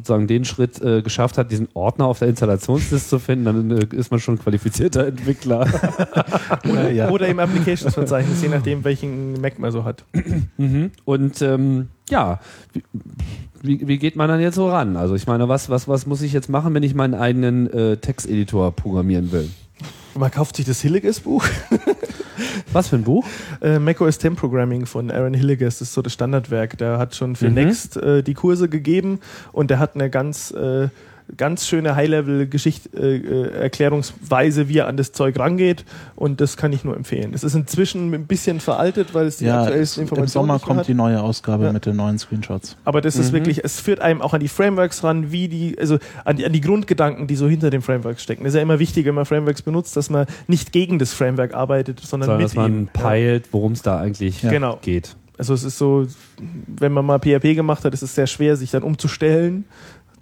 Sozusagen 0.02 0.26
den 0.26 0.44
Schritt 0.44 0.82
äh, 0.82 1.00
geschafft 1.02 1.38
hat, 1.38 1.50
diesen 1.52 1.68
Ordner 1.74 2.06
auf 2.06 2.18
der 2.18 2.28
Installationsliste 2.28 3.08
zu 3.08 3.18
finden, 3.18 3.44
dann 3.44 3.70
äh, 3.70 3.86
ist 3.92 4.10
man 4.10 4.20
schon 4.20 4.38
qualifizierter 4.38 5.06
Entwickler. 5.08 5.66
Oder, 6.68 6.90
ja. 6.90 7.08
Oder 7.08 7.28
im 7.28 7.38
Applications-Verzeichnis, 7.38 8.42
je 8.42 8.48
nachdem, 8.48 8.84
welchen 8.84 9.40
Mac 9.40 9.58
man 9.58 9.70
so 9.70 9.84
hat. 9.84 10.04
Mhm. 10.58 10.90
Und 11.04 11.40
ähm, 11.40 11.88
ja, 12.10 12.40
wie, 13.62 13.86
wie, 13.86 13.98
geht 13.98 14.16
man 14.16 14.28
dann 14.28 14.40
jetzt 14.40 14.56
so 14.56 14.68
ran? 14.68 14.96
Also 14.96 15.14
ich 15.14 15.26
meine, 15.26 15.48
was, 15.48 15.70
was, 15.70 15.86
was 15.86 16.06
muss 16.06 16.20
ich 16.22 16.32
jetzt 16.32 16.48
machen, 16.48 16.74
wenn 16.74 16.82
ich 16.82 16.94
meinen 16.94 17.14
eigenen 17.14 17.72
äh, 17.72 17.96
Texteditor 17.96 18.72
programmieren 18.72 19.30
will? 19.30 19.48
Man 20.14 20.30
kauft 20.30 20.56
sich 20.56 20.66
das 20.66 20.80
Hilliges-Buch. 20.80 21.44
Was 22.72 22.88
für 22.88 22.96
ein 22.96 23.04
Buch? 23.04 23.26
Äh, 23.60 23.78
macOS 23.78 24.18
10 24.18 24.36
Programming 24.36 24.86
von 24.86 25.10
Aaron 25.10 25.34
Hilliges, 25.34 25.78
das 25.78 25.88
ist 25.88 25.94
so 25.94 26.02
das 26.02 26.12
Standardwerk. 26.12 26.76
Der 26.78 26.98
hat 26.98 27.14
schon 27.14 27.36
für 27.36 27.48
Mhm. 27.48 27.54
Next 27.54 27.96
äh, 27.96 28.22
die 28.22 28.34
Kurse 28.34 28.68
gegeben 28.68 29.20
und 29.52 29.70
der 29.70 29.78
hat 29.78 29.94
eine 29.94 30.10
ganz, 30.10 30.50
äh, 30.50 30.88
ganz 31.36 31.66
schöne 31.66 31.94
High-Level-Erklärungsweise, 31.96 34.68
wie 34.68 34.78
er 34.78 34.86
an 34.88 34.96
das 34.96 35.12
Zeug 35.12 35.38
rangeht 35.38 35.84
und 36.16 36.40
das 36.40 36.56
kann 36.56 36.72
ich 36.72 36.84
nur 36.84 36.96
empfehlen. 36.96 37.32
Es 37.34 37.44
ist 37.44 37.54
inzwischen 37.54 38.12
ein 38.12 38.26
bisschen 38.26 38.60
veraltet, 38.60 39.14
weil 39.14 39.26
es 39.26 39.36
die 39.38 39.44
Ja, 39.46 39.62
aktuellsten 39.62 40.02
im 40.02 40.08
Informationen 40.08 40.48
Sommer 40.48 40.58
kommt 40.58 40.80
hat. 40.80 40.88
die 40.88 40.94
neue 40.94 41.20
Ausgabe 41.22 41.64
Ja. 41.66 41.72
mit 41.72 41.86
den 41.86 41.96
neuen 41.96 42.18
Screenshots. 42.18 42.76
Aber 42.84 43.00
das 43.00 43.16
ist 43.16 43.30
Mhm. 43.30 43.34
wirklich, 43.36 43.64
es 43.64 43.80
führt 43.80 44.00
einem 44.00 44.20
auch 44.22 44.34
an 44.34 44.40
die 44.40 44.48
Frameworks 44.48 45.04
ran, 45.04 45.32
wie 45.32 45.48
die, 45.48 45.78
also 45.78 45.98
an 46.24 46.36
die, 46.36 46.44
an 46.46 46.52
die 46.52 46.60
Grundgedanken, 46.60 47.26
die 47.26 47.36
so 47.36 47.48
hinter 47.48 47.70
den 47.70 47.82
Frameworks 47.82 48.22
stecken. 48.22 48.44
Das 48.44 48.52
ist 48.52 48.56
ja 48.56 48.62
immer 48.62 48.78
wichtig, 48.78 49.06
wenn 49.06 49.14
man 49.14 49.24
Frameworks 49.24 49.62
benutzt, 49.62 49.96
dass 49.96 50.10
man 50.10 50.26
nicht 50.48 50.72
gegen 50.72 50.98
das 50.98 51.12
Framework 51.12 51.54
arbeitet, 51.54 52.00
sondern, 52.00 52.26
Sondern 52.26 52.38
mit 52.42 52.48
dass 52.50 52.56
man 52.56 52.72
ihm. 52.72 52.88
Ja. 52.94 53.00
peilt, 53.02 53.48
worum 53.52 53.72
es 53.72 53.82
da 53.82 53.98
eigentlich 53.98 54.40
Genau. 54.42 54.78
geht. 54.82 55.16
Also 55.38 55.54
es 55.54 55.64
ist 55.64 55.78
so, 55.78 56.06
wenn 56.66 56.92
man 56.92 57.06
mal 57.06 57.18
PHP 57.18 57.54
gemacht 57.54 57.84
hat, 57.84 57.94
ist 57.94 58.02
es 58.02 58.14
sehr 58.14 58.26
schwer, 58.26 58.56
sich 58.56 58.70
dann 58.70 58.82
umzustellen, 58.82 59.64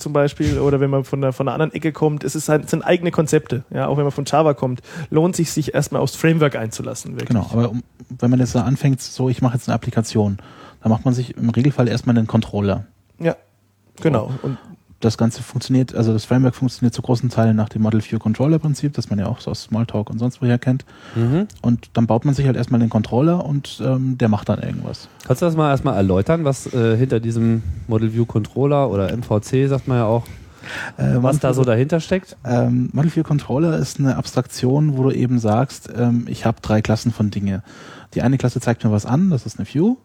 zum 0.01 0.13
Beispiel, 0.13 0.59
oder 0.59 0.81
wenn 0.81 0.91
man 0.91 1.05
von 1.05 1.21
der, 1.21 1.33
von 1.33 1.47
einer 1.47 1.55
anderen 1.55 1.73
Ecke 1.73 1.93
kommt. 1.93 2.25
Es 2.25 2.35
ist 2.35 2.49
halt, 2.49 2.65
es 2.65 2.71
sind 2.71 2.83
eigene 2.83 3.11
Konzepte. 3.11 3.65
Ja, 3.71 3.87
auch 3.87 3.97
wenn 3.97 4.05
man 4.05 4.13
von 4.13 4.25
Java 4.25 4.55
kommt, 4.55 4.81
lohnt 5.11 5.37
sich, 5.37 5.53
sich 5.53 5.75
erstmal 5.75 6.03
aufs 6.03 6.17
Framework 6.17 6.57
einzulassen. 6.57 7.13
Wirklich. 7.13 7.29
Genau, 7.29 7.49
aber 7.53 7.71
um, 7.71 7.83
wenn 8.09 8.31
man 8.31 8.41
jetzt 8.41 8.55
da 8.55 8.63
anfängt, 8.63 9.01
so 9.01 9.29
ich 9.29 9.43
mache 9.43 9.55
jetzt 9.55 9.69
eine 9.69 9.75
Applikation, 9.75 10.39
dann 10.83 10.91
macht 10.91 11.05
man 11.05 11.15
sich 11.15 11.37
im 11.37 11.51
Regelfall 11.51 11.89
erstmal 11.89 12.17
einen 12.17 12.27
Controller. 12.27 12.87
Ja, 13.19 13.37
genau. 14.01 14.33
Und 14.43 14.59
Das 15.01 15.17
Ganze 15.17 15.43
funktioniert, 15.43 15.95
also 15.95 16.13
das 16.13 16.27
Framework 16.27 16.55
funktioniert 16.55 16.95
zu 16.95 17.01
großen 17.01 17.31
Teilen 17.31 17.57
nach 17.57 17.71
dem 17.71 17.81
Model 17.81 18.03
View 18.03 18.19
Controller 18.19 18.59
Prinzip, 18.59 18.93
das 18.93 19.09
man 19.09 19.19
ja 19.19 19.27
auch 19.27 19.41
so 19.41 19.51
aus 19.51 19.63
Smalltalk 19.63 20.11
und 20.11 20.19
sonst 20.19 20.43
woher 20.43 20.59
kennt. 20.59 20.85
Mhm. 21.15 21.49
Und 21.63 21.89
dann 21.95 22.07
baut 22.07 22.27
man 22.27 22.35
sich 22.35 22.47
halt 22.47 22.57
erstmal 22.57 22.81
den 22.81 22.91
Controller 22.91 23.45
und 23.45 23.81
ähm, 23.83 24.19
der 24.19 24.29
macht 24.29 24.51
dann 24.51 24.61
irgendwas. 24.61 25.09
Kannst 25.27 25.41
du 25.41 25.47
das 25.47 25.57
mal 25.57 25.71
erstmal 25.71 25.97
erläutern, 25.97 26.45
was 26.45 26.73
äh, 26.75 26.97
hinter 26.99 27.19
diesem 27.19 27.63
Model 27.89 28.13
View 28.13 28.27
Controller 28.27 28.91
oder 28.91 29.11
MVC, 29.17 29.69
sagt 29.69 29.89
man 29.89 29.99
ja 29.99 30.05
auch, 30.05 30.27
Äh, 30.99 31.23
was 31.23 31.39
da 31.39 31.55
so 31.55 31.65
dahinter 31.65 32.01
steckt? 32.01 32.37
Ähm, 32.45 32.91
Model 32.93 33.15
View 33.17 33.23
Controller 33.23 33.79
ist 33.79 33.99
eine 33.99 34.17
Abstraktion, 34.17 34.99
wo 34.99 35.05
du 35.05 35.11
eben 35.11 35.39
sagst, 35.39 35.89
ähm, 35.97 36.27
ich 36.29 36.45
habe 36.45 36.59
drei 36.61 36.83
Klassen 36.83 37.13
von 37.13 37.31
Dinge. 37.31 37.63
Die 38.15 38.21
eine 38.21 38.37
Klasse 38.37 38.61
zeigt 38.61 38.85
mir 38.85 38.93
was 38.93 39.07
an, 39.07 39.31
das 39.31 39.47
ist 39.47 39.59
eine 39.59 39.67
View. 39.67 39.97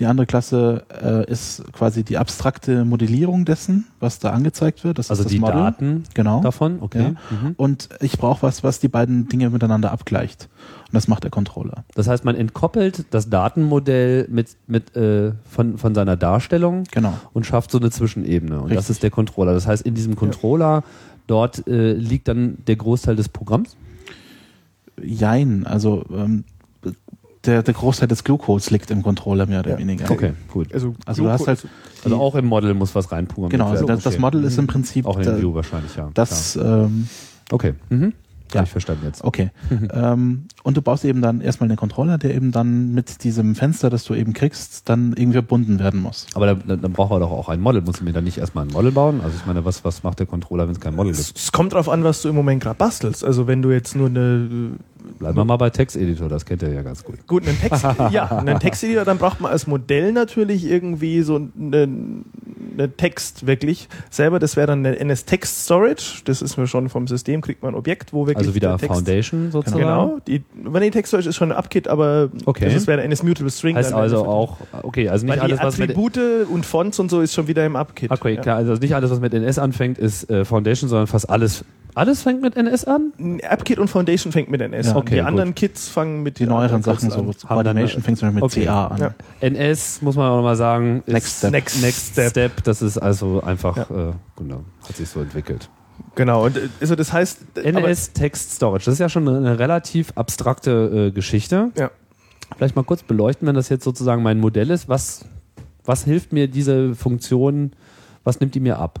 Die 0.00 0.06
andere 0.06 0.26
Klasse 0.26 0.84
äh, 1.02 1.30
ist 1.30 1.62
quasi 1.72 2.02
die 2.02 2.18
abstrakte 2.18 2.84
Modellierung 2.84 3.44
dessen, 3.44 3.86
was 4.00 4.18
da 4.18 4.30
angezeigt 4.30 4.82
wird. 4.82 4.98
Das 4.98 5.10
Also 5.10 5.20
ist 5.22 5.26
das 5.26 5.32
die 5.32 5.38
Model. 5.38 5.54
Daten 5.54 6.02
Genau. 6.14 6.40
davon, 6.40 6.78
okay. 6.80 7.14
Mhm. 7.30 7.54
Und 7.56 7.88
ich 8.00 8.18
brauche 8.18 8.42
was, 8.42 8.64
was 8.64 8.80
die 8.80 8.88
beiden 8.88 9.28
Dinge 9.28 9.50
miteinander 9.50 9.92
abgleicht. 9.92 10.48
Und 10.88 10.94
das 10.94 11.06
macht 11.06 11.22
der 11.22 11.30
Controller. 11.30 11.84
Das 11.94 12.08
heißt, 12.08 12.24
man 12.24 12.34
entkoppelt 12.34 13.04
das 13.10 13.30
Datenmodell 13.30 14.26
mit, 14.30 14.56
mit, 14.66 14.96
äh, 14.96 15.32
von, 15.48 15.78
von 15.78 15.94
seiner 15.94 16.16
Darstellung 16.16 16.84
Genau. 16.90 17.14
und 17.32 17.46
schafft 17.46 17.70
so 17.70 17.78
eine 17.78 17.90
Zwischenebene. 17.90 18.56
Und 18.60 18.70
das 18.70 18.78
Richtig. 18.78 18.90
ist 18.96 19.02
der 19.04 19.10
Controller. 19.10 19.54
Das 19.54 19.66
heißt, 19.68 19.82
in 19.86 19.94
diesem 19.94 20.16
Controller, 20.16 20.82
dort 21.28 21.66
äh, 21.68 21.92
liegt 21.92 22.26
dann 22.26 22.58
der 22.66 22.76
Großteil 22.76 23.14
des 23.14 23.28
Programms. 23.28 23.76
Jein, 25.02 25.66
also 25.66 26.04
ähm, 26.12 26.44
der, 27.46 27.62
der 27.62 27.74
Großteil 27.74 28.08
des 28.08 28.24
Glue-Codes 28.24 28.70
liegt 28.70 28.90
im 28.90 29.02
Controller 29.02 29.46
mehr 29.46 29.60
oder 29.60 29.72
Ja. 29.72 29.78
weniger. 29.78 30.10
Okay, 30.10 30.32
gut. 30.52 30.72
also, 30.72 30.94
Also 31.06 31.24
du 31.24 31.30
hast 31.30 31.46
halt 31.46 31.66
Also 32.04 32.16
auch 32.16 32.34
im 32.34 32.46
Model 32.46 32.74
muss 32.74 32.94
was 32.94 33.10
reinprogrammiert 33.12 33.52
genau, 33.52 33.66
also 33.70 33.86
werden. 33.86 33.96
das, 33.96 34.04
das 34.04 34.14
Okay. 34.14 34.20
Model 34.20 34.44
ist 34.44 34.58
im 34.58 34.66
Prinzip 34.66 35.06
Auch 35.06 35.16
in 35.18 35.24
den 35.24 35.40
View 35.40 35.54
wahrscheinlich, 35.54 35.94
ja. 35.96 36.10
das 36.14 36.56
ähm. 36.56 37.08
Okay. 37.50 37.74
Mhm. 37.90 38.12
Ja. 38.52 38.60
Hab 38.60 38.66
ich 38.66 38.72
verstanden 38.72 39.06
jetzt. 39.06 39.24
Okay. 39.24 39.50
ähm, 39.92 40.44
und 40.62 40.76
du 40.76 40.82
baust 40.82 41.04
eben 41.04 41.20
dann 41.22 41.40
erstmal 41.40 41.68
den 41.68 41.76
Controller, 41.76 42.18
der 42.18 42.34
eben 42.34 42.52
dann 42.52 42.92
mit 42.94 43.24
diesem 43.24 43.56
Fenster, 43.56 43.90
das 43.90 44.04
du 44.04 44.14
eben 44.14 44.32
kriegst, 44.32 44.88
dann 44.88 45.12
irgendwie 45.16 45.32
verbunden 45.32 45.80
werden 45.80 46.00
muss. 46.00 46.26
Aber 46.34 46.46
dann, 46.54 46.80
dann, 46.80 46.92
braucht 46.92 47.10
er 47.10 47.18
doch 47.20 47.32
auch 47.32 47.48
ein 47.48 47.60
Model. 47.60 47.82
Muss 47.82 47.96
ich 47.96 48.02
mir 48.02 48.12
dann 48.12 48.22
nicht 48.22 48.38
erstmal 48.38 48.64
ein 48.66 48.70
Model 48.72 48.92
bauen? 48.92 49.20
Also 49.24 49.36
ich 49.36 49.46
meine, 49.46 49.64
was, 49.64 49.84
was 49.84 50.04
macht 50.04 50.20
der 50.20 50.26
Controller, 50.26 50.66
wenn 50.66 50.74
es 50.74 50.80
kein 50.80 50.94
Model 50.94 51.10
es, 51.12 51.26
gibt? 51.28 51.38
es 51.38 51.50
kommt 51.52 51.72
drauf 51.72 51.88
an, 51.88 52.04
was 52.04 52.22
du 52.22 52.28
im 52.28 52.36
Moment 52.36 52.62
gerade 52.62 52.76
bastelst. 52.76 53.24
Also 53.24 53.48
wenn 53.48 53.60
du 53.60 53.72
jetzt 53.72 53.96
nur 53.96 54.06
eine 54.08 54.72
Bleiben 55.18 55.36
wir 55.36 55.44
mal 55.44 55.56
bei 55.56 55.70
Texteditor, 55.70 56.28
das 56.28 56.44
kennt 56.44 56.62
ihr 56.62 56.72
ja 56.72 56.82
ganz 56.82 57.04
gut. 57.04 57.26
Gut, 57.26 57.46
einen 57.46 57.58
Text, 57.60 57.84
ja, 58.10 58.26
einen 58.38 58.58
Texteditor, 58.58 59.04
dann 59.04 59.18
braucht 59.18 59.40
man 59.40 59.52
als 59.52 59.66
Modell 59.66 60.12
natürlich 60.12 60.64
irgendwie 60.64 61.22
so 61.22 61.36
einen, 61.36 62.24
äh, 62.78 62.88
Text 62.88 63.46
wirklich 63.46 63.88
selber. 64.10 64.38
Das 64.38 64.56
wäre 64.56 64.66
dann 64.66 64.84
eine 64.84 64.98
NS-Text-Storage. 64.98 66.22
Das 66.24 66.42
ist 66.42 66.56
mir 66.56 66.66
schon 66.66 66.88
vom 66.88 67.06
System, 67.06 67.40
kriegt 67.40 67.62
man 67.62 67.74
ein 67.74 67.76
Objekt, 67.76 68.12
wo 68.12 68.26
wirklich 68.26 68.38
Also 68.46 68.54
wieder 68.54 68.70
der 68.70 68.78
Text 68.78 68.94
Foundation 68.94 69.50
sozusagen. 69.52 69.82
Genau, 69.82 70.18
die 70.26 70.42
Vanilla 70.62 70.90
Text 70.92 71.08
Storage 71.10 71.28
ist 71.28 71.36
schon 71.36 71.52
ein 71.52 71.58
UpKit, 71.58 71.88
aber 71.88 72.30
Okay. 72.46 72.72
das 72.72 72.86
wäre 72.86 73.02
NS 73.02 73.22
Mutable 73.22 73.50
String. 73.50 73.76
Heißt 73.76 73.92
also 73.92 74.24
auch, 74.26 74.56
okay, 74.82 75.08
also 75.08 75.26
nicht 75.26 75.36
die 75.36 75.40
alles, 75.40 75.60
was 75.62 75.78
mit 75.78 75.90
Attribute 75.90 76.48
und 76.50 76.66
Fonts 76.66 76.98
und 76.98 77.10
so 77.10 77.20
ist 77.20 77.34
schon 77.34 77.46
wieder 77.46 77.64
im 77.64 77.76
UpKit. 77.76 78.10
Okay, 78.10 78.34
Ja. 78.34 78.40
klar, 78.42 78.56
also 78.56 78.74
nicht 78.74 78.94
alles, 78.94 79.10
was 79.10 79.20
mit 79.20 79.34
NS 79.34 79.58
anfängt, 79.58 79.98
ist 79.98 80.28
äh, 80.30 80.44
Foundation, 80.44 80.88
sondern 80.88 81.06
fast 81.06 81.28
alles. 81.30 81.64
Alles 81.96 82.22
fängt 82.22 82.42
mit 82.42 82.56
NS 82.56 82.84
an? 82.86 83.12
AppKit 83.48 83.78
und 83.78 83.88
Foundation 83.88 84.32
fängt 84.32 84.50
mit 84.50 84.60
NS 84.60 84.86
Ja. 84.86 84.92
an. 84.92 84.98
Okay, 84.98 85.14
die 85.14 85.20
gut. 85.20 85.26
anderen 85.28 85.54
Kits 85.54 85.88
fangen 85.88 86.22
mit 86.22 86.38
Die 86.40 86.46
neueren 86.46 86.82
Sachen, 86.82 87.10
so 87.10 87.20
an. 87.20 87.34
Coordination 87.46 88.02
fängt 88.02 88.20
mit 88.34 88.42
Okay. 88.42 88.64
CA 88.64 88.86
an. 88.88 89.00
Ja. 89.00 89.14
NS, 89.40 90.02
muss 90.02 90.16
man 90.16 90.28
auch 90.30 90.36
nochmal 90.36 90.56
sagen, 90.56 91.02
ist 91.06 91.12
Next 91.12 91.38
Step. 91.38 91.50
Next 91.52 91.82
Next 91.82 92.12
Step. 92.12 92.30
Step. 92.30 92.64
Das 92.64 92.82
ist 92.82 92.98
also 92.98 93.42
einfach, 93.42 93.76
Ja. 93.76 93.82
äh, 94.10 94.12
genau, 94.36 94.64
hat 94.88 94.96
sich 94.96 95.08
so 95.08 95.20
entwickelt. 95.20 95.68
Genau, 96.16 96.44
und 96.46 96.56
äh, 96.56 96.68
also 96.80 96.96
das 96.96 97.12
heißt, 97.12 97.38
äh, 97.58 97.60
NS 97.68 98.12
Text 98.12 98.52
Storage, 98.52 98.84
das 98.86 98.94
ist 98.94 98.98
ja 99.00 99.08
schon 99.08 99.28
eine, 99.28 99.38
eine 99.38 99.58
relativ 99.60 100.12
abstrakte 100.16 101.08
äh, 101.08 101.10
Geschichte. 101.12 101.70
Ja. 101.76 101.90
Vielleicht 102.56 102.74
mal 102.76 102.82
kurz 102.84 103.02
beleuchten, 103.04 103.46
wenn 103.46 103.54
das 103.54 103.68
jetzt 103.68 103.84
sozusagen 103.84 104.22
mein 104.22 104.38
Modell 104.40 104.70
ist. 104.70 104.88
Was, 104.88 105.24
was 105.84 106.04
hilft 106.04 106.32
mir 106.32 106.48
diese 106.48 106.94
Funktion, 106.96 107.72
was 108.24 108.40
nimmt 108.40 108.54
die 108.54 108.60
mir 108.60 108.78
ab? 108.78 109.00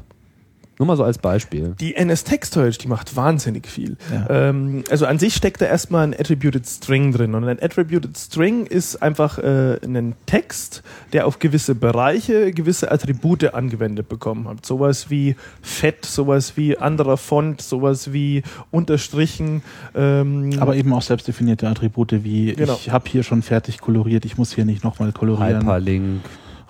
Nur 0.78 0.86
mal 0.86 0.96
so 0.96 1.04
als 1.04 1.18
Beispiel. 1.18 1.74
Die 1.78 1.94
NS 1.94 2.24
Text 2.24 2.52
Storage, 2.52 2.78
die 2.78 2.88
macht 2.88 3.14
wahnsinnig 3.14 3.66
viel. 3.68 3.96
Ja. 4.12 4.48
Ähm, 4.48 4.82
also 4.90 5.06
an 5.06 5.18
sich 5.18 5.34
steckt 5.34 5.60
da 5.60 5.66
erstmal 5.66 6.04
ein 6.06 6.14
Attributed 6.14 6.66
String 6.66 7.12
drin. 7.12 7.34
Und 7.34 7.44
ein 7.44 7.62
Attributed 7.62 8.16
String 8.18 8.66
ist 8.66 8.96
einfach 9.02 9.38
äh, 9.38 9.78
ein 9.84 10.14
Text, 10.26 10.82
der 11.12 11.26
auf 11.26 11.38
gewisse 11.38 11.74
Bereiche 11.74 12.52
gewisse 12.52 12.90
Attribute 12.90 13.54
angewendet 13.54 14.08
bekommen 14.08 14.48
hat. 14.48 14.66
Sowas 14.66 15.10
wie 15.10 15.36
Fett, 15.62 16.04
sowas 16.04 16.56
wie 16.56 16.76
anderer 16.76 17.16
Font, 17.16 17.60
sowas 17.62 18.12
wie 18.12 18.42
Unterstrichen. 18.70 19.62
Ähm, 19.94 20.50
Aber 20.58 20.74
eben 20.74 20.92
auch 20.92 21.02
selbstdefinierte 21.02 21.68
Attribute 21.68 22.24
wie 22.24 22.52
Genau. 22.54 22.74
ich 22.74 22.90
habe 22.90 23.08
hier 23.08 23.22
schon 23.22 23.42
fertig 23.42 23.80
koloriert, 23.80 24.24
ich 24.24 24.36
muss 24.38 24.52
hier 24.54 24.64
nicht 24.64 24.82
nochmal 24.82 25.12
kolorieren. 25.12 25.60
Hyperlink. 25.62 26.20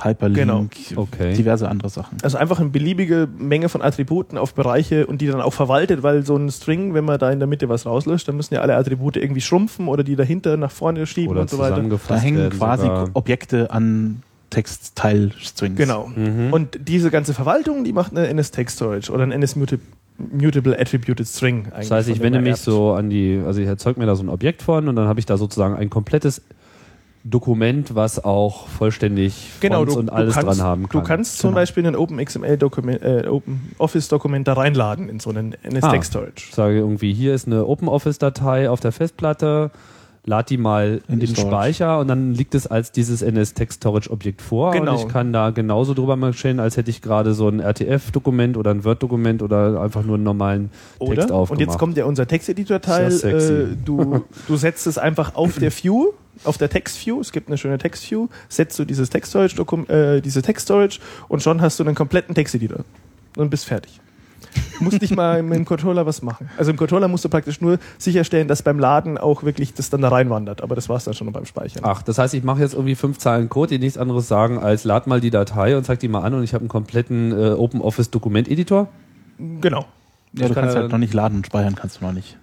Hyperlink, 0.03 0.37
Genau. 0.37 0.67
Okay. 0.97 1.35
diverse 1.35 1.69
andere 1.69 1.89
Sachen. 1.89 2.19
Also 2.23 2.37
einfach 2.39 2.59
eine 2.61 2.71
beliebige 2.71 3.29
Menge 3.39 3.69
von 3.69 3.83
Attributen 3.83 4.37
auf 4.39 4.55
Bereiche 4.55 5.07
und 5.07 5.21
die 5.21 5.27
dann 5.29 5.41
auch 5.41 5.53
verwaltet, 5.53 6.03
weil 6.03 6.25
so 6.25 6.37
ein 6.37 6.51
String, 6.51 6.95
wenn 6.95 7.05
man 7.05 7.19
da 7.19 7.31
in 7.31 7.39
der 7.39 7.47
Mitte 7.49 7.69
was 7.69 7.87
rauslöscht, 7.87 8.27
dann 8.29 8.37
müssen 8.37 8.55
ja 8.55 8.61
alle 8.61 8.77
Attribute 8.77 9.17
irgendwie 9.17 9.41
schrumpfen 9.41 9.89
oder 9.89 10.03
die 10.05 10.17
dahinter 10.17 10.57
nach 10.57 10.71
vorne 10.71 11.07
schieben 11.07 11.31
Oder 11.33 11.43
und 11.43 11.51
so 11.51 11.59
weiter. 11.59 11.83
Da 12.09 12.17
hängen 12.17 12.51
quasi 12.51 12.83
sogar. 12.87 13.09
Objekte 13.15 13.71
an 13.71 14.23
Textteilstrings. 14.51 15.77
Genau. 15.77 16.11
Mhm. 16.15 16.53
Und 16.53 16.79
diese 16.89 17.11
ganze 17.11 17.35
Verwaltung, 17.35 17.85
die 17.85 17.93
macht 17.93 18.13
eine 18.17 18.27
NS 18.29 18.51
Text 18.51 18.77
Storage 18.77 19.11
oder 19.13 19.25
ein 19.25 19.33
NS 19.33 19.57
Muta- 19.57 19.79
Mutable 20.33 20.79
Attributed 20.79 21.27
String 21.27 21.67
eigentlich. 21.73 21.89
Das 21.89 21.91
heißt, 21.91 22.09
ich 22.09 22.21
wende 22.21 22.41
mich 22.41 22.57
so 22.57 22.93
an 22.93 23.11
die, 23.11 23.41
also 23.45 23.61
ich 23.61 23.67
erzeuge 23.67 23.99
mir 23.99 24.07
da 24.07 24.15
so 24.15 24.23
ein 24.23 24.29
Objekt 24.29 24.63
von 24.63 24.87
und 24.89 24.95
dann 24.97 25.09
habe 25.09 25.19
ich 25.19 25.27
da 25.27 25.37
sozusagen 25.37 25.75
ein 25.75 25.91
komplettes 25.91 26.41
Dokument, 27.27 27.95
was 27.95 28.23
auch 28.23 28.69
vollständig 28.69 29.51
Genau, 29.61 29.79
Fonts 29.79 29.95
du, 29.95 30.01
und 30.01 30.11
alles 30.11 30.35
kannst, 30.35 30.61
dran 30.61 30.67
haben 30.67 30.89
kann. 30.89 31.01
Du 31.01 31.07
kannst 31.07 31.39
zum 31.39 31.51
Genau. 31.51 31.61
Beispiel 31.61 31.87
ein 31.87 31.97
OpenXML-Dokument, 31.97 33.03
äh, 33.03 33.27
Open 33.29 33.73
Office-Dokument 33.79 34.47
da 34.47 34.53
reinladen 34.53 35.09
in 35.09 35.21
so 35.21 35.31
einen 35.31 35.55
NS 35.63 35.85
Ah. 35.85 36.03
Storage. 36.03 36.45
Ich 36.49 36.55
sage 36.55 36.77
irgendwie, 36.77 37.15
hier 37.15 37.35
ist 37.35 37.47
eine 37.47 37.65
OpenOffice-Datei 37.67 38.69
auf 38.69 38.81
der 38.81 38.93
Festplatte, 38.93 39.71
lad 40.27 40.49
die 40.49 40.57
mal 40.57 41.03
in, 41.09 41.21
den 41.21 41.29
Storage. 41.29 41.51
Speicher 41.51 41.99
und 41.99 42.09
dann 42.09 42.33
liegt 42.33 42.55
es 42.55 42.67
als 42.67 42.93
dieses 42.93 43.21
NS-Text-Storage-Objekt 43.23 44.41
vor 44.41 44.73
Genau. 44.73 44.93
und 44.93 45.01
ich 45.01 45.09
kann 45.09 45.33
da 45.33 45.51
genauso 45.51 45.93
drüber 45.95 46.17
marscheren, 46.17 46.61
als 46.61 46.77
hätte 46.77 46.91
ich 46.91 47.03
gerade 47.03 47.35
so 47.35 47.49
ein 47.49 47.61
RTF-Dokument 47.61 48.57
oder 48.57 48.71
ein 48.71 48.85
Word-Dokument 48.85 49.43
oder 49.43 49.81
einfach 49.81 50.03
nur 50.03 50.15
einen 50.15 50.25
normalen 50.25 50.71
Text 50.99 51.01
Oder? 51.01 51.35
aufgemacht. 51.35 51.51
Und 51.51 51.61
jetzt 51.61 51.79
kommt 51.79 51.97
ja 51.97 52.07
unser 52.07 52.27
Texteditor-Teil. 52.27 53.13
Äh, 53.13 53.77
du, 53.85 54.25
du 54.49 54.57
setzt 54.57 54.87
es 54.87 54.97
einfach 54.97 55.35
auf 55.35 55.59
der 55.59 55.71
View, 55.71 56.13
auf 56.45 56.57
der 56.57 56.71
Text-View. 56.71 57.21
Es 57.21 57.31
gibt 57.31 57.49
eine 57.49 57.59
schöne 57.59 57.79
Text-View. 57.79 58.29
Setzt 58.49 58.79
du 58.79 58.85
dieses 58.85 59.11
Text-Storage, 59.11 59.57
äh, 59.89 60.21
diese 60.23 60.43
Text-Storage 60.43 61.01
und 61.29 61.43
schon 61.43 61.61
hast 61.61 61.79
du 61.79 61.85
einen 61.85 61.95
kompletten 61.95 62.35
Texteditor. 62.35 62.85
Und 63.37 63.51
bist 63.51 63.67
fertig. 63.67 64.01
Musst 64.81 65.01
nicht 65.01 65.15
mal 65.17 65.43
mit 65.43 65.57
dem 65.59 65.65
Controller 65.65 66.05
was 66.07 66.23
machen. 66.23 66.49
Also 66.57 66.71
im 66.71 66.77
Controller 66.77 67.09
musst 67.09 67.25
du 67.25 67.29
praktisch 67.29 67.61
nur 67.61 67.79
sicherstellen, 67.99 68.49
dass 68.49 68.63
beim 68.63 68.79
Laden 68.79 69.19
auch 69.19 69.43
wirklich 69.43 69.75
das 69.75 69.91
dann 69.91 70.01
da 70.03 70.09
reinwandert. 70.09 70.63
Aber 70.63 70.75
das 70.75 70.89
war 70.89 70.97
es 70.97 71.05
dann 71.05 71.15
schon 71.15 71.31
beim 71.33 71.45
Speichern. 71.47 71.83
Ach, 71.85 72.03
das 72.03 72.19
heißt, 72.19 72.35
ich 72.35 72.43
mache 72.45 72.61
jetzt 72.61 72.75
irgendwie 72.75 72.95
fünf 72.95 73.19
Zeilen 73.19 73.49
Code, 73.49 73.71
die 73.71 73.79
nichts 73.79 73.99
anderes 73.99 74.29
sagen 74.29 74.59
als 74.59 74.85
lad 74.85 75.07
mal 75.07 75.21
die 75.21 75.31
Datei 75.31 75.77
und 75.77 75.85
zeig 75.85 76.01
die 76.01 76.09
mal 76.09 76.21
an 76.23 76.35
und 76.35 76.43
ich 76.45 76.55
habe 76.55 76.63
einen 76.63 76.69
kompletten 76.69 77.33
äh, 77.33 77.51
OpenOffice-Dokument-Editor. 77.53 78.89
Genau. 79.39 79.85
Ja, 80.33 80.49
du 80.49 80.55
kann 80.55 80.63
kannst 80.65 80.75
ja- 80.77 80.83
halt 80.83 80.93
noch 80.93 80.99
nicht 80.99 81.15
laden 81.15 81.37
und 81.39 81.47
speichern 81.47 81.75
kannst 81.75 82.01
du 82.01 82.05
noch 82.07 82.13
nicht. 82.13 82.37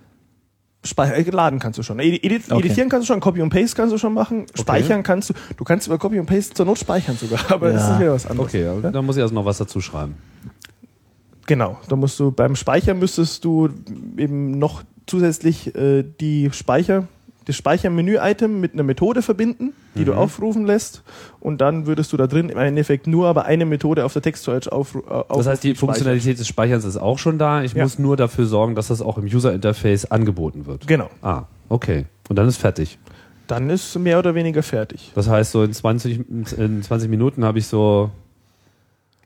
Speicher, 0.84 1.16
äh, 1.16 1.30
laden 1.30 1.60
kannst 1.60 1.78
du 1.78 1.84
schon. 1.84 2.00
Edi- 2.00 2.24
Edit, 2.24 2.52
Okay. 2.52 2.60
Editieren 2.66 2.90
kannst 2.90 3.08
du 3.08 3.14
schon, 3.14 3.20
Copy 3.20 3.42
und 3.42 3.50
Paste 3.52 3.76
kannst 3.76 3.94
du 3.94 4.00
schon 4.00 4.14
machen. 4.16 4.48
Speichern 4.56 5.04
kannst 5.04 5.30
du. 5.30 5.34
Du 5.56 5.64
kannst 5.64 5.86
über 5.86 6.00
Copy 6.00 6.20
und 6.20 6.26
Paste 6.26 6.56
zur 6.56 6.66
Not 6.66 6.80
speichern 6.80 7.16
sogar, 7.18 7.40
aber 7.52 7.72
das 7.72 7.84
Ja. 7.84 7.94
ist 7.94 8.00
wieder 8.00 8.14
was 8.14 8.26
anderes. 8.26 8.50
Okay, 8.50 8.66
aber 8.66 8.90
da 8.92 9.02
muss 9.04 9.16
ich 9.16 9.22
also 9.22 9.36
noch 9.36 9.46
was 9.46 9.60
dazu 9.60 9.80
schreiben. 9.80 10.16
Genau, 11.52 11.78
da 11.90 11.98
musst 11.98 12.18
du 12.18 12.32
beim 12.32 12.56
Speichern 12.56 12.98
müsstest 13.00 13.44
du 13.44 13.68
eben 14.16 14.58
noch 14.58 14.84
zusätzlich 15.06 15.76
äh, 15.76 16.02
die 16.22 16.50
Speicher, 16.54 17.08
das 17.44 17.58
Speichermenü-Item 17.58 18.62
mit 18.62 18.72
einer 18.74 18.84
Methode 18.84 19.22
verbinden, 19.22 19.74
die 19.96 20.00
Mhm. 20.02 20.06
du 20.06 20.14
aufrufen 20.14 20.66
lässt 20.66 21.04
und 21.42 21.60
dann 21.60 21.88
würdest 21.88 22.14
du 22.14 22.18
da 22.18 22.28
drin 22.28 22.48
im 22.48 22.58
Endeffekt 22.58 23.06
nur 23.06 23.28
aber 23.28 23.44
eine 23.44 23.66
Methode 23.66 24.06
auf 24.06 24.14
der 24.14 24.22
Text-Storage 24.22 24.72
aufrufen. 24.72 25.10
Das 25.28 25.46
heißt, 25.46 25.64
die 25.66 25.76
Funktionalität 25.76 26.40
des 26.40 26.48
Speicherns 26.48 26.86
ist 26.86 26.96
auch 26.96 27.18
schon 27.20 27.38
da. 27.38 27.64
Ich 27.64 27.74
Ja. 27.74 27.84
muss 27.84 28.00
nur 28.00 28.16
dafür 28.16 28.46
sorgen, 28.46 28.74
dass 28.76 28.88
das 28.88 29.02
auch 29.02 29.18
im 29.18 29.26
User-Interface 29.26 30.06
angeboten 30.06 30.66
wird. 30.68 30.88
Genau, 30.88 31.10
Ah, 31.22 31.44
okay. 31.68 32.06
Und 32.30 32.38
dann 32.38 32.48
ist 32.48 32.58
fertig. 32.58 32.98
dann 33.48 33.70
ist 33.70 34.00
mehr 34.00 34.20
oder 34.20 34.36
weniger 34.36 34.64
fertig. 34.64 35.12
Das 35.16 35.28
heißt, 35.28 35.52
so 35.52 35.64
in 35.64 35.74
20, 35.74 36.22
in 36.58 36.82
20 36.82 37.10
Minuten 37.10 37.44
habe 37.44 37.60
ich 37.60 37.68
so 37.68 38.10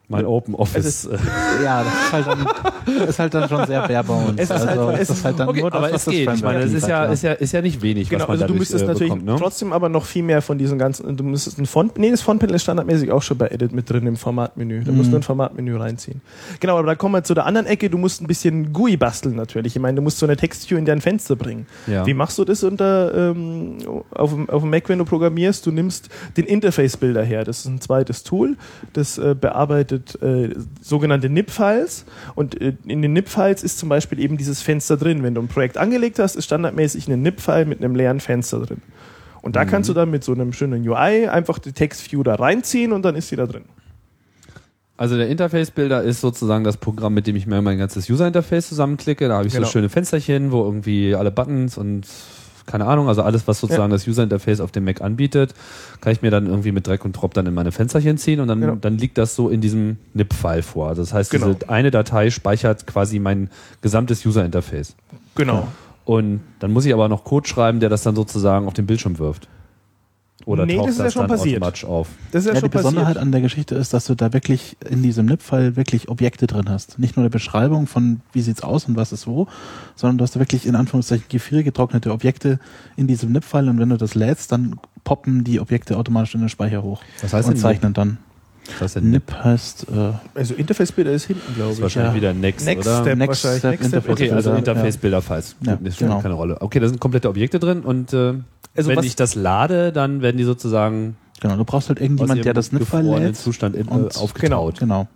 mein 0.08 0.24
Open 0.24 0.54
Office. 0.54 0.84
Es 0.86 1.04
ist- 1.04 1.20
Ja, 1.64 1.82
das 1.82 1.92
ist 1.94 2.12
halt 2.12 2.26
dann, 2.26 3.08
ist 3.08 3.18
halt 3.18 3.34
dann 3.34 3.48
schon 3.48 3.66
sehr 3.66 3.88
barebones. 3.88 4.34
Es 4.36 4.50
ist 4.50 4.50
halt- 4.50 4.68
also, 4.68 4.90
es 4.90 5.00
es 5.00 5.10
ist 5.10 5.24
halt 5.24 5.38
dann 5.40 5.48
okay, 5.48 5.60
nur 5.60 5.70
das, 5.70 5.78
aber 5.78 5.86
was 5.92 5.96
es 5.96 6.04
das 6.04 6.14
geht. 6.14 6.32
Ich 6.32 6.42
meine, 6.42 6.60
das 6.60 6.72
ist 6.72 6.86
ja, 6.86 7.04
ist 7.06 7.22
ja, 7.22 7.32
ist 7.32 7.52
ja 7.52 7.60
nicht 7.62 7.82
wenig, 7.82 8.08
Genau, 8.08 8.22
was 8.22 8.28
man 8.28 8.34
also 8.42 8.46
du 8.46 8.54
müsstest 8.58 8.84
äh, 8.84 8.86
natürlich 8.86 9.12
bekommt, 9.12 9.26
ne? 9.26 9.36
trotzdem 9.38 9.72
aber 9.72 9.88
noch 9.88 10.04
viel 10.04 10.22
mehr 10.22 10.42
von 10.42 10.58
diesen 10.58 10.78
ganzen, 10.78 11.16
du 11.16 11.24
müsstest 11.24 11.58
ein 11.58 11.66
Font, 11.66 11.98
nee, 11.98 12.10
das 12.10 12.22
Fontpanel 12.22 12.54
ist 12.54 12.62
standardmäßig 12.62 13.10
auch 13.10 13.22
schon 13.22 13.36
bei 13.38 13.48
Edit 13.48 13.72
mit 13.72 13.90
drin 13.90 14.06
im 14.06 14.16
Formatmenü. 14.16 14.84
Da 14.84 14.92
Mhm. 14.92 14.98
musst 14.98 15.12
du 15.12 15.16
ein 15.16 15.22
Formatmenü 15.22 15.76
reinziehen. 15.76 16.20
Genau, 16.60 16.78
aber 16.78 16.86
da 16.86 16.94
kommen 16.94 17.14
wir 17.14 17.24
zu 17.24 17.34
der 17.34 17.46
anderen 17.46 17.66
Ecke, 17.66 17.90
du 17.90 17.98
musst 17.98 18.20
ein 18.22 18.26
bisschen 18.28 18.72
GUI 18.72 18.96
basteln 18.96 19.34
natürlich. 19.34 19.74
Ich 19.74 19.82
meine, 19.82 19.96
du 19.96 20.02
musst 20.02 20.18
so 20.18 20.26
eine 20.26 20.36
Textview 20.36 20.78
in 20.78 20.84
dein 20.84 21.00
Fenster 21.00 21.34
bringen. 21.36 21.66
Ja. 21.86 22.06
Wie 22.06 22.14
machst 22.14 22.38
du 22.38 22.44
das 22.44 22.62
unter, 22.62 23.30
ähm, 23.30 23.78
auf, 24.14 24.30
dem, 24.30 24.48
auf 24.48 24.62
dem 24.62 24.70
Mac, 24.70 24.88
wenn 24.88 24.98
du 24.98 25.04
programmierst? 25.04 25.66
Du 25.66 25.72
nimmst 25.72 26.08
den 26.36 26.44
Interface-Builder 26.44 27.22
her. 27.24 27.44
Das 27.44 27.60
ist 27.60 27.66
ein 27.66 27.80
zweites 27.80 28.22
Tool, 28.22 28.56
das 28.92 29.18
äh, 29.18 29.34
bearbeitet 29.38 29.95
äh, 30.22 30.54
sogenannte 30.80 31.28
NIP-Files. 31.28 32.04
Und 32.34 32.60
äh, 32.60 32.74
in 32.86 33.02
den 33.02 33.12
NIP-Files 33.12 33.62
ist 33.62 33.78
zum 33.78 33.88
Beispiel 33.88 34.18
eben 34.20 34.36
dieses 34.36 34.62
Fenster 34.62 34.96
drin. 34.96 35.22
Wenn 35.22 35.34
du 35.34 35.42
ein 35.42 35.48
Projekt 35.48 35.78
angelegt 35.78 36.18
hast, 36.18 36.36
ist 36.36 36.44
standardmäßig 36.46 37.08
ein 37.08 37.22
NIP-File 37.22 37.64
mit 37.66 37.82
einem 37.82 37.94
leeren 37.96 38.20
Fenster 38.20 38.60
drin. 38.60 38.82
Und 39.42 39.54
da 39.56 39.64
kannst 39.64 39.88
du 39.88 39.94
dann 39.94 40.10
mit 40.10 40.24
so 40.24 40.32
einem 40.32 40.52
schönen 40.52 40.86
UI 40.88 41.28
einfach 41.28 41.58
die 41.60 41.72
Textview 41.72 42.22
da 42.24 42.34
reinziehen 42.34 42.92
und 42.92 43.02
dann 43.04 43.14
ist 43.14 43.28
sie 43.28 43.36
da 43.36 43.46
drin. 43.46 43.62
Also 44.96 45.16
der 45.16 45.28
Interface-Builder 45.28 46.02
ist 46.02 46.20
sozusagen 46.22 46.64
das 46.64 46.78
Programm, 46.78 47.14
mit 47.14 47.26
dem 47.26 47.36
ich 47.36 47.46
mir 47.46 47.60
mein 47.62 47.78
ganzes 47.78 48.08
User-Interface 48.08 48.68
zusammenklicke. 48.70 49.28
Da 49.28 49.36
habe 49.36 49.46
ich 49.46 49.52
Genau. 49.52 49.66
so 49.66 49.72
schöne 49.72 49.88
Fensterchen, 49.88 50.52
wo 50.52 50.64
irgendwie 50.64 51.14
alle 51.14 51.30
Buttons 51.30 51.76
und 51.76 52.06
keine 52.66 52.86
Ahnung, 52.86 53.08
also 53.08 53.22
alles, 53.22 53.46
was 53.48 53.60
sozusagen 53.60 53.90
das 53.90 54.06
User-Interface 54.06 54.60
auf 54.60 54.72
dem 54.72 54.84
Mac 54.84 55.00
anbietet, 55.00 55.54
kann 56.00 56.12
ich 56.12 56.20
mir 56.22 56.30
dann 56.30 56.46
irgendwie 56.46 56.72
mit 56.72 56.86
Drag 56.86 57.04
und 57.04 57.12
Drop 57.12 57.32
dann 57.34 57.46
in 57.46 57.54
meine 57.54 57.72
Fensterchen 57.72 58.18
ziehen 58.18 58.40
und 58.40 58.48
dann, 58.48 58.60
Genau. 58.60 58.74
dann 58.74 58.98
liegt 58.98 59.18
das 59.18 59.36
so 59.36 59.48
in 59.48 59.60
diesem 59.60 59.96
NIP-File 60.14 60.62
vor. 60.62 60.88
Also 60.88 61.02
das 61.02 61.12
heißt, 61.12 61.30
Genau. 61.30 61.52
diese 61.52 61.68
eine 61.70 61.90
Datei 61.90 62.30
speichert 62.30 62.86
quasi 62.86 63.18
mein 63.18 63.50
gesamtes 63.82 64.26
User-Interface. 64.26 64.96
Genau. 65.36 65.68
Und 66.04 66.40
dann 66.60 66.72
muss 66.72 66.84
ich 66.86 66.92
aber 66.94 67.08
noch 67.08 67.24
Code 67.24 67.48
schreiben, 67.48 67.80
der 67.80 67.88
das 67.88 68.02
dann 68.02 68.14
sozusagen 68.14 68.66
auf 68.66 68.74
den 68.74 68.86
Bildschirm 68.86 69.18
wirft. 69.18 69.48
Oder 70.46 70.64
Nee, 70.64 70.76
taucht 70.76 70.86
das 70.88 70.94
ist 70.94 71.02
ja 71.02 71.10
schon 71.10 71.22
dann 71.22 71.30
passiert. 71.36 71.56
automatisch 71.56 71.84
auf? 71.84 72.08
Das 72.30 72.44
ist 72.44 72.46
ja, 72.46 72.54
Ja, 72.54 72.60
die 72.60 72.60
schon 72.60 72.70
Besonderheit 72.70 73.06
passiert. 73.08 73.22
an 73.22 73.32
der 73.32 73.40
Geschichte 73.40 73.74
ist, 73.74 73.92
dass 73.92 74.06
du 74.06 74.14
da 74.14 74.32
wirklich 74.32 74.76
in 74.88 75.02
diesem 75.02 75.26
NIP-File 75.26 75.74
wirklich 75.76 76.08
Objekte 76.08 76.46
drin 76.46 76.70
hast. 76.70 76.98
Nicht 77.00 77.16
nur 77.16 77.24
eine 77.24 77.30
Beschreibung 77.30 77.86
von, 77.88 78.20
wie 78.32 78.40
sieht's 78.42 78.62
aus 78.62 78.84
und 78.86 78.96
was 78.96 79.12
ist 79.12 79.26
wo, 79.26 79.48
sondern 79.96 80.18
du 80.18 80.22
hast 80.22 80.36
da 80.36 80.40
wirklich 80.40 80.64
in 80.64 80.76
Anführungszeichen 80.76 81.24
gefriergetrocknete 81.28 82.12
Objekte 82.12 82.60
in 82.96 83.08
diesem 83.08 83.32
NIP-File 83.32 83.68
und 83.68 83.80
wenn 83.80 83.88
du 83.90 83.96
das 83.98 84.14
lädst, 84.14 84.52
dann 84.52 84.78
poppen 85.02 85.42
die 85.42 85.58
Objekte 85.60 85.96
automatisch 85.98 86.34
in 86.36 86.40
den 86.40 86.48
Speicher 86.48 86.82
hoch 86.82 87.02
Was 87.22 87.32
heißt 87.32 87.48
und 87.48 87.56
zeichnen 87.56 87.92
dann. 87.92 88.18
Was 88.78 88.94
denn 88.94 89.10
NIP 89.10 89.32
heißt 89.32 89.86
äh, 89.94 90.12
Also 90.38 90.54
Interface-Builder 90.54 91.12
ist 91.12 91.24
hinten, 91.26 91.54
glaube 91.54 91.70
Das 91.70 91.72
ich. 91.72 91.76
ist 91.78 91.82
wahrscheinlich 91.82 92.12
Ja. 92.12 92.16
wieder 92.16 92.34
Next, 92.34 92.66
Next 92.66 92.86
oder? 92.86 93.02
Step 93.02 93.18
Next. 93.18 93.38
Step 93.40 93.62
Next 93.64 93.88
Step. 93.88 94.08
Okay, 94.08 94.30
also 94.30 94.50
Bilder, 94.50 94.58
Interface-Bilder-Files. 94.72 95.56
Ja, 95.64 95.74
Gut, 95.76 95.86
das 95.86 95.94
spielt 95.94 96.10
genau. 96.10 96.22
keine 96.22 96.34
Rolle. 96.34 96.56
Okay, 96.60 96.80
da 96.80 96.88
sind 96.88 97.00
komplette 97.00 97.28
Objekte 97.28 97.58
drin 97.58 97.80
und 97.82 98.12
äh, 98.12 98.34
Also 98.76 98.90
wenn 98.90 98.96
was- 98.96 99.04
ich 99.04 99.16
das 99.16 99.34
lade, 99.34 99.92
dann 99.92 100.22
werden 100.22 100.36
die 100.36 100.44
sozusagen 100.44 101.16
Genau, 101.40 101.56
du 101.56 101.64
brauchst 101.66 101.90
halt 101.90 102.00
irgendjemand, 102.00 102.42
der 102.46 102.54
das 102.54 102.72
NIP-File 102.72 103.00
gefrorenen 103.02 103.28
lädt. 103.28 103.36
Zustand 103.36 103.76
in, 103.76 103.88
äh, 103.88 103.90
und- 103.90 104.16
aufgetaut. 104.16 104.78
Genau. 104.80 105.06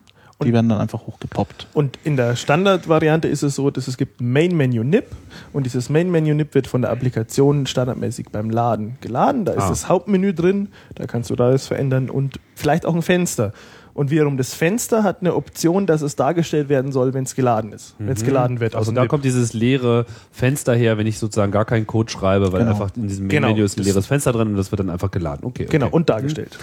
Die 0.45 0.53
werden 0.53 0.69
dann 0.69 0.81
einfach 0.81 1.07
hochgepoppt. 1.07 1.67
Und 1.75 1.99
in 2.05 2.17
der 2.17 2.37
Standardvariante 2.37 3.29
ist 3.29 3.43
es 3.43 3.55
so, 3.55 3.71
dass 3.71 3.89
es 3.89 3.97
gibt 3.97 4.21
Main 4.21 4.57
Menu 4.57 4.83
NIP 4.83 5.07
und 5.53 5.65
dieses 5.67 5.91
Main 5.91 6.11
Menu 6.11 6.35
NIP 6.35 6.55
wird 6.55 6.67
von 6.67 6.83
der 6.83 6.91
Applikation 6.91 7.67
standardmäßig 7.67 8.27
beim 8.33 8.51
Laden 8.51 8.97
geladen. 9.01 9.45
Da 9.45 9.53
ist 9.53 9.65
Ah. 9.65 9.69
das 9.69 9.89
Hauptmenü 9.89 10.33
drin, 10.35 10.69
da 10.95 11.07
kannst 11.07 11.31
du 11.31 11.37
da 11.37 11.47
alles 11.49 11.67
verändern 11.67 12.11
und 12.11 12.41
vielleicht 12.55 12.87
auch 12.87 12.95
ein 12.95 13.03
Fenster. 13.03 13.53
Und 13.93 14.11
wiederum 14.11 14.37
das 14.37 14.55
Fenster 14.55 15.03
hat 15.03 15.21
eine 15.21 15.35
Option, 15.35 15.85
dass 15.85 16.01
es 16.01 16.15
dargestellt 16.15 16.69
werden 16.69 16.93
soll, 16.93 17.13
wenn 17.13 17.25
es 17.25 17.35
geladen 17.35 17.73
ist, 17.73 17.97
wenn 17.99 18.09
es 18.09 18.25
geladen 18.25 18.61
wird. 18.61 18.77
Also 18.77 18.93
dem 18.93 18.95
da 18.95 19.07
kommt 19.09 19.25
dieses 19.25 19.53
leere 19.53 20.07
Fenster 20.31 20.75
her, 20.75 20.97
wenn 20.97 21.09
ich 21.09 21.19
sozusagen 21.19 21.51
gar 21.51 21.65
keinen 21.65 21.87
Code 21.89 22.11
schreibe, 22.11 22.53
weil 22.53 22.61
Genau. 22.61 22.71
einfach 22.71 22.97
in 22.97 23.09
diesem 23.09 23.29
Genau. 23.29 23.49
Menü 23.49 23.65
ist 23.65 23.77
ein 23.79 23.83
leeres 23.83 24.07
Fenster 24.07 24.33
drin 24.33 24.49
und 24.49 24.57
das 24.57 24.71
wird 24.71 24.79
dann 24.79 24.91
einfach 24.91 25.11
geladen. 25.11 25.45
Okay, 25.45 25.65
okay. 25.65 25.73
Genau, 25.73 25.89
und 25.91 26.09
dargestellt. 26.09 26.57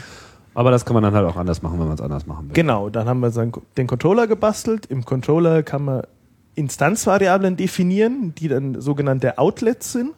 Aber 0.58 0.72
das 0.72 0.86
kann 0.86 0.96
man 0.96 1.04
dann 1.04 1.14
halt 1.14 1.28
auch 1.28 1.36
anders 1.36 1.62
machen, 1.62 1.80
wenn 1.80 1.86
man 1.86 1.94
es 1.94 2.02
anders 2.02 2.26
machen 2.26 2.48
will. 2.48 2.56
Genau, 2.56 2.90
dann 2.90 3.08
haben 3.08 3.20
wir 3.20 3.30
den 3.78 3.86
Controller 3.86 4.26
gebastelt. 4.26 4.88
Im 4.88 5.06
Controller 5.06 5.62
kann 5.62 5.86
man 5.86 6.02
Instanzvariablen 6.56 7.58
definieren, 7.58 8.34
die 8.34 8.48
dann 8.48 8.82
sogenannte 8.82 9.38
Outlets 9.38 9.92
sind. 9.92 10.14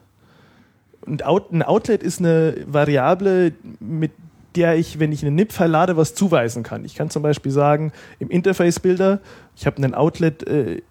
Und 1.02 1.24
ein 1.26 1.62
Outlet 1.62 2.02
ist 2.02 2.20
eine 2.20 2.56
Variable, 2.66 3.52
mit 3.82 4.14
der 4.56 4.78
ich, 4.78 4.98
wenn 4.98 5.12
ich 5.12 5.26
einen 5.26 5.36
NIP-File 5.36 5.72
lade, 5.72 5.98
was 5.98 6.16
zuweisen 6.16 6.64
kann. 6.64 6.86
Ich 6.86 6.96
kann 6.96 7.10
zum 7.10 7.22
Beispiel 7.22 7.52
sagen, 7.52 7.92
im 8.20 8.30
Interface-Builder, 8.30 9.20
ich 9.58 9.66
habe 9.66 9.76
einen 9.76 9.94
Outlet, 9.94 10.48
äh, 10.48 10.82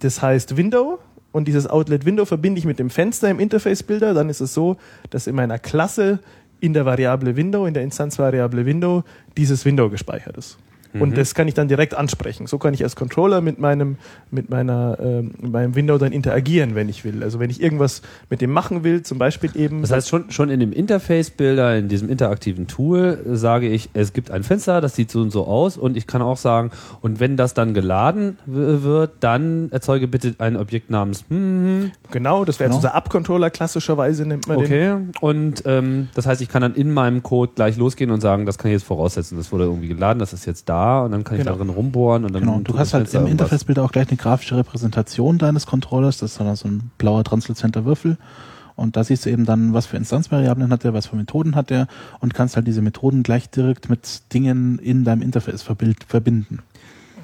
das 0.00 0.20
heißt 0.20 0.56
Window, 0.56 0.98
und 1.30 1.46
dieses 1.46 1.68
Outlet 1.68 2.06
Window 2.06 2.24
verbinde 2.24 2.58
ich 2.58 2.64
mit 2.64 2.80
dem 2.80 2.90
Fenster 2.90 3.30
im 3.30 3.38
Interface-Builder. 3.38 4.14
Dann 4.14 4.30
ist 4.30 4.40
es 4.40 4.52
so, 4.52 4.78
dass 5.10 5.28
in 5.28 5.36
meiner 5.36 5.60
Klasse 5.60 6.18
in 6.60 6.72
der 6.72 6.84
Variable 6.84 7.36
Window, 7.36 7.66
in 7.66 7.74
der 7.74 7.82
Instanzvariable 7.82 8.64
Window, 8.64 9.04
dieses 9.36 9.64
Window 9.64 9.90
gespeichert 9.90 10.36
ist. 10.36 10.58
Und 11.00 11.16
das 11.16 11.34
kann 11.34 11.48
ich 11.48 11.54
dann 11.54 11.68
direkt 11.68 11.94
ansprechen. 11.94 12.46
So 12.46 12.58
kann 12.58 12.74
ich 12.74 12.82
als 12.82 12.96
Controller 12.96 13.40
mit 13.40 13.58
meinem, 13.58 13.96
mit 14.30 14.50
meiner, 14.50 14.96
mit 15.40 15.52
meinem 15.52 15.74
Window 15.74 15.98
dann 15.98 16.12
interagieren, 16.12 16.74
wenn 16.74 16.88
ich 16.88 17.04
will. 17.04 17.22
Also 17.22 17.38
wenn 17.38 17.50
ich 17.50 17.62
irgendwas 17.62 18.02
mit 18.30 18.40
dem 18.40 18.50
machen 18.50 18.84
will, 18.84 19.02
zum 19.02 19.18
Beispiel 19.18 19.50
eben. 19.54 19.82
Das 19.82 19.92
heißt, 19.92 20.08
schon, 20.08 20.30
schon 20.30 20.50
in 20.50 20.60
dem 20.60 20.72
Interface-Builder, 20.72 21.76
in 21.78 21.88
diesem 21.88 22.08
interaktiven 22.08 22.66
Tool, 22.66 23.18
äh, 23.26 23.36
sage 23.36 23.68
ich, 23.68 23.90
es 23.94 24.12
gibt 24.12 24.30
ein 24.30 24.42
Fenster, 24.42 24.80
das 24.80 24.94
sieht 24.96 25.10
so 25.10 25.20
und 25.20 25.30
so 25.30 25.46
aus 25.46 25.76
und 25.76 25.96
ich 25.96 26.06
kann 26.06 26.22
auch 26.22 26.36
sagen, 26.36 26.70
und 27.00 27.20
wenn 27.20 27.36
das 27.36 27.54
dann 27.54 27.74
geladen 27.74 28.38
wird, 28.46 29.12
dann 29.20 29.70
erzeuge 29.72 30.08
bitte 30.08 30.34
ein 30.38 30.56
Objekt 30.56 30.90
namens 30.90 31.24
hm, 31.28 31.92
genau, 32.10 32.44
das 32.44 32.58
wäre 32.60 32.70
jetzt 32.70 32.76
Genau. 32.76 32.88
unser 32.88 32.94
Up-Controller, 32.94 33.50
klassischerweise 33.50 34.26
nennt 34.26 34.46
man 34.48 34.58
den. 34.58 34.66
okay. 34.66 34.96
Und 35.20 35.62
ähm, 35.66 36.08
das 36.14 36.26
heißt, 36.26 36.40
ich 36.40 36.48
kann 36.48 36.62
dann 36.62 36.74
in 36.74 36.92
meinem 36.92 37.22
Code 37.22 37.52
gleich 37.54 37.76
losgehen 37.76 38.10
und 38.10 38.20
sagen, 38.20 38.46
das 38.46 38.58
kann 38.58 38.70
ich 38.70 38.76
jetzt 38.76 38.86
voraussetzen, 38.86 39.36
das 39.36 39.52
wurde 39.52 39.64
irgendwie 39.64 39.88
geladen, 39.88 40.18
das 40.18 40.32
ist 40.32 40.46
jetzt 40.46 40.68
da 40.68 40.85
und 41.04 41.12
dann 41.12 41.24
kann 41.24 41.36
ich 41.38 41.44
Genau. 41.44 41.56
darin 41.56 41.70
rumbohren 41.70 42.24
und 42.24 42.32
dann 42.34 42.42
Genau, 42.42 42.56
und 42.56 42.68
du 42.68 42.78
hast 42.78 42.94
halt 42.94 43.04
Fenster 43.04 43.18
im 43.20 43.26
irgendwas. 43.26 43.46
Interface-Bilder 43.46 43.84
auch 43.84 43.92
gleich 43.92 44.08
eine 44.08 44.16
grafische 44.16 44.56
Repräsentation 44.56 45.38
deines 45.38 45.66
Controllers. 45.66 46.18
Das 46.18 46.32
ist 46.32 46.40
dann 46.40 46.54
so 46.56 46.68
ein 46.68 46.90
blauer 46.98 47.24
transluzenter 47.24 47.84
Würfel. 47.84 48.16
Und 48.76 48.96
da 48.96 49.04
siehst 49.04 49.24
du 49.24 49.30
eben 49.30 49.46
dann, 49.46 49.72
was 49.72 49.86
für 49.86 49.96
Instanzvariablen 49.96 50.70
hat 50.70 50.84
der, 50.84 50.92
was 50.92 51.06
für 51.06 51.16
Methoden 51.16 51.54
hat 51.56 51.70
der 51.70 51.86
und 52.20 52.34
kannst 52.34 52.56
halt 52.56 52.66
diese 52.66 52.82
Methoden 52.82 53.22
gleich 53.22 53.48
direkt 53.48 53.88
mit 53.88 54.32
Dingen 54.34 54.78
in 54.78 55.02
deinem 55.04 55.22
Interface 55.22 55.62
verbinden. 55.62 56.58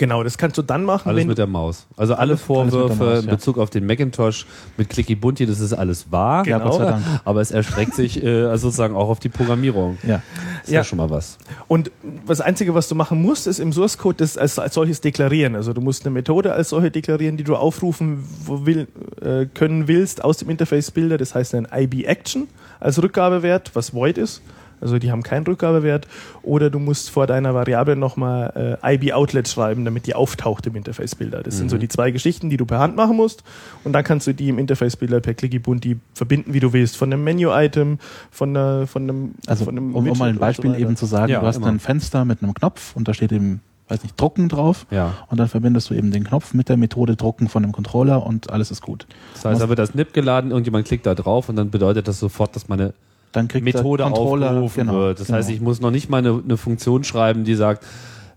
Genau, 0.03 0.25
das 0.25 0.37
kannst 0.37 0.59
du 0.59 0.63
dann 0.63 0.85
machen, 0.85 1.11
Alles 1.11 1.21
wenn 1.21 1.29
mit 1.29 1.39
der 1.39 1.47
Maus. 1.47 1.87
Also 1.97 2.15
alle 2.15 2.37
Vorwürfe 2.37 3.05
Maus, 3.05 3.23
in. 3.23 3.31
Bezug 3.31 3.57
auf 3.57 3.71
den 3.71 3.87
Macintosh 3.87 4.47
mit 4.77 4.89
Clicky 4.89 5.15
Bunty, 5.15 5.47
das 5.47 5.61
ist 5.61 5.73
alles 5.73 6.11
wahr. 6.11 6.43
Genau. 6.43 6.59
Ja, 6.59 6.65
Gott 6.65 6.75
sei 6.75 6.85
Dank. 6.87 7.05
Aber 7.25 7.41
es 7.41 7.53
erstreckt 7.53 7.95
sich 7.95 8.21
äh, 8.21 8.47
also 8.47 8.67
sozusagen 8.67 8.97
auch 8.97 9.09
auf 9.09 9.21
die 9.21 9.29
Programmierung. 9.29 9.99
Ja. 10.03 10.21
Ist 10.65 10.73
ja. 10.73 10.81
Ja. 10.81 10.85
schon 10.85 10.99
mal 10.99 11.09
was. 11.09 11.39
Und 11.69 11.93
das 12.27 12.41
Einzige, 12.41 12.75
was 12.75 12.89
du 12.89 12.97
machen 12.97 13.23
musst, 13.23 13.47
ist 13.47 13.61
im 13.61 13.73
Source 13.73 13.97
Code 13.97 14.17
das 14.17 14.37
als, 14.37 14.59
als 14.59 14.75
solches 14.75 15.01
deklarieren. 15.01 15.55
Also 15.55 15.73
du 15.73 15.81
musst 15.81 16.05
eine 16.05 16.13
Methode 16.13 16.53
als 16.53 16.71
solche 16.71 16.91
deklarieren, 16.91 17.37
die 17.37 17.45
du 17.45 17.55
aufrufen 17.55 18.25
will, 18.49 18.89
äh, 19.21 19.47
können 19.47 19.87
willst 19.87 20.25
aus 20.25 20.39
dem 20.39 20.51
Interface-Bilder. 20.51 21.17
Das 21.17 21.37
heißt 21.37 21.55
ein 21.55 21.69
IB-Action 21.73 22.49
als 22.81 23.01
Rückgabewert, 23.01 23.71
was 23.75 23.95
void 23.95 24.19
ist. 24.19 24.43
Also 24.83 24.99
die 24.99 25.11
haben 25.11 25.23
keinen 25.23 25.47
Rückgabewert. 25.47 26.07
Oder 26.43 26.69
du 26.71 26.79
musst 26.79 27.11
vor 27.11 27.27
deiner 27.27 27.55
Variable 27.55 27.97
nochmal 27.97 28.79
äh, 28.83 28.95
IB-Outlet 28.95 29.49
schreiben, 29.49 29.85
damit 29.85 30.07
die 30.07 30.15
auftaucht 30.15 30.67
im 30.67 30.77
Interface-Bilder. 30.77 31.43
Das 31.43 31.57
sind 31.57 31.71
so 31.71 31.79
die 31.79 31.89
zwei 31.89 32.11
Geschichten, 32.11 32.51
die 32.51 32.57
du 32.57 32.67
per 32.67 32.79
Hand 32.81 32.97
machen 32.97 33.17
musst. 33.17 33.45
Und 33.85 33.93
dann 33.93 34.05
kannst 34.05 34.27
du 34.27 34.35
die 34.35 34.49
im 34.49 34.59
Interface-Bilder 34.59 35.21
per 35.21 35.35
Clicky 35.35 35.59
Bunti 35.61 35.99
verbinden, 36.15 36.53
wie 36.53 36.61
du 36.61 36.73
willst. 36.73 36.97
Von 36.97 37.13
einem 37.13 37.25
Menu-Item, 37.25 37.99
von, 38.31 38.51
einer, 38.51 38.87
von 38.87 39.03
einem 39.03 39.35
Also 39.47 39.65
von 39.65 39.77
einem 39.77 39.95
um, 39.95 40.09
um 40.09 40.19
mal 40.19 40.29
ein 40.29 40.39
Beispiel 40.39 40.73
so 40.73 40.77
eben 40.77 40.97
zu 40.97 41.07
sagen, 41.07 41.31
Ja, 41.33 41.41
du 41.41 41.47
hast 41.47 41.57
immer. 41.57 41.69
ein 41.69 41.79
Fenster 41.81 42.25
mit 42.25 42.43
einem 42.43 42.55
Knopf 42.55 42.97
und 42.97 43.07
da 43.09 43.15
steht 43.15 43.31
eben, 43.33 43.61
weiß 43.89 44.03
nicht, 44.03 44.21
Drucken 44.21 44.49
drauf. 44.49 44.87
Ja. 44.91 45.15
Und 45.29 45.39
dann 45.39 45.49
verbindest 45.49 45.91
du 45.91 45.95
eben 45.95 46.11
den 46.11 46.25
Knopf 46.25 46.55
mit 46.55 46.69
der 46.69 46.77
Methode 46.77 47.17
Drucken 47.17 47.49
von 47.49 47.63
dem 47.63 47.73
Controller 47.73 48.27
und 48.27 48.51
alles 48.51 48.71
ist 48.71 48.83
gut. 48.83 49.07
Das 49.35 49.45
heißt, 49.45 49.61
da 49.61 49.69
wird 49.69 49.79
das 49.79 49.95
NIP 49.95 50.13
geladen, 50.13 50.51
irgendjemand 50.51 50.87
klickt 50.87 51.07
da 51.07 51.15
drauf 51.15 51.49
und 51.49 51.57
dann 51.57 51.71
bedeutet 51.71 52.09
das 52.09 52.19
sofort, 52.19 52.57
dass 52.57 52.69
meine 52.69 52.95
Dann 53.33 53.49
kriegt 53.49 53.65
Methode 53.65 54.05
aufgerufen 54.05 54.87
genau, 54.87 54.99
wird. 54.99 55.21
Das 55.21 55.27
genau. 55.27 55.39
heißt, 55.39 55.51
ich 55.51 55.61
muss 55.61 55.81
noch 55.81 55.91
nicht 55.91 56.09
mal 56.09 56.19
eine, 56.19 56.41
eine 56.45 56.57
Funktion 56.57 57.03
schreiben, 57.03 57.45
die 57.45 57.55
sagt, 57.55 57.85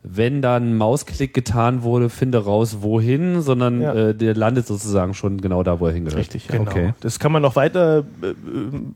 wenn 0.08 0.42
dann 0.42 0.70
ein 0.70 0.78
Mausklick 0.78 1.34
getan 1.34 1.82
wurde, 1.84 2.10
finde 2.10 2.38
raus, 2.38 2.78
wohin, 2.82 3.42
sondern 3.42 3.82
Ja. 3.82 3.94
äh, 3.94 4.16
der 4.16 4.36
landet 4.36 4.68
sozusagen 4.68 5.14
schon 5.14 5.42
genau 5.42 5.64
da, 5.64 5.80
wo 5.80 5.88
er 5.88 5.94
hingehört. 5.94 6.20
Richtig, 6.20 6.48
ja. 6.48 6.58
Genau. 6.58 6.70
Okay. 6.70 6.94
Das 7.00 7.20
kann 7.20 7.32
man 7.32 7.42
noch 7.42 7.56
weiter, 7.56 8.04
äh, 8.22 8.28
äh, 8.28 8.36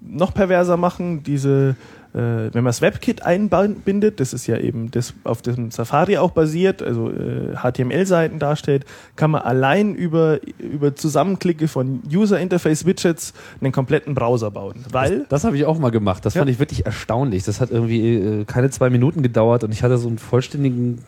noch 0.01 0.33
perverser 0.33 0.77
machen. 0.77 1.23
Diese, 1.23 1.69
äh, 1.69 1.73
wenn 2.13 2.63
man 2.63 2.65
das 2.65 2.81
WebKit 2.81 3.23
einbindet, 3.23 4.19
das 4.19 4.33
ist 4.33 4.47
ja 4.47 4.57
eben 4.57 4.89
das, 4.91 5.13
auf 5.23 5.41
dem 5.43 5.69
Safari 5.69 6.17
auch 6.17 6.31
basiert, 6.31 6.81
also 6.81 7.09
äh, 7.11 7.55
HTML-Seiten 7.55 8.39
darstellt, 8.39 8.85
kann 9.15 9.29
man 9.31 9.41
allein 9.41 9.93
über, 9.93 10.39
über 10.57 10.95
Zusammenklicke 10.95 11.67
von 11.67 12.01
User-Interface-Widgets 12.11 13.33
einen 13.61 13.71
kompletten 13.71 14.15
Browser 14.15 14.49
bauen. 14.51 14.85
Weil, 14.91 15.25
Das 15.29 15.43
habe 15.43 15.55
ich 15.57 15.65
auch 15.65 15.77
mal 15.77 15.91
gemacht. 15.91 16.25
Das 16.25 16.33
Ja. 16.33 16.41
fand 16.41 16.49
ich 16.51 16.59
wirklich 16.59 16.85
erstaunlich. 16.85 17.43
Das 17.43 17.61
hat 17.61 17.69
irgendwie 17.71 18.15
äh, 18.15 18.45
keine 18.45 18.69
zwei 18.71 18.89
Minuten 18.89 19.21
gedauert 19.21 19.63
und 19.63 19.71
ich 19.71 19.83
hatte 19.83 19.97
so 19.97 20.07
einen 20.07 20.17
vollständigen 20.17 20.99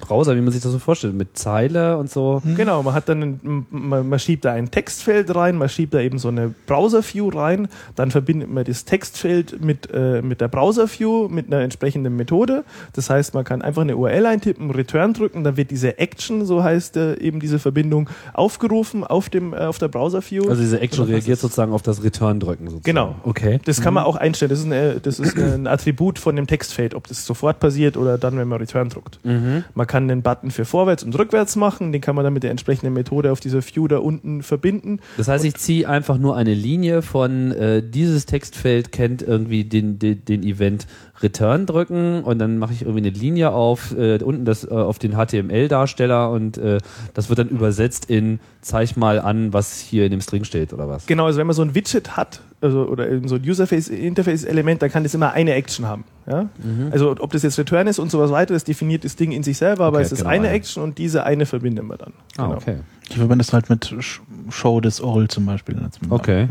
Browser, 0.00 0.36
wie 0.36 0.40
man 0.40 0.52
sich 0.52 0.62
das 0.62 0.72
so 0.72 0.78
vorstellt, 0.78 1.14
mit 1.14 1.38
Zeile 1.38 1.96
und 1.96 2.10
so. 2.10 2.42
Genau, 2.56 2.82
man 2.82 2.92
hat 2.94 3.08
dann, 3.08 3.22
ein, 3.22 3.66
man, 3.70 4.08
man 4.08 4.18
schiebt 4.18 4.44
da 4.44 4.52
ein 4.52 4.70
Textfeld 4.70 5.34
rein, 5.34 5.56
man 5.56 5.68
schiebt 5.68 5.94
da 5.94 6.00
eben 6.00 6.18
so 6.18 6.28
eine 6.28 6.54
Browser-View 6.66 7.28
rein, 7.30 7.68
dann 7.94 8.10
verbindet 8.10 8.50
man 8.50 8.64
das 8.64 8.84
Textfeld 8.84 9.64
mit, 9.64 9.88
äh, 9.92 10.20
mit 10.22 10.40
der 10.40 10.48
Browser-View, 10.50 11.28
mit 11.28 11.46
einer 11.46 11.62
entsprechenden 11.62 12.16
Methode. 12.16 12.64
Das 12.92 13.10
heißt, 13.10 13.34
man 13.34 13.44
kann 13.44 13.62
einfach 13.62 13.82
eine 13.82 13.96
URL 13.96 14.26
eintippen, 14.26 14.70
Return 14.70 15.14
drücken, 15.14 15.44
dann 15.44 15.56
wird 15.56 15.70
diese 15.70 15.98
Action, 15.98 16.44
so 16.44 16.62
heißt 16.62 16.96
äh, 16.96 17.18
eben 17.18 17.40
diese 17.40 17.58
Verbindung, 17.58 18.08
aufgerufen 18.34 19.04
auf, 19.04 19.30
dem, 19.30 19.52
äh, 19.52 19.58
auf 19.58 19.78
der 19.78 19.88
Browser-View. 19.88 20.48
Also 20.48 20.60
diese 20.60 20.80
Action 20.80 21.04
Und 21.04 21.10
reagiert 21.10 21.38
sozusagen 21.38 21.72
auf 21.72 21.82
das 21.82 22.02
Return-Drücken 22.02 22.66
sozusagen. 22.66 22.84
Genau. 22.84 23.14
Okay. 23.24 23.60
Das 23.64 23.80
kann 23.80 23.94
man 23.94 24.04
auch 24.04 24.16
einstellen. 24.16 24.50
Das 24.50 24.60
ist, 24.60 24.66
eine, 24.66 25.00
das 25.00 25.18
ist 25.18 25.36
ein 25.38 25.66
Attribut 25.66 26.18
von 26.18 26.36
dem 26.36 26.46
Textfeld, 26.46 26.94
ob 26.94 27.06
das 27.06 27.24
sofort 27.24 27.60
passiert 27.60 27.96
oder 27.96 28.18
dann, 28.18 28.36
wenn 28.36 28.48
man 28.48 28.58
Return 28.58 28.88
druckt. 28.88 29.20
Man 29.74 29.86
kann 29.86 30.08
den 30.08 30.22
Button 30.22 30.50
für 30.50 30.64
vorwärts 30.64 31.02
und 31.04 31.16
rückwärts 31.18 31.56
machen. 31.56 31.92
Den 31.92 32.00
kann 32.00 32.14
man 32.14 32.24
dann 32.24 32.32
mit 32.32 32.42
der 32.42 32.50
entsprechenden 32.50 32.92
Methode 32.92 33.32
auf 33.32 33.40
dieser 33.40 33.62
View 33.62 33.88
da 33.88 33.98
unten 33.98 34.42
verbinden. 34.42 35.00
Das 35.16 35.28
heißt, 35.28 35.44
ich 35.44 35.54
ziehe 35.54 35.88
einfach 35.88 36.18
nur 36.18 36.36
eine 36.36 36.54
Linie 36.54 37.02
von 37.02 37.52
äh, 37.52 37.82
dieses 37.82 38.26
Textfeld 38.26 38.92
kennt 38.92 39.22
irgendwie 39.22 39.64
den, 39.64 39.98
den, 39.98 40.24
den 40.24 40.39
Event 40.42 40.86
Return 41.22 41.66
drücken 41.66 42.22
und 42.24 42.38
dann 42.38 42.58
mache 42.58 42.72
ich 42.72 42.82
irgendwie 42.82 43.06
eine 43.06 43.10
Linie 43.10 43.50
auf 43.52 43.94
äh, 43.96 44.18
unten 44.22 44.44
das 44.44 44.64
äh, 44.64 44.68
auf 44.70 44.98
den 44.98 45.12
HTML-Darsteller 45.12 46.30
und 46.30 46.56
äh, 46.58 46.78
das 47.14 47.28
wird 47.28 47.38
dann 47.38 47.48
übersetzt 47.48 48.08
in 48.08 48.40
zeig 48.62 48.96
mal 48.96 49.18
an, 49.20 49.52
was 49.52 49.78
hier 49.80 50.04
in 50.04 50.10
dem 50.10 50.20
String 50.20 50.44
steht 50.44 50.72
oder 50.72 50.88
was. 50.88 51.06
Genau, 51.06 51.26
also 51.26 51.38
wenn 51.38 51.46
man 51.46 51.56
so 51.56 51.62
ein 51.62 51.74
Widget 51.74 52.16
hat, 52.16 52.40
also 52.60 52.86
oder 52.86 53.08
eben 53.10 53.26
so 53.28 53.36
ein 53.36 53.42
User-Interface-Element, 53.48 54.82
dann 54.82 54.90
kann 54.90 55.02
das 55.02 55.14
immer 55.14 55.32
eine 55.32 55.54
Action 55.54 55.86
haben. 55.86 56.04
Ja? 56.26 56.48
Also 56.90 57.10
ob 57.18 57.32
das 57.32 57.42
jetzt 57.42 57.58
Return 57.58 57.86
ist 57.86 57.98
und 57.98 58.10
sowas 58.10 58.30
weiter, 58.30 58.54
das 58.54 58.64
definiert 58.64 59.04
das 59.04 59.16
Ding 59.16 59.32
in 59.32 59.42
sich 59.42 59.58
selber, 59.58 59.84
aber 59.86 59.96
Okay, 59.98 60.06
es 60.06 60.12
ist 60.12 60.18
genau, 60.18 60.30
eine 60.30 60.46
ja. 60.48 60.52
Action 60.52 60.82
und 60.82 60.98
diese 60.98 61.24
eine 61.24 61.46
verbinden 61.46 61.86
wir 61.86 61.96
dann. 61.96 62.12
Ah, 62.36 62.44
Genau. 62.46 62.56
okay. 62.56 62.76
Ich 63.08 63.16
verwende 63.16 63.42
es 63.42 63.52
halt 63.52 63.68
mit 63.70 63.86
Sh- 63.86 64.20
Show 64.50 64.80
this 64.80 65.00
all 65.02 65.26
zum 65.28 65.46
Beispiel 65.46 65.78
als- 65.82 65.98
Okay. 66.08 66.48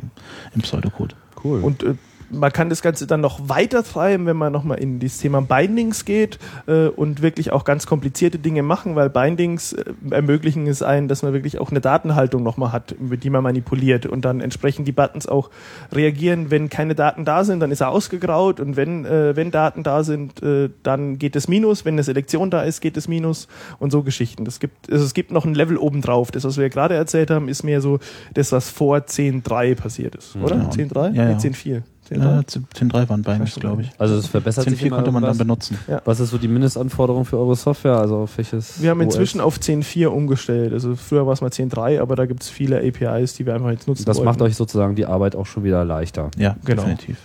im 0.56 0.62
Pseudocode. 0.62 1.16
Cool. 1.44 1.62
Und 1.64 1.84
äh, 1.84 1.94
man 2.32 2.52
kann 2.52 2.70
das 2.70 2.82
Ganze 2.82 3.08
dann 3.08 3.22
noch 3.22 3.50
weiter 3.50 3.84
treiben, 3.84 4.26
wenn 4.26 4.38
man 4.38 4.52
nochmal 4.52 4.80
in 4.80 5.00
das 5.00 5.18
Thema 5.18 5.42
Bindings 5.42 6.06
geht 6.06 6.40
äh, 6.68 6.88
und 6.88 7.22
wirklich 7.22 7.52
auch 7.52 7.64
ganz 7.64 7.86
komplizierte 7.86 8.40
Dinge 8.40 8.64
machen, 8.64 8.96
weil 8.96 9.10
Bindings 9.10 9.74
äh, 9.74 9.86
ermöglichen 10.12 10.68
es 10.68 10.82
einen, 10.82 11.08
dass 11.08 11.24
man 11.24 11.34
wirklich 11.34 11.60
auch 11.60 11.72
eine 11.72 11.82
Datenhaltung 11.82 12.44
nochmal 12.44 12.72
hat, 12.72 12.96
mit 13.00 13.24
die 13.24 13.30
man 13.30 13.44
manipuliert 13.44 14.06
und 14.06 14.26
dann 14.26 14.42
entsprechend 14.42 14.88
die 14.88 14.92
Buttons 14.92 15.28
auch 15.28 15.50
reagieren. 15.92 16.52
Wenn 16.52 16.70
keine 16.70 16.96
Daten 16.96 17.26
da 17.26 17.44
sind, 17.44 17.60
dann 17.60 17.72
ist 17.72 17.82
er 17.82 17.90
ausgegraut 17.90 18.60
und 18.60 18.76
wenn, 18.76 19.06
äh, 19.06 19.36
wenn 19.36 19.52
Daten 19.52 19.84
da 19.84 20.04
sind, 20.04 20.42
äh, 20.44 20.70
dann 20.84 21.18
geht 21.20 21.36
es 21.36 21.48
Minus. 21.48 21.86
Wenn 21.86 21.96
eine 21.96 22.04
Selektion 22.04 22.52
da 22.52 22.62
ist, 22.62 22.82
geht 22.82 22.98
es 22.98 23.08
Minus 23.08 23.48
und 23.80 23.92
so 23.92 24.04
Geschichten. 24.04 24.46
Das 24.46 24.60
gibt, 24.60 24.92
also 24.92 25.04
es 25.04 25.14
gibt 25.14 25.32
noch 25.32 25.46
ein 25.46 25.56
Level 25.56 25.78
obendrauf. 25.78 26.32
Das, 26.32 26.44
was 26.44 26.58
wir 26.58 26.70
gerade 26.70 26.96
erzählt 26.96 27.32
haben, 27.32 27.48
ist 27.48 27.64
mehr 27.64 27.82
so 27.82 28.00
das, 28.34 28.52
was 28.52 28.70
vor 28.70 28.98
10.3 28.98 29.76
passiert 29.76 30.16
ist, 30.16 30.36
oder? 30.36 30.58
Ja. 30.58 30.70
10.3? 30.70 31.14
Ja, 31.14 31.24
ja. 31.24 31.30
Nee, 31.30 31.36
10.4. 31.36 31.82
Ja, 32.10 32.40
10.3 32.40 33.10
waren 33.10 33.22
bei 33.22 33.38
mir, 33.38 33.46
glaube 33.46 33.84
ich. 33.84 33.92
Also 33.98 34.16
es 34.16 34.28
verbessert 34.28 34.66
sich 34.70 34.80
10.4 34.82 34.86
immer 34.88 34.96
konnte 34.98 35.12
man 35.12 35.22
dann 35.24 35.30
irgendwas. 35.38 35.46
benutzen. 35.48 35.78
Ja. 35.88 36.02
Was 36.06 36.20
ist 36.20 36.30
so 36.32 36.38
die 36.38 36.48
Mindestanforderung 36.48 37.26
für 37.26 37.38
eure 37.38 37.56
Software? 37.56 37.98
Also 37.98 38.18
auf 38.18 38.38
welches 38.38 38.82
Wir 38.82 38.90
haben 38.90 39.02
inzwischen 39.02 39.40
OS? 39.42 39.46
auf 39.46 39.58
10.4 39.58 40.08
umgestellt. 40.08 40.74
Also 40.74 40.96
früher 40.96 41.26
war 41.26 41.34
es 41.34 41.42
mal 41.42 41.50
10.3, 41.50 42.02
aber 42.02 42.16
da 42.16 42.26
gibt 42.26 42.44
es 42.44 42.50
viele 42.50 42.78
APIs, 42.80 43.34
die 43.36 43.46
wir 43.46 43.54
einfach 43.54 43.72
jetzt 43.72 43.88
nutzen 43.88 44.06
Das 44.06 44.18
wollten. 44.18 44.26
macht 44.26 44.42
euch 44.42 44.56
sozusagen 44.56 44.96
die 44.96 45.06
Arbeit 45.06 45.36
auch 45.36 45.46
schon 45.46 45.64
wieder 45.64 45.84
leichter. 45.86 46.32
Ja, 46.38 46.56
Genau. 46.66 46.82
definitiv. 46.84 47.18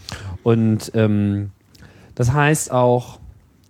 Und 0.42 0.90
ähm, 0.94 1.50
das 2.14 2.32
heißt 2.32 2.70
auch, 2.70 3.18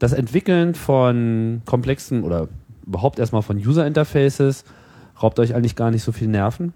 das 0.01 0.13
Entwickeln 0.13 0.75
von 0.75 1.63
komplexen 1.65 2.25
oder 2.25 2.49
überhaupt 2.87 3.19
erstmal 3.19 3.43
von 3.43 3.57
User 3.57 3.87
Interfaces 3.87 4.65
raubt 5.23 5.39
euch 5.39 5.55
eigentlich 5.55 5.77
gar 5.77 5.91
nicht 5.91 6.03
so 6.03 6.13
viel 6.13 6.29
Nerven. 6.29 6.73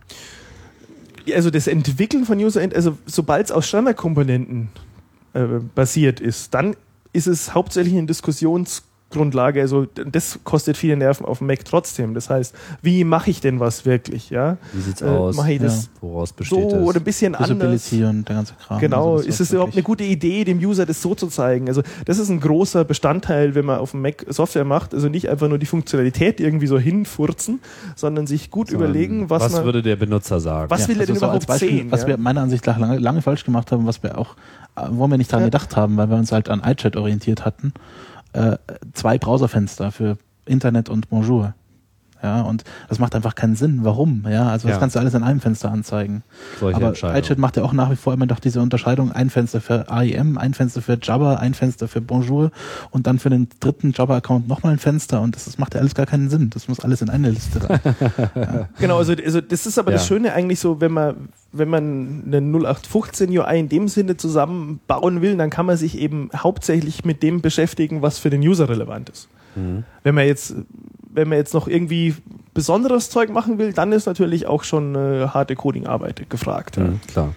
Also 1.34 1.50
das 1.50 1.66
Entwickeln 1.66 2.24
von 2.24 2.38
User, 2.38 2.60
also 2.74 2.98
sobald 3.06 3.46
es 3.46 3.52
aus 3.52 3.66
Standardkomponenten 3.66 4.68
äh, 5.34 5.44
basiert 5.74 6.20
ist, 6.20 6.54
dann 6.54 6.76
ist 7.12 7.26
es 7.26 7.54
hauptsächlich 7.54 7.94
eine 7.94 8.06
Diskussionsgrundlage. 9.10 9.60
Also 9.60 9.86
das 10.10 10.38
kostet 10.44 10.76
viele 10.76 10.96
Nerven 10.96 11.24
auf 11.26 11.38
dem 11.38 11.46
Mac 11.46 11.64
trotzdem. 11.64 12.14
Das 12.14 12.30
heißt, 12.30 12.54
wie 12.82 13.04
mache 13.04 13.30
ich 13.30 13.40
denn 13.40 13.60
was 13.60 13.84
wirklich? 13.86 14.30
Ja, 14.30 14.58
Wie 14.72 14.80
sieht's 14.80 15.02
Äh, 15.02 15.06
aus? 15.06 15.36
mache 15.36 15.52
ich 15.52 15.60
das 15.60 15.88
Woraus 16.00 16.30
so 16.30 16.34
besteht 16.36 16.72
oder 16.74 17.00
ein 17.00 17.04
bisschen 17.04 17.34
anders? 17.34 17.92
Und 17.92 18.28
der 18.28 18.36
ganze 18.36 18.54
Kram. 18.54 18.80
Genau, 18.80 19.12
Also 19.16 19.26
das 19.26 19.34
ist 19.34 19.40
es 19.40 19.52
überhaupt 19.52 19.72
eine 19.74 19.82
gute 19.82 20.04
Idee, 20.04 20.44
dem 20.44 20.58
User 20.58 20.86
das 20.86 21.00
so 21.02 21.14
zu 21.14 21.28
zeigen? 21.28 21.68
Also, 21.68 21.82
das 22.04 22.18
ist 22.18 22.28
ein 22.28 22.40
großer 22.40 22.84
Bestandteil, 22.84 23.54
wenn 23.54 23.64
man 23.64 23.78
auf 23.78 23.92
dem 23.92 24.02
Mac 24.02 24.24
Software 24.28 24.64
macht. 24.64 24.94
Also 24.94 25.08
nicht 25.08 25.28
einfach 25.28 25.48
nur 25.48 25.58
die 25.58 25.66
Funktionalität 25.66 26.40
irgendwie 26.40 26.66
so 26.66 26.78
hinfurzen, 26.78 27.60
sondern 27.96 28.26
sich 28.26 28.50
gut 28.50 28.68
Sondern 28.70 28.90
überlegen, 28.90 29.30
was, 29.30 29.42
was 29.42 29.52
man. 29.52 29.64
würde 29.64 29.82
der 29.82 29.96
Benutzer 29.96 30.40
sagen? 30.40 30.70
Was 30.70 30.88
will 30.88 30.96
er 31.00 31.06
denn 31.06 31.14
also 31.14 31.20
so 31.20 31.26
überhaupt 31.26 31.46
Beispiel, 31.46 31.68
sehen? 31.68 31.90
Was 31.90 32.02
ja? 32.02 32.08
wir 32.08 32.18
meiner 32.18 32.42
Ansicht 32.42 32.66
nach 32.66 32.78
lange, 32.78 32.98
lange 32.98 33.22
falsch 33.22 33.44
gemacht 33.44 33.72
haben, 33.72 33.86
was 33.86 34.02
wir 34.02 34.18
auch, 34.18 34.34
äh, 34.76 34.82
wo 34.90 35.06
wir 35.08 35.16
nicht 35.18 35.30
dran 35.32 35.40
Ja. 35.40 35.46
gedacht 35.46 35.76
haben, 35.76 35.96
weil 35.96 36.08
wir 36.10 36.16
uns 36.16 36.32
halt 36.32 36.48
an 36.48 36.62
iChat 36.64 36.96
orientiert 36.96 37.44
hatten, 37.44 37.72
äh, 38.32 38.56
zwei 38.92 39.18
Browserfenster 39.18 39.92
für 39.92 40.18
Internet 40.46 40.88
und 40.88 41.08
Bonjour. 41.10 41.54
Ja, 42.22 42.40
und 42.42 42.64
das 42.88 42.98
macht 42.98 43.14
einfach 43.14 43.34
keinen 43.34 43.54
Sinn. 43.54 43.80
Warum? 43.82 44.24
Ja, 44.28 44.48
also 44.48 44.66
das 44.66 44.76
Ja. 44.76 44.80
kannst 44.80 44.96
du 44.96 45.00
alles 45.00 45.14
in 45.14 45.22
einem 45.22 45.40
Fenster 45.40 45.70
anzeigen. 45.70 46.22
Solche 46.58 46.76
Aber 46.76 46.92
iChat 46.92 47.38
macht 47.38 47.56
ja 47.56 47.62
auch 47.62 47.72
nach 47.72 47.90
wie 47.90 47.96
vor 47.96 48.12
immer 48.12 48.26
noch 48.26 48.40
diese 48.40 48.60
Unterscheidung, 48.60 49.12
ein 49.12 49.30
Fenster 49.30 49.60
für 49.60 49.88
AIM, 49.90 50.36
ein 50.36 50.52
Fenster 50.54 50.82
für 50.82 50.98
Jabba, 51.00 51.36
ein 51.36 51.54
Fenster 51.54 51.86
für 51.86 52.00
Bonjour 52.00 52.50
und 52.90 53.06
dann 53.06 53.18
für 53.18 53.30
den 53.30 53.48
dritten 53.60 53.92
Jabba-Account 53.96 54.48
nochmal 54.48 54.72
ein 54.72 54.78
Fenster 54.78 55.20
und 55.20 55.36
das, 55.36 55.44
das 55.44 55.58
macht 55.58 55.74
ja 55.74 55.80
alles 55.80 55.94
gar 55.94 56.06
keinen 56.06 56.28
Sinn. 56.28 56.50
Das 56.50 56.66
muss 56.68 56.80
alles 56.80 57.02
in 57.02 57.10
eine 57.10 57.30
Liste 57.30 57.60
rein. 57.68 57.80
Genau, 58.80 58.98
also, 58.98 59.12
also 59.12 59.40
das 59.40 59.66
ist 59.66 59.78
aber 59.78 59.92
das 59.92 60.02
Ja. 60.08 60.16
Schöne 60.16 60.32
eigentlich 60.32 60.58
so, 60.60 60.80
wenn 60.80 60.92
man, 60.92 61.28
wenn 61.52 61.68
man 61.68 62.24
eine 62.26 62.38
0815 62.40 63.30
UI 63.38 63.58
in 63.60 63.68
dem 63.68 63.88
Sinne 63.88 64.16
zusammenbauen 64.16 65.20
will, 65.22 65.36
dann 65.36 65.50
kann 65.50 65.66
man 65.66 65.76
sich 65.76 65.98
eben 65.98 66.30
hauptsächlich 66.34 67.04
mit 67.04 67.22
dem 67.22 67.40
beschäftigen, 67.42 68.02
was 68.02 68.18
für 68.18 68.30
den 68.30 68.40
User 68.42 68.68
relevant 68.68 69.08
ist. 69.10 69.28
Mhm. 69.56 69.84
Wenn 70.02 70.14
man 70.14 70.26
jetzt, 70.26 70.54
wenn 71.10 71.28
man 71.28 71.38
jetzt 71.38 71.54
noch 71.54 71.68
irgendwie 71.68 72.14
besonderes 72.54 73.10
Zeug 73.10 73.30
machen 73.30 73.58
will, 73.58 73.72
dann 73.72 73.92
ist 73.92 74.06
natürlich 74.06 74.46
auch 74.46 74.64
schon 74.64 74.94
äh, 74.94 75.28
harte 75.28 75.54
Coding-Arbeit 75.54 76.28
gefragt. 76.30 76.76
Ja. 76.76 76.84
Mhm, 76.84 77.00
klar. 77.06 77.34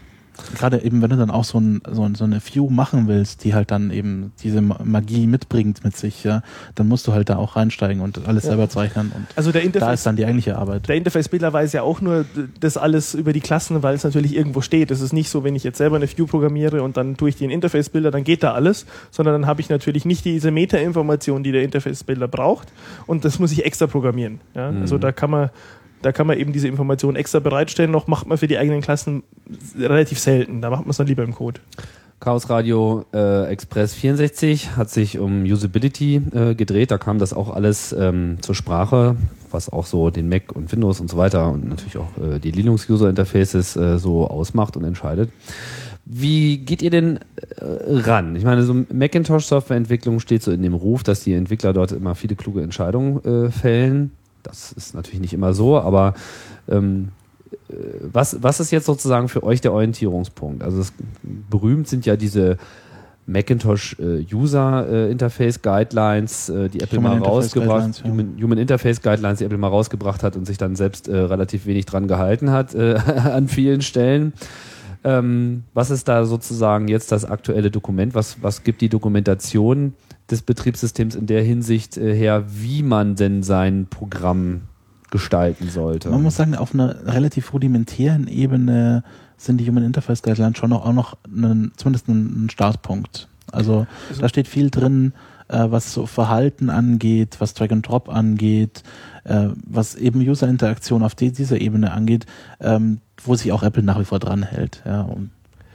Gerade 0.58 0.82
eben, 0.84 1.02
wenn 1.02 1.10
du 1.10 1.18
dann 1.18 1.30
auch 1.30 1.44
so, 1.44 1.60
ein, 1.60 1.82
so, 1.92 2.04
ein, 2.04 2.16
so 2.16 2.24
eine 2.24 2.40
View 2.44 2.70
machen 2.70 3.08
willst, 3.08 3.44
die 3.44 3.54
halt 3.54 3.70
dann 3.70 3.92
eben 3.92 4.32
diese 4.42 4.62
Ma- 4.62 4.80
Magie 4.84 5.28
mitbringt 5.28 5.84
mit 5.84 5.96
sich, 5.96 6.24
ja, 6.24 6.42
dann 6.76 6.88
musst 6.88 7.06
du 7.08 7.14
halt 7.14 7.30
da 7.30 7.36
auch 7.36 7.56
reinsteigen 7.56 8.02
und 8.02 8.28
alles 8.28 8.44
Ja. 8.46 8.50
selber 8.52 8.70
zeichnen 8.70 9.12
und 9.14 9.28
Also 9.36 9.52
der 9.52 9.62
da 9.62 9.66
Interface 9.68 10.00
ist 10.00 10.06
dann 10.06 10.16
die 10.16 10.26
eigentliche 10.26 10.58
Arbeit. 10.58 10.88
Der 10.88 10.96
Interface-Bilder 10.96 11.52
weiß 11.54 11.74
ja 11.74 11.84
auch 11.84 12.02
nur 12.02 12.26
das 12.60 12.78
alles 12.78 13.14
über 13.14 13.34
die 13.34 13.40
Klassen, 13.42 13.84
weil 13.84 13.94
es 13.94 14.04
natürlich 14.04 14.36
irgendwo 14.36 14.62
steht. 14.62 14.90
Es 14.90 15.02
ist 15.02 15.14
nicht 15.14 15.30
so, 15.30 15.44
wenn 15.44 15.56
ich 15.56 15.64
jetzt 15.64 15.78
selber 15.78 15.98
eine 15.98 16.08
View 16.10 16.26
programmiere 16.26 16.82
und 16.82 16.98
dann 16.98 17.18
tue 17.18 17.30
ich 17.30 17.36
die 17.36 17.44
in 17.46 17.52
Interface-Bilder, 17.52 18.10
dann 18.12 18.24
geht 18.24 18.42
da 18.42 18.54
alles, 18.54 18.86
sondern 19.12 19.34
dann 19.34 19.48
habe 19.48 19.62
ich 19.62 19.70
natürlich 19.70 20.06
nicht 20.06 20.26
diese 20.26 20.50
Meta-Information, 20.52 21.44
die 21.44 21.52
der 21.52 21.64
Interface-Bilder 21.64 22.28
braucht 22.28 22.70
und 23.06 23.26
das 23.26 23.38
muss 23.38 23.52
ich 23.52 23.66
extra 23.66 23.88
programmieren. 23.88 24.40
Ja? 24.56 24.72
Mhm. 24.72 24.82
Also 24.82 24.98
da 24.98 25.12
kann 25.12 25.30
man 25.30 25.50
da 26.02 26.12
kann 26.12 26.28
man 26.28 26.38
eben 26.38 26.54
diese 26.54 26.68
Informationen 26.68 27.16
extra 27.16 27.40
bereitstellen. 27.40 27.92
Noch 27.92 28.08
macht 28.08 28.28
man 28.28 28.38
für 28.38 28.48
die 28.48 28.58
eigenen 28.58 28.82
Klassen 28.82 29.24
relativ 29.78 30.20
selten. 30.20 30.62
Da 30.62 30.70
macht 30.70 30.82
man 30.82 30.92
es 30.92 30.98
dann 30.98 31.08
lieber 31.08 31.24
im 31.24 31.34
Code. 31.34 31.62
Chaos 32.22 32.52
Radio 32.52 33.04
äh, 33.16 33.48
Express 33.48 33.96
64 33.96 34.78
hat 34.78 34.92
sich 34.92 35.18
um 35.18 35.42
Usability 35.44 36.22
äh, 36.34 36.54
gedreht. 36.54 36.92
Da 36.92 37.00
kam 37.00 37.18
das 37.18 37.34
auch 37.34 37.50
alles 37.50 37.94
ähm, 37.98 38.38
zur 38.42 38.54
Sprache, 38.54 39.16
was 39.50 39.74
auch 39.74 39.88
so 39.88 40.12
den 40.12 40.30
Mac 40.30 40.52
und 40.56 40.72
Windows 40.72 41.00
und 41.00 41.10
so 41.10 41.18
weiter 41.18 41.50
und 41.50 41.68
natürlich 41.68 41.98
auch 41.98 42.10
äh, 42.20 42.38
die 42.38 42.52
Linux-User-Interfaces 42.52 43.76
äh, 43.76 43.98
so 43.98 44.28
ausmacht 44.28 44.78
und 44.78 44.84
entscheidet. 44.84 45.32
Wie 46.06 46.60
geht 46.60 46.84
ihr 46.84 46.92
denn 46.92 47.18
äh, 47.58 47.64
ran? 47.88 48.36
Ich 48.36 48.44
meine, 48.44 48.64
so 48.64 48.76
Macintosh-Softwareentwicklung 48.76 50.20
steht 50.20 50.44
so 50.44 50.52
in 50.52 50.62
dem 50.62 50.76
Ruf, 50.76 51.02
dass 51.02 51.24
die 51.24 51.34
Entwickler 51.34 51.74
dort 51.74 51.92
immer 51.92 52.14
viele 52.14 52.36
kluge 52.36 52.62
Entscheidungen 52.62 53.24
äh, 53.26 53.50
fällen. 53.50 54.12
Das 54.44 54.72
ist 54.72 54.94
natürlich 54.96 55.22
nicht 55.22 55.34
immer 55.34 55.54
so, 55.54 55.80
aber 55.80 56.14
ähm, 56.70 57.10
äh, 57.70 57.76
was, 58.02 58.42
was 58.42 58.60
ist 58.60 58.72
jetzt 58.72 58.86
sozusagen 58.86 59.28
für 59.30 59.44
euch 59.44 59.62
der 59.62 59.74
Orientierungspunkt? 59.74 60.64
Also 60.64 60.80
es, 60.82 60.94
berühmt 61.24 61.88
sind 61.88 62.06
ja 62.06 62.16
diese 62.16 62.58
Macintosh 63.28 63.98
äh, 64.00 64.26
User 64.34 64.88
äh, 64.90 65.12
Interface 65.12 65.62
Guidelines, 65.62 66.50
äh, 66.50 66.70
die 66.70 66.82
Apple 66.82 66.98
Human 66.98 67.20
mal 67.20 67.28
rausgebracht, 67.28 68.02
ja. 68.04 68.12
Human, 68.12 68.38
Human 68.42 68.58
Interface 68.58 69.02
Guidelines, 69.02 69.40
die 69.40 69.46
Apple 69.46 69.58
mal 69.58 69.68
rausgebracht 69.68 70.24
hat 70.24 70.36
und 70.36 70.46
sich 70.46 70.58
dann 70.58 70.76
selbst 70.76 71.08
äh, 71.08 71.16
relativ 71.16 71.66
wenig 71.66 71.86
dran 71.86 72.08
gehalten 72.08 72.52
hat 72.52 72.74
äh, 72.74 72.96
an 73.24 73.48
vielen 73.48 73.82
Stellen. 73.82 74.34
Ähm, 75.04 75.64
was 75.74 75.90
ist 75.90 76.08
da 76.08 76.26
sozusagen 76.26 76.88
jetzt 76.88 77.12
das 77.12 77.26
aktuelle 77.26 77.72
Dokument? 77.72 78.14
Was, 78.14 78.44
was 78.44 78.64
gibt 78.64 78.82
die 78.82 78.90
Dokumentation 78.90 79.94
des 80.32 80.42
Betriebssystems 80.42 81.16
in 81.16 81.28
der 81.28 81.44
Hinsicht 81.44 81.98
äh, 81.98 82.16
her, 82.16 82.46
wie 82.48 82.84
man 82.84 83.16
denn 83.16 83.44
sein 83.44 83.88
Programm 83.90 84.62
gestalten 85.12 85.70
sollte? 85.70 86.10
Man 86.10 86.24
muss 86.24 86.38
sagen, 86.38 86.56
auf 86.56 86.74
einer 86.74 87.06
relativ 87.06 87.54
rudimentären 87.54 88.28
Ebene 88.28 89.04
sind 89.38 89.58
die 89.58 89.68
Human 89.68 89.84
Interface 89.84 90.22
Guidelines 90.22 90.58
schon 90.58 90.70
noch, 90.70 90.86
auch 90.86 90.94
noch 90.94 91.18
einen, 91.26 91.74
zumindest 91.76 92.08
ein, 92.08 92.50
Startpunkt. 92.50 93.28
Also 93.52 93.86
da 94.20 94.30
steht 94.30 94.48
viel 94.48 94.70
drin, 94.70 95.14
äh, 95.50 95.66
was 95.70 95.94
so 95.94 96.06
Verhalten 96.06 96.70
angeht, 96.70 97.38
was 97.40 97.54
Drag 97.54 97.72
and 97.72 97.88
Drop 97.88 98.08
angeht, 98.08 98.84
äh, 99.26 99.50
was 99.66 99.96
eben 99.96 100.22
User-Interaktion 100.22 101.04
auf 101.04 101.16
die, 101.16 101.32
dieser 101.32 101.60
Ebene 101.60 101.92
angeht, 101.92 102.26
ähm, 102.62 103.02
wo 103.24 103.36
sich 103.36 103.52
auch 103.52 103.64
Apple 103.64 103.84
nach 103.84 104.00
wie 104.00 104.06
vor 104.06 104.20
dran 104.20 104.44
hält. 104.44 104.82
Ja, 104.86 105.02
und 105.02 105.32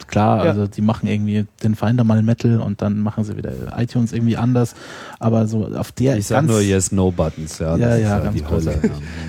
klar, 0.09 0.45
Ja. 0.45 0.51
also 0.51 0.67
die 0.67 0.83
machen 0.83 1.07
irgendwie 1.09 1.47
den 1.63 1.75
Finder 1.75 2.05
mal 2.05 2.23
Metal 2.23 2.61
und 2.61 2.83
dann 2.83 3.01
machen 3.01 3.25
sie 3.25 3.37
wieder 3.37 3.53
iTunes 3.77 4.13
irgendwie 4.13 4.37
anders, 4.37 4.75
aber 5.19 5.47
so 5.47 5.67
auf 5.75 5.93
der 5.93 6.17
ich 6.17 6.27
sag 6.27 6.45
nur 6.47 6.61
Yes-No-Buttons, 6.61 7.59
ja. 7.59 7.77
Ja, 7.77 7.89
das 7.89 8.01
ja, 8.01 8.17
ist 8.19 8.25
ganz 8.25 8.37
die 8.37 8.47
Hölle. 8.47 8.81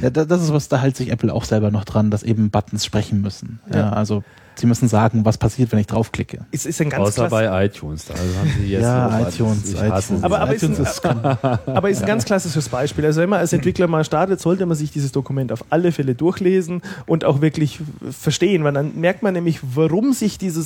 Ja, 0.02 0.10
da- 0.10 0.26
das 0.26 0.42
ist 0.44 0.54
was, 0.54 0.68
da 0.70 0.78
hält 0.80 0.98
sich 0.98 1.12
Apple 1.12 1.34
auch 1.34 1.44
selber 1.46 1.72
noch 1.72 1.86
dran, 1.86 2.12
dass 2.12 2.24
eben 2.24 2.50
Buttons 2.50 2.86
sprechen 2.86 3.22
müssen. 3.22 3.60
Ja, 3.72 3.78
Ja. 3.80 3.90
also 3.92 4.24
sie 4.56 4.66
müssen 4.66 4.88
sagen, 4.88 5.24
was 5.24 5.38
passiert, 5.38 5.72
wenn 5.72 5.78
ich 5.78 5.86
draufklicke. 5.86 6.40
Es 6.52 6.66
ist 6.66 6.82
ein 6.82 6.90
ganz 6.90 7.10
Außer 7.10 7.28
klasse- 7.28 7.46
bei 7.46 7.66
iTunes, 7.66 8.06
da 8.06 8.16
haben 8.16 8.52
sie 8.58 8.66
Yes 8.72 8.82
ja, 8.82 9.20
iTunes, 9.28 9.72
iTunes. 9.74 10.24
Aber- 10.24 10.40
aber 10.40 10.56
iTunes 10.56 10.80
ist 10.80 10.88
ist, 10.98 11.06
Aber 11.06 11.90
ist 11.92 12.02
ein 12.02 12.08
ganz 12.08 12.26
klassisches 12.26 12.68
Beispiel. 12.68 13.06
Also 13.06 13.22
wenn 13.22 13.30
man 13.30 13.38
als 13.40 13.54
Entwickler 13.54 13.86
mal 13.86 14.04
startet, 14.04 14.42
sollte 14.42 14.66
man 14.66 14.76
sich 14.76 14.90
dieses 14.92 15.12
Dokument 15.12 15.52
auf 15.52 15.64
alle 15.70 15.92
Fälle 15.92 16.16
durchlesen 16.16 16.82
und 17.06 17.24
auch 17.24 17.42
wirklich 17.42 17.80
verstehen, 18.10 18.64
weil 18.64 18.74
dann 18.74 19.00
merkt 19.00 19.22
man 19.22 19.34
nämlich, 19.36 19.60
warum 19.76 20.14
sich 20.14 20.40
dieses 20.40 20.57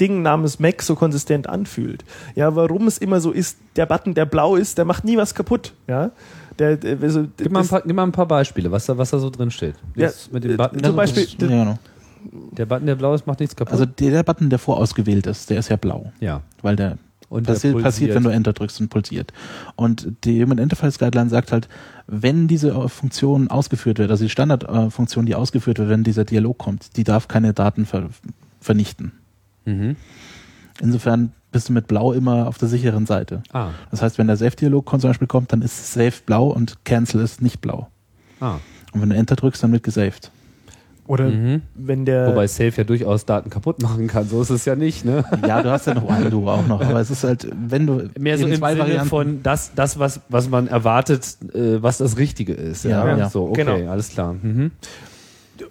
Ding 0.00 0.22
namens 0.22 0.58
Mac 0.58 0.82
so 0.82 0.94
konsistent 0.94 1.48
anfühlt. 1.48 2.04
Ja, 2.34 2.54
warum 2.56 2.86
es 2.86 2.98
immer 2.98 3.20
so 3.20 3.30
ist, 3.32 3.58
der 3.76 3.86
Button, 3.86 4.14
der 4.14 4.26
blau 4.26 4.56
ist, 4.56 4.78
der 4.78 4.84
macht 4.84 5.04
nie 5.04 5.16
was 5.16 5.34
kaputt. 5.34 5.72
Ja, 5.88 6.10
der, 6.58 6.76
der 6.76 6.98
also, 7.02 7.26
Gib 7.36 7.52
mal, 7.52 7.64
paar, 7.64 7.82
gib 7.82 7.94
mal 7.94 8.02
ein 8.04 8.12
paar 8.12 8.26
Beispiele, 8.26 8.70
was 8.70 8.86
da, 8.86 8.96
was 8.96 9.10
da 9.10 9.18
so 9.18 9.30
drin 9.30 9.50
steht. 9.50 9.74
Ja, 9.94 10.10
mit 10.32 10.44
dem 10.44 10.52
äh, 10.52 10.56
Button, 10.56 10.82
zum 10.82 10.96
Beispiel- 10.96 11.26
ja, 11.38 11.46
genau. 11.46 11.78
der 12.52 12.66
Button, 12.66 12.86
der 12.86 12.94
blau 12.94 13.14
ist, 13.14 13.26
macht 13.26 13.40
nichts 13.40 13.54
kaputt. 13.56 13.72
Also 13.72 13.84
der, 13.86 14.10
der 14.10 14.22
Button, 14.22 14.48
der 14.50 14.58
vorausgewählt 14.58 15.26
ist, 15.26 15.50
der 15.50 15.58
ist 15.58 15.68
ja 15.68 15.76
blau, 15.76 16.12
ja. 16.20 16.40
weil 16.62 16.76
der 16.76 16.96
Und 17.28 17.46
der 17.46 17.54
passiert, 17.54 17.72
pulsiert. 17.74 17.84
passiert, 17.84 18.14
wenn 18.14 18.22
du 18.22 18.30
Enter 18.30 18.52
drückst 18.52 18.80
und 18.80 18.88
pulsiert. 18.88 19.32
Und 19.74 20.12
die 20.24 20.42
Human 20.42 20.58
Interface 20.58 20.98
Guideline 20.98 21.28
sagt 21.28 21.52
halt, 21.52 21.68
wenn 22.06 22.48
diese 22.48 22.70
äh, 22.70 22.88
Funktion 22.88 23.48
ausgeführt 23.48 23.98
wird, 23.98 24.10
also 24.10 24.24
die 24.24 24.30
Standardfunktion, 24.30 25.26
die 25.26 25.34
ausgeführt 25.34 25.78
wird, 25.78 25.88
wenn 25.88 26.04
dieser 26.04 26.24
Dialog 26.24 26.56
kommt, 26.56 26.96
die 26.96 27.04
darf 27.04 27.28
keine 27.28 27.52
Daten 27.52 27.84
ver 27.84 28.08
vernichten. 28.60 29.12
Mhm. 29.66 29.96
Insofern 30.80 31.32
bist 31.52 31.68
du 31.68 31.72
mit 31.72 31.86
Blau 31.86 32.12
immer 32.12 32.48
auf 32.48 32.58
der 32.58 32.68
sicheren 32.68 33.06
Seite. 33.06 33.42
Ah, 33.52 33.70
Das 33.90 34.02
heißt, 34.02 34.18
wenn 34.18 34.26
der 34.26 34.36
Safe-Dialog 34.36 34.88
zum 35.00 35.10
Beispiel 35.10 35.26
kommt, 35.28 35.52
dann 35.52 35.62
ist 35.62 35.92
Safe 35.92 36.12
blau 36.26 36.48
und 36.48 36.84
Cancel 36.84 37.20
ist 37.22 37.40
nicht 37.42 37.60
blau. 37.60 37.88
ah. 38.40 38.56
Und 38.92 39.02
wenn 39.02 39.10
du 39.10 39.16
Enter 39.16 39.36
drückst, 39.36 39.62
dann 39.62 39.72
wird 39.72 39.82
gesaved. 39.82 40.30
oder 41.08 41.26
Mhm. 41.28 41.62
wenn 41.76 42.04
der 42.04 42.26
Wobei 42.28 42.46
Safe 42.48 42.72
ja 42.76 42.82
durchaus 42.84 43.24
Daten 43.26 43.48
kaputt 43.48 43.80
machen 43.80 44.06
kann, 44.08 44.28
so 44.28 44.42
ist 44.42 44.50
es 44.50 44.64
ja 44.64 44.74
nicht, 44.74 45.04
ne? 45.04 45.24
Ja, 45.46 45.62
du 45.62 45.70
hast 45.70 45.86
ja 45.86 45.94
noch 45.94 46.02
Undo 46.02 46.48
auch 46.50 46.66
noch, 46.66 46.80
aber 46.80 46.98
es 47.00 47.10
ist 47.10 47.22
halt, 47.22 47.46
wenn 47.68 47.86
du 47.86 48.08
Mehr 48.18 48.36
so 48.38 48.46
im 48.48 48.54
zwei 48.56 48.70
Sinne 48.72 48.80
Varianten 48.84 49.08
von 49.08 49.42
das, 49.44 49.72
das 49.76 49.98
was, 50.00 50.20
was 50.28 50.48
man 50.50 50.66
erwartet, 50.66 51.36
äh, 51.54 51.80
was 51.80 51.98
das 51.98 52.16
Richtige 52.18 52.54
ist. 52.54 52.84
Ja, 52.84 53.06
Ja, 53.06 53.16
ja. 53.18 53.30
so, 53.30 53.44
okay, 53.50 53.64
Genau. 53.64 53.90
alles 53.92 54.08
klar. 54.08 54.32
Mhm. 54.34 54.72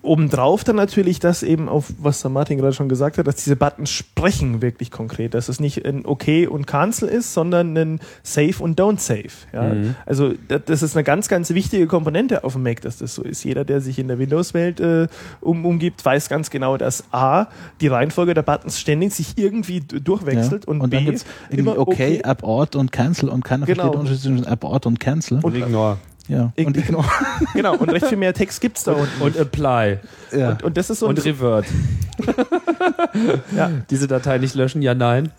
Obendrauf 0.01 0.63
dann 0.63 0.75
natürlich 0.75 1.19
das 1.19 1.43
eben 1.43 1.69
auf, 1.69 1.93
was 1.99 2.21
der 2.21 2.31
Martin 2.31 2.57
gerade 2.57 2.73
schon 2.73 2.89
gesagt 2.89 3.17
hat, 3.17 3.27
dass 3.27 3.35
diese 3.35 3.55
Buttons 3.55 3.89
sprechen 3.89 4.61
wirklich 4.61 4.91
konkret, 4.91 5.33
dass 5.33 5.49
es 5.49 5.59
nicht 5.59 5.85
ein 5.85 6.05
OK 6.05 6.27
und 6.49 6.67
Cancel 6.67 7.07
ist, 7.09 7.33
sondern 7.33 7.75
ein 7.77 7.99
Save 8.23 8.55
und 8.59 8.79
Don't 8.79 8.99
Save. 8.99 9.29
Ja? 9.53 9.73
Mhm. 9.73 9.95
Also 10.05 10.33
da- 10.47 10.59
das 10.59 10.81
ist 10.83 10.95
eine 10.95 11.03
ganz, 11.03 11.27
ganz 11.27 11.49
wichtige 11.51 11.87
Komponente 11.87 12.43
auf 12.43 12.53
dem 12.53 12.63
Mac, 12.63 12.81
dass 12.81 12.97
das 12.97 13.15
so 13.15 13.23
ist. 13.23 13.43
Jeder, 13.43 13.65
der 13.65 13.81
sich 13.81 13.99
in 13.99 14.07
der 14.07 14.19
Windows-Welt 14.19 14.79
äh, 14.79 15.07
um, 15.41 15.65
umgibt, 15.65 16.03
weiß 16.03 16.29
ganz 16.29 16.49
genau, 16.49 16.77
dass 16.77 17.03
A, 17.11 17.47
die 17.81 17.87
Reihenfolge 17.87 18.33
der 18.33 18.43
Buttons 18.43 18.79
ständig 18.79 19.13
sich 19.13 19.37
irgendwie 19.37 19.81
durchwechselt 19.81 20.65
Ja. 20.65 20.71
und, 20.71 20.81
und 20.81 20.93
dann 20.93 20.99
B, 21.01 21.05
gibt's 21.11 21.25
irgendwie 21.49 21.71
immer 21.71 21.77
okay, 21.79 22.23
abort 22.23 22.75
und 22.75 22.91
cancel 22.91 23.29
und 23.29 23.43
keiner 23.43 23.65
Genau. 23.65 23.83
versteht 23.83 23.93
den 23.93 23.99
Unterschied 24.01 24.21
zwischen 24.23 24.47
abort 24.47 24.85
und 24.85 24.99
cancel. 24.99 25.39
Und 25.41 25.55
ignore. 25.55 25.97
Ja. 26.27 26.51
Ich- 26.55 26.65
Und 26.67 26.73
genau. 26.85 27.03
genau, 27.53 27.75
und 27.75 27.89
recht 27.89 28.07
viel 28.07 28.17
mehr 28.17 28.33
Text 28.33 28.61
gibt's 28.61 28.83
da 28.83 28.93
unten. 28.93 29.21
Und 29.21 29.37
apply. 29.37 29.99
ja. 30.31 30.49
Und, 30.51 30.63
und 30.63 30.77
das 30.77 30.89
ist 30.89 30.99
so 30.99 31.07
Und 31.07 31.19
ein, 31.19 31.23
revert. 31.23 31.65
ja, 33.55 33.69
Diese 33.89 34.07
Datei 34.07 34.37
nicht 34.37 34.55
löschen? 34.55 34.81
Ja, 34.81 34.93
nein. 34.93 35.31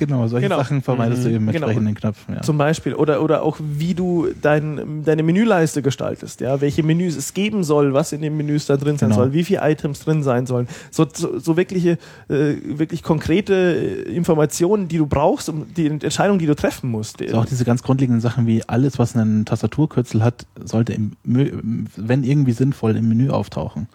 Genau, 0.00 0.26
solche 0.26 0.46
Genau. 0.48 0.58
Sachen 0.58 0.82
vermeidest 0.82 1.24
du 1.24 1.28
eben 1.30 1.44
mit 1.44 1.54
Genau. 1.54 1.66
entsprechenden 1.68 1.94
Knöpfen. 1.94 2.34
Ja. 2.34 2.42
Zum 2.42 2.58
Beispiel. 2.58 2.94
Oder, 2.94 3.22
oder 3.22 3.42
auch, 3.44 3.58
wie 3.60 3.94
du 3.94 4.26
dein, 4.42 5.04
deine 5.04 5.22
Menüleiste 5.22 5.82
gestaltest. 5.82 6.40
Ja? 6.40 6.60
Welche 6.60 6.82
Menüs 6.82 7.16
es 7.16 7.32
geben 7.34 7.62
soll, 7.62 7.94
was 7.94 8.12
in 8.12 8.22
den 8.22 8.36
Menüs 8.36 8.66
da 8.66 8.76
drin 8.76 8.98
sein 8.98 9.10
Genau. 9.10 9.20
soll, 9.22 9.32
wie 9.32 9.44
viele 9.44 9.60
Items 9.62 10.00
drin 10.00 10.24
sein 10.24 10.46
sollen. 10.46 10.66
So, 10.90 11.06
so, 11.12 11.38
so 11.38 11.56
wirkliche, 11.56 11.98
äh, 12.28 12.54
wirklich 12.64 13.04
konkrete 13.04 13.54
äh, 13.54 14.12
Informationen, 14.12 14.88
die 14.88 14.98
du 14.98 15.06
brauchst, 15.06 15.48
um 15.48 15.66
die 15.76 15.86
Entscheidung, 15.86 16.38
die 16.40 16.46
du 16.46 16.56
treffen 16.56 16.90
musst. 16.90 17.22
Also 17.22 17.36
auch 17.38 17.44
diese 17.44 17.64
ganz 17.64 17.82
grundlegenden 17.84 18.20
Sachen 18.20 18.46
wie 18.48 18.62
alles, 18.66 18.98
was 18.98 19.14
einen 19.14 19.44
Tastaturkürzel 19.44 20.24
hat, 20.24 20.46
sollte 20.64 20.94
im, 20.94 21.12
wenn 21.24 22.24
irgendwie 22.24 22.52
sinnvoll 22.52 22.96
im 22.96 23.08
Menü 23.08 23.30
auftauchen. 23.30 23.86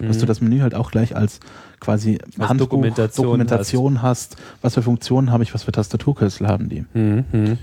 Dass 0.00 0.18
du 0.18 0.26
das 0.26 0.40
Menü 0.40 0.60
halt 0.60 0.74
auch 0.74 0.90
gleich 0.90 1.14
als 1.14 1.38
quasi 1.82 2.18
Als 2.38 2.48
Handbuch, 2.48 2.68
Dokumentation 2.68 3.26
Dokumentation 3.26 4.02
hast. 4.02 4.36
Was 4.62 4.74
für 4.74 4.82
Funktionen 4.82 5.32
habe 5.32 5.42
ich, 5.42 5.52
was 5.52 5.64
für 5.64 5.72
Tastaturkürzel 5.72 6.46
haben 6.46 6.68
die. 6.68 6.84
Mhm. 6.94 7.24
Mhm. 7.32 7.58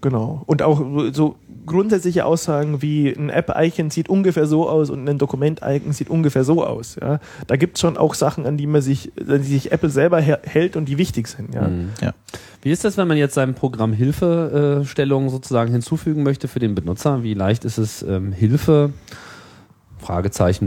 Genau. 0.00 0.42
Und 0.46 0.62
auch 0.62 0.84
so 1.12 1.36
grundsätzliche 1.64 2.24
Aussagen 2.24 2.82
wie 2.82 3.08
ein 3.08 3.30
App-Icon 3.30 3.90
sieht 3.90 4.08
ungefähr 4.08 4.46
so 4.46 4.68
aus 4.68 4.90
und 4.90 5.08
ein 5.08 5.16
Dokument-Icon 5.16 5.92
sieht 5.92 6.10
ungefähr 6.10 6.42
so 6.42 6.64
aus. 6.64 6.96
Ja? 7.00 7.20
Da 7.46 7.56
gibt 7.56 7.76
es 7.76 7.80
schon 7.80 7.96
auch 7.96 8.14
Sachen, 8.14 8.44
an 8.44 8.56
die 8.56 8.66
man 8.66 8.82
sich, 8.82 9.12
an 9.16 9.42
die 9.42 9.48
sich 9.48 9.70
Apple 9.70 9.90
selber 9.90 10.20
hält 10.20 10.74
und 10.74 10.86
die 10.86 10.98
wichtig 10.98 11.28
sind. 11.28 11.54
Ja? 11.54 11.68
Mhm. 11.68 11.90
Ja. 12.00 12.14
Wie 12.62 12.72
ist 12.72 12.84
das, 12.84 12.96
wenn 12.96 13.06
man 13.06 13.16
jetzt 13.16 13.34
seinem 13.34 13.54
Programm 13.54 13.92
Hilfestellungen 13.92 15.30
sozusagen 15.30 15.70
hinzufügen 15.70 16.24
möchte 16.24 16.48
für 16.48 16.58
den 16.58 16.74
Benutzer? 16.74 17.22
Wie 17.22 17.34
leicht 17.34 17.64
ist 17.64 17.78
es, 17.78 18.02
ähm, 18.02 18.32
Hilfe, 18.32 18.90
Fragezeichen, 19.06 19.31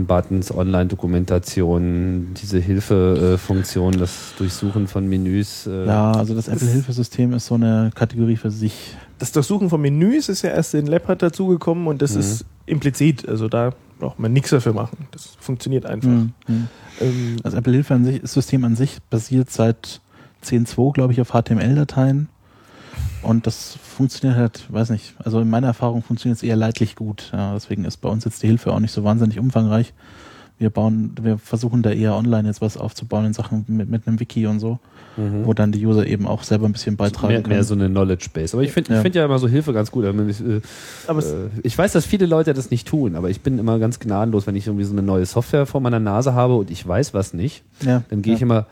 Buttons, 0.06 0.50
Online-Dokumentation, 0.50 2.34
diese 2.40 2.58
Hilfefunktion, 2.58 3.98
das 3.98 4.32
Durchsuchen 4.38 4.86
von 4.88 5.06
Menüs? 5.08 5.66
Äh, 5.66 5.86
Ja, 5.86 6.12
also 6.12 6.34
das 6.34 6.48
Apple-Hilfesystem 6.48 7.32
ist 7.32 7.46
so 7.46 7.54
eine 7.54 7.90
Kategorie 7.94 8.36
für 8.36 8.50
sich. 8.50 8.94
Das 9.18 9.32
Durchsuchen 9.32 9.70
von 9.70 9.80
Menüs 9.80 10.28
ist 10.28 10.42
ja 10.42 10.50
erst 10.50 10.74
in 10.74 10.86
Leopard 10.86 11.22
dazugekommen 11.22 11.86
und 11.86 12.02
das 12.02 12.14
Mhm. 12.14 12.20
ist 12.20 12.44
implizit. 12.66 13.28
Also 13.28 13.48
da 13.48 13.70
braucht 13.98 14.18
man 14.18 14.32
nichts 14.32 14.50
dafür 14.50 14.72
machen. 14.74 15.06
Das 15.12 15.36
funktioniert 15.40 15.86
einfach. 15.86 16.08
Mhm. 16.08 16.32
Ähm, 17.00 17.36
Das 17.42 17.54
Apple-Hilfe 17.54 17.94
an 17.94 18.04
sich, 18.04 18.20
das 18.20 18.32
System 18.32 18.64
an 18.64 18.76
sich 18.76 18.98
basiert 19.10 19.50
seit 19.50 20.00
10.2, 20.42 20.92
glaube 20.92 21.12
ich, 21.12 21.20
auf 21.20 21.30
HTML-Dateien. 21.32 22.28
Und 23.26 23.46
das 23.46 23.76
funktioniert 23.82 24.38
halt, 24.38 24.72
weiß 24.72 24.90
nicht, 24.90 25.14
also 25.18 25.40
in 25.40 25.50
meiner 25.50 25.66
Erfahrung 25.66 26.02
funktioniert 26.02 26.36
es 26.36 26.42
eher 26.42 26.56
leidlich 26.56 26.94
gut. 26.94 27.30
Ja, 27.32 27.54
deswegen 27.54 27.84
ist 27.84 27.96
bei 27.98 28.08
uns 28.08 28.24
jetzt 28.24 28.42
die 28.42 28.46
Hilfe 28.46 28.72
auch 28.72 28.78
nicht 28.80 28.92
so 28.92 29.02
wahnsinnig 29.04 29.38
umfangreich. 29.38 29.92
Wir 30.58 30.70
bauen, 30.70 31.12
wir 31.20 31.36
versuchen 31.36 31.82
da 31.82 31.90
eher 31.90 32.14
online 32.14 32.48
jetzt 32.48 32.60
was 32.62 32.76
aufzubauen 32.78 33.26
in 33.26 33.32
Sachen 33.34 33.64
mit, 33.68 33.90
mit 33.90 34.06
einem 34.06 34.20
Wiki 34.20 34.46
und 34.46 34.58
so, 34.60 34.78
wo 35.44 35.52
dann 35.54 35.72
die 35.72 35.84
User 35.84 36.06
eben 36.06 36.26
auch 36.26 36.42
selber 36.44 36.66
ein 36.66 36.72
bisschen 36.72 36.96
beitragen 36.96 37.28
mehr, 37.32 37.42
können. 37.42 37.54
mehr 37.56 37.64
so 37.64 37.74
eine 37.74 37.88
Knowledge 37.88 38.28
Base. 38.32 38.54
Aber 38.56 38.62
ich 38.62 38.72
finde 38.72 38.90
ich 38.92 38.96
Ja. 38.96 39.02
find 39.02 39.14
ja 39.14 39.24
immer 39.24 39.38
so 39.38 39.48
Hilfe 39.48 39.72
ganz 39.74 39.90
gut. 39.90 40.04
Also 40.04 40.22
Ich, 40.24 40.40
äh, 40.40 40.60
aber 41.06 41.18
es, 41.18 41.32
äh, 41.32 41.48
ich 41.62 41.76
weiß, 41.76 41.92
dass 41.92 42.06
viele 42.06 42.26
Leute 42.26 42.54
das 42.54 42.70
nicht 42.70 42.86
tun, 42.88 43.16
aber 43.16 43.28
ich 43.28 43.40
bin 43.40 43.58
immer 43.58 43.78
ganz 43.78 43.98
gnadenlos, 43.98 44.46
wenn 44.46 44.56
ich 44.56 44.66
irgendwie 44.66 44.84
so 44.84 44.92
eine 44.92 45.02
neue 45.02 45.26
Software 45.26 45.66
vor 45.66 45.80
meiner 45.80 46.00
Nase 46.00 46.32
habe 46.34 46.54
und 46.54 46.70
ich 46.70 46.86
weiß 46.86 47.12
was 47.12 47.34
nicht. 47.34 47.62
ja, 47.82 48.02
Dann 48.08 48.22
gehe 48.22 48.34
ich 48.34 48.40
ja. 48.40 48.46
immer 48.46 48.66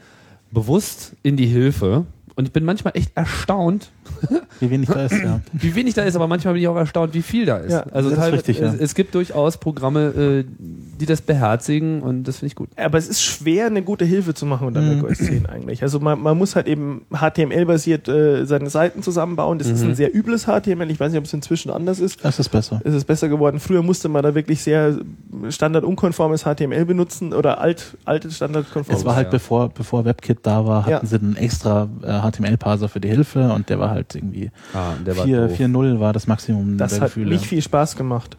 bewusst 0.52 1.12
in 1.22 1.36
die 1.36 1.46
Hilfe 1.46 2.04
und 2.36 2.46
ich 2.46 2.52
bin 2.52 2.64
manchmal 2.64 2.94
echt 2.96 3.12
erstaunt, 3.14 3.90
Wie 4.60 4.70
wenig 4.70 4.88
da 4.88 5.04
ist, 5.04 5.12
ja. 5.22 5.40
wie 5.52 5.74
wenig 5.74 5.94
da 5.94 6.02
ist, 6.02 6.14
aber 6.16 6.28
manchmal 6.28 6.54
bin 6.54 6.62
ich 6.62 6.68
auch 6.68 6.76
erstaunt, 6.76 7.12
wie 7.14 7.22
viel 7.22 7.44
da 7.44 7.56
ist. 7.58 7.72
Ja, 7.72 7.80
also 7.90 8.08
das 8.10 8.18
ist 8.18 8.24
teilweise, 8.24 8.32
richtig, 8.48 8.58
ja. 8.60 8.66
es, 8.72 8.80
es 8.80 8.94
gibt 8.94 9.14
durchaus 9.14 9.56
Programme, 9.58 10.00
äh, 10.00 10.44
die 10.58 11.06
das 11.06 11.20
beherzigen 11.22 12.02
und 12.02 12.24
das 12.24 12.36
finde 12.38 12.46
ich 12.48 12.54
gut. 12.54 12.68
aber 12.76 12.96
es 12.98 13.08
ist 13.08 13.20
schwer, 13.22 13.66
eine 13.66 13.82
gute 13.82 14.04
Hilfe 14.04 14.32
zu 14.34 14.46
machen 14.46 14.68
unter 14.68 14.80
Mhm. 14.80 14.98
macOS 15.02 15.18
10 15.18 15.46
eigentlich. 15.46 15.82
Also 15.82 15.98
man, 16.00 16.20
man 16.20 16.38
muss 16.38 16.54
halt 16.54 16.68
eben 16.68 17.02
HTML-basiert 17.12 18.08
äh, 18.08 18.44
seine 18.46 18.70
Seiten 18.70 19.02
zusammenbauen. 19.02 19.58
Das 19.58 19.68
ist 19.68 19.82
Mhm. 19.82 19.90
ein 19.90 19.94
sehr 19.96 20.14
übles 20.14 20.44
HTML. 20.46 20.90
Ich 20.90 21.00
weiß 21.00 21.10
nicht, 21.12 21.18
ob 21.18 21.24
es 21.24 21.32
inzwischen 21.34 21.70
anders 21.70 21.98
ist. 21.98 22.24
Das 22.24 22.38
ist 22.38 22.48
besser. 22.50 22.80
Es 22.84 22.94
ist 22.94 23.04
besser 23.06 23.28
geworden. 23.28 23.58
Früher 23.60 23.82
musste 23.82 24.08
man 24.08 24.22
da 24.22 24.34
wirklich 24.36 24.62
sehr 24.62 24.96
standardunkonformes 25.50 26.44
HTML 26.44 26.84
benutzen 26.84 27.32
oder 27.32 27.60
alt, 27.60 27.96
altes 28.04 28.36
standardkonformes. 28.36 29.00
Es 29.00 29.06
war 29.06 29.16
halt 29.16 29.26
ja. 29.26 29.30
bevor, 29.30 29.68
bevor 29.70 30.04
WebKit 30.04 30.38
da 30.42 30.66
war, 30.66 30.82
hatten 30.86 30.90
Ja. 30.90 31.00
sie 31.04 31.16
einen 31.16 31.36
extra 31.36 31.88
äh, 32.02 32.20
HTML-Parser 32.30 32.88
für 32.88 33.00
die 33.00 33.08
Hilfe 33.08 33.52
und 33.52 33.68
der 33.68 33.78
war 33.78 33.90
halt 33.94 34.14
irgendwie 34.14 34.50
Ah, 34.74 34.92
der 35.06 35.16
war 35.16 35.24
4 35.24 35.48
doof. 35.48 35.58
4.0 35.58 36.00
war 36.00 36.12
das 36.12 36.26
Maximum 36.26 36.76
das 36.76 36.92
der 36.92 37.00
hat 37.00 37.08
Gefühle. 37.08 37.30
nicht 37.30 37.46
viel 37.46 37.62
Spaß 37.62 37.96
gemacht. 37.96 38.36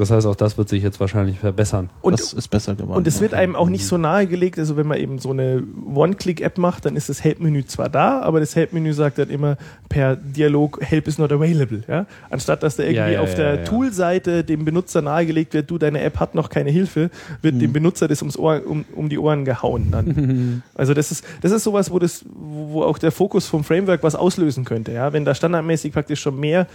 Das 0.00 0.10
heißt, 0.10 0.26
auch 0.26 0.34
das 0.34 0.56
wird 0.56 0.68
sich 0.68 0.82
jetzt 0.82 0.98
wahrscheinlich 0.98 1.38
verbessern. 1.38 1.90
Und, 2.00 2.18
das 2.18 2.32
ist 2.32 2.48
besser 2.48 2.74
geworden. 2.74 2.96
und 2.96 3.06
es 3.06 3.20
wird 3.20 3.34
einem 3.34 3.54
auch 3.54 3.68
nicht 3.68 3.86
so 3.86 3.98
nahegelegt, 3.98 4.58
also 4.58 4.76
wenn 4.76 4.86
man 4.86 4.98
eben 4.98 5.18
so 5.18 5.30
eine 5.30 5.62
One-Click-App 5.94 6.56
macht, 6.58 6.86
dann 6.86 6.96
ist 6.96 7.08
das 7.08 7.22
Help-Menü 7.22 7.66
zwar 7.66 7.88
da, 7.88 8.20
aber 8.22 8.40
das 8.40 8.56
Help-Menü 8.56 8.92
sagt 8.94 9.18
dann 9.18 9.28
immer 9.28 9.58
per 9.90 10.16
Dialog, 10.16 10.80
Help 10.80 11.06
is 11.06 11.18
not 11.18 11.30
available. 11.32 11.82
Ja? 11.86 12.06
Anstatt 12.30 12.62
dass 12.62 12.76
da 12.76 12.82
irgendwie 12.82 12.96
Ja, 12.96 13.08
ja, 13.08 13.20
auf 13.20 13.30
ja, 13.32 13.36
der 13.36 13.54
ja. 13.56 13.64
Tool-Seite 13.64 14.42
dem 14.42 14.64
Benutzer 14.64 15.02
nahegelegt 15.02 15.52
wird, 15.52 15.70
du, 15.70 15.78
deine 15.78 16.00
App 16.00 16.18
hat 16.18 16.34
noch 16.34 16.48
keine 16.48 16.70
Hilfe, 16.70 17.10
wird 17.42 17.56
Mhm. 17.56 17.60
dem 17.60 17.72
Benutzer 17.74 18.08
das 18.08 18.22
ums 18.22 18.38
Ohr, 18.38 18.62
um, 18.66 18.84
um 18.94 19.08
die 19.08 19.18
Ohren 19.18 19.44
gehauen 19.44 19.88
dann. 19.90 20.62
also 20.74 20.94
das 20.94 21.12
ist, 21.12 21.24
das 21.42 21.52
ist 21.52 21.64
sowas, 21.64 21.90
wo, 21.90 21.98
das, 21.98 22.24
wo 22.26 22.70
wo 22.70 22.84
auch 22.84 22.98
der 22.98 23.12
Fokus 23.12 23.46
vom 23.46 23.64
Framework 23.64 24.02
was 24.02 24.14
auslösen 24.14 24.64
könnte. 24.64 24.92
Ja? 24.92 25.12
Wenn 25.12 25.24
da 25.24 25.34
standardmäßig 25.34 25.92
praktisch 25.92 26.20
schon 26.20 26.38
mehr 26.38 26.66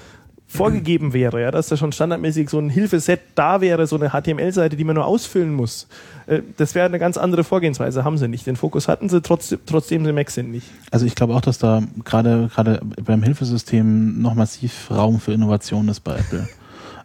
vorgegeben 0.56 1.14
wäre, 1.14 1.42
ja, 1.42 1.52
dass 1.52 1.68
da 1.68 1.78
schon 1.78 1.92
standardmäßig 1.92 2.50
so 2.50 2.60
ein 2.60 2.70
Hilfeset 2.70 3.20
da 3.36 3.62
wäre, 3.62 3.88
so 3.88 3.96
eine 3.96 4.10
HTML-Seite, 4.10 4.76
die 4.76 4.84
man 4.84 4.96
nur 4.96 5.06
ausfüllen 5.06 5.54
muss. 5.54 5.88
Äh, 6.28 6.42
Das 6.58 6.76
wäre 6.76 6.86
eine 6.86 7.00
ganz 7.00 7.18
andere 7.18 7.44
Vorgehensweise, 7.44 8.04
haben 8.04 8.18
sie 8.18 8.28
nicht. 8.28 8.46
Den 8.48 8.56
Fokus 8.56 8.88
hatten 8.88 9.10
sie, 9.10 9.22
trotzdem, 9.22 9.60
trotzdem 9.66 10.06
sie 10.06 10.14
Mac 10.14 10.32
sind 10.32 10.52
nicht. 10.52 10.68
Also 10.92 11.06
ich 11.06 11.16
glaube 11.16 11.34
auch, 11.36 11.42
dass 11.42 11.58
da 11.58 11.84
gerade 12.04 12.50
gerade 12.54 12.82
beim 13.04 13.24
Hilfesystem 13.24 14.22
noch 14.22 14.36
massiv 14.36 14.90
Raum 14.92 15.20
für 15.20 15.34
Innovation 15.34 15.88
ist 15.90 16.02
bei 16.02 16.16
Apple. 16.16 16.48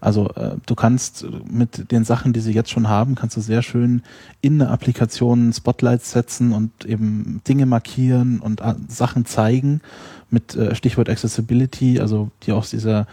Also 0.00 0.30
äh, 0.30 0.56
du 0.64 0.74
kannst 0.74 1.26
mit 1.50 1.92
den 1.92 2.04
Sachen, 2.04 2.32
die 2.32 2.40
sie 2.40 2.52
jetzt 2.52 2.70
schon 2.70 2.88
haben, 2.88 3.14
kannst 3.14 3.36
du 3.36 3.40
sehr 3.40 3.62
schön 3.62 4.02
in 4.40 4.60
eine 4.60 4.70
Applikation 4.70 5.52
Spotlights 5.52 6.12
setzen 6.12 6.52
und 6.52 6.86
eben 6.86 7.42
Dinge 7.46 7.66
markieren 7.66 8.40
und 8.40 8.60
äh, 8.62 8.74
Sachen 8.88 9.26
zeigen 9.26 9.82
mit 10.30 10.56
äh, 10.56 10.74
Stichwort 10.74 11.10
Accessibility, 11.10 12.00
also 12.00 12.30
die 12.44 12.52
aus 12.52 12.70
dieser 12.70 13.06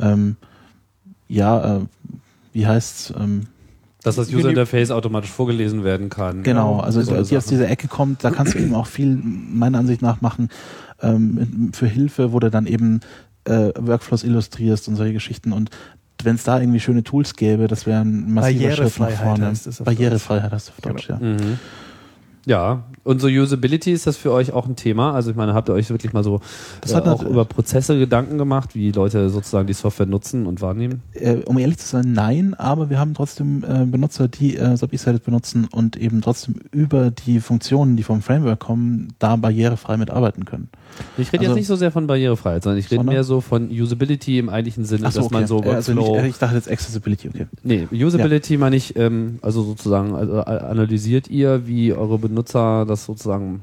ähm, 0.00 0.36
ja, 1.28 1.76
äh, 1.76 1.80
wie 2.52 2.66
heißt's, 2.66 3.12
ähm, 3.18 3.46
Dass 4.02 4.16
das 4.16 4.32
User 4.32 4.48
Interface 4.48 4.90
automatisch 4.90 5.30
vorgelesen 5.30 5.84
werden 5.84 6.08
kann. 6.08 6.42
Genau, 6.42 6.80
also 6.80 7.02
So 7.02 7.22
die 7.22 7.36
aus 7.36 7.46
dieser 7.46 7.68
Ecke 7.68 7.88
kommt, 7.88 8.24
da 8.24 8.30
kannst 8.30 8.54
du 8.54 8.58
eben 8.58 8.74
auch 8.74 8.86
viel, 8.86 9.18
meiner 9.22 9.78
Ansicht 9.78 10.02
nach, 10.02 10.20
machen 10.20 10.48
ähm, 11.02 11.70
für 11.72 11.86
Hilfe, 11.86 12.32
wo 12.32 12.40
du 12.40 12.50
dann 12.50 12.66
eben 12.66 13.00
äh, 13.44 13.72
Workflows 13.78 14.24
illustrierst 14.24 14.88
und 14.88 14.96
solche 14.96 15.12
Geschichten. 15.12 15.52
Und 15.52 15.70
wenn 16.22 16.34
es 16.34 16.44
da 16.44 16.60
irgendwie 16.60 16.80
schöne 16.80 17.04
Tools 17.04 17.34
gäbe, 17.34 17.68
das 17.68 17.86
wäre 17.86 18.00
ein 18.00 18.32
massiver 18.32 18.72
Schritt 18.72 18.98
nach 18.98 19.06
Barrierefreiheit 19.06 19.18
vorne. 19.18 19.46
heißt 19.46 19.66
es 19.66 19.80
auf 19.80 19.84
Barrierefreiheit 19.84 20.52
hast 20.52 20.68
du 20.68 20.72
auf 20.72 20.80
Deutsch, 20.80 21.08
ja. 21.08 21.18
Mhm. 21.18 21.58
Ja, 22.46 22.84
und 23.04 23.20
so 23.20 23.28
Usability 23.28 23.92
ist 23.92 24.06
das 24.06 24.16
für 24.16 24.32
euch 24.32 24.52
auch 24.52 24.66
ein 24.66 24.76
Thema? 24.76 25.12
Also 25.12 25.30
ich 25.30 25.36
meine, 25.36 25.54
habt 25.54 25.68
ihr 25.68 25.74
euch 25.74 25.90
wirklich 25.90 26.12
mal 26.12 26.24
so 26.24 26.40
Das 26.80 26.92
äh, 26.92 26.96
hat 26.96 27.08
auch 27.08 27.22
über 27.22 27.44
Prozesse 27.44 27.98
Gedanken 27.98 28.38
gemacht, 28.38 28.74
wie 28.74 28.90
Leute 28.90 29.30
sozusagen 29.30 29.66
die 29.66 29.72
Software 29.72 30.06
nutzen 30.06 30.46
und 30.46 30.60
wahrnehmen? 30.60 31.02
Äh, 31.14 31.36
um 31.46 31.58
ehrlich 31.58 31.78
zu 31.78 31.88
sein, 31.88 32.12
nein, 32.12 32.54
aber 32.54 32.90
wir 32.90 32.98
haben 32.98 33.14
trotzdem 33.14 33.64
äh, 33.64 33.84
Benutzer, 33.84 34.28
die 34.28 34.56
äh, 34.56 34.76
Sub-E-Sided 34.76 35.24
benutzen 35.24 35.68
und 35.70 35.96
eben 35.96 36.20
trotzdem 36.20 36.56
über 36.70 37.10
die 37.10 37.40
Funktionen, 37.40 37.96
die 37.96 38.02
vom 38.02 38.22
Framework 38.22 38.60
kommen, 38.60 39.14
da 39.18 39.36
barrierefrei 39.36 39.96
mitarbeiten 39.96 40.44
können. 40.44 40.68
Ich 41.16 41.32
rede 41.32 41.40
Also- 41.40 41.50
jetzt 41.50 41.56
nicht 41.56 41.66
so 41.66 41.76
sehr 41.76 41.90
von 41.90 42.06
Barrierefreiheit, 42.06 42.62
sondern 42.62 42.78
ich 42.78 42.90
rede 42.90 43.04
mehr 43.04 43.24
so 43.24 43.40
von 43.40 43.70
Usability 43.70 44.38
im 44.38 44.48
eigentlichen 44.48 44.84
Sinne, 44.84 45.10
so, 45.10 45.20
dass 45.22 45.30
man 45.30 45.46
so 45.46 45.62
Äh, 45.62 45.70
also 45.70 45.94
Workflow... 45.96 46.16
nicht, 46.22 46.30
ich 46.30 46.38
dachte 46.38 46.56
jetzt 46.56 46.70
Accessibility, 46.70 47.28
okay. 47.28 47.46
Nee, 47.62 47.88
Usability 47.92 48.56
meine 48.56 48.76
ich, 48.76 48.96
ähm, 48.96 49.38
also 49.42 49.62
sozusagen, 49.62 50.14
also 50.14 50.40
analysiert 50.42 51.28
ihr, 51.28 51.66
wie 51.66 51.92
eure 51.92 52.18
Benutzer 52.18 52.84
das 52.86 53.04
sozusagen 53.04 53.60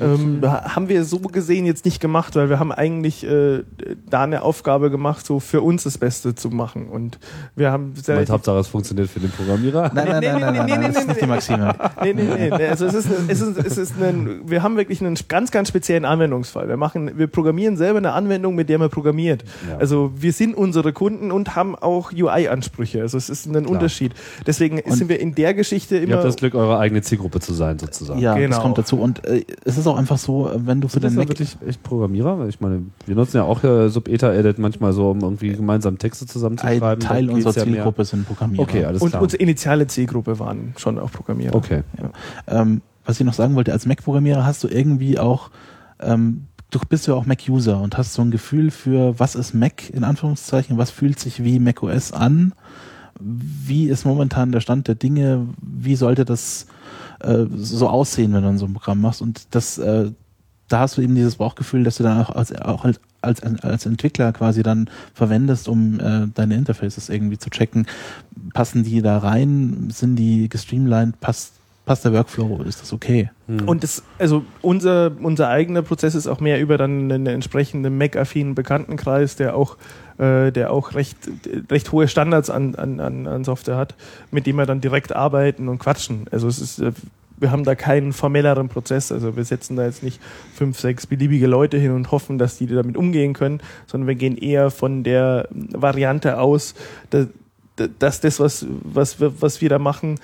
Ähm, 0.00 0.40
haben 0.42 0.88
wir 0.88 1.04
so 1.04 1.18
gesehen 1.18 1.66
jetzt 1.66 1.84
nicht 1.84 2.00
gemacht, 2.00 2.34
weil 2.36 2.48
wir 2.48 2.58
haben 2.58 2.72
eigentlich 2.72 3.24
äh, 3.24 3.62
da 4.08 4.22
eine 4.24 4.42
Aufgabe 4.42 4.90
gemacht, 4.90 5.26
so 5.26 5.40
für 5.40 5.60
uns 5.62 5.82
das 5.84 5.98
Beste 5.98 6.34
zu 6.34 6.50
machen. 6.50 6.88
Und 6.88 7.18
wir 7.56 7.70
haben 7.70 7.94
sehr 7.96 8.16
Meint 8.16 8.30
Hauptsache, 8.30 8.58
es 8.58 8.68
funktioniert 8.68 9.10
für 9.10 9.20
den 9.20 9.30
Programmierer. 9.30 9.90
Nein, 9.94 10.08
nein, 10.08 10.22
nein, 10.22 10.22
nein, 10.22 10.40
nein, 10.40 10.52
nee, 10.66 10.72
nein, 10.72 10.80
nee, 10.80 10.86
das 10.88 10.96
ist 11.02 11.08
nicht 11.08 11.20
die 11.22 11.26
Maxime. 11.26 11.74
Nee, 12.02 12.14
nee. 12.14 12.22
nee. 12.56 12.66
Also 12.66 12.86
es 12.86 12.94
ist, 12.94 13.08
es 13.28 13.40
ist, 13.40 13.58
es 13.58 13.78
ist 13.78 13.94
ein, 14.02 14.40
wir 14.48 14.62
haben 14.62 14.76
wirklich 14.76 15.00
einen 15.00 15.16
ganz, 15.28 15.50
ganz 15.50 15.68
speziellen 15.68 16.04
Anwendungsfall. 16.04 16.68
Wir 16.68 16.76
machen, 16.76 17.18
wir 17.18 17.26
programmieren 17.26 17.76
selber 17.76 17.98
eine 17.98 18.12
Anwendung, 18.12 18.54
mit 18.54 18.68
der 18.68 18.78
man 18.78 18.90
programmiert. 18.90 19.44
Ja. 19.68 19.76
Also 19.78 20.12
wir 20.16 20.32
sind 20.32 20.56
unsere 20.56 20.92
Kunden 20.92 21.30
und 21.30 21.54
haben 21.56 21.74
auch 21.76 22.12
UI-Ansprüche. 22.12 23.00
Also 23.02 23.18
es 23.18 23.28
ist 23.30 23.46
ein 23.46 23.66
Unterschied. 23.66 24.12
Deswegen 24.46 24.80
sind 24.90 25.08
wir 25.08 25.20
in 25.20 25.34
der 25.34 25.54
Geschichte 25.54 25.96
Ihr 25.96 26.02
immer. 26.04 26.14
habt 26.16 26.24
das 26.24 26.36
Glück, 26.36 26.54
eure 26.54 26.78
eigene 26.78 27.02
Zielgruppe 27.02 27.40
zu 27.40 27.52
sein, 27.52 27.78
sozusagen. 27.78 28.20
Ja, 28.20 28.34
Genau. 28.34 28.56
das 28.56 28.60
kommt 28.62 28.78
dazu. 28.78 28.98
Und 29.00 29.24
äh, 29.26 29.44
es 29.64 29.78
ist 29.78 29.81
auch 29.86 29.96
einfach 29.96 30.18
so, 30.18 30.48
äh, 30.48 30.66
wenn 30.66 30.80
du 30.80 30.88
für 30.88 31.00
den 31.00 31.12
ja 31.12 31.18
Mac 31.18 31.28
wirklich 31.28 31.56
echt 31.66 31.82
Programmierer? 31.82 32.38
Weil 32.38 32.48
Ich 32.48 32.60
meine, 32.60 32.82
wir 33.06 33.14
nutzen 33.14 33.36
ja 33.36 33.44
auch 33.44 33.62
äh, 33.64 33.88
Sub-Eta-Edit 33.88 34.58
manchmal 34.58 34.92
so, 34.92 35.10
um 35.10 35.20
irgendwie 35.20 35.52
gemeinsam 35.52 35.98
Texte 35.98 36.24
ein 36.24 36.28
zusammenzuschreiben. 36.28 37.00
Teil 37.00 37.26
Da 37.26 37.32
geht's 37.34 37.46
unserer 37.46 37.66
ja 37.66 37.72
Zielgruppe 37.72 38.04
sind 38.04 38.26
Programmierer. 38.26 38.62
Okay, 38.62 38.84
alles 38.84 39.02
und 39.02 39.10
klar. 39.10 39.22
unsere 39.22 39.42
initiale 39.42 39.86
Zielgruppe 39.86 40.38
waren 40.38 40.74
schon 40.76 40.98
auch 40.98 41.10
Programmierer. 41.10 41.54
Okay. 41.54 41.82
Ähm, 42.46 42.82
was 43.04 43.18
ich 43.18 43.26
noch 43.26 43.34
sagen 43.34 43.54
wollte, 43.54 43.72
als 43.72 43.86
Mac-Programmierer 43.86 44.44
hast 44.44 44.62
du 44.64 44.68
irgendwie 44.68 45.18
auch, 45.18 45.50
ähm, 46.00 46.46
du 46.70 46.78
bist 46.88 47.06
ja 47.06 47.14
auch 47.14 47.26
Mac-User 47.26 47.80
und 47.80 47.98
hast 47.98 48.14
so 48.14 48.22
ein 48.22 48.30
Gefühl 48.30 48.70
für, 48.70 49.18
was 49.18 49.34
ist 49.34 49.54
Mac 49.54 49.90
in 49.90 50.04
Anführungszeichen, 50.04 50.78
was 50.78 50.90
fühlt 50.90 51.18
sich 51.18 51.42
wie 51.42 51.58
macOS 51.58 52.12
an, 52.12 52.54
wie 53.20 53.88
ist 53.88 54.04
momentan 54.04 54.52
der 54.52 54.60
Stand 54.60 54.88
der 54.88 54.94
Dinge, 54.94 55.46
wie 55.60 55.96
sollte 55.96 56.24
das 56.24 56.66
äh, 57.20 57.44
so 57.56 57.88
aussehen, 57.88 58.32
wenn 58.32 58.42
du 58.42 58.48
dann 58.48 58.58
so 58.58 58.66
ein 58.66 58.74
Programm 58.74 59.00
machst 59.00 59.22
und 59.22 59.54
das, 59.54 59.78
äh, 59.78 60.10
da 60.68 60.80
hast 60.80 60.96
du 60.96 61.02
eben 61.02 61.14
dieses 61.14 61.36
Bauchgefühl, 61.36 61.84
dass 61.84 61.96
du 61.96 62.02
dann 62.02 62.20
auch 62.20 62.30
als, 62.30 62.54
auch 62.60 62.84
als, 62.84 63.00
als, 63.20 63.42
als 63.42 63.86
Entwickler 63.86 64.32
quasi 64.32 64.62
dann 64.62 64.88
verwendest, 65.14 65.68
um 65.68 66.00
äh, 66.00 66.28
deine 66.34 66.54
Interfaces 66.54 67.08
irgendwie 67.08 67.38
zu 67.38 67.50
checken. 67.50 67.86
Passen 68.54 68.82
die 68.82 69.02
da 69.02 69.18
rein? 69.18 69.88
Sind 69.92 70.16
die 70.16 70.48
gestreamlined? 70.48 71.20
Passt, 71.20 71.52
passt 71.84 72.04
der 72.04 72.14
Workflow? 72.14 72.62
Ist 72.62 72.80
das 72.80 72.92
okay? 72.92 73.30
Und 73.66 73.82
das, 73.82 74.02
also 74.18 74.44
unser, 74.62 75.12
unser 75.20 75.48
eigener 75.48 75.82
Prozess 75.82 76.14
ist 76.14 76.26
auch 76.26 76.40
mehr 76.40 76.60
über 76.60 76.78
dann 76.78 77.12
einen 77.12 77.26
entsprechenden 77.26 77.98
Mac-affinen 77.98 78.54
Bekanntenkreis, 78.54 79.36
der 79.36 79.54
auch, 79.54 79.76
äh, 80.22 80.52
der 80.52 80.72
auch 80.72 80.94
recht, 80.94 81.16
recht 81.68 81.90
hohe 81.90 82.06
Standards 82.06 82.48
an, 82.48 82.76
an, 82.76 83.00
an 83.26 83.44
Software 83.44 83.76
hat, 83.76 83.96
mit 84.30 84.46
dem 84.46 84.56
wir 84.56 84.66
dann 84.66 84.80
direkt 84.80 85.14
arbeiten 85.14 85.68
und 85.68 85.80
quatschen. 85.80 86.26
Also 86.30 86.46
es 86.46 86.60
ist, 86.60 86.78
äh, 86.78 86.92
wir 87.38 87.50
haben 87.50 87.64
da 87.64 87.74
keinen 87.74 88.12
formelleren 88.12 88.68
Prozess. 88.68 89.10
Also 89.10 89.36
wir 89.36 89.44
setzen 89.44 89.74
da 89.74 89.84
jetzt 89.84 90.04
nicht 90.04 90.20
fünf, 90.54 90.78
sechs 90.78 91.08
beliebige 91.08 91.48
Leute 91.48 91.76
hin 91.76 91.90
und 91.90 92.12
hoffen, 92.12 92.38
dass 92.38 92.56
die 92.56 92.68
damit 92.68 92.96
umgehen 92.96 93.32
können, 93.32 93.60
sondern 93.88 94.06
wir 94.06 94.14
gehen 94.14 94.38
eher 94.38 94.70
von 94.70 95.02
der 95.02 95.48
Variante 95.50 96.38
aus, 96.38 96.74
dass, 97.10 98.20
das, 98.20 98.38
was, 98.38 98.64
was, 98.84 99.18
wir, 99.18 99.42
was 99.42 99.60
wir 99.60 99.70
da 99.70 99.80
machen, 99.80 100.20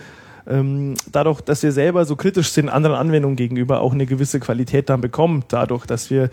ähm, 0.46 0.94
dadurch, 1.10 1.40
dass 1.40 1.62
wir 1.64 1.72
selber 1.72 2.04
so 2.04 2.14
kritisch 2.14 2.50
sind 2.50 2.68
anderen 2.68 2.96
Anwendungen 2.96 3.36
gegenüber, 3.36 3.80
auch 3.80 3.92
eine 3.92 4.06
gewisse 4.06 4.38
Qualität 4.38 4.88
dann 4.88 5.00
bekommen, 5.00 5.44
dadurch, 5.48 5.86
dass 5.86 6.10
wir 6.10 6.30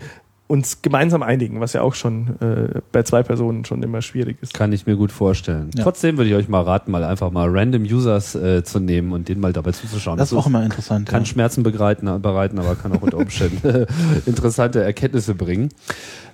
uns 0.48 0.82
gemeinsam 0.82 1.22
einigen, 1.22 1.60
was 1.60 1.72
ja 1.72 1.82
auch 1.82 1.94
schon 1.94 2.36
äh, 2.40 2.80
bei 2.92 3.02
zwei 3.02 3.22
Personen 3.22 3.64
schon 3.64 3.82
immer 3.82 4.00
schwierig 4.00 4.38
ist. 4.40 4.54
Kann 4.54 4.72
ich 4.72 4.86
mir 4.86 4.96
gut 4.96 5.10
vorstellen. 5.10 5.70
Ja. 5.74 5.82
Trotzdem 5.82 6.16
würde 6.16 6.30
ich 6.30 6.36
euch 6.36 6.48
mal 6.48 6.62
raten, 6.62 6.90
mal 6.92 7.02
einfach 7.02 7.32
mal 7.32 7.48
random 7.50 7.82
Users 7.82 8.34
äh, 8.36 8.62
zu 8.62 8.78
nehmen 8.78 9.12
und 9.12 9.28
denen 9.28 9.40
mal 9.40 9.52
dabei 9.52 9.72
zuzuschauen. 9.72 10.18
Das 10.18 10.30
ist 10.30 10.38
auch 10.38 10.46
immer 10.46 10.64
interessant. 10.64 11.08
kann 11.08 11.22
ja. 11.22 11.26
Schmerzen 11.26 11.62
bereiten, 11.62 12.22
bereiten, 12.22 12.58
aber 12.58 12.76
kann 12.76 12.92
auch 12.92 13.02
unter 13.02 13.18
Umständen 13.18 13.86
interessante 14.26 14.82
Erkenntnisse 14.82 15.34
bringen. 15.34 15.70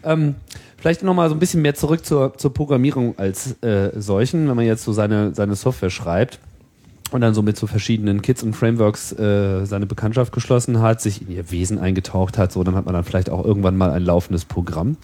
Ähm, 0.05 0.35
vielleicht 0.77 1.03
nochmal 1.03 1.29
so 1.31 1.35
ein 1.35 1.39
bisschen 1.39 1.63
mehr 1.63 1.75
zurück 1.75 2.05
zur, 2.05 2.37
zur 2.37 2.53
Programmierung 2.53 3.19
als 3.19 3.63
äh, 3.63 3.93
solchen, 3.97 4.49
wenn 4.49 4.57
man 4.57 4.67
jetzt 4.67 4.85
so 4.85 4.93
seine, 4.93 5.35
seine 5.35 5.55
Software 5.55 5.91
schreibt 5.91 6.39
und 7.15 7.21
dann 7.21 7.35
so 7.35 7.43
mit 7.43 7.57
so 7.57 7.67
verschiedenen 7.67 8.23
Kits 8.23 8.43
und 8.43 8.55
Frameworks 8.55 9.13
äh, 9.13 9.65
seine 9.65 9.87
Bekanntschaft 9.87 10.33
geschlossen 10.33 10.81
hat, 10.81 11.01
sich 11.01 11.23
in 11.23 11.31
ihr 11.31 11.51
Wesen 11.51 11.79
eingetaucht 11.79 12.39
hat, 12.39 12.53
so 12.53 12.63
dann 12.65 12.75
hat 12.75 12.87
man 12.87 12.95
dann 12.95 13.05
vielleicht 13.05 13.31
auch 13.31 13.45
irgendwann 13.45 13.77
mal 13.77 13.91
ein 13.91 14.03
laufendes 14.03 14.45
Programm, 14.45 14.97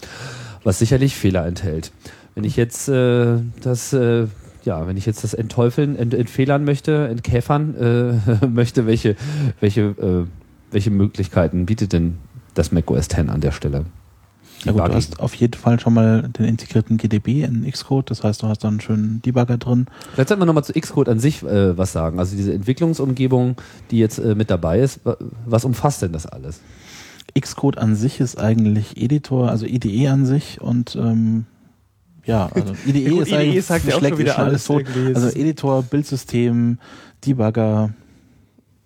was 0.63 0.79
sicherlich 0.79 1.15
Fehler 1.15 1.45
enthält. 1.45 1.91
Wenn 2.35 2.43
ich 2.43 2.55
jetzt 2.55 2.89
äh, 2.89 3.37
das 3.61 3.93
äh, 3.93 4.27
ja, 4.65 4.87
wenn 4.87 4.97
ich 4.97 5.05
jetzt 5.05 5.23
das 5.23 5.33
entteufeln, 5.33 5.97
ent, 5.97 6.13
entfehlern 6.13 6.63
möchte, 6.63 7.07
entkäfern 7.07 7.75
äh, 7.75 8.45
möchte, 8.47 8.85
welche, 8.85 9.15
welche, 9.59 9.81
äh, 9.81 10.25
welche 10.71 10.91
Möglichkeiten 10.91 11.65
bietet 11.65 11.93
denn 11.93 12.17
das 12.53 12.71
Mac 12.71 12.89
OS 12.91 13.05
X 13.05 13.15
an 13.17 13.41
der 13.41 13.51
Stelle? 13.51 13.85
Ja 14.65 14.71
gut, 14.73 14.81
du 14.81 14.93
hast 14.95 15.19
auf 15.19 15.33
jeden 15.35 15.53
Fall 15.53 15.79
schon 15.79 15.93
mal 15.93 16.23
den 16.37 16.45
integrierten 16.45 16.97
GDB 16.97 17.43
in 17.43 17.69
Xcode, 17.69 18.09
das 18.11 18.23
heißt, 18.23 18.43
du 18.43 18.47
hast 18.47 18.63
dann 18.63 18.71
einen 18.75 18.81
schönen 18.81 19.21
Debugger 19.21 19.57
drin. 19.57 19.85
Vielleicht 20.13 20.29
sollten 20.29 20.41
wir 20.41 20.45
nochmal 20.45 20.63
zu 20.65 20.73
Xcode 20.73 21.07
an 21.09 21.19
sich 21.19 21.43
äh, 21.43 21.77
was 21.77 21.93
sagen. 21.93 22.19
Also 22.19 22.35
diese 22.35 22.53
Entwicklungsumgebung, 22.53 23.55
die 23.91 23.99
jetzt 23.99 24.19
äh, 24.19 24.35
mit 24.35 24.49
dabei 24.49 24.79
ist, 24.79 24.99
wa- 25.05 25.17
was 25.45 25.63
umfasst 25.65 26.01
denn 26.01 26.11
das 26.11 26.25
alles? 26.25 26.59
Xcode 27.39 27.77
an 27.77 27.95
sich 27.95 28.19
ist 28.19 28.37
eigentlich 28.39 28.97
Editor, 28.97 29.49
also 29.49 29.65
IDE 29.65 30.07
an 30.09 30.25
sich 30.25 30.59
und 30.59 30.95
ähm, 30.95 31.45
ja, 32.25 32.47
also 32.53 32.73
IDE 32.85 33.03
Ja 33.05 33.09
gut, 33.11 33.21
ist 33.21 33.27
IDE 33.29 33.37
eigentlich 33.37 33.65
sagt 33.65 33.85
ja 33.85 33.95
auch 33.95 33.99
schlägt 33.99 34.15
schon 34.17 34.19
wieder 34.25 34.39
alles 34.39 34.65
tot. 34.65 34.83
Also 35.15 35.27
Editor, 35.39 35.83
Bildsystem, 35.83 36.79
Debugger, 37.25 37.91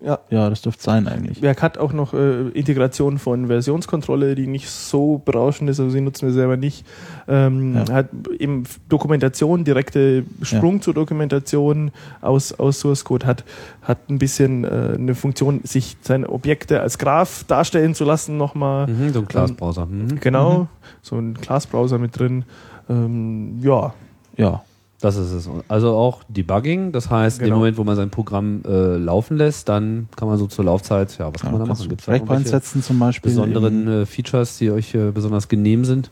Ja. 0.04 0.20
ja, 0.30 0.50
das 0.50 0.62
dürfte 0.62 0.84
sein 0.84 1.08
eigentlich. 1.08 1.42
Werk 1.42 1.62
hat 1.62 1.78
auch 1.78 1.94
noch 1.94 2.14
äh, 2.14 2.50
Integration 2.50 3.18
von 3.20 3.48
Versionskontrolle, 3.48 4.36
die 4.36 4.48
nicht 4.48 4.70
so 4.70 5.22
berauschend 5.24 5.70
ist, 5.70 5.80
also 5.80 5.92
sie 5.92 6.02
nutzen 6.02 6.28
wir 6.28 6.34
selber 6.34 6.58
nicht. 6.58 6.86
Ähm, 7.28 7.76
Ja. 7.76 7.90
Hat 7.94 8.10
eben 8.38 8.64
Dokumentation, 8.90 9.64
direkte 9.64 10.26
Sprung 10.42 10.82
zur 10.82 10.94
Dokumentation 10.94 11.92
aus, 12.20 12.52
aus 12.52 12.82
Source 12.82 13.06
Code, 13.06 13.26
hat, 13.26 13.46
hat 13.82 14.10
ein 14.10 14.20
bisschen 14.20 14.66
äh, 14.66 14.96
eine 14.98 15.16
Funktion, 15.16 15.62
sich 15.64 15.96
seine 16.02 16.28
Objekte 16.30 16.82
als 16.82 16.98
Graph 16.98 17.46
darstellen 17.46 17.96
zu 17.96 18.04
lassen 18.04 18.36
nochmal. 18.38 18.88
Mhm, 18.88 19.14
so 19.14 19.20
ein 19.20 19.28
Class-Browser. 19.28 19.86
Mhm. 19.86 20.20
Genau, 20.20 20.68
so 21.02 21.16
ein 21.16 21.36
Class-Browser 21.40 21.98
mit 21.98 22.20
drin. 22.20 22.44
Ähm, 22.90 23.60
ja, 23.62 23.94
Ja, 24.36 24.64
Das 25.04 25.18
ist 25.18 25.32
es. 25.34 25.50
Also 25.68 25.90
auch 25.98 26.24
Debugging, 26.30 26.94
das 26.94 27.10
heißt, 27.10 27.40
in 27.40 27.44
dem 27.44 27.48
Genau. 27.48 27.58
Moment, 27.58 27.78
wo 27.78 27.84
man 27.84 27.98
sein 27.98 28.10
Programm 28.10 28.62
äh, 28.66 28.96
laufen 28.96 29.36
lässt, 29.36 29.68
dann 29.68 30.08
kann 30.16 30.30
man 30.30 30.38
so 30.38 30.48
zur 30.48 30.64
Laufzeit, 30.64 31.18
ja, 31.18 31.28
was 31.34 31.42
kann 31.42 31.52
ja 31.52 31.58
man 31.58 31.68
da 31.68 31.74
machen? 31.74 31.90
Gibt's 31.90 32.06
Breakpoints 32.06 32.50
setzen 32.52 32.82
zum 32.82 33.00
Beispiel. 33.00 33.30
besonderen 33.32 33.88
äh, 33.90 34.06
Features, 34.06 34.58
die 34.60 34.72
euch 34.72 34.96
äh, 34.96 35.12
besonders 35.12 35.50
genehm 35.50 35.84
sind? 35.84 36.10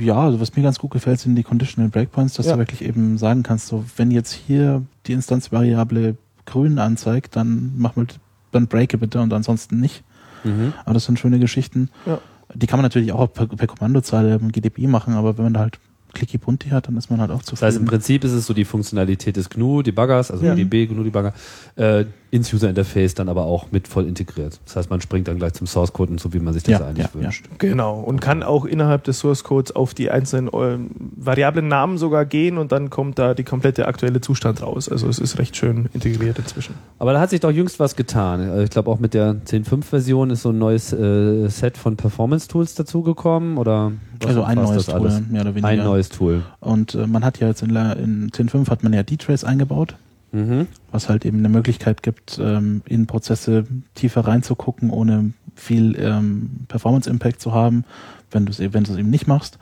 Ja, 0.00 0.16
also 0.20 0.40
was 0.40 0.56
mir 0.56 0.62
ganz 0.62 0.78
gut 0.78 0.92
gefällt, 0.92 1.20
sind 1.20 1.34
die 1.36 1.42
Conditional 1.42 1.90
Breakpoints, 1.90 2.32
dass 2.34 2.46
Ja. 2.46 2.52
du 2.54 2.60
wirklich 2.60 2.82
eben 2.82 3.18
sagen 3.18 3.42
kannst, 3.42 3.66
so 3.66 3.84
wenn 3.98 4.10
jetzt 4.10 4.32
hier 4.32 4.82
die 5.06 5.12
Instanzvariable 5.12 6.16
grün 6.46 6.78
anzeigt, 6.78 7.36
dann 7.36 7.72
mach 7.76 7.94
mal, 7.96 8.06
dann 8.52 8.68
breake 8.68 8.96
bitte 8.96 9.20
und 9.20 9.34
ansonsten 9.34 9.80
nicht. 9.80 10.02
Mhm. 10.44 10.72
Aber 10.84 10.94
das 10.94 11.04
sind 11.04 11.18
schöne 11.18 11.38
Geschichten. 11.40 11.90
Ja. 12.06 12.20
Die 12.54 12.66
kann 12.66 12.78
man 12.78 12.84
natürlich 12.84 13.12
auch 13.12 13.30
per, 13.30 13.46
per 13.48 13.66
Kommandozeile 13.66 14.36
im 14.36 14.52
GDB 14.52 14.86
machen, 14.86 15.14
aber 15.14 15.36
wenn 15.36 15.44
man 15.44 15.52
da 15.54 15.60
halt 15.60 15.78
clicky 16.16 16.38
bunti 16.38 16.70
hat, 16.70 16.88
dann 16.88 16.96
ist 16.96 17.10
man 17.10 17.20
halt 17.20 17.30
auch 17.30 17.42
Das 17.42 17.52
heißt, 17.62 17.76
im 17.76 17.82
zufrieden. 17.84 17.86
Prinzip 17.86 18.24
ist 18.24 18.32
es 18.32 18.46
so 18.46 18.54
die 18.54 18.64
Funktionalität 18.64 19.36
des 19.36 19.48
GNU-Debuggers, 19.50 20.30
also 20.30 20.44
Ja. 20.44 20.54
GDB, 20.54 20.86
GNU-Debugger, 20.86 21.32
äh, 21.76 22.04
ins 22.30 22.52
User-Interface 22.52 23.14
dann 23.14 23.28
aber 23.28 23.44
auch 23.44 23.70
mit 23.70 23.86
voll 23.88 24.06
integriert. 24.06 24.60
Das 24.64 24.76
heißt, 24.76 24.90
man 24.90 25.00
springt 25.00 25.28
dann 25.28 25.38
gleich 25.38 25.52
zum 25.54 25.66
Source-Code 25.66 26.10
und 26.12 26.20
so, 26.20 26.32
wie 26.32 26.40
man 26.40 26.52
sich 26.54 26.64
das 26.64 26.80
Ja, 26.80 26.86
eigentlich 26.86 27.06
ja, 27.06 27.10
ja. 27.14 27.20
wünscht. 27.24 27.46
genau. 27.58 28.00
Und 28.00 28.20
kann 28.20 28.42
auch 28.42 28.64
innerhalb 28.64 29.04
des 29.04 29.20
Source 29.20 29.44
Codes 29.44 29.74
auf 29.74 29.94
die 29.94 30.10
einzelnen 30.10 30.50
ähm, 30.52 30.90
variablen 31.16 31.68
Namen 31.68 31.98
sogar 31.98 32.24
gehen 32.26 32.58
und 32.58 32.72
dann 32.72 32.90
kommt 32.90 33.18
da 33.18 33.34
die 33.34 33.44
komplette 33.44 33.86
aktuelle 33.86 34.20
Zustand 34.20 34.62
raus. 34.62 34.88
Also 34.88 35.08
es 35.08 35.18
ist 35.18 35.38
recht 35.38 35.56
schön 35.56 35.88
integriert 35.92 36.38
inzwischen. 36.38 36.74
Aber 36.98 37.12
da 37.12 37.20
hat 37.20 37.30
sich 37.30 37.40
doch 37.40 37.50
jüngst 37.50 37.78
was 37.80 37.96
getan. 37.96 38.40
Äh, 38.40 38.64
Ich 38.64 38.70
glaube, 38.70 38.90
auch 38.90 38.98
mit 38.98 39.14
der 39.14 39.36
10.5-Version 39.44 40.30
ist 40.30 40.42
so 40.42 40.50
ein 40.50 40.58
neues 40.58 40.92
äh, 40.92 41.48
Set 41.48 41.76
von 41.78 41.96
Performance-Tools 41.96 42.74
dazugekommen, 42.74 43.56
oder? 43.56 43.92
was 44.20 44.28
Also 44.28 44.42
ein 44.42 44.56
neues 44.56 44.86
das 44.86 44.86
Tool, 44.86 44.94
alles? 45.08 45.20
mehr 45.30 45.42
oder 45.42 45.50
weniger. 45.54 45.68
Ein 45.68 45.78
neues 45.84 46.08
Tool. 46.08 46.42
Und 46.60 46.94
äh, 46.94 47.06
man 47.06 47.24
hat 47.24 47.38
ja 47.38 47.48
jetzt 47.48 47.62
in, 47.62 47.70
in 47.70 48.30
10.5 48.30 48.68
hat 48.70 48.82
man 48.82 48.92
ja 48.92 49.02
D-Trace 49.02 49.44
eingebaut, 49.44 49.96
Mhm. 50.32 50.66
was 50.90 51.08
halt 51.08 51.24
eben 51.24 51.38
eine 51.38 51.48
Möglichkeit 51.48 52.02
gibt, 52.02 52.38
ähm, 52.42 52.82
in 52.84 53.06
Prozesse 53.06 53.64
tiefer 53.94 54.22
reinzugucken, 54.22 54.90
ohne 54.90 55.32
viel 55.54 55.96
ähm, 55.98 56.50
Performance-Impact 56.68 57.40
zu 57.40 57.52
haben, 57.52 57.84
wenn 58.30 58.44
du 58.44 58.50
es 58.52 58.58
wenn 58.58 58.84
du 58.84 58.92
es 58.92 58.98
eben 58.98 59.10
nicht 59.10 59.26
machst. 59.26 59.58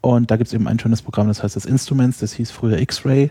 Und 0.00 0.30
da 0.30 0.36
gibt 0.36 0.48
es 0.48 0.54
eben 0.54 0.68
ein 0.68 0.78
schönes 0.78 1.00
Programm, 1.02 1.28
das 1.28 1.42
heißt 1.42 1.56
das 1.56 1.64
Instruments, 1.64 2.18
das 2.18 2.32
hieß 2.34 2.50
früher 2.50 2.78
X-Ray. 2.78 3.30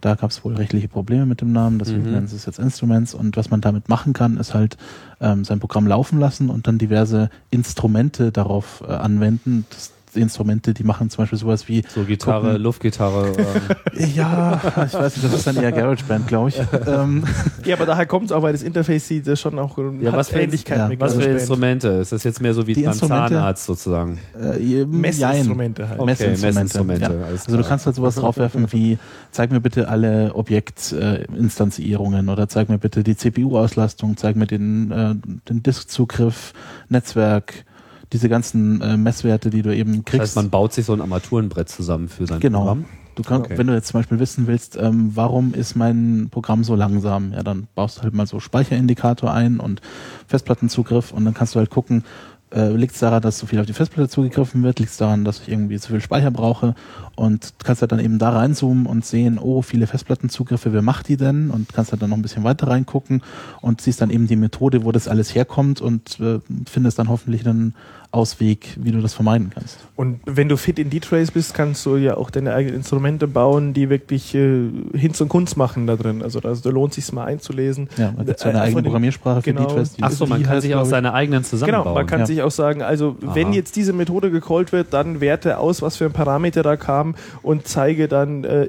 Da 0.00 0.14
gab 0.16 0.30
es 0.30 0.44
wohl 0.44 0.54
rechtliche 0.54 0.86
Probleme 0.86 1.24
mit 1.24 1.40
dem 1.40 1.52
Namen, 1.52 1.78
deswegen 1.78 2.04
Mhm. 2.04 2.12
nennen 2.12 2.26
sie 2.26 2.36
es 2.36 2.44
jetzt 2.44 2.58
Instruments. 2.58 3.14
Und 3.14 3.36
was 3.38 3.50
man 3.50 3.62
damit 3.62 3.88
machen 3.88 4.12
kann, 4.12 4.36
ist 4.36 4.52
halt 4.52 4.76
ähm, 5.20 5.44
sein 5.44 5.60
Programm 5.60 5.86
laufen 5.86 6.20
lassen 6.20 6.50
und 6.50 6.66
dann 6.66 6.76
diverse 6.76 7.30
Instrumente 7.50 8.30
darauf 8.30 8.82
äh, 8.86 8.92
anwenden. 8.92 9.64
Das 9.70 9.93
Instrumente, 10.20 10.74
die 10.74 10.84
machen 10.84 11.10
zum 11.10 11.22
Beispiel 11.22 11.38
sowas 11.38 11.68
wie 11.68 11.82
So 11.88 12.04
Gitarre, 12.04 12.52
gucken- 12.52 12.58
Luftgitarre. 12.58 13.32
ähm, 13.94 14.08
ja, 14.14 14.60
ich 14.86 14.94
weiß 14.94 15.16
nicht, 15.16 15.24
das 15.26 15.34
ist 15.34 15.46
dann 15.46 15.56
eher 15.56 15.72
GarageBand, 15.72 16.26
glaube 16.28 16.48
ich. 16.50 16.60
Ähm, 16.86 17.24
Ja, 17.64 17.76
aber 17.76 17.86
daher 17.86 18.06
kommt 18.06 18.26
es 18.26 18.32
auch, 18.32 18.42
weil 18.42 18.52
das 18.52 18.62
Interface 18.62 19.08
sieht 19.08 19.26
das 19.26 19.40
schon 19.40 19.58
auch 19.58 19.78
Ja, 20.00 20.12
was 20.12 20.28
für 20.30 20.40
Ähnlichkeit 20.40 20.78
ja, 20.78 20.88
mit 20.88 21.00
was 21.00 21.14
für. 21.14 21.22
Instrumente? 21.24 21.88
Ist 21.88 22.12
das 22.12 22.24
jetzt 22.24 22.40
mehr 22.40 22.54
so 22.54 22.66
wie 22.66 22.74
Die 22.74 22.82
beim 22.82 22.92
Zahnarzt 22.94 23.64
sozusagen? 23.66 24.18
äh. 24.38 24.84
Messinstrumente 24.84 25.88
halt. 25.88 25.98
Okay, 26.00 26.10
Messinstrumente. 26.10 26.46
Messinstrumente, 26.62 27.14
ja. 27.20 27.26
Also 27.26 27.56
du 27.56 27.62
kannst 27.64 27.86
halt 27.86 27.96
sowas 27.96 28.14
draufwerfen 28.16 28.70
wie, 28.72 28.98
zeig 29.30 29.50
mir 29.50 29.60
bitte 29.60 29.88
alle 29.88 30.34
Objektinstanzierungen 30.34 32.28
oder 32.28 32.48
zeig 32.48 32.68
mir 32.68 32.78
bitte 32.78 33.02
die 33.02 33.16
CPU-Auslastung, 33.16 34.16
zeig 34.16 34.36
mir 34.36 34.46
den, 34.46 34.90
äh, 34.90 35.14
den 35.48 35.62
Diskzugriff, 35.62 36.52
Netzwerk, 36.88 37.64
diese 38.12 38.28
ganzen 38.28 38.80
äh, 38.80 38.96
Messwerte, 38.96 39.50
die 39.50 39.62
du 39.62 39.74
eben 39.74 39.96
Das 39.96 40.04
kriegst. 40.04 40.20
heißt, 40.22 40.36
man 40.36 40.50
baut 40.50 40.72
sich 40.72 40.84
so 40.86 40.92
ein 40.92 41.00
Armaturenbrett 41.00 41.68
zusammen 41.68 42.08
für 42.08 42.26
sein 42.26 42.40
Genau. 42.40 42.60
Programm. 42.60 42.84
Du 43.16 43.22
kannst, 43.22 43.46
Okay. 43.46 43.58
wenn 43.58 43.68
du 43.68 43.74
jetzt 43.74 43.88
zum 43.88 44.00
Beispiel 44.00 44.18
wissen 44.18 44.48
willst, 44.48 44.76
ähm, 44.76 45.12
warum 45.14 45.54
ist 45.54 45.76
mein 45.76 46.28
Programm 46.32 46.64
so 46.64 46.74
langsam, 46.74 47.32
ja, 47.32 47.44
dann 47.44 47.68
baust 47.76 47.98
du 47.98 48.02
halt 48.02 48.12
mal 48.14 48.26
so 48.26 48.40
Speicherindikator 48.40 49.32
ein 49.32 49.60
und 49.60 49.80
Festplattenzugriff 50.26 51.12
und 51.12 51.24
dann 51.24 51.34
kannst 51.34 51.54
du 51.54 51.60
halt 51.60 51.70
gucken, 51.70 52.04
äh, 52.52 52.70
liegt 52.70 52.94
es 52.94 53.00
daran, 53.00 53.22
dass 53.22 53.38
so 53.38 53.46
viel 53.46 53.60
auf 53.60 53.66
die 53.66 53.72
Festplatte 53.72 54.08
zugegriffen 54.08 54.62
wird, 54.62 54.78
liegt 54.80 54.90
es 54.90 54.96
daran, 54.96 55.24
dass 55.24 55.40
ich 55.40 55.48
irgendwie 55.48 55.78
zu 55.78 55.88
viel 55.92 56.00
Speicher 56.00 56.30
brauche 56.30 56.74
und 57.16 57.54
kannst 57.62 57.82
halt 57.82 57.92
dann 57.92 58.00
eben 58.00 58.18
da 58.18 58.30
reinzoomen 58.30 58.86
und 58.86 59.04
sehen, 59.04 59.38
oh, 59.38 59.62
viele 59.62 59.86
Festplattenzugriffe, 59.86 60.72
wer 60.72 60.82
macht 60.82 61.08
die 61.08 61.16
denn? 61.16 61.50
Und 61.50 61.72
kannst 61.72 61.92
halt 61.92 62.02
dann 62.02 62.10
noch 62.10 62.16
ein 62.16 62.22
bisschen 62.22 62.44
weiter 62.44 62.68
reingucken 62.68 63.22
und 63.60 63.80
siehst 63.80 64.00
dann 64.00 64.10
eben 64.10 64.26
die 64.26 64.36
Methode, 64.36 64.84
wo 64.84 64.92
das 64.92 65.08
alles 65.08 65.34
herkommt 65.34 65.80
und 65.80 66.18
äh, 66.20 66.40
findest 66.68 66.98
dann 66.98 67.08
hoffentlich 67.08 67.46
einen 67.46 67.74
Ausweg, 68.14 68.76
wie 68.80 68.92
du 68.92 69.00
das 69.00 69.12
vermeiden 69.12 69.50
kannst. 69.52 69.78
Und 69.96 70.20
wenn 70.24 70.48
du 70.48 70.56
fit 70.56 70.78
in 70.78 70.88
D-Trace 70.88 71.32
bist, 71.32 71.52
kannst 71.52 71.84
du 71.84 71.96
ja 71.96 72.16
auch 72.16 72.30
deine 72.30 72.54
eigenen 72.54 72.76
Instrumente 72.76 73.26
bauen, 73.26 73.74
die 73.74 73.90
wirklich 73.90 74.32
äh, 74.36 74.70
Hinz 74.94 75.20
und 75.20 75.28
Kunst 75.28 75.56
machen 75.56 75.88
da 75.88 75.96
drin. 75.96 76.22
Also 76.22 76.38
da, 76.38 76.54
da 76.54 76.70
lohnt 76.70 76.94
sich 76.94 77.12
mal 77.12 77.24
einzulesen. 77.24 77.88
Ja, 77.96 78.12
da 78.16 78.22
gibt 78.22 78.38
es 78.38 78.46
eine 78.46 78.58
Äh, 78.58 78.62
eigene 78.62 78.82
Programmiersprache 78.82 79.42
für 79.42 79.52
genau. 79.52 79.66
D-Trace. 79.66 79.94
die 79.94 80.02
Ach 80.04 80.12
so, 80.12 80.26
man 80.26 80.42
kann 80.44 80.52
heißt, 80.52 80.62
sich 80.62 80.74
auch 80.76 80.84
seine 80.84 81.12
eigenen 81.12 81.42
zusammenbauen. 81.42 81.82
Genau, 81.82 81.94
man 81.94 82.06
kann 82.06 82.20
ja. 82.20 82.26
sich 82.26 82.42
auch 82.42 82.52
sagen, 82.52 82.82
also 82.82 83.16
wenn 83.20 83.48
Aha. 83.48 83.54
jetzt 83.54 83.74
diese 83.74 83.92
Methode 83.92 84.30
gecallt 84.30 84.70
wird, 84.70 84.92
dann 84.92 85.20
werte 85.20 85.58
aus, 85.58 85.82
was 85.82 85.96
für 85.96 86.04
ein 86.04 86.12
Parameter 86.12 86.62
da 86.62 86.76
kam 86.76 87.03
und 87.42 87.66
zeige 87.68 88.08
dann 88.08 88.44
äh, 88.44 88.68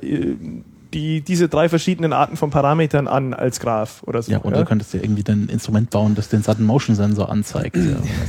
die, 0.93 1.19
diese 1.21 1.49
drei 1.49 1.67
verschiedenen 1.67 2.13
Arten 2.13 2.37
von 2.37 2.51
Parametern 2.51 3.07
an 3.07 3.33
als 3.33 3.59
Graph 3.59 4.01
oder 4.03 4.21
so. 4.21 4.31
Ja, 4.31 4.41
oder 4.43 4.59
du 4.59 4.65
könntest 4.65 4.93
ja 4.93 5.01
irgendwie 5.01 5.23
dann 5.23 5.43
ein 5.45 5.49
Instrument 5.49 5.89
bauen, 5.89 6.15
das 6.15 6.29
den 6.29 6.41
Sudden 6.41 6.65
Motion 6.65 6.95
Sensor 6.95 7.29
anzeigt. 7.29 7.75
ja, 7.75 7.81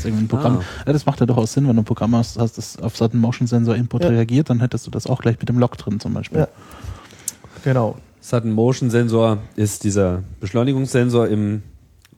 irgendwie 0.04 0.24
ein 0.24 0.28
Programm, 0.28 0.58
Ah. 0.58 0.62
ja, 0.86 0.92
das 0.92 1.06
macht 1.06 1.20
ja 1.20 1.26
durchaus 1.26 1.52
Sinn, 1.52 1.68
wenn 1.68 1.76
du 1.76 1.82
ein 1.82 1.84
Programm 1.84 2.14
hast, 2.16 2.38
hast 2.40 2.58
das 2.58 2.76
auf 2.82 2.96
Sudden 2.96 3.20
Motion 3.20 3.46
Sensor 3.46 3.76
Input 3.76 4.02
Ja. 4.02 4.08
reagiert, 4.10 4.50
dann 4.50 4.58
hättest 4.60 4.86
du 4.86 4.90
das 4.90 5.06
auch 5.06 5.20
gleich 5.22 5.38
mit 5.38 5.48
dem 5.48 5.58
Log 5.58 5.76
drin 5.78 6.00
zum 6.00 6.12
Beispiel. 6.14 6.40
Ja. 6.40 6.48
Genau. 7.64 7.96
Sudden 8.20 8.50
Motion 8.52 8.90
Sensor 8.90 9.38
ist 9.54 9.84
dieser 9.84 10.24
Beschleunigungssensor 10.40 11.28
im 11.28 11.62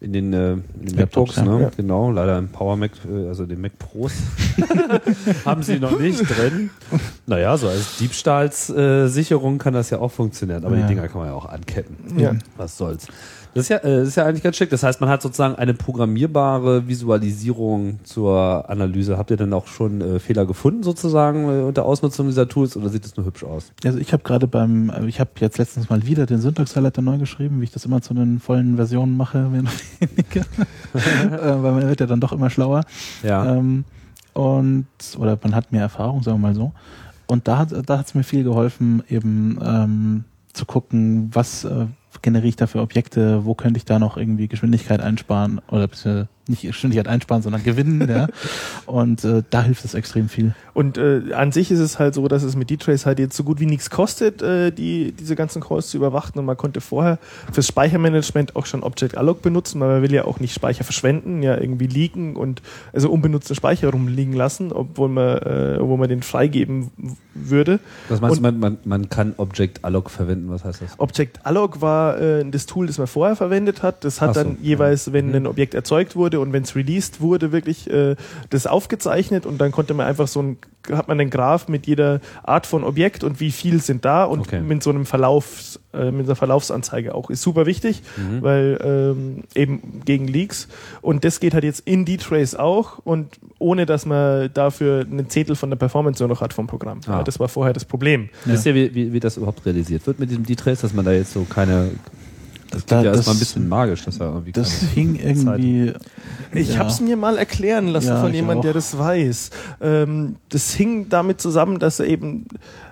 in 0.00 0.12
den, 0.12 0.32
äh, 0.32 0.52
in 0.52 0.62
den 0.80 0.96
Laptops, 0.98 1.36
MacBooks, 1.36 1.36
ja. 1.36 1.44
ne? 1.44 1.62
Ja. 1.62 1.70
genau, 1.76 2.10
leider 2.10 2.38
im 2.38 2.48
Power 2.48 2.76
Mac, 2.76 2.92
äh, 3.10 3.28
also 3.28 3.46
den 3.46 3.60
Mac 3.60 3.78
Pros 3.78 4.12
haben 5.44 5.62
sie 5.62 5.80
noch 5.80 5.98
nicht 5.98 6.20
drin. 6.22 6.70
Naja, 7.26 7.56
so 7.56 7.68
als 7.68 7.96
Diebstahlssicherung 7.98 9.58
kann 9.58 9.74
das 9.74 9.90
ja 9.90 9.98
auch 9.98 10.12
funktionieren, 10.12 10.64
aber 10.64 10.76
Ja. 10.76 10.82
die 10.86 10.94
Dinger 10.94 11.08
kann 11.08 11.20
man 11.20 11.28
ja 11.30 11.34
auch 11.34 11.46
anketten. 11.46 12.18
Ja. 12.18 12.34
Was 12.56 12.76
soll's. 12.78 13.06
Das 13.58 13.64
ist 13.64 13.70
ja, 13.70 13.76
äh, 13.78 13.98
das 13.98 14.08
ist 14.08 14.16
ja 14.16 14.24
eigentlich 14.24 14.44
ganz 14.44 14.56
schick. 14.56 14.70
Das 14.70 14.84
heißt, 14.84 15.00
man 15.00 15.10
hat 15.10 15.20
sozusagen 15.20 15.56
eine 15.56 15.74
programmierbare 15.74 16.86
Visualisierung 16.86 17.98
zur 18.04 18.70
Analyse. 18.70 19.18
Habt 19.18 19.32
ihr 19.32 19.36
denn 19.36 19.52
auch 19.52 19.66
schon 19.66 20.00
äh, 20.00 20.18
Fehler 20.20 20.46
gefunden 20.46 20.84
sozusagen 20.84 21.48
äh, 21.48 21.62
unter 21.64 21.84
Ausnutzung 21.84 22.28
dieser 22.28 22.48
Tools 22.48 22.76
oder 22.76 22.88
sieht 22.88 23.04
es 23.04 23.16
nur 23.16 23.26
hübsch 23.26 23.42
aus? 23.42 23.72
Also 23.84 23.98
ich 23.98 24.12
habe 24.12 24.22
gerade 24.22 24.46
beim, 24.46 24.90
äh, 24.90 25.06
ich 25.06 25.18
habe 25.18 25.30
jetzt 25.40 25.58
letztens 25.58 25.90
mal 25.90 26.06
wieder 26.06 26.24
den 26.24 26.38
Syntax-Highlighter 26.38 27.02
neu 27.02 27.18
geschrieben, 27.18 27.60
wie 27.60 27.64
ich 27.64 27.72
das 27.72 27.84
immer 27.84 28.00
zu 28.00 28.14
den 28.14 28.38
vollen 28.38 28.76
Versionen 28.76 29.16
mache, 29.16 29.38
mehr 29.38 29.62
oder 29.62 29.72
weniger. 29.98 30.40
äh, 30.94 31.62
weil 31.62 31.72
man 31.72 31.88
wird 31.88 31.98
ja 31.98 32.06
dann 32.06 32.20
doch 32.20 32.30
immer 32.30 32.50
schlauer. 32.50 32.84
Ja. 33.24 33.56
Ähm, 33.56 33.84
und, 34.34 34.86
oder 35.18 35.36
man 35.42 35.56
hat 35.56 35.72
mehr 35.72 35.82
Erfahrung, 35.82 36.22
sagen 36.22 36.40
wir 36.40 36.48
mal 36.48 36.54
so. 36.54 36.72
Und 37.26 37.48
da 37.48 37.58
hat 37.58 37.72
da 37.86 37.98
hat's 37.98 38.14
mir 38.14 38.22
viel 38.22 38.44
geholfen, 38.44 39.02
eben 39.08 39.58
ähm, 39.62 40.24
zu 40.52 40.64
gucken, 40.64 41.30
was 41.32 41.64
äh, 41.64 41.86
generiere 42.22 42.48
ich 42.48 42.56
da 42.56 42.66
für 42.66 42.80
Objekte, 42.80 43.44
wo 43.44 43.54
könnte 43.54 43.78
ich 43.78 43.84
da 43.84 43.98
noch 43.98 44.16
irgendwie 44.16 44.48
Geschwindigkeit 44.48 45.00
einsparen 45.00 45.60
oder 45.68 45.88
beziehungsweise 45.88 46.28
nicht 46.48 46.62
Geschwindigkeit 46.62 47.08
einsparen, 47.08 47.42
sondern 47.42 47.62
gewinnen, 47.62 48.08
ja. 48.08 48.28
Und 48.86 49.24
äh, 49.24 49.42
da 49.50 49.62
hilft 49.62 49.84
es 49.84 49.94
extrem 49.94 50.28
viel. 50.28 50.54
Und 50.74 50.96
äh, 50.98 51.32
an 51.34 51.52
sich 51.52 51.70
ist 51.70 51.80
es 51.80 51.98
halt 51.98 52.14
so, 52.14 52.26
dass 52.28 52.42
es 52.42 52.56
mit 52.56 52.70
D-Trace 52.70 53.04
halt 53.06 53.18
jetzt 53.18 53.36
so 53.36 53.44
gut 53.44 53.58
wie 53.60 53.66
nichts 53.66 53.90
kostet, 53.90 54.42
äh, 54.42 54.70
die, 54.70 55.12
diese 55.12 55.34
ganzen 55.36 55.60
Calls 55.60 55.88
zu 55.88 55.96
überwachen. 55.96 56.38
Und 56.38 56.44
man 56.44 56.56
konnte 56.56 56.80
vorher 56.80 57.18
fürs 57.52 57.66
Speichermanagement 57.66 58.54
auch 58.56 58.66
schon 58.66 58.82
Object 58.82 59.16
Alloc 59.16 59.42
benutzen, 59.42 59.80
weil 59.80 59.88
man 59.88 60.02
will 60.02 60.12
ja 60.12 60.24
auch 60.24 60.40
nicht 60.40 60.54
Speicher 60.54 60.84
verschwenden, 60.84 61.42
ja 61.42 61.56
irgendwie 61.60 61.86
liegen 61.86 62.36
und 62.36 62.62
also 62.92 63.10
unbenutzten 63.10 63.56
Speicher 63.56 63.90
rumliegen 63.90 64.34
lassen, 64.34 64.72
obwohl 64.72 65.08
man, 65.08 65.38
äh, 65.38 65.78
obwohl 65.80 65.98
man 65.98 66.08
den 66.08 66.22
freigeben 66.22 66.90
würde. 67.34 67.80
Was 68.08 68.20
meinst 68.20 68.36
du, 68.40 68.46
Und- 68.46 68.58
man, 68.60 68.60
man, 68.60 68.78
man 68.84 69.08
kann 69.08 69.34
Object 69.36 69.84
Alloc 69.84 70.10
verwenden? 70.10 70.48
Was 70.50 70.64
heißt 70.64 70.82
das? 70.82 70.98
Object 70.98 71.44
Alloc 71.44 71.80
war 71.80 72.18
äh, 72.20 72.44
das 72.48 72.66
Tool, 72.66 72.86
das 72.86 72.98
man 72.98 73.06
vorher 73.06 73.36
verwendet 73.36 73.82
hat. 73.82 74.04
Das 74.04 74.20
hat 74.20 74.34
so, 74.34 74.42
dann 74.44 74.58
jeweils, 74.62 75.12
wenn 75.12 75.28
Mhm. 75.28 75.34
ein 75.34 75.46
Objekt 75.46 75.74
erzeugt 75.74 76.14
wurde 76.16 76.37
und 76.40 76.52
wenn 76.52 76.62
es 76.62 76.74
released 76.76 77.20
wurde, 77.20 77.52
wirklich 77.52 77.88
äh, 77.90 78.16
das 78.50 78.66
aufgezeichnet 78.66 79.46
und 79.46 79.58
dann 79.60 79.70
konnte 79.72 79.94
man 79.94 80.06
einfach 80.06 80.28
so 80.28 80.40
ein, 80.42 80.58
hat 80.90 81.08
man 81.08 81.20
einen 81.20 81.30
Graph 81.30 81.68
mit 81.68 81.86
jeder 81.86 82.20
Art 82.42 82.66
von 82.66 82.82
Objekt 82.84 83.22
und 83.24 83.40
wie 83.40 83.50
viel 83.50 83.80
sind 83.80 84.04
da 84.04 84.24
und 84.24 84.40
Okay. 84.40 84.60
mit 84.60 84.82
so 84.82 84.90
einem 84.90 85.04
Verlaufs, 85.06 85.80
äh, 85.92 86.10
mit 86.10 86.26
einer 86.26 86.36
Verlaufsanzeige 86.36 87.14
auch. 87.14 87.30
Ist 87.30 87.42
super 87.42 87.66
wichtig, 87.66 88.02
Mhm. 88.16 88.42
weil 88.42 88.78
ähm, 88.82 89.44
eben 89.54 90.02
gegen 90.04 90.26
Leaks 90.28 90.68
und 91.02 91.24
das 91.24 91.40
geht 91.40 91.54
halt 91.54 91.64
jetzt 91.64 91.80
in 91.86 92.04
D-Trace 92.04 92.54
auch 92.54 92.98
und 93.04 93.38
ohne, 93.58 93.84
dass 93.86 94.06
man 94.06 94.50
dafür 94.54 95.00
einen 95.10 95.28
Zehntel 95.28 95.56
von 95.56 95.68
der 95.70 95.76
Performance 95.76 96.22
nur 96.22 96.28
noch 96.28 96.40
hat 96.40 96.52
vom 96.54 96.66
Programm. 96.66 97.00
Ah. 97.06 97.18
Ja, 97.18 97.22
das 97.22 97.38
war 97.40 97.48
vorher 97.48 97.72
das 97.72 97.84
Problem. 97.84 98.28
Wisst 98.44 98.64
ihr, 98.66 98.74
wie, 98.74 98.94
wie, 98.94 99.12
wie 99.12 99.20
das 99.20 99.36
überhaupt 99.36 99.66
realisiert 99.66 100.06
wird 100.06 100.18
mit 100.20 100.30
diesem 100.30 100.44
D-Trace, 100.44 100.80
dass 100.80 100.94
man 100.94 101.04
da 101.04 101.12
jetzt 101.12 101.32
so 101.32 101.44
keine. 101.44 101.90
Das 102.70 102.84
Da- 102.84 102.96
klingt 102.96 103.04
ja 103.04 103.10
das- 103.10 103.16
erstmal 103.18 103.36
ein 103.36 103.38
bisschen 103.38 103.68
magisch, 103.68 104.04
dass 104.04 104.18
da 104.18 104.26
irgendwie 104.26 104.52
Das 104.52 104.70
hing 104.94 105.16
irgendwie. 105.16 105.92
Ich 106.52 106.70
ja. 106.74 106.78
habe 106.78 106.90
es 106.90 107.00
mir 107.00 107.16
mal 107.16 107.38
erklären 107.38 107.88
lassen 107.88 108.08
Ja, 108.08 108.20
von 108.20 108.32
jemandem, 108.34 108.62
der 108.62 108.72
das 108.74 108.96
weiß. 108.98 109.50
Ähm, 109.80 110.36
das 110.50 110.72
hing 110.74 111.08
damit 111.08 111.40
zusammen, 111.40 111.78
dass 111.78 112.00
er 112.00 112.06
eben 112.06 112.46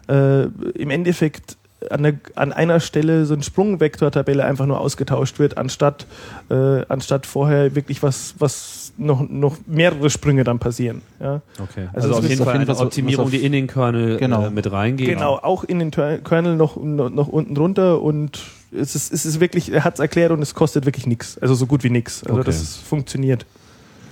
äh, 0.08 0.44
im 0.44 0.90
Endeffekt 0.90 1.56
an, 1.90 2.02
der, 2.04 2.14
an 2.36 2.52
einer 2.52 2.80
Stelle 2.80 3.26
so 3.26 3.34
eine 3.34 3.42
Sprungvektortabelle 3.42 4.42
einfach 4.44 4.66
nur 4.66 4.80
ausgetauscht 4.80 5.38
wird, 5.38 5.58
anstatt, 5.58 6.06
äh, 6.48 6.82
anstatt 6.88 7.26
vorher 7.26 7.74
wirklich 7.74 8.02
was, 8.02 8.34
was 8.38 8.92
noch, 8.96 9.28
noch 9.28 9.58
mehrere 9.66 10.08
Sprünge 10.08 10.42
dann 10.42 10.58
passieren. 10.58 11.02
Ja? 11.20 11.42
Okay. 11.62 11.88
Also 11.92 12.08
Also, 12.08 12.20
auf 12.20 12.28
jeden 12.28 12.40
auf 12.40 12.46
Fall 12.46 12.54
jeden 12.54 12.62
eine 12.62 12.68
was 12.68 12.80
Optimierung, 12.80 13.26
auf- 13.26 13.30
die 13.30 13.44
in 13.44 13.52
den 13.52 13.66
Kernel 13.66 14.16
Genau. 14.16 14.46
äh, 14.46 14.50
mit 14.50 14.70
reingeht. 14.72 15.06
Genau, 15.08 15.34
auch 15.36 15.64
in 15.64 15.78
den 15.78 15.90
Kernel 15.90 16.56
noch, 16.56 16.76
noch, 16.82 17.10
noch 17.10 17.28
unten 17.28 17.54
drunter 17.54 18.00
und 18.00 18.40
es 18.72 18.94
ist, 18.94 19.12
es 19.12 19.24
ist 19.26 19.40
wirklich, 19.40 19.72
er 19.72 19.84
hat 19.84 19.94
es 19.94 20.00
erklärt 20.00 20.30
und 20.32 20.42
es 20.42 20.54
kostet 20.54 20.86
wirklich 20.86 21.06
nichts. 21.06 21.38
Also 21.38 21.54
so 21.54 21.66
gut 21.66 21.84
wie 21.84 21.90
nichts. 21.90 22.22
Also 22.24 22.34
Okay. 22.40 22.46
das 22.46 22.60
ist, 22.62 22.76
funktioniert. 22.78 23.46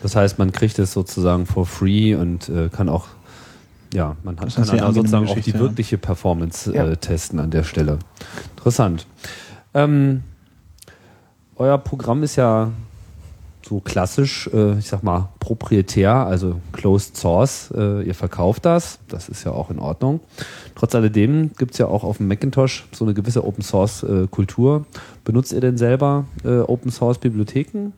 Das 0.03 0.17
heißt, 0.17 0.39
man 0.39 0.53
kriegt 0.53 0.79
es 0.79 0.93
sozusagen 0.93 1.47
for 1.47 1.67
free 1.67 2.15
und 2.15 2.49
äh, 2.49 2.69
kann 2.69 2.89
auch, 2.89 3.07
ja, 3.93 4.17
man 4.23 4.39
hat, 4.39 4.55
kann 4.55 4.67
dann 4.67 4.93
sozusagen 4.95 5.25
angenehme 5.25 5.31
auch 5.31 5.45
die 5.45 5.51
ja. 5.53 5.59
wirkliche 5.59 5.99
Performance 5.99 6.73
Ja. 6.75 6.87
äh, 6.87 6.97
testen 6.97 7.41
an 7.41 7.51
der 7.51 7.65
Stelle. 7.65 7.99
Interessant. 8.57 9.07
Ähm, 9.73 10.23
euer 11.57 11.79
Programm 11.79 12.23
ist 12.23 12.37
ja 12.37 12.71
so 13.67 13.81
klassisch, 13.81 14.49
äh, 14.53 14.79
ich 14.79 14.89
sag 14.89 15.03
mal, 15.03 15.29
proprietär, 15.41 16.27
also 16.27 16.61
closed 16.73 17.17
source. 17.17 17.73
Äh, 17.75 18.03
ihr 18.03 18.15
verkauft 18.15 18.65
das, 18.65 18.99
das 19.09 19.29
ist 19.29 19.45
ja 19.45 19.53
auch 19.53 19.71
in 19.71 19.79
Ordnung. 19.79 20.21
Trotz 20.75 20.95
alledem 20.95 21.53
gibt's 21.57 21.79
ja 21.79 21.87
auch 21.87 22.05
auf 22.05 22.19
dem 22.19 22.29
Macintosh 22.29 22.87
so 22.93 23.05
eine 23.05 23.15
gewisse 23.15 23.45
Open 23.45 23.63
Source 23.63 24.03
äh, 24.03 24.27
Kultur. 24.31 24.87
Benutzt 25.25 25.53
ihr 25.53 25.61
denn 25.61 25.79
selber 25.79 26.27
äh, 26.45 26.59
Open 26.59 26.91
Source 26.91 27.19
Bibliotheken? 27.19 27.93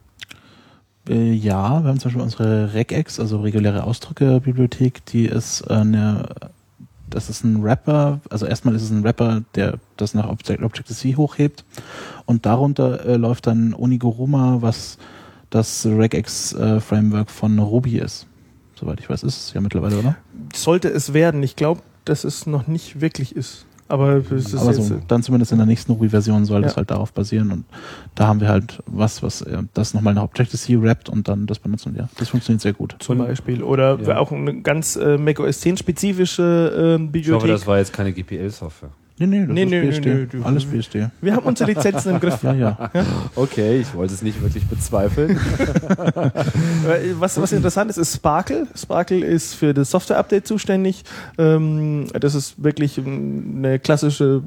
Äh, 1.09 1.32
ja, 1.32 1.82
wir 1.82 1.88
haben 1.88 2.01
zum 2.01 2.10
Beispiel 2.10 2.22
unsere 2.22 2.74
Regex, 2.74 3.20
also 3.20 3.40
reguläre 3.40 3.84
Ausdrücke-Bibliothek, 3.84 5.05
die 5.06 5.26
ist 5.26 5.62
eine, 5.70 6.28
das 7.09 7.28
ist 7.30 7.44
ein 7.44 7.62
Wrapper, 7.62 8.20
also 8.30 8.47
erstmal 8.47 8.74
ist 8.74 8.82
es 8.82 8.90
ein 8.90 9.05
Wrapper, 9.05 9.43
der 9.55 9.78
das 9.97 10.14
nach 10.14 10.28
Object- 10.28 10.62
Objective-C 10.62 11.16
hochhebt 11.16 11.64
und 12.24 12.47
darunter 12.47 13.05
äh, 13.05 13.16
läuft 13.16 13.47
dann 13.47 13.74
Onigoruma, 13.74 14.59
was 14.60 14.98
das 15.51 15.86
Regex-Framework 15.86 17.31
von 17.31 17.59
Ruby 17.59 17.98
ist. 17.98 18.27
Soweit 18.78 19.01
ich 19.01 19.09
weiß, 19.09 19.23
ist 19.23 19.36
es 19.48 19.55
ja 19.55 19.60
mittlerweile, 19.60 19.98
oder? 19.98 20.16
Sollte 20.55 20.89
es 20.89 21.14
werden. 21.14 21.43
Ich 21.43 21.56
glaube, 21.56 21.81
dass 22.05 22.24
es 22.24 22.47
noch 22.47 22.66
nicht 22.66 23.01
wirklich 23.01 23.35
ist. 23.35 23.64
Aber 23.89 24.14
es 24.16 24.31
ist 24.52 24.55
Aber 24.56 24.73
so, 24.74 25.01
dann 25.06 25.23
zumindest 25.23 25.52
in 25.52 25.59
der 25.59 25.66
nächsten 25.66 25.93
Ruby-Version 25.93 26.44
soll 26.44 26.62
das 26.62 26.73
Ja. 26.73 26.78
halt 26.78 26.90
darauf 26.90 27.12
basieren 27.12 27.52
und 27.52 27.64
da 28.16 28.27
haben 28.27 28.40
wir 28.40 28.48
halt 28.48 28.82
was, 28.86 29.23
was 29.23 29.43
äh, 29.43 29.62
das 29.74 29.94
nochmal 29.94 30.12
nach 30.12 30.24
Objective-C 30.24 30.74
rappt 30.74 31.09
und 31.09 31.28
dann 31.28 31.47
das 31.47 31.60
benutzen 31.60 31.94
wir. 31.94 32.09
Das 32.18 32.31
funktioniert 32.31 32.62
sehr 32.62 32.73
gut. 32.73 32.97
zum 32.98 33.18
Beispiel. 33.18 33.62
Oder 33.62 33.97
Ja. 34.02 34.18
auch 34.18 34.32
eine 34.32 34.60
ganz 34.60 34.97
äh, 34.97 35.16
Mac 35.18 35.39
OS 35.39 35.60
10 35.60 35.77
spezifische 35.77 36.97
äh, 36.98 37.02
Ich 37.05 37.10
Bibliothek. 37.12 37.35
hoffe, 37.43 37.47
das 37.52 37.64
war 37.68 37.78
jetzt 37.78 37.93
keine 37.93 38.12
GPL-Software. 38.12 38.90
Nee, 39.18 39.26
nee, 39.26 39.47
das 39.47 39.55
Nee, 39.55 39.62
ist 39.64 39.70
nee, 39.70 39.80
nee, 39.80 39.86
BSD. 39.88 40.14
nee, 40.14 40.26
du- 40.26 40.43
Alles 40.44 40.64
BSD. 40.66 41.09
Wir 41.22 41.34
haben 41.36 41.47
unsere 41.47 41.70
Lizenzen 41.70 42.12
im 42.14 42.20
Griff. 42.20 42.43
Ja, 42.43 42.52
ja. 42.52 42.90
Okay, 43.34 43.78
ich 43.80 43.94
wollte 43.94 44.12
es 44.12 44.20
nicht 44.22 44.43
wirklich 44.43 44.66
bezweifeln. 44.66 45.38
Was, 47.18 47.40
was 47.40 47.52
interessant 47.52 47.90
ist, 47.90 47.97
ist 47.97 48.14
Sparkle. 48.16 48.66
Sparkle 48.74 49.24
ist 49.24 49.55
für 49.55 49.72
das 49.74 49.90
Software-Update 49.90 50.47
zuständig. 50.47 51.02
Ähm, 51.38 52.06
das 52.20 52.34
ist 52.34 52.62
wirklich 52.62 52.98
ähm, 52.98 53.55
eine 53.59 53.78
klassische 53.78 54.43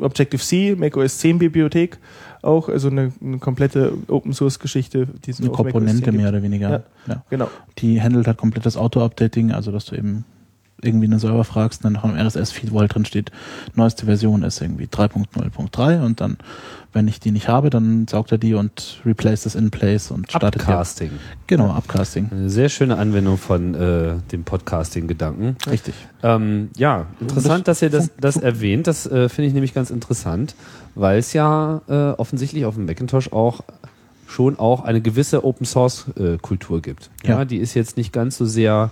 äh, 0.00 0.02
Objective-C, 0.02 0.76
Mac 0.76 0.96
OS 0.96 1.18
10 1.18 1.38
Bibliothek 1.38 1.98
auch, 2.42 2.68
also 2.68 2.88
eine, 2.88 3.12
eine 3.22 3.38
komplette 3.38 3.92
Open-Source-Geschichte, 4.08 5.08
Eine 5.26 5.46
nur 5.46 5.58
auf 5.58 5.64
Mac 5.64 5.66
OS 5.66 5.72
10 5.72 5.72
Komponente 5.72 6.12
mehr 6.12 6.28
oder 6.28 6.42
weniger. 6.42 6.70
Ja. 6.70 6.82
Ja. 7.06 7.24
Genau. 7.30 7.48
Die 7.78 8.00
handelt 8.02 8.26
halt 8.26 8.36
komplettes 8.36 8.76
Auto-Updating, 8.76 9.52
also 9.52 9.72
dass 9.72 9.86
du 9.86 9.96
eben 9.96 10.24
irgendwie 10.84 11.06
einen 11.06 11.18
Server 11.18 11.44
fragst, 11.44 11.84
dann 11.84 11.94
nach 11.94 12.04
einem 12.04 12.16
RSS-Feed, 12.16 12.72
wo 12.72 12.80
halt 12.80 12.94
drin 12.94 13.04
steht, 13.04 13.30
neueste 13.74 14.06
Version 14.06 14.42
ist 14.42 14.60
irgendwie 14.60 14.84
3.0.3 14.86 16.02
und 16.04 16.20
dann, 16.20 16.36
wenn 16.92 17.08
ich 17.08 17.20
die 17.20 17.30
nicht 17.30 17.48
habe, 17.48 17.70
dann 17.70 18.06
saugt 18.08 18.30
er 18.32 18.38
die 18.38 18.54
und 18.54 19.00
replace 19.04 19.42
das 19.44 19.54
in 19.54 19.70
place 19.70 20.10
und 20.10 20.30
startet. 20.30 20.62
Upcasting. 20.62 21.10
Genau, 21.46 21.70
Upcasting. 21.70 22.28
Eine 22.30 22.50
sehr 22.50 22.68
schöne 22.68 22.96
Anwendung 22.98 23.38
von 23.38 23.74
äh, 23.74 24.14
dem 24.32 24.44
Podcasting-Gedanken. 24.44 25.56
Richtig. 25.68 25.94
Ähm, 26.22 26.70
ja, 26.76 27.06
interessant, 27.20 27.66
dass 27.68 27.82
ihr 27.82 27.90
das, 27.90 28.10
das 28.20 28.36
erwähnt. 28.36 28.86
Das 28.86 29.06
äh, 29.06 29.28
finde 29.28 29.48
ich 29.48 29.54
nämlich 29.54 29.74
ganz 29.74 29.90
interessant, 29.90 30.54
weil 30.94 31.18
es 31.18 31.32
ja 31.32 31.80
äh, 31.88 31.92
offensichtlich 32.18 32.64
auf 32.64 32.74
dem 32.74 32.86
Macintosh 32.86 33.32
auch 33.32 33.62
schon 34.26 34.58
auch 34.58 34.84
eine 34.84 35.00
gewisse 35.00 35.44
Open 35.44 35.66
Source 35.66 36.06
äh, 36.18 36.38
Kultur 36.38 36.80
gibt. 36.80 37.10
Ja, 37.24 37.38
Ja. 37.38 37.44
die 37.44 37.58
ist 37.58 37.74
jetzt 37.74 37.96
nicht 37.96 38.12
ganz 38.12 38.38
so 38.38 38.46
sehr 38.46 38.90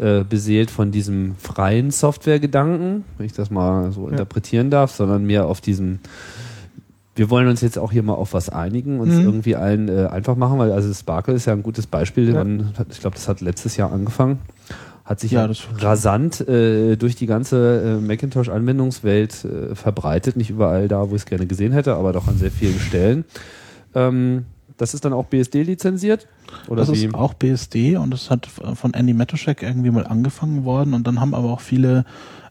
äh, 0.00 0.24
beseelt 0.28 0.70
von 0.70 0.90
diesem 0.90 1.36
freien 1.36 1.90
Software-Gedanken, 1.90 3.04
wenn 3.16 3.26
ich 3.26 3.32
das 3.32 3.50
mal 3.50 3.92
so 3.92 4.08
interpretieren 4.08 4.70
darf, 4.70 4.92
sondern 4.92 5.24
mehr 5.24 5.46
auf 5.46 5.60
diesem 5.60 6.00
wir 7.16 7.28
wollen 7.28 7.48
uns 7.48 7.60
jetzt 7.60 7.78
auch 7.78 7.92
hier 7.92 8.02
mal 8.02 8.14
auf 8.14 8.32
was 8.32 8.48
einigen, 8.48 8.98
uns 9.00 9.14
Mhm. 9.14 9.24
irgendwie 9.24 9.56
allen 9.56 9.88
äh, 9.88 10.06
einfach 10.06 10.36
machen, 10.36 10.58
weil 10.58 10.72
also 10.72 10.90
Sparkle 10.94 11.34
ist 11.34 11.44
ja 11.44 11.52
ein 11.52 11.62
gutes 11.62 11.86
Beispiel. 11.86 12.28
Ja. 12.28 12.34
Man 12.44 12.72
Ich 12.90 13.00
glaube, 13.00 13.16
das 13.16 13.28
hat 13.28 13.40
letztes 13.42 13.76
Jahr 13.76 13.92
angefangen. 13.92 14.38
Hat 15.04 15.20
sich 15.20 15.32
Ja, 15.32 15.46
ja, 15.46 15.52
rasant 15.78 16.40
äh, 16.48 16.96
durch 16.96 17.16
die 17.16 17.26
ganze 17.26 17.98
äh, 17.98 18.06
Macintosh-Anwendungswelt 18.06 19.44
äh, 19.44 19.74
verbreitet. 19.74 20.36
Nicht 20.36 20.50
überall 20.50 20.88
da, 20.88 21.10
wo 21.10 21.16
ich 21.16 21.22
es 21.22 21.26
gerne 21.26 21.46
gesehen 21.46 21.72
hätte, 21.72 21.94
aber 21.96 22.12
doch 22.12 22.28
an 22.28 22.38
sehr 22.38 22.52
vielen 22.52 22.78
Stellen. 22.78 23.24
Ähm, 23.94 24.44
das 24.80 24.94
ist 24.94 25.04
dann 25.04 25.12
auch 25.12 25.26
BSD 25.26 25.62
lizenziert? 25.62 26.26
Oder 26.66 26.84
das 26.86 26.92
wie? 26.92 27.04
ist 27.04 27.14
auch 27.14 27.34
BSD 27.34 27.96
und 27.96 28.10
das 28.10 28.30
hat 28.30 28.46
von 28.46 28.94
Andy 28.94 29.12
Matuszek 29.12 29.62
irgendwie 29.62 29.90
mal 29.90 30.06
angefangen 30.06 30.64
worden 30.64 30.94
und 30.94 31.06
dann 31.06 31.20
haben 31.20 31.34
aber 31.34 31.50
auch 31.50 31.60
viele 31.60 32.04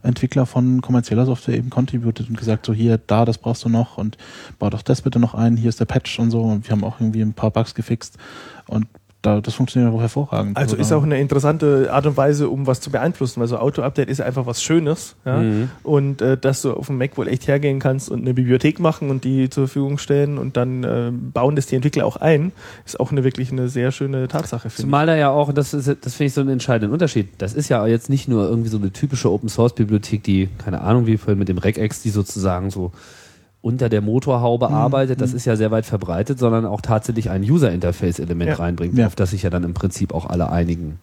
Entwickler 0.03 0.45
von 0.45 0.81
kommerzieller 0.81 1.25
Software 1.25 1.57
eben 1.57 1.69
contributed 1.69 2.29
und 2.29 2.37
gesagt, 2.37 2.65
so 2.65 2.73
hier, 2.73 2.99
da, 2.99 3.25
das 3.25 3.39
brauchst 3.39 3.65
du 3.65 3.69
noch 3.69 3.97
und 3.97 4.17
bau 4.59 4.69
doch 4.69 4.83
das 4.83 5.01
bitte 5.01 5.19
noch 5.19 5.33
ein, 5.33 5.57
hier 5.57 5.69
ist 5.69 5.79
der 5.79 5.85
Patch 5.85 6.19
und 6.19 6.29
so 6.29 6.43
und 6.43 6.67
wir 6.67 6.71
haben 6.71 6.83
auch 6.83 6.99
irgendwie 6.99 7.21
ein 7.21 7.33
paar 7.33 7.51
Bugs 7.51 7.73
gefixt 7.73 8.17
und 8.67 8.85
da, 9.21 9.41
das 9.41 9.53
funktioniert 9.53 9.93
auch 9.93 9.99
hervorragend. 9.99 10.55
Also 10.55 10.75
da- 10.75 10.81
ist 10.81 10.93
auch 10.93 11.03
eine 11.03 11.19
interessante 11.19 11.91
Art 11.91 12.05
und 12.05 12.15
Weise, 12.15 12.49
um 12.49 12.67
was 12.67 12.79
zu 12.79 12.89
beeinflussen, 12.89 13.41
weil 13.41 13.47
so 13.47 13.57
Auto-Update 13.57 14.09
ist 14.09 14.21
einfach 14.21 14.45
was 14.45 14.63
Schönes. 14.63 15.15
Ja? 15.25 15.37
Mhm. 15.39 15.69
Und 15.83 16.21
äh, 16.21 16.37
dass 16.37 16.61
du 16.61 16.71
auf 16.73 16.87
dem 16.87 16.97
Mac 16.97 17.17
wohl 17.17 17.27
echt 17.27 17.47
hergehen 17.47 17.79
kannst 17.79 18.09
und 18.09 18.21
eine 18.21 18.33
Bibliothek 18.33 18.79
machen 18.79 19.09
und 19.09 19.25
die 19.25 19.49
zur 19.49 19.67
Verfügung 19.67 19.97
stellen 19.97 20.37
und 20.37 20.55
dann 20.55 20.83
äh, 20.85 21.11
bauen 21.11 21.57
das 21.57 21.65
die 21.65 21.75
Entwickler 21.75 22.05
auch 22.05 22.15
ein, 22.15 22.53
ist 22.85 22.99
auch 22.99 23.11
eine 23.11 23.25
wirklich 23.25 23.51
eine 23.51 23.67
sehr 23.67 23.91
schöne 23.91 24.29
Tatsache, 24.29 24.69
finde 24.69 24.83
Zumal 24.83 25.05
da 25.05 25.17
ja 25.17 25.29
auch, 25.31 25.51
das, 25.51 25.73
ist, 25.73 25.87
das 25.87 26.13
finde 26.15 26.27
ich 26.27 26.33
so 26.33 26.41
einen 26.41 26.51
entscheidenden 26.51 26.93
Unterschied. 26.93 27.27
Das 27.39 27.53
ist 27.53 27.67
ja 27.67 27.85
jetzt 27.87 28.09
nicht 28.09 28.29
nur 28.29 28.47
irgendwie 28.47 28.69
so 28.69 28.77
eine 28.77 28.91
typische 28.91 29.29
Open 29.29 29.49
Source 29.49 29.73
Bibliothek, 29.73 30.23
die, 30.23 30.47
keine 30.63 30.79
Ahnung, 30.79 31.07
wie 31.07 31.17
vorhin 31.17 31.39
mit 31.39 31.49
dem 31.49 31.57
Regex, 31.57 32.01
die 32.01 32.09
sozusagen 32.09 32.69
so 32.69 32.93
unter 33.61 33.89
der 33.89 34.01
Motorhaube 34.01 34.69
arbeitet, 34.69 35.19
das 35.21 35.33
ist 35.33 35.45
ja 35.45 35.55
sehr 35.57 35.69
weit 35.71 35.85
verbreitet, 35.85 36.39
sondern 36.39 36.65
auch 36.65 36.79
tatsächlich 36.81 37.29
ein 37.29 37.43
User-Interface-Element 37.43 38.51
Ja. 38.51 38.55
reinbringt, 38.55 38.97
Ja. 38.97 39.07
auf 39.07 39.15
das 39.15 39.31
sich 39.31 39.43
ja 39.43 39.49
dann 39.49 39.63
im 39.65 39.73
Prinzip 39.73 40.13
auch 40.13 40.25
alle 40.25 40.49
einigen. 40.49 40.99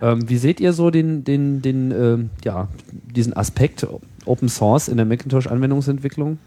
Ähm, 0.00 0.28
wie 0.28 0.38
seht 0.38 0.60
ihr 0.60 0.72
so 0.72 0.90
den, 0.90 1.24
den, 1.24 1.62
den, 1.62 1.90
ähm, 1.90 2.30
ja, 2.44 2.68
diesen 3.14 3.36
Aspekt 3.36 3.86
Open 4.24 4.48
Source 4.48 4.88
in 4.88 4.96
der 4.98 5.04
Macintosh-Anwendungsentwicklung? 5.06 6.38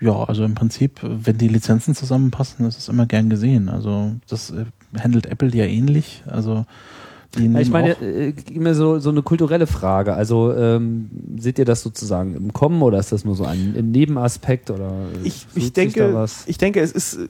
Ja, 0.00 0.24
also 0.24 0.44
im 0.44 0.54
Prinzip, 0.54 1.00
wenn 1.02 1.38
die 1.38 1.48
Lizenzen 1.48 1.94
zusammenpassen, 1.94 2.66
ist 2.66 2.88
immer 2.88 3.06
gern 3.06 3.30
gesehen. 3.30 3.68
Also 3.68 4.12
das 4.28 4.50
äh, 4.50 4.66
handelt 5.00 5.26
Apple 5.26 5.48
ja 5.54 5.64
ähnlich. 5.64 6.22
Also 6.26 6.66
nehmen 7.38 7.56
Ich 7.56 7.70
meine, 7.70 7.96
auch, 7.96 8.02
äh, 8.02 8.32
immer 8.52 8.74
so, 8.74 8.98
so 8.98 9.10
eine 9.10 9.22
kulturelle 9.22 9.66
Frage. 9.66 10.14
Also 10.14 10.52
ähm, 10.54 11.10
seht 11.38 11.58
ihr 11.58 11.64
das 11.64 11.82
sozusagen 11.82 12.34
im 12.34 12.52
Kommen 12.52 12.82
oder 12.82 12.98
ist 12.98 13.12
das 13.12 13.24
nur 13.24 13.34
so 13.34 13.44
ein, 13.44 13.74
ein 13.76 13.90
Nebenaspekt 13.90 14.70
oder 14.70 14.92
ich, 15.24 15.46
tut 15.46 15.56
ich 15.56 15.64
sich 15.64 15.72
denke, 15.72 16.26
ich 16.46 16.58
denke, 16.58 16.80
es 16.80 16.92
ist 16.92 17.14
äh, 17.14 17.28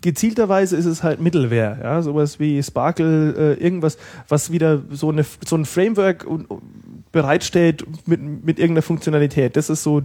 gezielterweise 0.00 0.76
ist 0.76 0.84
es 0.84 1.02
halt 1.02 1.20
Mittelware, 1.20 1.78
ja, 1.82 2.02
sowas 2.02 2.38
wie 2.38 2.62
Sparkle, 2.62 3.56
äh, 3.58 3.62
irgendwas, 3.64 3.96
was 4.28 4.52
wieder 4.52 4.82
so 4.90 5.10
eine 5.10 5.24
so 5.46 5.56
ein 5.56 5.64
Framework 5.64 6.26
und 6.26 6.46
bereitstellt 7.10 7.86
mit 8.06 8.20
mit 8.20 8.58
irgendeiner 8.58 8.82
Funktionalität. 8.82 9.56
Das 9.56 9.70
ist 9.70 9.82
so 9.82 10.02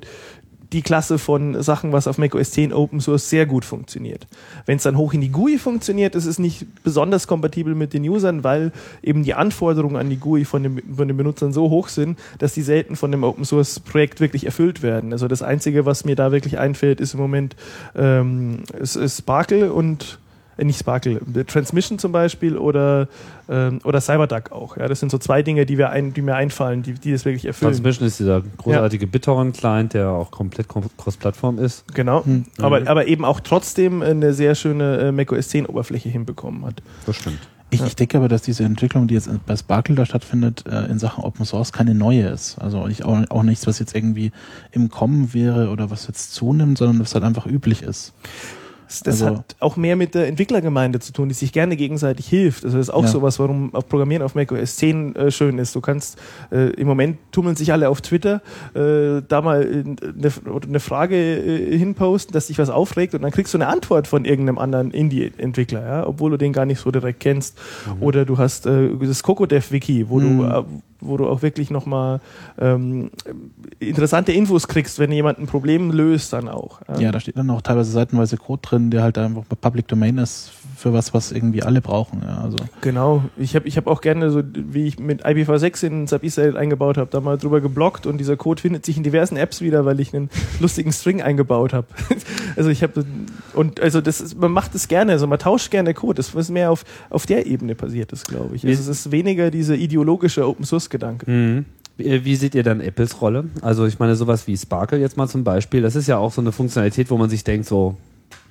die 0.72 0.82
Klasse 0.84 1.18
von 1.18 1.62
Sachen, 1.64 1.92
was 1.92 2.08
auf 2.08 2.18
macOS 2.18 2.52
10 2.52 2.74
Open 2.74 3.00
Source 3.00 3.30
sehr 3.30 3.46
gut 3.46 3.66
funktioniert. 3.66 4.28
Wenn 4.66 4.78
es 4.78 4.84
dann 4.84 4.98
hoch 4.98 5.14
in 5.14 5.22
die 5.22 5.30
GUI 5.30 5.58
funktioniert, 5.58 6.16
ist 6.16 6.26
es 6.26 6.38
nicht 6.38 6.66
besonders 6.84 7.28
kompatibel 7.28 7.74
mit 7.74 7.94
den 7.94 8.08
Usern, 8.08 8.44
weil 8.44 8.72
eben 9.02 9.24
die 9.24 9.34
Anforderungen 9.34 9.96
an 9.96 10.10
die 10.10 10.18
GUI 10.18 10.46
von, 10.46 10.64
dem, 10.64 10.82
von 10.96 11.08
den 11.08 11.18
Benutzern 11.18 11.54
so 11.54 11.70
hoch 11.70 11.88
sind, 11.88 12.20
dass 12.38 12.54
die 12.54 12.62
selten 12.62 12.96
von 12.96 13.12
dem 13.12 13.24
Open 13.24 13.46
Source 13.46 13.80
Projekt 13.80 14.20
wirklich 14.20 14.46
erfüllt 14.46 14.84
werden. 14.84 15.12
Also 15.12 15.28
das 15.28 15.42
Einzige, 15.42 15.86
was 15.86 16.06
mir 16.06 16.16
da 16.16 16.32
wirklich 16.32 16.60
einfällt, 16.60 17.02
ist 17.02 17.14
im 17.16 17.20
Moment 17.20 17.56
ähm, 17.96 18.64
ist 18.80 19.00
Sparkle 19.18 19.74
und 19.74 20.20
äh, 20.60 20.64
nicht 20.66 20.80
Sparkle, 20.80 21.20
äh, 21.36 21.44
Transmission 21.46 22.00
zum 22.00 22.12
Beispiel 22.12 22.58
oder, 22.58 23.08
ähm, 23.50 23.80
oder 23.84 24.02
CyberDuck 24.02 24.52
auch. 24.52 24.78
Ja, 24.78 24.88
das 24.88 25.00
sind 25.00 25.12
so 25.12 25.18
zwei 25.18 25.42
Dinge, 25.42 25.66
die, 25.66 25.78
wir 25.78 25.90
ein, 25.90 26.14
die 26.14 26.22
mir 26.22 26.36
einfallen, 26.36 26.84
die, 26.84 26.94
die 26.94 27.12
das 27.12 27.26
wirklich 27.26 27.46
erfüllen. 27.46 27.72
Transmission 27.72 28.08
ist 28.08 28.20
dieser 28.20 28.42
großartige 28.58 29.08
BitTorrent-Client, 29.08 29.94
der 29.94 30.10
auch 30.10 30.32
komplett 30.32 30.68
cross-Plattform 30.68 31.60
ist. 31.60 31.92
Genau, 31.94 32.24
Hm. 32.26 32.46
aber, 32.62 32.88
aber 32.88 33.08
eben 33.08 33.26
auch 33.26 33.40
trotzdem 33.40 34.02
eine 34.02 34.34
sehr 34.34 34.56
schöne 34.56 34.98
äh, 34.98 35.12
macOS 35.12 35.50
10 35.50 35.66
Oberfläche 35.66 36.10
hinbekommen 36.10 36.66
hat. 36.66 36.82
Das 37.06 37.16
stimmt. 37.16 37.40
ich, 37.70 37.82
ich 37.84 37.96
denke 37.96 38.18
aber, 38.18 38.28
dass 38.28 38.42
diese 38.42 38.64
Entwicklung, 38.64 39.08
die 39.08 39.14
jetzt 39.14 39.30
bei 39.46 39.56
Sparkle 39.56 39.96
da 39.96 40.06
stattfindet, 40.06 40.66
äh, 40.68 40.86
in 40.86 41.00
Sachen 41.00 41.24
Open 41.24 41.46
Source 41.46 41.72
keine 41.72 41.94
neue 41.96 42.28
ist. 42.28 42.58
Also 42.60 42.88
ich 42.88 43.06
auch, 43.06 43.20
auch 43.30 43.44
nichts, 43.44 43.68
was 43.68 43.80
jetzt 43.80 43.96
irgendwie 43.96 44.32
im 44.72 44.90
Kommen 44.90 45.34
wäre 45.34 45.70
oder 45.70 45.90
was 45.90 46.08
jetzt 46.08 46.34
zunimmt, 46.34 46.78
sondern 46.78 47.00
was 47.00 47.14
halt 47.14 47.24
einfach 47.24 47.46
üblich 47.46 47.82
ist. 47.84 48.14
Das, 48.90 49.22
Also- 49.22 49.38
hat 49.38 49.56
auch 49.60 49.78
mehr 49.78 49.96
mit 49.96 50.16
der 50.16 50.28
Entwicklergemeinde 50.28 51.00
zu 51.00 51.14
tun, 51.14 51.28
die 51.30 51.36
sich 51.36 51.52
gerne 51.54 51.76
gegenseitig 51.78 52.28
hilft. 52.28 52.66
Also 52.66 52.78
das 52.78 52.88
ist 52.88 52.94
auch 52.94 53.04
Ja. 53.04 53.08
sowas, 53.10 53.38
warum 53.38 53.74
auf 53.76 53.88
Programmieren 53.88 54.24
auf 54.24 54.34
macOS 54.34 54.78
10 54.78 55.16
äh, 55.16 55.30
schön 55.32 55.60
ist. 55.60 55.76
Du 55.76 55.82
kannst, 55.82 56.18
äh, 56.52 56.70
im 56.72 56.88
Moment 56.88 57.18
tummeln 57.32 57.56
sich 57.56 57.72
alle 57.72 57.88
auf 57.90 58.02
Twitter, 58.02 58.42
äh, 58.74 59.22
da 59.28 59.42
mal 59.42 59.62
äh, 59.64 59.84
eine, 59.84 60.32
oder 60.52 60.68
eine 60.68 60.80
Frage 60.80 61.16
äh, 61.16 61.78
hinposten, 61.78 62.34
dass 62.34 62.48
dich 62.48 62.58
was 62.58 62.70
aufregt 62.72 63.14
und 63.14 63.22
dann 63.22 63.32
kriegst 63.32 63.54
du 63.54 63.58
eine 63.60 63.68
Antwort 63.68 64.08
von 64.08 64.26
irgendeinem 64.26 64.58
anderen 64.58 64.90
Indie-Entwickler, 64.92 65.86
ja, 65.86 66.08
obwohl 66.08 66.32
du 66.32 66.38
den 66.38 66.52
gar 66.54 66.66
nicht 66.66 66.80
so 66.82 66.90
direkt 66.90 67.20
kennst. 67.20 67.58
Oder 68.00 68.26
du 68.26 68.38
hast 68.40 68.66
äh, 68.66 68.90
das 69.02 69.22
CocoDev-Wiki, 69.24 70.10
wo 70.10 70.20
Mhm. 70.20 70.38
du 70.40 70.44
äh, 70.46 70.64
wo 71.02 71.16
du 71.16 71.28
auch 71.30 71.42
wirklich 71.42 71.70
nochmal 71.72 72.20
ähm, 72.60 73.10
interessante 73.80 74.34
Infos 74.34 74.68
kriegst, 74.68 75.00
wenn 75.00 75.12
jemand 75.14 75.40
ein 75.40 75.48
Problem 75.48 75.92
löst, 75.92 76.34
dann 76.34 76.50
auch. 76.50 76.82
Ja, 77.00 77.12
da 77.14 77.22
steht 77.22 77.38
dann 77.38 77.50
auch 77.52 77.62
teilweise 77.62 77.92
seitenweise 77.92 78.36
Code 78.36 78.62
drin, 78.62 78.79
der 78.92 79.04
halt 79.04 79.18
einfach 79.18 79.44
bei 79.46 79.56
Public 79.56 79.88
Domain 79.88 80.18
ist 80.18 80.52
für 80.80 80.94
was, 80.94 81.14
was 81.14 81.32
irgendwie 81.32 81.62
alle 81.62 81.82
brauchen. 81.82 82.22
Ja, 82.26 82.42
also 82.42 82.58
Genau. 82.82 83.24
Ich 83.38 83.56
habe 83.56 83.68
ich 83.68 83.78
hab 83.78 83.88
auch 83.88 84.02
gerne, 84.02 84.32
so 84.32 84.42
wie 84.54 84.88
ich 84.88 84.98
mit 84.98 85.26
IPv6 85.26 85.86
in 85.86 86.08
Sub 86.08 86.24
Israel 86.24 86.58
eingebaut 86.58 86.98
habe, 86.98 87.10
da 87.12 87.20
mal 87.20 87.38
drüber 87.38 87.60
geblockt 87.62 88.06
und 88.06 88.18
dieser 88.18 88.38
Code 88.38 88.62
findet 88.62 88.86
sich 88.86 88.98
in 88.98 89.04
diversen 89.04 89.36
Apps 89.36 89.62
wieder, 89.62 89.86
weil 89.86 90.00
ich 90.00 90.16
einen 90.16 90.30
lustigen 90.60 90.92
String 90.92 91.22
eingebaut 91.22 91.74
habe. 91.74 91.88
also 92.56 92.70
ich 92.70 92.82
habe 92.82 93.06
und 93.54 93.82
also 93.82 94.00
das 94.02 94.22
ist, 94.22 94.40
man 94.40 94.52
macht 94.52 94.74
es 94.74 94.88
gerne, 94.88 95.12
also 95.12 95.28
man 95.28 95.40
tauscht 95.40 95.70
gerne 95.70 95.94
Code. 95.94 96.16
Das 96.16 96.34
ist 96.34 96.50
mehr 96.50 96.72
auf, 96.72 96.86
auf 97.10 97.26
der 97.26 97.46
Ebene 97.46 97.76
passiert 97.76 98.12
ist, 98.14 98.28
glaube 98.28 98.56
ich. 98.56 98.66
Also 98.66 98.82
es 98.82 98.88
ist 98.88 99.12
weniger 99.12 99.52
dieser 99.52 99.76
ideologische 99.76 100.48
Open 100.48 100.66
Source 100.66 100.90
Gedanke. 100.90 101.30
Mhm. 101.30 101.66
Wie 101.98 102.24
wie 102.24 102.36
seht 102.36 102.56
ihr 102.56 102.64
dann 102.64 102.80
Apples 102.80 103.22
Rolle? 103.22 103.46
Also 103.62 103.86
ich 103.86 104.00
meine, 104.00 104.16
sowas 104.16 104.48
wie 104.48 104.56
Sparkle 104.56 105.00
jetzt 105.00 105.18
mal 105.18 105.28
zum 105.28 105.44
Beispiel, 105.44 105.82
das 105.82 105.98
ist 105.98 106.08
ja 106.08 106.18
auch 106.18 106.32
so 106.32 106.40
eine 106.40 106.54
Funktionalität, 106.54 107.12
wo 107.12 107.18
man 107.18 107.30
sich 107.30 107.44
denkt, 107.44 107.68
so, 107.68 107.98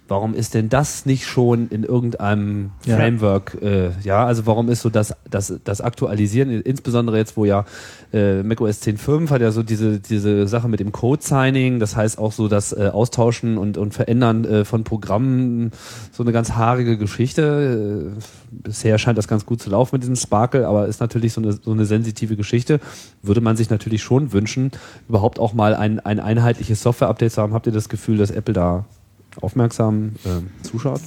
warum 0.09 0.35
ist 0.35 0.55
denn 0.55 0.69
das 0.69 1.07
nicht 1.07 1.27
schon 1.27 1.69
in 1.69 1.85
irgendeinem 1.85 2.71
Ja. 2.85 2.97
Framework? 2.97 3.59
Äh, 3.63 3.91
ja, 4.03 4.27
also 4.27 4.47
warum 4.47 4.69
ist 4.71 4.81
so 4.81 4.89
das, 4.89 5.15
das, 5.31 5.55
das 5.63 5.81
Aktualisieren, 5.81 6.51
insbesondere 6.63 7.19
jetzt, 7.19 7.37
wo 7.37 7.45
ja 7.45 7.65
äh, 8.13 8.43
macOS 8.43 8.83
10.5 8.83 9.31
hat 9.31 9.43
ja 9.43 9.51
so 9.51 9.63
diese, 9.63 10.01
diese 10.01 10.49
Sache 10.49 10.69
mit 10.69 10.81
dem 10.81 10.93
Code-Signing, 10.93 11.79
das 11.79 11.95
heißt 11.95 12.19
auch 12.19 12.33
so 12.33 12.49
das 12.49 12.73
äh, 12.73 12.91
Austauschen 12.93 13.59
und, 13.59 13.77
und 13.77 13.93
Verändern 13.93 14.45
äh, 14.45 14.65
von 14.65 14.83
Programmen, 14.83 15.73
so 16.11 16.23
eine 16.23 16.33
ganz 16.33 16.53
haarige 16.53 16.97
Geschichte. 16.97 18.15
Äh, 18.17 18.21
bisher 18.51 18.99
scheint 18.99 19.19
das 19.19 19.29
ganz 19.29 19.45
gut 19.45 19.61
zu 19.61 19.69
laufen 19.69 19.97
mit 19.97 20.03
diesem 20.03 20.17
Sparkle, 20.17 20.67
aber 20.67 20.87
ist 20.87 21.01
natürlich 21.01 21.35
so 21.35 21.43
eine, 21.43 21.53
so 21.53 21.71
eine 21.71 21.85
sensitive 21.85 22.37
Geschichte. 22.37 22.81
Würde 23.23 23.43
man 23.43 23.57
sich 23.57 23.69
natürlich 23.69 24.03
schon 24.03 24.33
wünschen, 24.33 24.71
überhaupt 25.09 25.39
auch 25.39 25.53
mal 25.53 25.75
ein, 25.75 26.01
ein 26.01 26.19
einheitliches 26.19 26.83
Software-Update 26.83 27.33
zu 27.33 27.43
haben. 27.43 27.53
Habt 27.53 27.67
ihr 27.67 27.73
das 27.73 27.91
Gefühl, 27.91 28.17
dass 28.17 28.31
Apple 28.31 28.55
da 28.55 28.87
aufmerksam 29.41 30.13
äh, 30.25 30.65
zuschaut? 30.65 31.01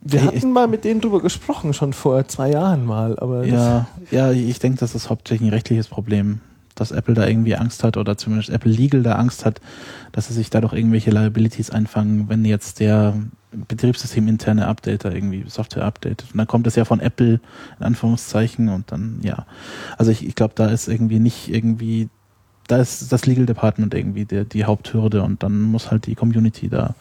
Wir 0.00 0.20
Ich- 0.20 0.26
hatten 0.26 0.52
mal 0.52 0.68
mit 0.68 0.84
denen 0.84 1.00
drüber 1.00 1.20
gesprochen, 1.20 1.74
schon 1.74 1.92
vor 1.92 2.26
zwei 2.28 2.50
Jahren 2.50 2.86
mal, 2.86 3.18
aber 3.18 3.40
das- 3.42 3.50
Ja, 3.50 3.86
ja, 4.10 4.30
ich 4.32 4.58
denke, 4.58 4.78
das 4.78 4.94
ist 4.94 5.10
hauptsächlich 5.10 5.48
ein 5.48 5.52
rechtliches 5.54 5.88
Problem, 5.88 6.40
dass 6.76 6.92
Apple 6.92 7.14
da 7.14 7.26
irgendwie 7.26 7.56
Angst 7.56 7.82
hat 7.82 7.96
oder 7.96 8.16
zumindest 8.16 8.50
Apple 8.50 8.70
Legal 8.70 9.02
da 9.02 9.14
Angst 9.16 9.44
hat, 9.44 9.60
dass 10.12 10.28
sie 10.28 10.34
sich 10.34 10.50
dadurch 10.50 10.72
irgendwelche 10.72 11.10
Liabilities 11.10 11.70
einfangen, 11.70 12.28
wenn 12.28 12.44
jetzt 12.44 12.78
der 12.80 13.14
Betriebssystem 13.50 14.28
interne 14.28 14.66
Updater 14.68 15.12
irgendwie 15.14 15.44
Software 15.48 15.84
updatet. 15.84 16.26
Und 16.32 16.38
dann 16.38 16.46
kommt 16.46 16.66
es 16.66 16.76
ja 16.76 16.84
von 16.84 17.00
Apple 17.00 17.40
in 17.80 17.84
Anführungszeichen 17.86 18.68
und 18.68 18.92
dann, 18.92 19.18
ja. 19.22 19.46
Also 19.96 20.10
ich, 20.12 20.24
ich 20.26 20.34
glaube, 20.36 20.52
da 20.54 20.66
ist 20.66 20.86
irgendwie 20.86 21.18
nicht 21.18 21.48
irgendwie, 21.52 22.08
da 22.68 22.76
ist 22.76 23.10
das 23.10 23.26
Legal 23.26 23.46
Department 23.46 23.94
irgendwie 23.94 24.24
der, 24.24 24.44
die 24.44 24.64
Haupthürde 24.64 25.22
und 25.22 25.42
dann 25.42 25.62
muss 25.62 25.90
halt 25.90 26.06
die 26.06 26.14
Community 26.14 26.68
da 26.68 26.94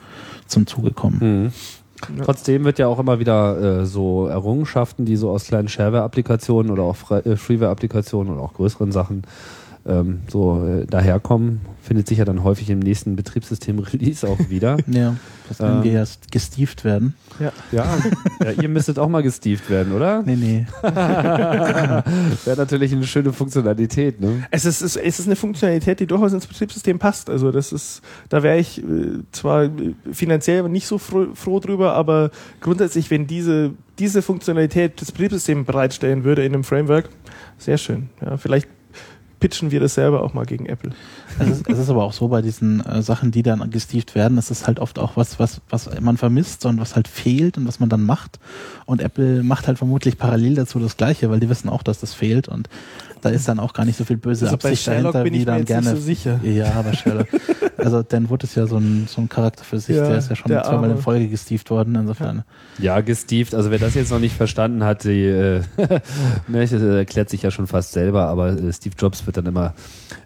zum 0.48 0.66
Zuge 0.66 0.92
kommen. 0.92 1.20
Mhm. 1.46 2.24
Trotzdem 2.24 2.64
wird 2.64 2.80
ja 2.80 2.88
auch 2.88 3.00
immer 3.00 3.20
wieder 3.20 3.82
äh, 3.82 3.86
so 3.86 4.28
Errungenschaften, 4.28 5.06
die 5.06 5.16
so 5.16 5.32
aus 5.32 5.46
kleinen 5.46 5.68
Shareware-Applikationen 5.68 6.72
oder 6.72 6.84
auch 6.84 7.12
äh, 7.12 7.36
Freeware-Applikationen 7.36 8.34
oder 8.34 8.42
auch 8.42 8.54
größeren 8.54 8.92
Sachen 8.92 9.24
ähm, 9.88 10.22
so 10.28 10.66
äh, 10.66 10.86
daherkommen, 10.86 11.62
findet 11.82 12.08
sich 12.08 12.18
ja 12.18 12.26
dann 12.26 12.44
häufig 12.44 12.70
im 12.70 12.80
nächsten 12.80 13.16
Betriebssystem-Release 13.16 14.28
auch 14.30 14.38
wieder. 14.50 14.78
Ja, 14.88 15.16
das 15.48 15.60
Ähm. 15.60 15.66
können 15.68 15.84
wir 15.84 15.92
ja 15.94 16.04
gestieft 16.32 16.84
werden. 16.84 17.14
ja. 17.40 17.52
ja, 17.72 17.86
ja, 18.44 18.52
ihr 18.52 18.70
müsstet 18.70 19.00
auch 19.00 19.08
mal 19.08 19.24
gestieft 19.24 19.70
werden, 19.70 19.94
oder? 19.94 20.22
Nee, 20.24 20.36
nee. 20.36 20.66
Wäre 20.82 22.58
natürlich 22.58 22.92
eine 22.94 23.06
schöne 23.06 23.32
Funktionalität, 23.34 24.20
ne? 24.20 24.44
Es 24.52 24.66
ist, 24.66 24.82
es 24.82 24.96
es 24.96 25.20
ist 25.20 25.28
eine 25.28 25.36
Funktionalität, 25.36 26.00
die 26.00 26.08
durchaus 26.08 26.34
ins 26.34 26.48
Betriebssystem 26.48 27.00
passt. 27.00 27.30
Also 27.30 27.52
das 27.52 27.72
ist, 27.72 28.02
da 28.30 28.44
wäre 28.44 28.58
ich 28.58 28.80
äh, 28.84 29.20
zwar 29.32 29.64
äh, 29.66 29.94
finanziell 30.12 30.68
nicht 30.70 30.88
so 30.88 30.98
froh, 30.98 31.28
froh 31.34 31.60
drüber, 31.60 31.94
aber 31.94 32.32
grundsätzlich, 32.60 33.10
wenn 33.12 33.28
diese, 33.28 33.72
diese 34.00 34.22
Funktionalität 34.22 35.02
das 35.02 35.12
Betriebssystem 35.12 35.66
bereitstellen 35.66 36.24
würde 36.24 36.44
in 36.44 36.54
einem 36.54 36.64
Framework, 36.64 37.10
sehr 37.58 37.78
schön. 37.78 38.10
Ja, 38.22 38.38
vielleicht 38.38 38.68
pitchen 39.40 39.72
wir 39.72 39.80
das 39.80 39.96
selber 39.96 40.24
auch 40.24 40.34
mal 40.34 40.46
gegen 40.46 40.66
Apple. 40.66 40.92
Es 41.40 41.48
ist, 41.50 41.70
es 41.70 41.78
ist 41.80 41.90
aber 41.90 42.04
auch 42.04 42.14
so 42.14 42.28
bei 42.28 42.42
diesen 42.42 42.86
äh, 42.86 43.02
Sachen, 43.02 43.32
die 43.32 43.44
dann 43.44 43.70
gestieft 43.70 44.16
werden, 44.16 44.38
es 44.38 44.50
ist 44.50 44.68
halt 44.68 44.80
oft 44.80 44.98
auch 45.00 45.18
was, 45.18 45.40
was, 45.40 45.62
was 45.70 45.90
man 46.00 46.18
vermisst 46.18 46.66
und 46.66 46.80
was 46.80 46.96
halt 46.96 47.08
fehlt 47.08 47.58
und 47.58 47.68
was 47.68 47.80
man 47.80 47.90
dann 47.90 48.04
macht. 48.04 48.40
Und 48.86 49.02
Apple 49.02 49.44
macht 49.44 49.68
halt 49.68 49.78
vermutlich 49.78 50.18
parallel 50.18 50.56
dazu 50.56 50.80
das 50.80 50.98
Gleiche, 50.98 51.30
weil 51.30 51.40
die 51.40 51.50
wissen 51.50 51.70
auch, 51.70 51.84
dass 51.84 52.00
das 52.00 52.14
fehlt 52.14 52.48
und 52.48 52.70
da 53.22 53.30
ist 53.30 53.48
dann 53.48 53.60
auch 53.60 53.74
gar 53.74 53.86
nicht 53.86 53.98
so 53.98 54.04
viel 54.04 54.18
böse 54.18 54.46
Also 54.46 54.58
bei 54.58 54.70
Absicht 54.70 54.84
Sherlock 54.84 55.14
dahinter, 55.14 55.24
bin 55.24 55.34
wie 55.34 55.38
ich 55.38 55.46
mir 55.46 55.52
dann 55.52 55.60
jetzt 55.60 55.68
gerne. 55.68 55.90
nicht 55.92 56.00
so 56.00 56.06
sicher. 56.06 56.40
Ja, 56.44 56.74
aber 56.74 56.94
Sherlock. 56.94 57.28
also 57.78 58.04
Dan 58.04 58.30
Wood 58.30 58.44
ist 58.44 58.56
ja 58.56 58.68
so 58.68 58.78
ein, 58.78 59.08
so 59.08 59.22
ein 59.22 59.30
Charakter 59.30 59.64
für 59.64 59.80
sich, 59.80 59.96
Ja, 59.96 60.08
der 60.08 60.18
ist 60.18 60.30
ja 60.30 60.36
schon 60.36 60.52
zweimal 60.52 60.92
in. 60.92 60.98
Folge 60.98 61.28
gestieft 61.28 61.70
worden, 61.70 61.96
insofern. 61.96 62.44
Ja, 62.80 63.02
gestieft. 63.02 63.56
Also 63.56 63.72
wer 63.72 63.80
das 63.80 63.96
jetzt 63.96 64.12
noch 64.12 64.20
nicht 64.20 64.36
verstanden 64.36 64.84
hat, 64.84 65.04
die 65.04 65.26
äh, 65.26 65.62
äh, 66.54 66.98
erklärt 66.98 67.30
sich 67.30 67.42
ja 67.44 67.52
schon 67.52 67.68
fast 67.68 67.92
selber, 67.94 68.28
aber 68.28 68.50
äh, 68.50 68.74
Steve 68.74 68.96
Jobs 68.98 69.26
wird 69.26 69.38
dann 69.38 69.46
immer 69.46 69.74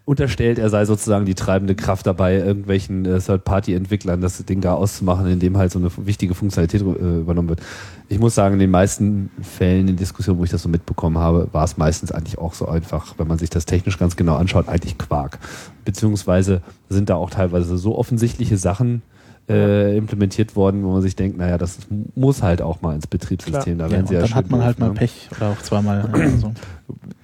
unterstellt, 0.05 0.57
er 0.57 0.69
sei 0.69 0.85
sozusagen 0.85 1.25
die 1.25 1.35
treibende 1.35 1.75
Kraft 1.75 2.07
dabei, 2.07 2.35
irgendwelchen 2.37 3.05
äh, 3.05 3.19
Third-Party-Entwicklern 3.19 4.19
das 4.21 4.43
Ding 4.45 4.61
da 4.61 4.73
auszumachen, 4.73 5.27
indem 5.27 5.57
halt 5.57 5.71
so 5.71 5.79
eine 5.79 5.89
wichtige 5.97 6.33
Funktionalität 6.33 6.81
äh, 6.81 7.19
übernommen 7.19 7.49
wird. 7.49 7.61
Ich 8.09 8.19
muss 8.19 8.35
sagen, 8.35 8.53
in 8.55 8.59
den 8.59 8.71
meisten 8.71 9.29
Fällen 9.41 9.87
in 9.87 9.95
Diskussionen, 9.95 10.39
wo 10.39 10.43
ich 10.43 10.49
das 10.49 10.63
so 10.63 10.69
mitbekommen 10.69 11.17
habe, 11.17 11.47
war 11.51 11.63
es 11.63 11.77
meistens 11.77 12.11
eigentlich 12.11 12.39
auch 12.39 12.53
so 12.53 12.67
einfach, 12.67 13.13
wenn 13.17 13.27
man 13.27 13.37
sich 13.37 13.49
das 13.49 13.65
technisch 13.65 13.97
ganz 13.97 14.15
genau 14.15 14.35
anschaut, 14.35 14.67
eigentlich 14.67 14.97
Quark. 14.97 15.39
Beziehungsweise 15.85 16.61
sind 16.89 17.09
da 17.09 17.15
auch 17.15 17.29
teilweise 17.29 17.77
so 17.77 17.97
offensichtliche 17.97 18.57
Sachen 18.57 19.03
äh, 19.49 19.97
implementiert 19.97 20.55
worden, 20.55 20.83
wo 20.83 20.91
man 20.91 21.01
sich 21.01 21.15
denkt, 21.15 21.37
naja, 21.37 21.57
das 21.57 21.79
muss 22.15 22.41
halt 22.41 22.61
auch 22.61 22.81
mal 22.81 22.95
ins 22.95 23.07
Betriebssystem. 23.07 23.77
Da 23.77 23.85
Ja, 23.85 23.91
werden 23.91 24.01
und 24.01 24.07
sie 24.07 24.15
ja 24.15 24.21
dann 24.21 24.35
hat 24.35 24.49
man 24.49 24.63
halt 24.63 24.79
mal 24.79 24.89
ne? 24.89 24.93
Pech 24.93 25.29
oder 25.35 25.49
auch 25.49 25.61
zweimal. 25.61 26.09
Ja, 26.13 26.29
so. 26.37 26.53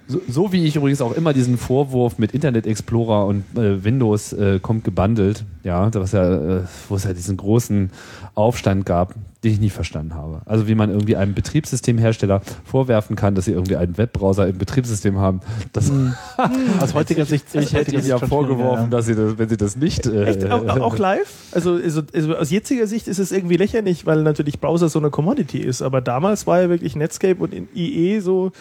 So, 0.06 0.20
so 0.26 0.52
wie 0.52 0.64
ich 0.64 0.76
übrigens 0.76 1.02
auch 1.02 1.12
immer 1.12 1.32
diesen 1.32 1.58
Vorwurf 1.58 2.18
mit 2.18 2.32
Internet 2.32 2.66
Explorer 2.66 3.26
und 3.26 3.44
äh, 3.56 3.84
Windows 3.84 4.32
äh, 4.32 4.58
kommt 4.58 4.84
gebundelt, 4.84 5.44
ja, 5.64 5.90
was 5.92 6.12
ja, 6.12 6.58
äh, 6.58 6.62
wo 6.88 6.96
es 6.96 7.04
ja 7.04 7.12
diesen 7.12 7.36
großen 7.36 7.90
Aufstand 8.34 8.86
gab, 8.86 9.14
den 9.44 9.52
ich 9.52 9.60
nie 9.60 9.70
verstanden 9.70 10.14
habe. 10.14 10.40
Also 10.46 10.66
wie 10.66 10.74
man 10.74 10.90
irgendwie 10.90 11.16
einem 11.16 11.34
Betriebssystemhersteller 11.34 12.40
vorwerfen 12.64 13.16
kann, 13.16 13.34
dass 13.34 13.44
sie 13.44 13.52
irgendwie 13.52 13.76
einen 13.76 13.98
Webbrowser 13.98 14.48
im 14.48 14.56
Betriebssystem 14.56 15.18
haben. 15.18 15.40
Das, 15.72 15.92
Aus 16.80 16.94
heutiger 16.94 17.24
Sicht, 17.24 17.44
aus 17.54 17.62
ich 17.62 17.72
hätte 17.74 17.94
ihnen 17.94 18.06
ja 18.06 18.18
vorgeworfen, 18.18 18.86
schwieriger, 18.86 18.96
dass 18.96 19.06
sie 19.06 19.14
das, 19.14 19.38
wenn 19.38 19.48
sie 19.48 19.56
das 19.56 19.76
nicht. 19.76 20.06
Äh, 20.06 20.24
Echt? 20.24 20.50
Auch, 20.50 20.66
auch 20.80 20.98
live? 20.98 21.32
Also, 21.52 21.74
also, 21.74 22.02
also 22.14 22.34
aus 22.34 22.50
jetziger 22.50 22.86
Sicht 22.86 23.08
ist 23.08 23.18
es 23.18 23.30
irgendwie 23.30 23.56
lächerlich, 23.56 24.06
weil 24.06 24.22
natürlich 24.22 24.58
Browser 24.58 24.88
so 24.88 24.98
eine 24.98 25.10
Commodity 25.10 25.58
ist. 25.58 25.82
Aber 25.82 26.00
damals 26.00 26.46
war 26.46 26.62
ja 26.62 26.68
wirklich 26.70 26.96
Netscape 26.96 27.36
und 27.42 27.54
IE 27.74 28.20
so. 28.20 28.52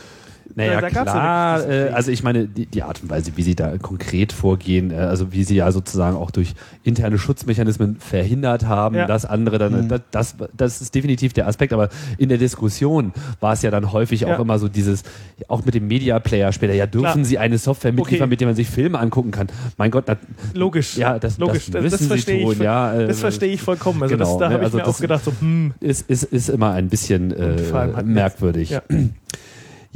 Naja, 0.56 0.82
da 0.82 0.88
ja 0.88 1.04
klar. 1.04 1.70
Äh, 1.70 1.90
also 1.90 2.12
ich 2.12 2.24
meine, 2.24 2.48
die, 2.48 2.66
die 2.66 2.84
Art 2.84 3.02
und 3.04 3.10
Weise, 3.10 3.32
wie 3.36 3.44
sie 3.44 3.56
da 3.56 3.78
konkret 3.78 4.32
vorgehen, 4.34 4.92
äh, 4.92 4.96
also 4.96 5.32
wie 5.34 5.44
sie 5.44 5.56
ja 5.56 5.72
sozusagen 5.72 6.16
auch 6.18 6.32
durch 6.32 6.54
interne 6.84 7.18
Schutzmechanismen 7.18 7.98
verhindert 8.00 8.66
haben, 8.66 8.96
Ja. 8.96 9.06
dass 9.08 9.26
andere 9.26 9.58
dann, 9.58 9.84
Mhm. 9.86 9.88
das, 9.90 10.02
das, 10.12 10.36
das 10.56 10.82
ist 10.82 10.96
definitiv 10.96 11.34
der 11.34 11.48
Aspekt, 11.48 11.74
aber 11.74 11.90
in 12.18 12.30
der 12.30 12.38
Diskussion 12.38 13.12
war 13.40 13.54
es 13.54 13.62
ja 13.62 13.72
dann 13.72 13.92
häufig 13.92 14.26
auch 14.26 14.30
Ja. 14.30 14.40
immer 14.40 14.58
so 14.60 14.68
dieses, 14.68 15.04
auch 15.48 15.66
mit 15.66 15.76
dem 15.76 15.88
Media 15.88 16.18
Player 16.20 16.52
später, 16.52 16.74
ja, 16.74 16.86
dürfen 16.88 17.12
Klar. 17.14 17.26
sie 17.26 17.38
eine 17.38 17.58
Software 17.58 17.92
mitliefern, 17.92 18.24
Okay. 18.24 18.30
mit 18.30 18.40
der 18.42 18.48
man 18.48 18.56
sich 18.56 18.70
Filme 18.70 19.00
angucken 19.00 19.32
kann? 19.32 19.48
Mein 19.78 19.92
Gott, 19.92 20.06
na, 20.08 20.16
Logisch. 20.54 20.98
ja, 20.98 21.20
das, 21.20 21.38
Logisch. 21.38 21.70
das 21.72 21.98
sie 22.00 22.06
verstehe 22.08 22.44
tun, 22.44 22.54
ich, 22.54 22.60
ja. 22.60 22.94
äh, 22.94 23.08
Das 23.08 23.20
verstehe 23.20 23.50
ich 23.54 23.62
vollkommen. 23.62 24.02
Also 24.04 24.16
genau, 24.18 24.30
das, 24.32 24.38
da 24.40 24.48
ne, 24.48 24.54
habe 24.54 24.64
ich 24.64 24.66
also 24.66 24.78
mir 24.78 24.84
das- 24.84 24.96
auch 24.96 25.00
gedacht, 25.02 25.24
so, 25.26 25.34
hm, 25.40 25.74
ist, 25.82 26.10
ist, 26.10 26.24
ist 26.24 26.50
immer 26.50 26.72
ein 26.72 26.88
bisschen 26.90 27.32
äh, 27.32 28.02
merkwürdig. 28.04 28.70
Ja. 28.72 28.82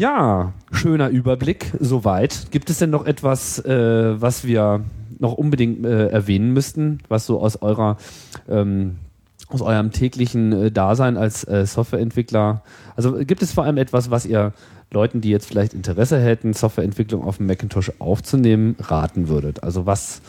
Ja, 0.02 0.54
schöner 0.72 1.10
Überblick 1.10 1.74
soweit. 1.80 2.48
Gibt 2.50 2.72
es 2.72 2.80
denn 2.80 2.90
noch 2.90 3.06
etwas, 3.06 3.60
äh, 3.60 4.20
was 4.20 4.44
wir 4.44 4.82
noch 5.20 5.34
unbedingt 5.34 5.86
äh, 5.86 6.08
erwähnen 6.08 6.54
müssten, 6.54 6.98
was 7.08 7.28
so 7.28 7.40
aus 7.40 7.62
eurer 7.62 7.98
ähm, 8.50 8.96
aus 9.50 9.62
eurem 9.62 9.92
täglichen 9.92 10.54
äh, 10.54 10.72
Dasein 10.72 11.18
als 11.18 11.44
äh, 11.44 11.68
Softwareentwickler, 11.68 12.64
also 12.96 13.14
gibt 13.14 13.44
es 13.44 13.52
vor 13.52 13.64
allem 13.66 13.78
etwas, 13.78 14.10
was 14.10 14.26
ihr 14.26 14.54
Leuten, 14.92 15.22
die 15.22 15.30
jetzt 15.30 15.46
vielleicht 15.46 15.76
Interesse 15.76 16.20
hätten, 16.20 16.54
Softwareentwicklung 16.54 17.24
auf 17.24 17.38
dem 17.38 17.46
Macintosh 17.46 17.92
aufzunehmen, 18.00 18.78
raten 18.80 19.28
würdet? 19.28 19.62
Also 19.64 19.86
was 19.86 20.24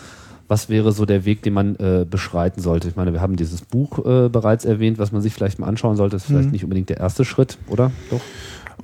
was 0.48 0.68
wäre 0.68 0.92
so 0.92 1.06
der 1.06 1.24
Weg, 1.24 1.40
den 1.42 1.54
man 1.54 1.76
äh, 1.76 2.04
beschreiten 2.04 2.60
sollte? 2.60 2.88
Ich 2.88 2.96
meine, 2.96 3.14
wir 3.14 3.22
haben 3.22 3.36
dieses 3.36 3.62
Buch 3.62 4.04
äh, 4.04 4.28
bereits 4.28 4.66
erwähnt, 4.66 4.98
was 4.98 5.10
man 5.10 5.22
sich 5.22 5.32
vielleicht 5.32 5.58
mal 5.58 5.66
anschauen 5.66 5.96
sollte. 5.96 6.16
Das 6.16 6.24
ist 6.24 6.28
vielleicht 6.28 6.48
Mhm. 6.48 6.52
nicht 6.52 6.64
unbedingt 6.64 6.90
der 6.90 6.98
erste 6.98 7.24
Schritt, 7.24 7.56
oder? 7.68 7.90
Doch. 8.10 8.20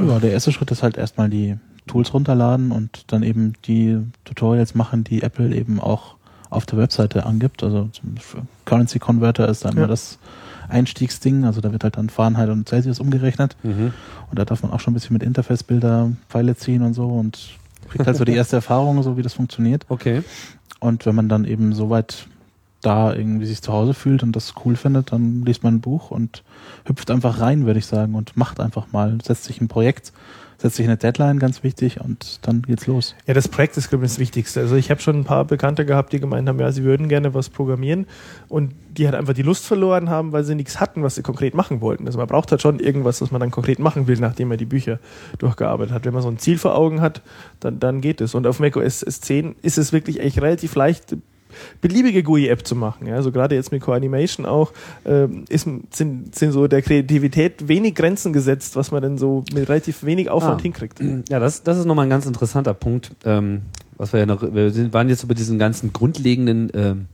Ja, 0.00 0.18
der 0.18 0.32
erste 0.32 0.52
Schritt 0.52 0.70
ist 0.70 0.82
halt 0.82 0.96
erstmal 0.96 1.28
die 1.28 1.56
Tools 1.86 2.12
runterladen 2.12 2.70
und 2.70 3.04
dann 3.12 3.22
eben 3.22 3.54
die 3.64 3.98
Tutorials 4.24 4.74
machen, 4.74 5.04
die 5.04 5.22
Apple 5.22 5.54
eben 5.54 5.80
auch 5.80 6.16
auf 6.50 6.66
der 6.66 6.78
Webseite 6.78 7.26
angibt. 7.26 7.62
Also 7.62 7.90
Currency 8.64 8.98
Converter 8.98 9.48
ist 9.48 9.64
dann 9.64 9.72
Ja. 9.72 9.78
immer 9.78 9.86
das 9.88 10.18
Einstiegsding. 10.68 11.44
Also 11.44 11.60
da 11.60 11.72
wird 11.72 11.84
halt 11.84 11.96
dann 11.96 12.10
Fahrenheit 12.10 12.48
und 12.50 12.68
Celsius 12.68 13.00
umgerechnet. 13.00 13.56
Mhm. 13.62 13.92
Und 14.30 14.38
da 14.38 14.44
darf 14.44 14.62
man 14.62 14.72
auch 14.72 14.80
schon 14.80 14.92
ein 14.92 14.94
bisschen 14.94 15.14
mit 15.14 15.22
Interface-Bilder 15.22 16.12
Pfeile 16.28 16.56
ziehen 16.56 16.82
und 16.82 16.94
so 16.94 17.06
und 17.06 17.56
kriegt 17.88 18.06
halt 18.06 18.16
so 18.16 18.24
die 18.24 18.32
erste 18.34 18.56
Erfahrung, 18.56 19.02
so 19.02 19.16
wie 19.16 19.22
das 19.22 19.34
funktioniert. 19.34 19.86
Okay. 19.88 20.22
Und 20.80 21.06
wenn 21.06 21.14
man 21.14 21.28
dann 21.28 21.44
eben 21.44 21.72
soweit 21.74 22.26
da 22.80 23.12
irgendwie 23.12 23.46
sich 23.46 23.60
zu 23.60 23.72
Hause 23.72 23.94
fühlt 23.94 24.22
und 24.22 24.36
das 24.36 24.54
cool 24.64 24.76
findet, 24.76 25.12
dann 25.12 25.42
liest 25.44 25.64
man 25.64 25.76
ein 25.76 25.80
Buch 25.80 26.10
und 26.10 26.44
hüpft 26.84 27.10
einfach 27.10 27.40
rein, 27.40 27.66
würde 27.66 27.78
ich 27.78 27.86
sagen, 27.86 28.14
und 28.14 28.36
macht 28.36 28.60
einfach 28.60 28.92
mal, 28.92 29.18
setzt 29.22 29.44
sich 29.44 29.60
ein 29.60 29.68
Projekt, 29.68 30.12
setzt 30.58 30.76
sich 30.76 30.86
eine 30.86 30.96
Deadline, 30.96 31.38
ganz 31.38 31.62
wichtig, 31.62 32.00
und 32.00 32.40
dann 32.42 32.62
geht's 32.62 32.86
los. 32.86 33.14
Ja, 33.26 33.34
das 33.34 33.48
Projekt 33.48 33.76
ist, 33.76 33.88
glaube 33.88 34.04
ich, 34.04 34.12
das 34.12 34.18
Wichtigste. 34.18 34.60
Also 34.60 34.74
ich 34.74 34.90
habe 34.90 35.00
schon 35.00 35.20
ein 35.20 35.24
paar 35.24 35.44
Bekannte 35.44 35.86
gehabt, 35.86 36.12
die 36.12 36.20
gemeint 36.20 36.48
haben, 36.48 36.58
ja, 36.58 36.70
sie 36.72 36.82
würden 36.82 37.08
gerne 37.08 37.32
was 37.32 37.48
programmieren 37.48 38.06
und 38.48 38.74
die 38.90 39.06
halt 39.06 39.14
einfach 39.14 39.34
die 39.34 39.42
Lust 39.42 39.64
verloren 39.64 40.10
haben, 40.10 40.32
weil 40.32 40.42
sie 40.42 40.56
nichts 40.56 40.80
hatten, 40.80 41.02
was 41.04 41.14
sie 41.14 41.22
konkret 41.22 41.54
machen 41.54 41.80
wollten. 41.80 42.06
Also 42.06 42.18
man 42.18 42.26
braucht 42.26 42.50
halt 42.50 42.60
schon 42.60 42.80
irgendwas, 42.80 43.20
was 43.20 43.30
man 43.30 43.40
dann 43.40 43.52
konkret 43.52 43.78
machen 43.78 44.08
will, 44.08 44.18
nachdem 44.18 44.48
man 44.48 44.58
die 44.58 44.66
Bücher 44.66 44.98
durchgearbeitet 45.38 45.94
hat. 45.94 46.04
Wenn 46.04 46.14
man 46.14 46.22
so 46.22 46.28
ein 46.28 46.38
Ziel 46.38 46.58
vor 46.58 46.76
Augen 46.76 47.00
hat, 47.00 47.22
dann, 47.60 47.78
dann 47.78 48.00
geht 48.00 48.20
es. 48.20 48.34
Und 48.34 48.46
auf 48.46 48.58
macOS 48.58 49.00
10 49.00 49.54
ist 49.62 49.78
es 49.78 49.92
wirklich 49.92 50.20
echt 50.20 50.40
relativ 50.40 50.74
leicht, 50.74 51.16
beliebige 51.80 52.22
GUI-App 52.22 52.66
zu 52.66 52.74
machen. 52.76 53.06
Ja, 53.06 53.14
also 53.16 53.32
gerade 53.32 53.54
jetzt 53.54 53.72
mit 53.72 53.82
Core 53.82 53.96
Animation 53.96 54.46
auch 54.46 54.72
ähm, 55.04 55.44
ist, 55.48 55.66
sind, 55.90 56.34
sind 56.34 56.52
so 56.52 56.66
der 56.68 56.82
Kreativität 56.82 57.68
wenig 57.68 57.94
Grenzen 57.94 58.32
gesetzt, 58.32 58.76
was 58.76 58.90
man 58.90 59.02
denn 59.02 59.18
so 59.18 59.44
mit 59.52 59.68
relativ 59.68 60.04
wenig 60.04 60.30
Aufwand 60.30 60.60
Ah. 60.60 60.62
hinkriegt. 60.62 61.00
Ja, 61.28 61.38
das, 61.38 61.62
das 61.62 61.78
ist 61.78 61.84
nochmal 61.84 62.06
ein 62.06 62.10
ganz 62.10 62.26
interessanter 62.26 62.74
Punkt. 62.74 63.10
Ähm, 63.24 63.62
was 63.96 64.12
wir 64.12 64.20
ja 64.20 64.26
noch, 64.26 64.42
wir 64.42 64.70
sind, 64.70 64.92
waren 64.92 65.08
jetzt 65.08 65.24
über 65.24 65.34
diesen 65.34 65.58
ganzen 65.58 65.92
grundlegenden 65.92 66.70
ähm, 66.74 67.06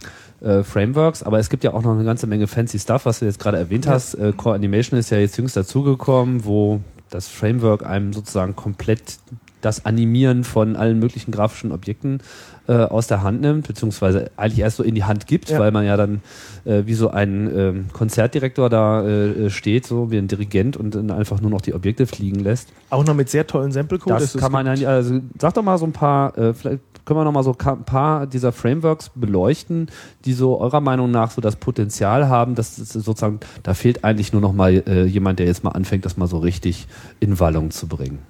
äh, 0.42 0.62
Frameworks, 0.62 1.22
aber 1.22 1.38
es 1.38 1.48
gibt 1.48 1.64
ja 1.64 1.72
auch 1.72 1.82
noch 1.82 1.92
eine 1.94 2.04
ganze 2.04 2.26
Menge 2.26 2.46
fancy 2.46 2.78
Stuff, 2.78 3.06
was 3.06 3.20
du 3.20 3.24
jetzt 3.24 3.38
gerade 3.38 3.56
erwähnt 3.56 3.86
hast. 3.86 4.14
Äh, 4.14 4.32
Core 4.36 4.54
Animation 4.54 4.98
ist 4.98 5.08
ja 5.10 5.18
jetzt 5.18 5.38
jüngst 5.38 5.56
dazugekommen, 5.56 6.44
wo 6.44 6.80
das 7.10 7.28
Framework 7.28 7.86
einem 7.86 8.12
sozusagen 8.12 8.54
komplett 8.54 9.18
das 9.62 9.86
Animieren 9.86 10.44
von 10.44 10.76
allen 10.76 10.98
möglichen 10.98 11.30
grafischen 11.30 11.72
Objekten 11.72 12.18
äh, 12.66 12.72
aus 12.72 13.06
der 13.06 13.22
Hand 13.22 13.40
nimmt, 13.40 13.66
beziehungsweise 13.66 14.30
eigentlich 14.36 14.60
erst 14.60 14.78
so 14.78 14.82
in 14.82 14.94
die 14.94 15.04
Hand 15.04 15.26
gibt, 15.26 15.50
Ja. 15.50 15.58
weil 15.58 15.70
man 15.70 15.84
ja 15.84 15.96
dann 15.96 16.20
äh, 16.64 16.82
wie 16.86 16.94
so 16.94 17.10
ein 17.10 17.50
ähm, 17.56 17.84
Konzertdirektor 17.92 18.70
da 18.70 19.06
äh, 19.06 19.50
steht, 19.50 19.86
so 19.86 20.10
wie 20.10 20.18
ein 20.18 20.28
Dirigent 20.28 20.76
und 20.76 20.94
dann 20.94 21.10
einfach 21.10 21.40
nur 21.40 21.50
noch 21.50 21.60
die 21.60 21.74
Objekte 21.74 22.06
fliegen 22.06 22.40
lässt. 22.40 22.68
Auch 22.90 23.04
noch 23.04 23.14
mit 23.14 23.28
sehr 23.28 23.46
tollen 23.46 23.72
Sample-Code. 23.72 24.18
Das 24.18 24.36
kann 24.36 24.52
man 24.52 24.66
ja, 24.76 24.88
also 24.88 25.20
sag 25.38 25.54
doch 25.54 25.62
mal 25.62 25.76
so 25.78 25.84
ein 25.86 25.92
paar, 25.92 26.36
äh, 26.38 26.54
vielleicht 26.54 26.80
können 27.04 27.20
wir 27.20 27.24
noch 27.24 27.32
mal 27.32 27.42
so 27.44 27.54
ein 27.66 27.84
paar 27.84 28.26
dieser 28.26 28.50
Frameworks 28.50 29.10
beleuchten, 29.14 29.88
die 30.24 30.32
so 30.32 30.58
eurer 30.58 30.80
Meinung 30.80 31.10
nach 31.10 31.30
so 31.30 31.42
das 31.42 31.56
Potenzial 31.56 32.28
haben, 32.28 32.54
dass 32.54 32.78
es 32.78 32.94
sozusagen, 32.94 33.40
da 33.62 33.74
fehlt 33.74 34.04
eigentlich 34.04 34.32
nur 34.32 34.40
noch 34.40 34.54
mal 34.54 34.82
äh, 34.86 35.04
jemand, 35.04 35.38
der 35.38 35.46
jetzt 35.46 35.64
mal 35.64 35.72
anfängt, 35.72 36.06
das 36.06 36.16
mal 36.16 36.28
so 36.28 36.38
richtig 36.38 36.86
in 37.20 37.38
Wallung 37.40 37.70
zu 37.70 37.88
bringen. 37.88 38.20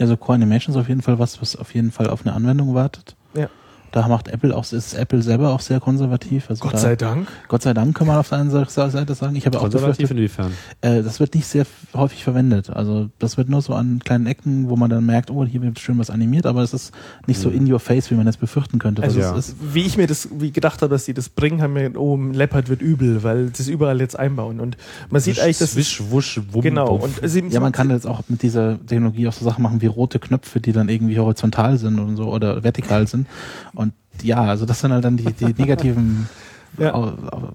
Also 0.00 0.16
Core 0.16 0.36
Animation 0.36 0.74
ist 0.74 0.80
auf 0.80 0.88
jeden 0.88 1.02
Fall 1.02 1.18
was, 1.18 1.40
was 1.42 1.56
auf 1.56 1.74
jeden 1.74 1.92
Fall 1.92 2.08
auf 2.08 2.22
eine 2.22 2.34
Anwendung 2.34 2.74
wartet. 2.74 3.16
Ja. 3.34 3.48
Da 3.92 4.06
macht 4.08 4.28
Apple 4.28 4.56
auch, 4.56 4.70
ist 4.72 4.94
Apple 4.94 5.22
selber 5.22 5.50
auch 5.50 5.60
sehr 5.60 5.80
konservativ. 5.80 6.48
Also 6.48 6.62
Gott 6.62 6.74
da, 6.74 6.78
sei 6.78 6.96
Dank. 6.96 7.28
Gott 7.48 7.62
sei 7.62 7.74
Dank 7.74 7.96
kann 7.96 8.06
man 8.06 8.16
auf 8.16 8.28
der 8.28 8.38
einen 8.38 8.50
Seite 8.50 9.14
sagen. 9.14 9.36
Ich 9.36 9.46
habe 9.46 9.58
auch 9.58 9.62
Konservativ 9.62 10.10
inwiefern? 10.10 10.52
äh, 10.80 11.02
das 11.02 11.20
wird 11.20 11.34
nicht 11.34 11.46
sehr 11.46 11.66
häufig 11.94 12.24
verwendet. 12.24 12.70
Also 12.70 13.08
das 13.18 13.36
wird 13.36 13.48
nur 13.48 13.62
so 13.62 13.74
an 13.74 14.00
kleinen 14.04 14.26
Ecken, 14.26 14.68
wo 14.68 14.76
man 14.76 14.90
dann 14.90 15.04
merkt, 15.04 15.30
oh, 15.30 15.44
hier 15.44 15.62
wird 15.62 15.78
schön 15.78 15.98
was 15.98 16.10
animiert, 16.10 16.46
aber 16.46 16.62
es 16.62 16.72
ist 16.72 16.92
nicht 17.26 17.40
so 17.40 17.50
in 17.50 17.70
your 17.70 17.80
face, 17.80 18.10
wie 18.10 18.14
man 18.14 18.26
das 18.26 18.36
befürchten 18.36 18.78
könnte. 18.78 19.02
Also 19.02 19.20
ja. 19.20 19.34
ist, 19.36 19.56
wie 19.60 19.82
ich 19.82 19.96
mir 19.96 20.06
das, 20.06 20.28
wie 20.32 20.52
gedacht 20.52 20.82
habe, 20.82 20.90
dass 20.90 21.04
die 21.04 21.14
das 21.14 21.28
bringen, 21.28 21.62
haben 21.62 21.74
wir 21.74 21.82
gedacht, 21.82 22.00
oh, 22.00 22.16
Leopard 22.16 22.68
wird 22.68 22.82
übel, 22.82 23.22
weil 23.22 23.50
das 23.50 23.68
überall 23.68 24.00
jetzt 24.00 24.18
einbauen. 24.18 24.60
Und 24.60 24.76
man 25.10 25.20
sieht 25.20 25.40
eigentlich, 25.40 25.58
dass 25.58 25.76
Wisch, 25.76 26.02
wusch, 26.10 26.40
wum, 26.50 26.62
genau. 26.62 26.96
Und 26.96 27.20
sie, 27.22 27.44
ja, 27.48 27.60
man 27.60 27.72
kann 27.72 27.90
jetzt 27.90 28.06
auch 28.06 28.22
mit 28.28 28.42
dieser 28.42 28.78
Technologie 28.86 29.28
auch 29.28 29.32
so 29.32 29.44
Sachen 29.44 29.62
machen 29.62 29.80
wie 29.80 29.86
rote 29.86 30.18
Knöpfe, 30.18 30.60
die 30.60 30.72
dann 30.72 30.88
irgendwie 30.88 31.18
horizontal 31.18 31.78
sind 31.78 31.98
und 31.98 32.16
so 32.16 32.32
oder 32.32 32.62
vertikal 32.62 33.06
sind. 33.06 33.26
Ja, 34.22 34.42
also 34.42 34.66
das 34.66 34.80
sind 34.80 34.92
halt 34.92 35.04
dann 35.04 35.16
die, 35.16 35.32
die 35.32 35.54
negativen. 35.56 36.28
Ja. 36.78 36.94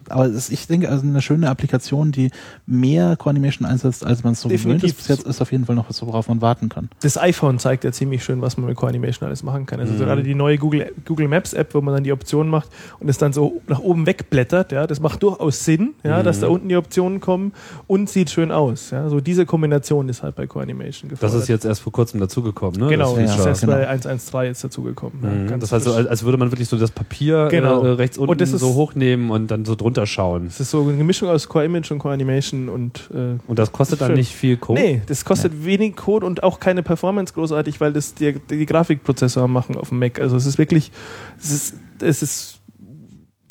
Aber, 0.09 0.29
ich 0.49 0.67
denke, 0.67 0.89
also 0.89 1.03
eine 1.05 1.21
schöne 1.21 1.49
Applikation, 1.49 2.11
die 2.11 2.31
mehr 2.67 3.15
Core 3.17 3.31
Animation 3.31 3.65
einsetzt, 3.67 4.05
als 4.05 4.23
man 4.23 4.33
es 4.33 4.41
so 4.41 4.49
gewöhnt 4.49 4.65
Definitiv. 4.83 4.89
ist. 4.91 4.97
Bis 4.97 5.07
jetzt 5.07 5.27
ist 5.27 5.41
auf 5.41 5.51
jeden 5.51 5.65
Fall 5.65 5.75
noch 5.75 5.89
was, 5.89 6.01
worauf 6.05 6.27
man 6.27 6.41
warten 6.41 6.69
kann. 6.69 6.89
das 7.01 7.17
iPhone 7.17 7.59
zeigt 7.59 7.83
ja 7.83 7.91
ziemlich 7.91 8.23
schön, 8.23 8.41
was 8.41 8.57
man 8.57 8.67
mit 8.67 8.75
Core 8.75 8.89
Animation 8.89 9.27
alles 9.27 9.43
machen 9.43 9.65
kann. 9.65 9.79
Also 9.79 9.93
Mhm. 9.93 9.97
gerade 9.99 10.23
die 10.23 10.35
neue 10.35 10.57
Google, 10.57 10.91
Google 11.05 11.27
Maps 11.27 11.53
App, 11.53 11.73
wo 11.73 11.81
man 11.81 11.93
dann 11.93 12.03
die 12.03 12.11
Option 12.11 12.49
macht 12.49 12.69
und 12.99 13.09
es 13.09 13.17
dann 13.17 13.33
so 13.33 13.61
nach 13.67 13.79
oben 13.79 14.05
wegblättert, 14.05 14.71
ja, 14.71 14.85
das 14.87 14.99
macht 14.99 15.23
durchaus 15.23 15.63
Sinn, 15.63 15.93
ja, 16.03 16.21
dass 16.23 16.37
Mhm. 16.37 16.41
da 16.41 16.47
unten 16.49 16.69
die 16.69 16.75
Optionen 16.75 17.19
kommen 17.19 17.53
und 17.87 18.09
sieht 18.09 18.29
schön 18.29 18.51
aus. 18.51 18.91
Ja. 18.91 19.09
So 19.09 19.21
diese 19.21 19.45
Kombination 19.45 20.09
ist 20.09 20.23
halt 20.23 20.35
bei 20.35 20.45
Core 20.47 20.63
Animation 20.63 21.09
Das 21.09 21.19
gefordert. 21.19 21.41
ist 21.43 21.47
jetzt 21.49 21.65
erst 21.65 21.81
vor 21.81 21.91
kurzem 21.93 22.19
dazugekommen, 22.19 22.79
ne? 22.79 22.87
Genau, 22.89 23.15
das 23.15 23.37
das 23.37 23.45
ist 23.57 23.61
genau. 23.61 23.73
bei 23.73 23.87
113 23.87 24.43
jetzt 24.43 24.63
dazugekommen. 24.63 25.19
Ja, 25.23 25.29
Mhm. 25.29 25.47
ganz 25.47 25.61
Das 25.61 25.71
heißt, 25.71 25.85
so, 25.85 25.93
als, 25.93 26.23
würde 26.23 26.37
man 26.37 26.51
wirklich 26.51 26.67
so 26.67 26.77
das 26.77 26.91
Papier 26.91 27.47
Genau. 27.49 27.83
äh, 27.83 27.89
rechts 27.91 28.17
unten 28.17 28.31
Und 28.31 28.41
das 28.41 28.51
ist- 28.51 28.61
so 28.61 28.73
hochnehmen 28.73 29.05
und 29.14 29.48
dann 29.52 29.65
so 29.65 29.76
drunter 29.76 30.06
schauen. 30.06 30.48
es 30.48 30.60
ist 30.60 30.72
so 30.72 30.88
eine 30.88 31.03
Mischung 31.03 31.30
aus 31.30 31.48
Core 31.48 31.65
Image 31.65 31.91
und 31.91 31.99
Core 31.99 32.14
Animation 32.14 32.69
und 32.69 33.10
äh, 33.14 33.38
Und 33.48 33.60
das 33.60 33.72
kostet 33.72 34.02
dann 34.02 34.10
Schön. 34.10 34.18
nicht 34.18 34.34
viel 34.34 34.57
Code? 34.57 34.82
Nee, 34.82 35.02
das 35.06 35.26
kostet 35.26 35.65
wenig 35.65 35.95
Code 35.95 36.26
und 36.26 36.44
auch 36.44 36.60
keine 36.60 36.84
Performance 36.84 37.34
großartig, 37.34 37.80
weil 37.82 37.94
das 37.94 38.14
die, 38.14 38.40
die 38.49 38.65
Grafikprozessor 38.65 39.48
machen 39.48 39.76
auf 39.76 39.90
dem 39.90 39.99
Mac. 39.99 40.19
Also 40.19 40.36
es 40.36 40.45
ist 40.45 40.57
wirklich, 40.57 40.91
es 41.40 41.52
ist, 41.52 41.76
es 42.02 42.22
ist 42.22 42.60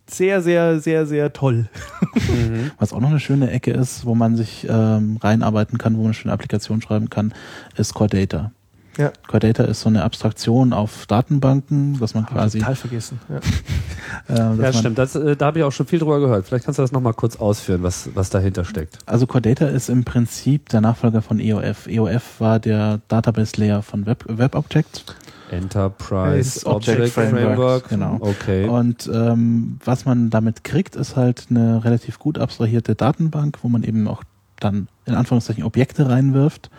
sehr, 0.09 0.43
sehr, 0.43 0.81
sehr, 0.81 1.07
sehr 1.07 1.33
toll. 1.33 1.69
Mhm. 2.15 2.71
Was 2.79 2.93
auch 2.93 3.01
noch 3.01 3.11
eine 3.11 3.21
schöne 3.21 3.51
Ecke 3.51 3.73
ist, 3.73 4.05
wo 4.05 4.15
man 4.15 4.37
sich 4.37 4.67
ähm, 4.69 5.19
reinarbeiten 5.23 5.79
kann, 5.79 5.95
wo 5.95 5.99
man 5.99 6.07
eine 6.07 6.15
schöne 6.15 6.33
Applikation 6.33 6.81
schreiben 6.81 7.11
kann, 7.11 7.33
ist 7.77 7.95
Core 7.95 8.11
Data. 8.11 8.53
Ja. 8.97 9.13
Core 9.27 9.41
Data 9.41 9.65
ist 9.65 9.81
so 9.81 9.89
eine 9.89 10.05
Abstraktion 10.05 10.73
auf 10.73 11.07
Datenbanken, 11.07 11.99
dass 11.99 12.15
man 12.15 12.27
quasi 12.27 12.59
Total 12.59 12.77
vergessen. 12.77 13.21
Ja. 13.29 14.55
äh, 14.55 14.63
Ja, 14.63 14.73
stimmt. 14.73 14.99
Das, 14.99 15.15
äh, 15.15 15.37
da 15.37 15.47
habe 15.47 15.59
ich 15.59 15.65
auch 15.65 15.73
schon 15.73 15.87
viel 15.87 15.99
drüber 15.99 16.21
gehört. 16.21 16.47
Vielleicht 16.47 16.65
kannst 16.65 16.79
du 16.79 16.83
das 16.83 16.93
nochmal 16.93 17.15
kurz 17.15 17.37
ausführen, 17.37 17.83
was, 17.83 18.11
was 18.15 18.31
dahinter 18.31 18.65
steckt. 18.65 18.99
Also 19.07 19.27
Core 19.27 19.43
Data 19.43 19.67
ist 19.67 19.89
im 19.89 20.05
Prinzip 20.05 20.69
der 20.69 20.81
Nachfolger 20.81 21.23
von 21.23 21.41
EOF. 21.41 21.87
EOF 21.87 22.41
war 22.41 22.59
der 22.61 23.01
Database 23.09 23.61
Layer 23.61 23.83
von 23.83 24.07
Web, 24.07 24.25
WebObject. 24.29 25.05
Enterprise 25.51 26.59
Ist 26.59 26.67
Object 26.67 26.99
Object 26.99 27.15
Framework, 27.15 27.43
Framework. 27.43 27.89
genau. 27.89 28.17
Okay. 28.21 28.69
Und 28.69 29.09
ähm, 29.13 29.79
was 29.85 30.05
man 30.05 30.31
damit 30.31 30.65
kriegt, 30.65 30.97
ist 30.97 31.17
halt 31.17 31.47
eine 31.51 31.85
relativ 31.85 32.19
gut 32.19 32.39
abstrahierte 32.39 32.95
Datenbank, 32.95 33.59
wo 33.63 33.69
man 33.69 33.83
eben 33.83 34.09
auch 34.09 34.23
dann 34.61 34.89
in 35.05 35.15
Anführungszeichen 35.15 35.65
Objekte 35.65 36.09
reinwirft. 36.09 36.71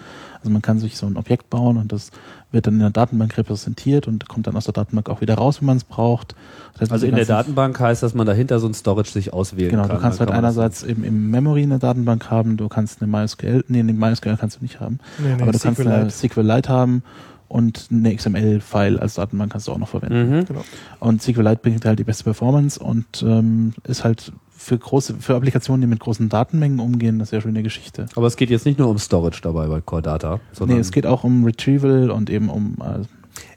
Also 0.46 0.54
man 0.54 0.62
kann 0.62 0.78
sich 0.78 0.96
so 0.96 1.08
ein 1.08 1.18
Objekt 1.18 1.50
bauen 1.50 1.78
und 1.78 1.92
das 1.92 2.12
wird 2.52 2.68
dann 2.68 2.76
in 2.76 2.80
der 2.82 2.92
Datenbank 2.92 3.36
repräsentiert 3.36 4.08
und 4.08 4.28
kommt 4.30 4.46
dann 4.46 4.56
aus 4.56 4.66
der 4.66 4.74
Datenbank 4.76 5.10
auch 5.10 5.20
wieder 5.20 5.34
raus, 5.34 5.60
wenn 5.60 5.66
man 5.66 5.78
es 5.78 5.84
braucht. 5.84 6.36
Das 6.74 6.82
heißt, 6.82 6.92
also 6.92 7.08
in 7.08 7.16
der 7.16 7.26
Datenbank 7.26 7.80
heißt, 7.80 8.04
dass 8.04 8.14
man 8.14 8.28
dahinter 8.28 8.60
so 8.60 8.68
ein 8.68 8.76
Storage 8.76 9.10
sich 9.10 9.34
auswählen 9.34 9.72
Genau, 9.72 9.88
kann. 9.88 9.96
du 9.96 10.02
kannst 10.04 10.20
Dann 10.20 10.28
halt 10.28 10.36
kann 10.36 10.46
einerseits 10.46 10.84
eben 10.84 11.04
im 11.04 11.32
Memory 11.32 11.64
eine 11.64 11.80
Datenbank 11.80 12.30
haben, 12.30 12.58
du 12.58 12.68
kannst 12.68 13.02
eine 13.02 13.10
MySQL, 13.12 13.66
nee, 13.70 13.80
eine 13.80 13.92
MySQL 13.94 14.38
kannst 14.38 14.58
du 14.58 14.62
nicht 14.62 14.80
haben, 14.80 15.00
Nee, 15.18 15.34
nee, 15.36 15.42
aber 15.42 15.52
du 15.52 15.58
kannst 15.58 15.82
eine 15.82 16.12
SQLite. 16.12 16.34
SQLite 16.34 16.70
haben 16.70 17.02
und 17.48 17.88
eine 17.90 18.16
XML-File 18.16 19.00
als 19.00 19.16
Datenbank 19.16 19.52
kannst 19.52 19.68
du 19.68 19.72
auch 19.72 19.80
noch 19.80 19.90
verwenden. 19.90 20.30
Mhm. 20.42 20.46
Genau. 20.46 20.64
Und 21.00 21.24
SQLite 21.24 21.58
bringt 21.64 21.84
halt 21.86 21.98
die 21.98 22.04
beste 22.04 22.24
Performance 22.24 22.80
und 22.80 23.24
ähm, 23.24 23.74
ist 23.84 24.04
halt 24.04 24.32
für 24.58 24.78
große, 24.78 25.16
für 25.20 25.36
Applikationen, 25.36 25.82
die 25.82 25.88
mit 25.88 26.00
großen 26.00 26.30
Datenmengen 26.30 26.80
umgehen, 26.80 27.16
eine 27.16 27.26
sehr 27.26 27.42
schöne 27.42 27.64
Geschichte. 27.64 28.08
Aber 28.16 28.28
es 28.28 28.36
geht 28.36 28.50
jetzt 28.50 28.66
nicht 28.66 28.80
nur 28.80 28.90
um 28.90 28.98
Storage 28.98 29.42
dabei 29.42 29.68
bei 29.68 29.82
Core 29.82 30.02
Data, 30.02 30.40
sondern 30.54 30.78
Nee, 30.78 30.82
es 30.82 30.92
geht 30.92 31.06
auch 31.06 31.24
um 31.24 31.44
Retrieval 31.44 32.10
und 32.10 32.30
eben 32.30 32.50
um 32.50 32.76
äh, 32.82 33.06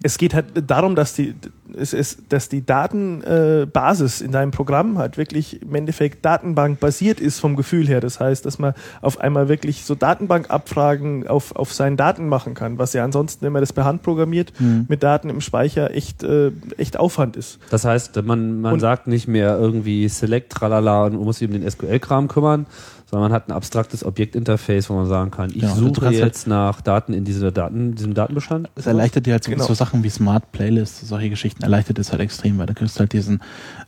Es 0.02 0.18
geht 0.18 0.34
halt 0.34 0.46
darum, 0.66 0.94
dass 0.96 1.14
die, 1.14 1.34
es 1.76 1.92
ist, 1.92 2.20
dass 2.30 2.48
die 2.48 2.64
Datenbasis 2.64 4.20
äh, 4.20 4.24
in 4.24 4.32
deinem 4.32 4.50
Programm 4.50 4.98
halt 4.98 5.16
wirklich 5.18 5.62
im 5.62 5.74
Endeffekt 5.74 6.24
Datenbank 6.24 6.80
basiert 6.80 7.20
ist 7.20 7.40
vom 7.40 7.56
Gefühl 7.56 7.86
her. 7.88 8.00
Das 8.00 8.20
heißt, 8.20 8.44
dass 8.46 8.58
man 8.58 8.74
auf 9.02 9.20
einmal 9.20 9.48
wirklich 9.48 9.84
so 9.84 9.94
Datenbankabfragen 9.94 11.26
auf, 11.26 11.54
auf 11.56 11.72
seinen 11.72 11.96
Daten 11.96 12.28
machen 12.28 12.54
kann, 12.54 12.78
was 12.78 12.92
ja 12.92 13.04
ansonsten, 13.04 13.44
wenn 13.44 13.52
man 13.52 13.62
das 13.62 13.72
per 13.72 13.84
Hand 13.84 14.02
programmiert, 14.02 14.52
hm. 14.58 14.86
mit 14.88 15.02
Daten 15.02 15.30
im 15.30 15.40
Speicher 15.40 15.94
echt, 15.94 16.22
äh, 16.22 16.52
echt 16.76 16.98
Aufwand 16.98 17.36
ist. 17.36 17.58
Das 17.70 17.84
heißt, 17.84 18.20
man, 18.24 18.60
man 18.60 18.74
Und- 18.74 18.80
sagt 18.80 19.06
nicht 19.06 19.28
mehr 19.28 19.58
irgendwie 19.58 20.08
Select, 20.08 20.52
tralala 20.52 21.04
und 21.06 21.14
man 21.14 21.24
muss 21.24 21.38
sich 21.38 21.48
um 21.48 21.52
den 21.54 21.68
SQL-Kram 21.68 22.28
kümmern, 22.28 22.66
sondern 23.10 23.30
man 23.30 23.36
hat 23.36 23.48
ein 23.48 23.52
abstraktes 23.52 24.04
Objektinterface, 24.04 24.90
wo 24.90 24.94
man 24.94 25.06
sagen 25.06 25.30
kann, 25.30 25.48
ich 25.50 25.60
Genau, 25.60 25.72
also 25.72 25.86
suche 25.88 26.06
halt- 26.06 26.16
jetzt 26.16 26.46
nach 26.46 26.80
Daten 26.82 27.14
in 27.14 27.24
dieser 27.24 27.50
Daten, 27.52 27.94
diesem 27.94 28.12
Datenbestand. 28.14 28.68
Es 28.74 28.86
erleichtert 28.86 29.24
dir 29.26 29.32
halt 29.32 29.44
so, 29.44 29.50
Genau. 29.50 29.64
so 29.64 29.72
Sachen 29.74 30.02
wie 30.04 30.10
Smart 30.10 30.52
Playlists, 30.52 31.08
solche 31.08 31.30
Geschichten 31.30 31.57
erleichtert 31.60 31.98
es 31.98 32.10
halt 32.12 32.20
extrem, 32.20 32.58
weil 32.58 32.66
du 32.66 32.74
kriegst 32.74 32.98
halt 33.00 33.12
diesen, 33.12 33.40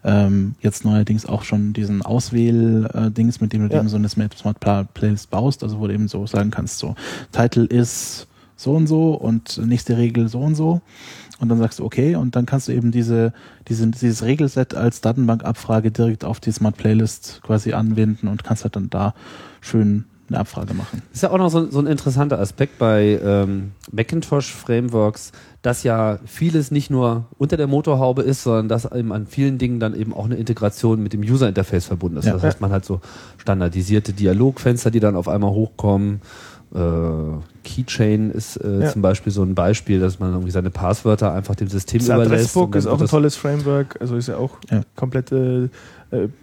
ähm, 0.05 0.55
jetzt 0.61 0.85
neuerdings 0.85 1.27
auch 1.27 1.43
schon 1.45 1.73
diesen 1.73 2.03
Auswähl-Dings, 2.03 3.41
mit 3.41 3.53
dem 3.53 3.69
du 3.69 3.75
Ja. 3.75 3.81
eben 3.81 3.89
so 3.89 3.97
eine 3.97 4.09
Smart 4.09 4.37
Smart 4.37 4.61
Pla- 4.61 4.85
Playlist 4.95 5.31
baust, 5.31 5.63
also 5.63 5.79
wo 5.81 5.87
du 5.87 5.95
eben 5.95 6.09
so 6.09 6.27
sagen 6.27 6.51
kannst, 6.51 6.79
so, 6.79 6.95
Title 7.33 7.65
ist 7.65 8.27
so 8.57 8.73
und 8.75 8.87
so 8.87 9.15
und 9.15 9.59
nächste 9.67 9.97
Regel 9.97 10.29
so 10.29 10.41
und 10.41 10.55
so. 10.55 10.81
Und 11.39 11.49
dann 11.49 11.57
sagst 11.59 11.79
du 11.79 11.85
okay 11.87 12.17
und 12.17 12.37
dann 12.37 12.45
kannst 12.45 12.69
du 12.69 12.73
eben 12.73 12.91
diese, 12.91 13.33
diese, 13.69 13.87
dieses 13.87 14.23
Regelset 14.23 14.75
als 14.75 15.01
Datenbankabfrage 15.01 15.91
direkt 15.91 16.23
auf 16.23 16.39
die 16.39 16.53
Smart 16.53 16.77
Playlist 16.77 17.41
quasi 17.43 17.73
anwenden 17.73 18.29
und 18.29 18.45
kannst 18.45 18.65
halt 18.65 18.77
dann 18.77 18.91
da 18.91 19.15
schön 19.63 20.05
eine 20.31 20.39
Abfrage 20.41 20.73
machen. 20.75 21.03
Das 21.09 21.17
ist 21.17 21.23
ja 21.23 21.31
auch 21.31 21.39
noch 21.39 21.51
so, 21.51 21.71
so 21.71 21.79
ein 21.81 21.87
interessanter 21.87 22.39
Aspekt 22.39 22.79
bei 22.79 23.21
ähm, 23.23 23.73
Macintosh-Frameworks, 23.93 25.33
dass 25.63 25.83
ja 25.83 26.19
vieles 26.25 26.71
nicht 26.71 26.91
nur 26.91 27.25
unter 27.39 27.57
der 27.57 27.67
Motorhaube 27.67 28.23
ist, 28.23 28.43
sondern 28.45 28.69
dass 28.69 28.91
eben 28.91 29.13
an 29.13 29.27
vielen 29.27 29.59
Dingen 29.59 29.81
dann 29.81 29.95
eben 29.95 30.15
auch 30.15 30.25
eine 30.25 30.37
Integration 30.37 31.03
mit 31.03 31.13
dem 31.13 31.21
User-Interface 31.21 31.87
verbunden 31.87 32.19
ist. 32.19 32.25
Ja. 32.27 32.33
Das 32.35 32.43
heißt, 32.43 32.61
man 32.61 32.71
hat 32.73 32.85
so 32.85 33.01
standardisierte 33.39 34.13
Dialogfenster, 34.13 34.91
die 34.91 35.01
dann 35.01 35.17
auf 35.17 35.29
einmal 35.29 35.51
hochkommen. 35.51 36.21
Äh, 36.73 36.79
Keychain 37.65 38.31
ist 38.31 38.57
äh, 38.57 38.83
Ja. 38.83 38.89
zum 38.93 39.03
Beispiel 39.03 39.33
so 39.33 39.43
ein 39.43 39.55
Beispiel, 39.57 39.99
dass 40.01 40.21
man 40.21 40.31
irgendwie 40.33 40.53
seine 40.53 40.71
Passwörter 40.71 41.33
einfach 41.33 41.57
dem 41.57 41.69
System 41.69 41.99
Das 41.99 42.07
überlässt. 42.09 42.33
Adressbook 42.33 42.75
ist 42.77 42.87
auch 42.87 43.01
ein 43.01 43.09
tolles 43.09 43.35
Framework, 43.37 43.97
also 44.01 44.15
ist 44.17 44.29
ja 44.29 44.37
auch 44.37 44.53
Ja. 44.71 44.83
komplett 44.95 45.33
äh, 45.33 45.69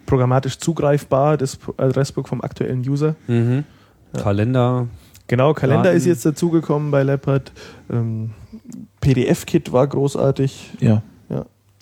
programmatisch 0.05 0.57
zugreifbar, 0.59 1.37
das 1.37 1.57
Adressbook 1.77 2.27
vom 2.27 2.41
aktuellen 2.41 2.81
User. 2.87 3.15
Mhm. 3.27 3.63
Ja. 4.15 4.21
Kalender. 4.21 4.87
Genau, 5.27 5.53
Kalender 5.53 5.83
Daten. 5.83 5.97
ist 5.97 6.05
jetzt 6.05 6.25
dazugekommen 6.25 6.89
bei 6.91 7.03
Leopard. 7.03 7.51
Ähm, 7.91 8.31
PDF-Kit 9.01 9.71
war 9.71 9.85
großartig. 9.87 10.71
Ja. 10.79 11.01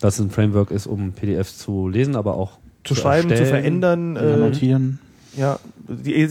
dass 0.00 0.18
es 0.18 0.20
ein 0.26 0.30
Framework 0.30 0.70
ist, 0.70 0.86
um 0.86 1.12
PDFs 1.12 1.56
zu 1.58 1.88
lesen, 1.88 2.16
aber 2.16 2.34
auch 2.36 2.58
Zu 2.84 2.94
schreiben, 2.94 3.28
zu 3.28 3.34
erstellen. 3.34 3.48
verändern. 3.62 4.16
Ja, 4.16 4.22
Äh, 4.22 4.36
notieren. 4.36 4.98
Ja, 5.38 5.58
die, 5.88 6.28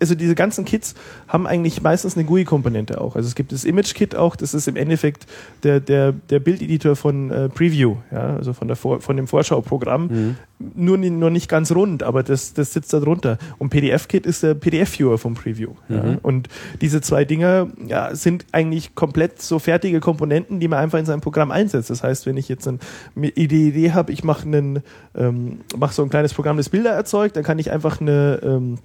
also 0.00 0.14
diese 0.14 0.34
ganzen 0.34 0.64
Kits 0.64 0.94
haben 1.28 1.46
eigentlich 1.46 1.82
meistens 1.82 2.16
eine 2.16 2.24
GUI-Komponente 2.26 3.00
auch. 3.00 3.14
Also 3.14 3.26
es 3.28 3.34
gibt 3.34 3.52
das 3.52 3.64
Image-Kit 3.64 4.14
auch, 4.16 4.34
das 4.34 4.54
ist 4.54 4.66
im 4.66 4.76
Endeffekt 4.76 5.26
der, 5.62 5.78
der, 5.80 6.12
der 6.12 6.40
Bildeditor 6.40 6.96
von 6.96 7.30
äh, 7.30 7.48
Preview, 7.50 7.96
ja, 8.10 8.36
also 8.36 8.52
von, 8.54 8.66
der 8.68 8.76
Vor 8.76 9.00
von 9.02 9.16
dem 9.16 9.26
Vorschauprogramm. 9.26 10.06
Mhm. 10.08 10.36
Nur, 10.58 10.96
nur 10.96 11.30
nicht 11.30 11.50
ganz 11.50 11.70
rund, 11.70 12.02
aber 12.02 12.22
das, 12.22 12.54
das 12.54 12.72
sitzt 12.72 12.92
da 12.92 13.00
drunter. 13.00 13.36
Und 13.58 13.68
PDF-Kit 13.68 14.24
ist 14.24 14.42
der 14.42 14.54
PDF-Viewer 14.54 15.18
vom 15.18 15.34
Preview. 15.34 15.72
Ja. 15.88 16.02
Mhm. 16.02 16.18
Und 16.22 16.48
diese 16.80 17.02
zwei 17.02 17.26
Dinger 17.26 17.68
ja, 17.86 18.14
sind 18.14 18.46
eigentlich 18.52 18.94
komplett 18.94 19.42
so 19.42 19.58
fertige 19.58 20.00
Komponenten, 20.00 20.58
die 20.58 20.68
man 20.68 20.78
einfach 20.78 20.98
in 20.98 21.04
sein 21.04 21.20
Programm 21.20 21.50
einsetzt. 21.50 21.90
Das 21.90 22.02
heißt, 22.02 22.24
wenn 22.24 22.38
ich 22.38 22.48
jetzt 22.48 22.66
eine 22.66 22.78
Idee, 23.14 23.68
Idee 23.68 23.92
habe, 23.92 24.12
ich 24.12 24.24
mache 24.24 24.46
einen, 24.46 24.82
ähm, 25.14 25.60
mach 25.76 25.92
so 25.92 26.02
ein 26.02 26.08
kleines 26.08 26.32
Programm, 26.32 26.56
das 26.56 26.70
Bilder 26.70 26.90
erzeugt, 26.90 27.36
dann 27.36 27.44
kann 27.44 27.58
ich 27.58 27.70
einfach 27.70 28.00
eine 28.00 28.40
ähm, 28.42 28.78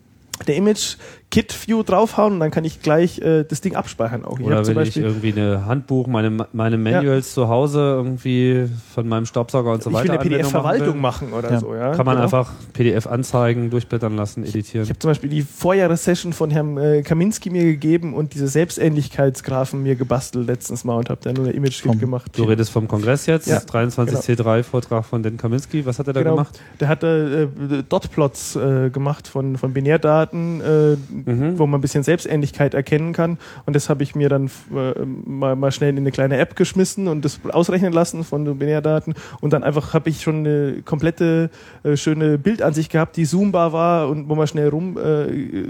der 0.48 0.56
Image 0.56 0.96
Kit 1.30 1.56
View 1.66 1.82
draufhauen 1.84 2.34
und 2.34 2.40
dann 2.42 2.52
kann 2.52 2.66
ich 2.66 2.82
gleich 2.82 3.20
äh, 3.20 3.44
das 3.46 3.62
Ding 3.62 3.76
abspeichern 3.78 4.26
auch. 4.26 4.38
Ich 4.38 4.46
Oder 4.46 4.64
zum 4.64 4.76
will 4.76 4.82
ich 4.84 4.90
Beispiel 4.90 5.04
irgendwie 5.04 5.32
eine 5.32 5.66
Handbuch, 5.66 6.08
meine, 6.08 6.46
meine 6.52 6.78
Manuals 6.78 7.34
zu 7.34 7.48
Hause 7.48 7.80
irgendwie 7.80 8.68
von 8.94 9.08
meinem 9.08 9.26
Staubsauger 9.26 9.72
und 9.72 9.82
so 9.82 9.90
ich 9.92 9.96
weiter. 9.96 10.06
will 10.10 10.20
eine 10.20 10.20
PDF-Verwaltung 10.30 11.00
machen 11.00 11.30
machen 11.30 11.34
oder 11.40 11.52
Ja. 11.52 11.60
so. 11.62 11.74
Ja, 11.74 11.96
Kann 11.96 12.06
man 12.06 12.16
genau. 12.16 12.24
einfach 12.26 12.52
PDF 12.74 13.08
anzeigen, 13.08 13.70
durchblättern 13.70 14.18
lassen, 14.18 14.44
editieren. 14.44 14.84
Ich 14.84 14.90
habe 14.90 15.00
zum 15.00 15.10
Beispiel 15.12 15.30
die 15.30 15.42
Vorjahressession 15.42 16.34
von 16.34 16.50
Herrn 16.52 16.78
äh, 16.78 17.02
Kaminski 17.02 17.50
mir 17.50 17.64
gegeben 17.64 18.14
und 18.14 18.34
diese 18.34 18.50
Selbstähnlichkeitsgraphen 18.50 19.82
mir 19.82 19.96
gebastelt 19.96 20.48
letztens 20.48 20.84
mal 20.84 20.96
und 20.98 21.10
habe 21.10 21.22
da 21.24 21.32
nur 21.32 21.46
eine 21.46 21.54
Image 21.54 21.82
Vom- 21.82 21.98
gemacht. 22.00 22.32
Du 22.38 22.44
redest 22.44 22.72
vom 22.72 22.88
Kongress 22.90 23.26
jetzt, 23.26 23.48
Ja, 23.48 23.60
23C3-Vortrag 23.60 25.06
von 25.06 25.24
Den 25.24 25.38
Kaminski. 25.38 25.86
Was 25.86 26.00
hat 26.00 26.08
er 26.08 26.14
da 26.14 26.22
Genau. 26.22 26.36
gemacht? 26.36 26.60
Der 26.80 26.88
hat 26.88 27.04
äh, 27.04 27.48
Dotplots 27.88 28.56
äh, 28.56 28.90
gemacht 28.90 29.28
von, 29.28 29.58
von 29.58 29.74
Binärdaten, 29.74 30.31
äh, 30.34 30.98
Mhm. 31.32 31.60
wo 31.60 31.68
man 31.68 31.80
ein 31.80 31.82
bisschen 31.82 32.04
Selbstähnlichkeit 32.04 32.74
erkennen 32.74 33.14
kann. 33.14 33.38
Und 33.66 33.76
das 33.76 33.90
habe 33.90 34.04
ich 34.04 34.16
mir 34.16 34.30
dann 34.30 34.48
äh, 34.74 35.00
mal, 35.06 35.56
mal 35.56 35.72
schnell 35.72 35.90
in 35.92 35.98
eine 35.98 36.12
kleine 36.12 36.38
App 36.38 36.56
geschmissen 36.56 37.08
und 37.08 37.24
das 37.26 37.40
ausrechnen 37.52 37.94
lassen 37.94 38.24
von 38.24 38.46
den 38.46 38.58
Binärdaten. 38.58 39.14
Und 39.42 39.54
dann 39.54 39.64
einfach 39.64 39.94
habe 39.94 40.10
ich 40.10 40.22
schon 40.22 40.38
eine 40.40 40.82
komplette 40.84 41.50
äh, 41.84 41.96
schöne 41.98 42.38
Bildansicht 42.38 42.92
gehabt, 42.92 43.18
die 43.18 43.26
zoombar 43.26 43.74
war 43.74 44.10
und 44.10 44.30
wo 44.30 44.36
man 44.36 44.48
schnell 44.48 44.70
rum 44.70 44.98
äh, 44.98 45.24
äh, 45.26 45.68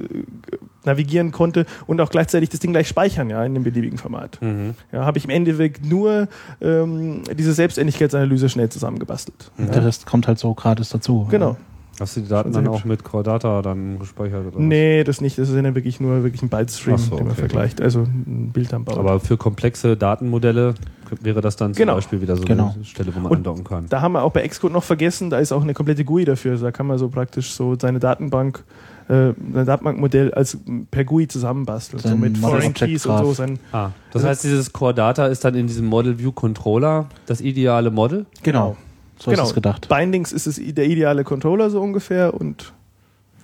navigieren 0.84 1.32
konnte 1.32 1.66
und 1.88 2.02
auch 2.02 2.10
gleichzeitig 2.10 2.50
das 2.50 2.60
Ding 2.60 2.72
gleich 2.72 2.88
speichern, 2.88 3.30
ja, 3.30 3.44
in 3.46 3.54
einem 3.56 3.64
beliebigen 3.64 3.98
Format. 4.00 4.40
Mhm. 4.42 4.74
Ja, 4.92 5.06
habe 5.06 5.18
ich 5.20 5.26
im 5.26 5.30
Endeffekt 5.30 5.86
nur 5.86 6.28
ähm, 6.60 7.22
diese 7.38 7.54
Selbstähnlichkeitsanalyse 7.54 8.50
schnell 8.50 8.70
zusammengebastelt. 8.70 9.52
Und 9.58 9.74
Der 9.76 9.86
Rest 9.86 10.06
kommt 10.06 10.28
halt 10.28 10.40
so 10.40 10.54
gratis 10.54 10.90
dazu. 10.90 11.28
Genau. 11.30 11.56
Hast 12.02 12.18
du 12.18 12.22
die 12.22 12.28
Daten 12.28 12.52
dann 12.52 12.68
auch 12.68 12.84
mit 12.84 13.04
Core 13.04 13.24
Data 13.24 13.62
dann 13.62 14.00
gespeichert? 14.00 14.48
Oder 14.48 14.56
was? 14.56 14.62
Nee, 14.62 15.04
das 15.04 15.22
nicht. 15.22 15.38
Das 15.38 15.50
ist 15.50 15.56
ja 15.56 15.76
wirklich 15.76 16.00
nur 16.00 16.24
wirklich 16.24 16.42
ein 16.42 16.50
Byte-Stream, 16.50 16.98
so, 16.98 17.12
den 17.16 17.26
man 17.26 17.32
okay, 17.34 17.42
vergleicht. 17.42 17.80
Also 17.80 18.02
ein 18.02 18.50
Bild 18.52 18.74
am 18.74 18.84
Bau. 18.86 18.98
Aber 18.98 19.20
für 19.20 19.38
komplexe 19.38 19.96
Datenmodelle 19.96 20.74
wäre 21.22 21.42
das 21.42 21.56
dann 21.58 21.74
zum 21.74 21.80
Genau. 21.80 21.96
Beispiel 21.96 22.20
wieder 22.22 22.36
so 22.36 22.44
Genau. 22.44 22.74
eine 22.76 22.84
Stelle, 22.86 23.14
wo 23.16 23.20
man 23.20 23.32
Und 23.32 23.38
andocken 23.38 23.64
kann. 23.64 23.86
da 23.88 24.02
haben 24.02 24.14
wir 24.14 24.24
auch 24.24 24.32
bei 24.32 24.48
Xcode 24.48 24.72
noch 24.74 24.84
vergessen, 24.84 25.30
da 25.30 25.38
ist 25.40 25.52
auch 25.52 25.62
eine 25.62 25.74
komplette 25.76 26.04
GUI 26.04 26.26
dafür. 26.26 26.54
Also 26.54 26.66
da 26.66 26.72
kann 26.72 26.88
man 26.88 26.98
so 26.98 27.08
praktisch 27.10 27.52
so 27.52 27.76
seine 27.80 28.00
Datenbank, 28.00 28.64
äh, 29.10 29.30
ein 29.30 29.66
Datenbankmodell 29.66 30.34
als 30.34 30.58
per 30.90 31.04
GUI 31.04 31.28
zusammenbasteln. 31.28 32.02
So 32.02 32.10
mit 32.16 32.34
Model 32.40 32.42
Foreign 32.42 32.72
Object 32.72 32.78
Keys 32.80 33.06
und 33.06 33.18
so. 33.20 33.34
Sein, 33.34 33.60
Ah, 33.72 33.90
das 34.12 34.24
heißt, 34.24 34.44
dieses 34.44 34.74
Core 34.74 34.94
Data 34.96 35.28
ist 35.28 35.46
dann 35.46 35.54
in 35.54 35.68
diesem 35.68 35.86
Model 35.86 36.18
View 36.18 36.32
Controller 36.32 37.06
das 37.28 37.42
ideale 37.42 37.92
Model? 37.92 38.26
Genau. 38.42 38.76
So 39.22 39.32
Genau. 39.32 39.44
ist 39.44 39.50
es 39.50 39.56
gedacht. 39.56 39.88
Bindings 39.88 40.32
ist 40.32 40.48
es 40.48 40.56
der 40.74 40.86
ideale 40.86 41.24
Controller 41.24 41.70
so 41.70 41.82
ungefähr 41.82 42.34
und 42.34 42.74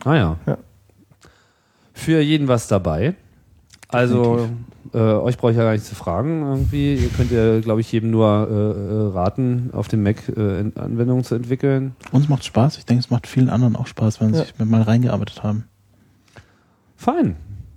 Ah 0.05 0.15
ja. 0.15 0.37
Ja. 0.45 0.57
Für 1.93 2.19
jeden 2.21 2.47
was 2.47 2.67
dabei. 2.67 3.15
Also 3.89 4.47
äh, 4.93 4.97
euch 4.97 5.37
brauche 5.37 5.51
ich 5.51 5.57
ja 5.57 5.63
gar 5.63 5.71
nicht 5.73 5.85
zu 5.85 5.95
fragen 5.95 6.41
irgendwie. 6.43 6.95
Ihr 6.95 7.09
könnt 7.09 7.31
ja, 7.31 7.59
glaube 7.61 7.81
ich, 7.81 7.91
jedem 7.91 8.11
nur 8.11 8.47
äh, 8.49 8.53
äh, 8.53 9.13
raten, 9.13 9.69
auf 9.73 9.87
dem 9.87 10.03
Mac 10.03 10.27
äh, 10.29 10.59
Anwendungen 10.75 11.23
zu 11.23 11.35
entwickeln. 11.35 11.95
Uns 12.11 12.27
macht 12.29 12.43
Spaß. 12.45 12.77
Ich 12.77 12.85
denke, 12.85 13.01
es 13.01 13.09
macht 13.09 13.27
vielen 13.27 13.49
anderen 13.49 13.75
auch 13.75 13.87
Spaß, 13.87 14.19
wenn 14.21 14.33
sie 14.33 14.39
Ja. 14.39 14.45
sich 14.45 14.57
mit 14.59 14.69
mal 14.69 14.81
reingearbeitet 14.81 15.43
haben. 15.43 15.65
Fein. 16.95 17.35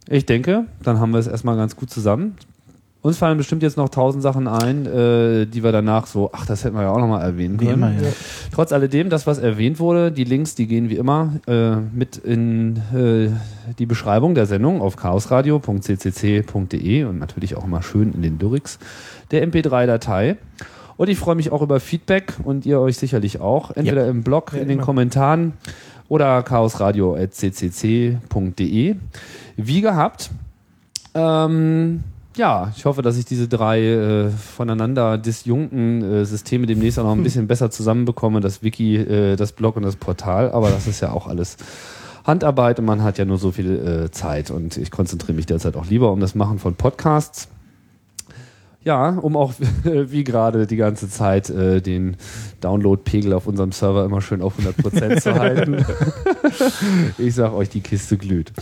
Ich 0.08 0.26
denke, 0.26 0.66
dann 0.82 0.98
haben 0.98 1.12
wir 1.12 1.18
es 1.18 1.26
erstmal 1.26 1.56
ganz 1.56 1.76
gut 1.76 1.90
zusammen. 1.90 2.36
Uns 3.02 3.16
fallen 3.16 3.38
bestimmt 3.38 3.62
jetzt 3.62 3.78
noch 3.78 3.88
tausend 3.88 4.22
Sachen 4.22 4.46
ein, 4.46 4.84
äh, 4.84 5.46
die 5.46 5.64
wir 5.64 5.72
danach 5.72 6.06
so, 6.06 6.28
ach, 6.34 6.44
das 6.44 6.64
hätten 6.64 6.76
wir 6.76 6.82
ja 6.82 6.90
auch 6.90 6.98
nochmal 6.98 7.22
erwähnen 7.22 7.58
Wie 7.58 7.64
können. 7.64 7.78
immer, 7.78 7.92
ja. 7.92 8.02
Ja. 8.02 8.08
Trotz 8.52 8.72
alledem, 8.72 9.08
das, 9.08 9.26
was 9.26 9.38
erwähnt 9.38 9.78
wurde, 9.78 10.12
die 10.12 10.24
Links, 10.24 10.54
die 10.54 10.66
gehen 10.66 10.90
wie 10.90 10.96
immer 10.96 11.32
äh, 11.46 11.76
mit 11.76 12.18
in 12.18 12.76
äh, 12.94 13.30
die 13.78 13.86
Beschreibung 13.86 14.34
der 14.34 14.44
Sendung 14.44 14.82
auf 14.82 14.96
chaosradio.ccc.de 14.96 17.04
und 17.04 17.18
natürlich 17.18 17.56
auch 17.56 17.64
immer 17.64 17.82
schön 17.82 18.12
in 18.12 18.20
den 18.20 18.38
Lyrics 18.38 18.78
der 19.30 19.48
MP3-Datei. 19.48 20.36
Und 20.98 21.08
ich 21.08 21.18
freue 21.18 21.36
mich 21.36 21.52
auch 21.52 21.62
über 21.62 21.80
Feedback 21.80 22.34
und 22.44 22.66
ihr 22.66 22.80
euch 22.80 22.98
sicherlich 22.98 23.40
auch, 23.40 23.70
entweder 23.70 24.06
im 24.08 24.22
Blog, 24.22 24.52
Ja, 24.52 24.58
in 24.60 24.68
den 24.68 24.76
immer. 24.76 24.84
Kommentaren 24.84 25.54
oder 26.10 26.42
chaosradio.ccc.de. 26.42 28.96
Wie 29.56 29.80
gehabt. 29.80 30.30
Ähm, 31.14 32.04
ja, 32.40 32.72
ich 32.74 32.86
hoffe, 32.86 33.02
dass 33.02 33.18
ich 33.18 33.26
diese 33.26 33.48
drei 33.48 33.84
äh, 33.84 34.30
voneinander 34.30 35.18
disjunkten 35.18 36.02
äh, 36.02 36.24
Systeme 36.24 36.66
demnächst 36.66 36.98
auch 36.98 37.04
noch 37.04 37.12
ein 37.12 37.22
bisschen 37.22 37.46
besser 37.46 37.70
zusammenbekomme. 37.70 38.40
Das 38.40 38.62
Wiki, 38.62 38.96
äh, 38.96 39.36
das 39.36 39.52
Blog 39.52 39.76
und 39.76 39.82
das 39.82 39.96
Portal. 39.96 40.50
Aber 40.50 40.70
das 40.70 40.86
ist 40.86 41.00
ja 41.00 41.12
auch 41.12 41.26
alles 41.26 41.58
Handarbeit 42.24 42.78
und 42.78 42.86
man 42.86 43.02
hat 43.02 43.18
ja 43.18 43.26
nur 43.26 43.36
so 43.36 43.52
viel 43.52 44.06
äh, 44.06 44.10
Zeit. 44.10 44.50
Und 44.50 44.78
ich 44.78 44.90
konzentriere 44.90 45.34
mich 45.34 45.44
derzeit 45.44 45.76
auch 45.76 45.84
lieber 45.84 46.10
um 46.12 46.20
das 46.20 46.34
Machen 46.34 46.58
von 46.58 46.76
Podcasts. 46.76 47.48
Ja, 48.82 49.10
um 49.10 49.36
auch 49.36 49.52
wie 49.84 50.24
gerade 50.24 50.66
die 50.66 50.76
ganze 50.76 51.08
Zeit 51.08 51.50
äh, 51.50 51.80
den 51.80 52.16
Download-Pegel 52.60 53.32
auf 53.32 53.46
unserem 53.46 53.72
Server 53.72 54.04
immer 54.04 54.22
schön 54.22 54.40
auf 54.40 54.54
100% 54.58 55.20
zu 55.20 55.34
halten. 55.34 55.84
ich 57.18 57.34
sag 57.34 57.52
euch, 57.52 57.68
die 57.68 57.82
Kiste 57.82 58.16
glüht. 58.16 58.52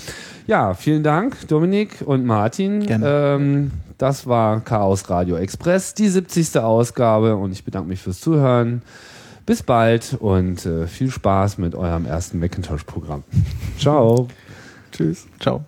Ja, 0.47 0.75
vielen 0.75 1.03
Dank, 1.03 1.47
Dominik 1.49 2.03
und 2.05 2.25
Martin. 2.25 2.85
Gerne. 2.85 3.07
Ähm, 3.07 3.71
das 3.97 4.27
war 4.27 4.61
Chaos 4.61 5.11
Radio 5.11 5.37
Express, 5.37 5.95
die 5.95 6.09
70. 6.09 6.59
Ausgabe 6.59 7.37
und 7.37 7.53
ich 7.53 7.65
bedanke 7.65 7.89
mich 7.89 8.01
fürs 8.01 8.21
Zuhören. 8.21 8.83
Bis 9.45 9.63
bald 9.63 10.17
und 10.21 10.67
äh, 10.67 10.87
viel 10.87 11.11
Spaß 11.11 11.59
mit 11.59 11.75
eurem 11.75 12.07
ersten 12.07 12.39
Macintosh-Programm. 12.39 13.25
Ciao. 13.79 14.29
Tschüss. 14.93 15.27
Ciao. 15.41 15.65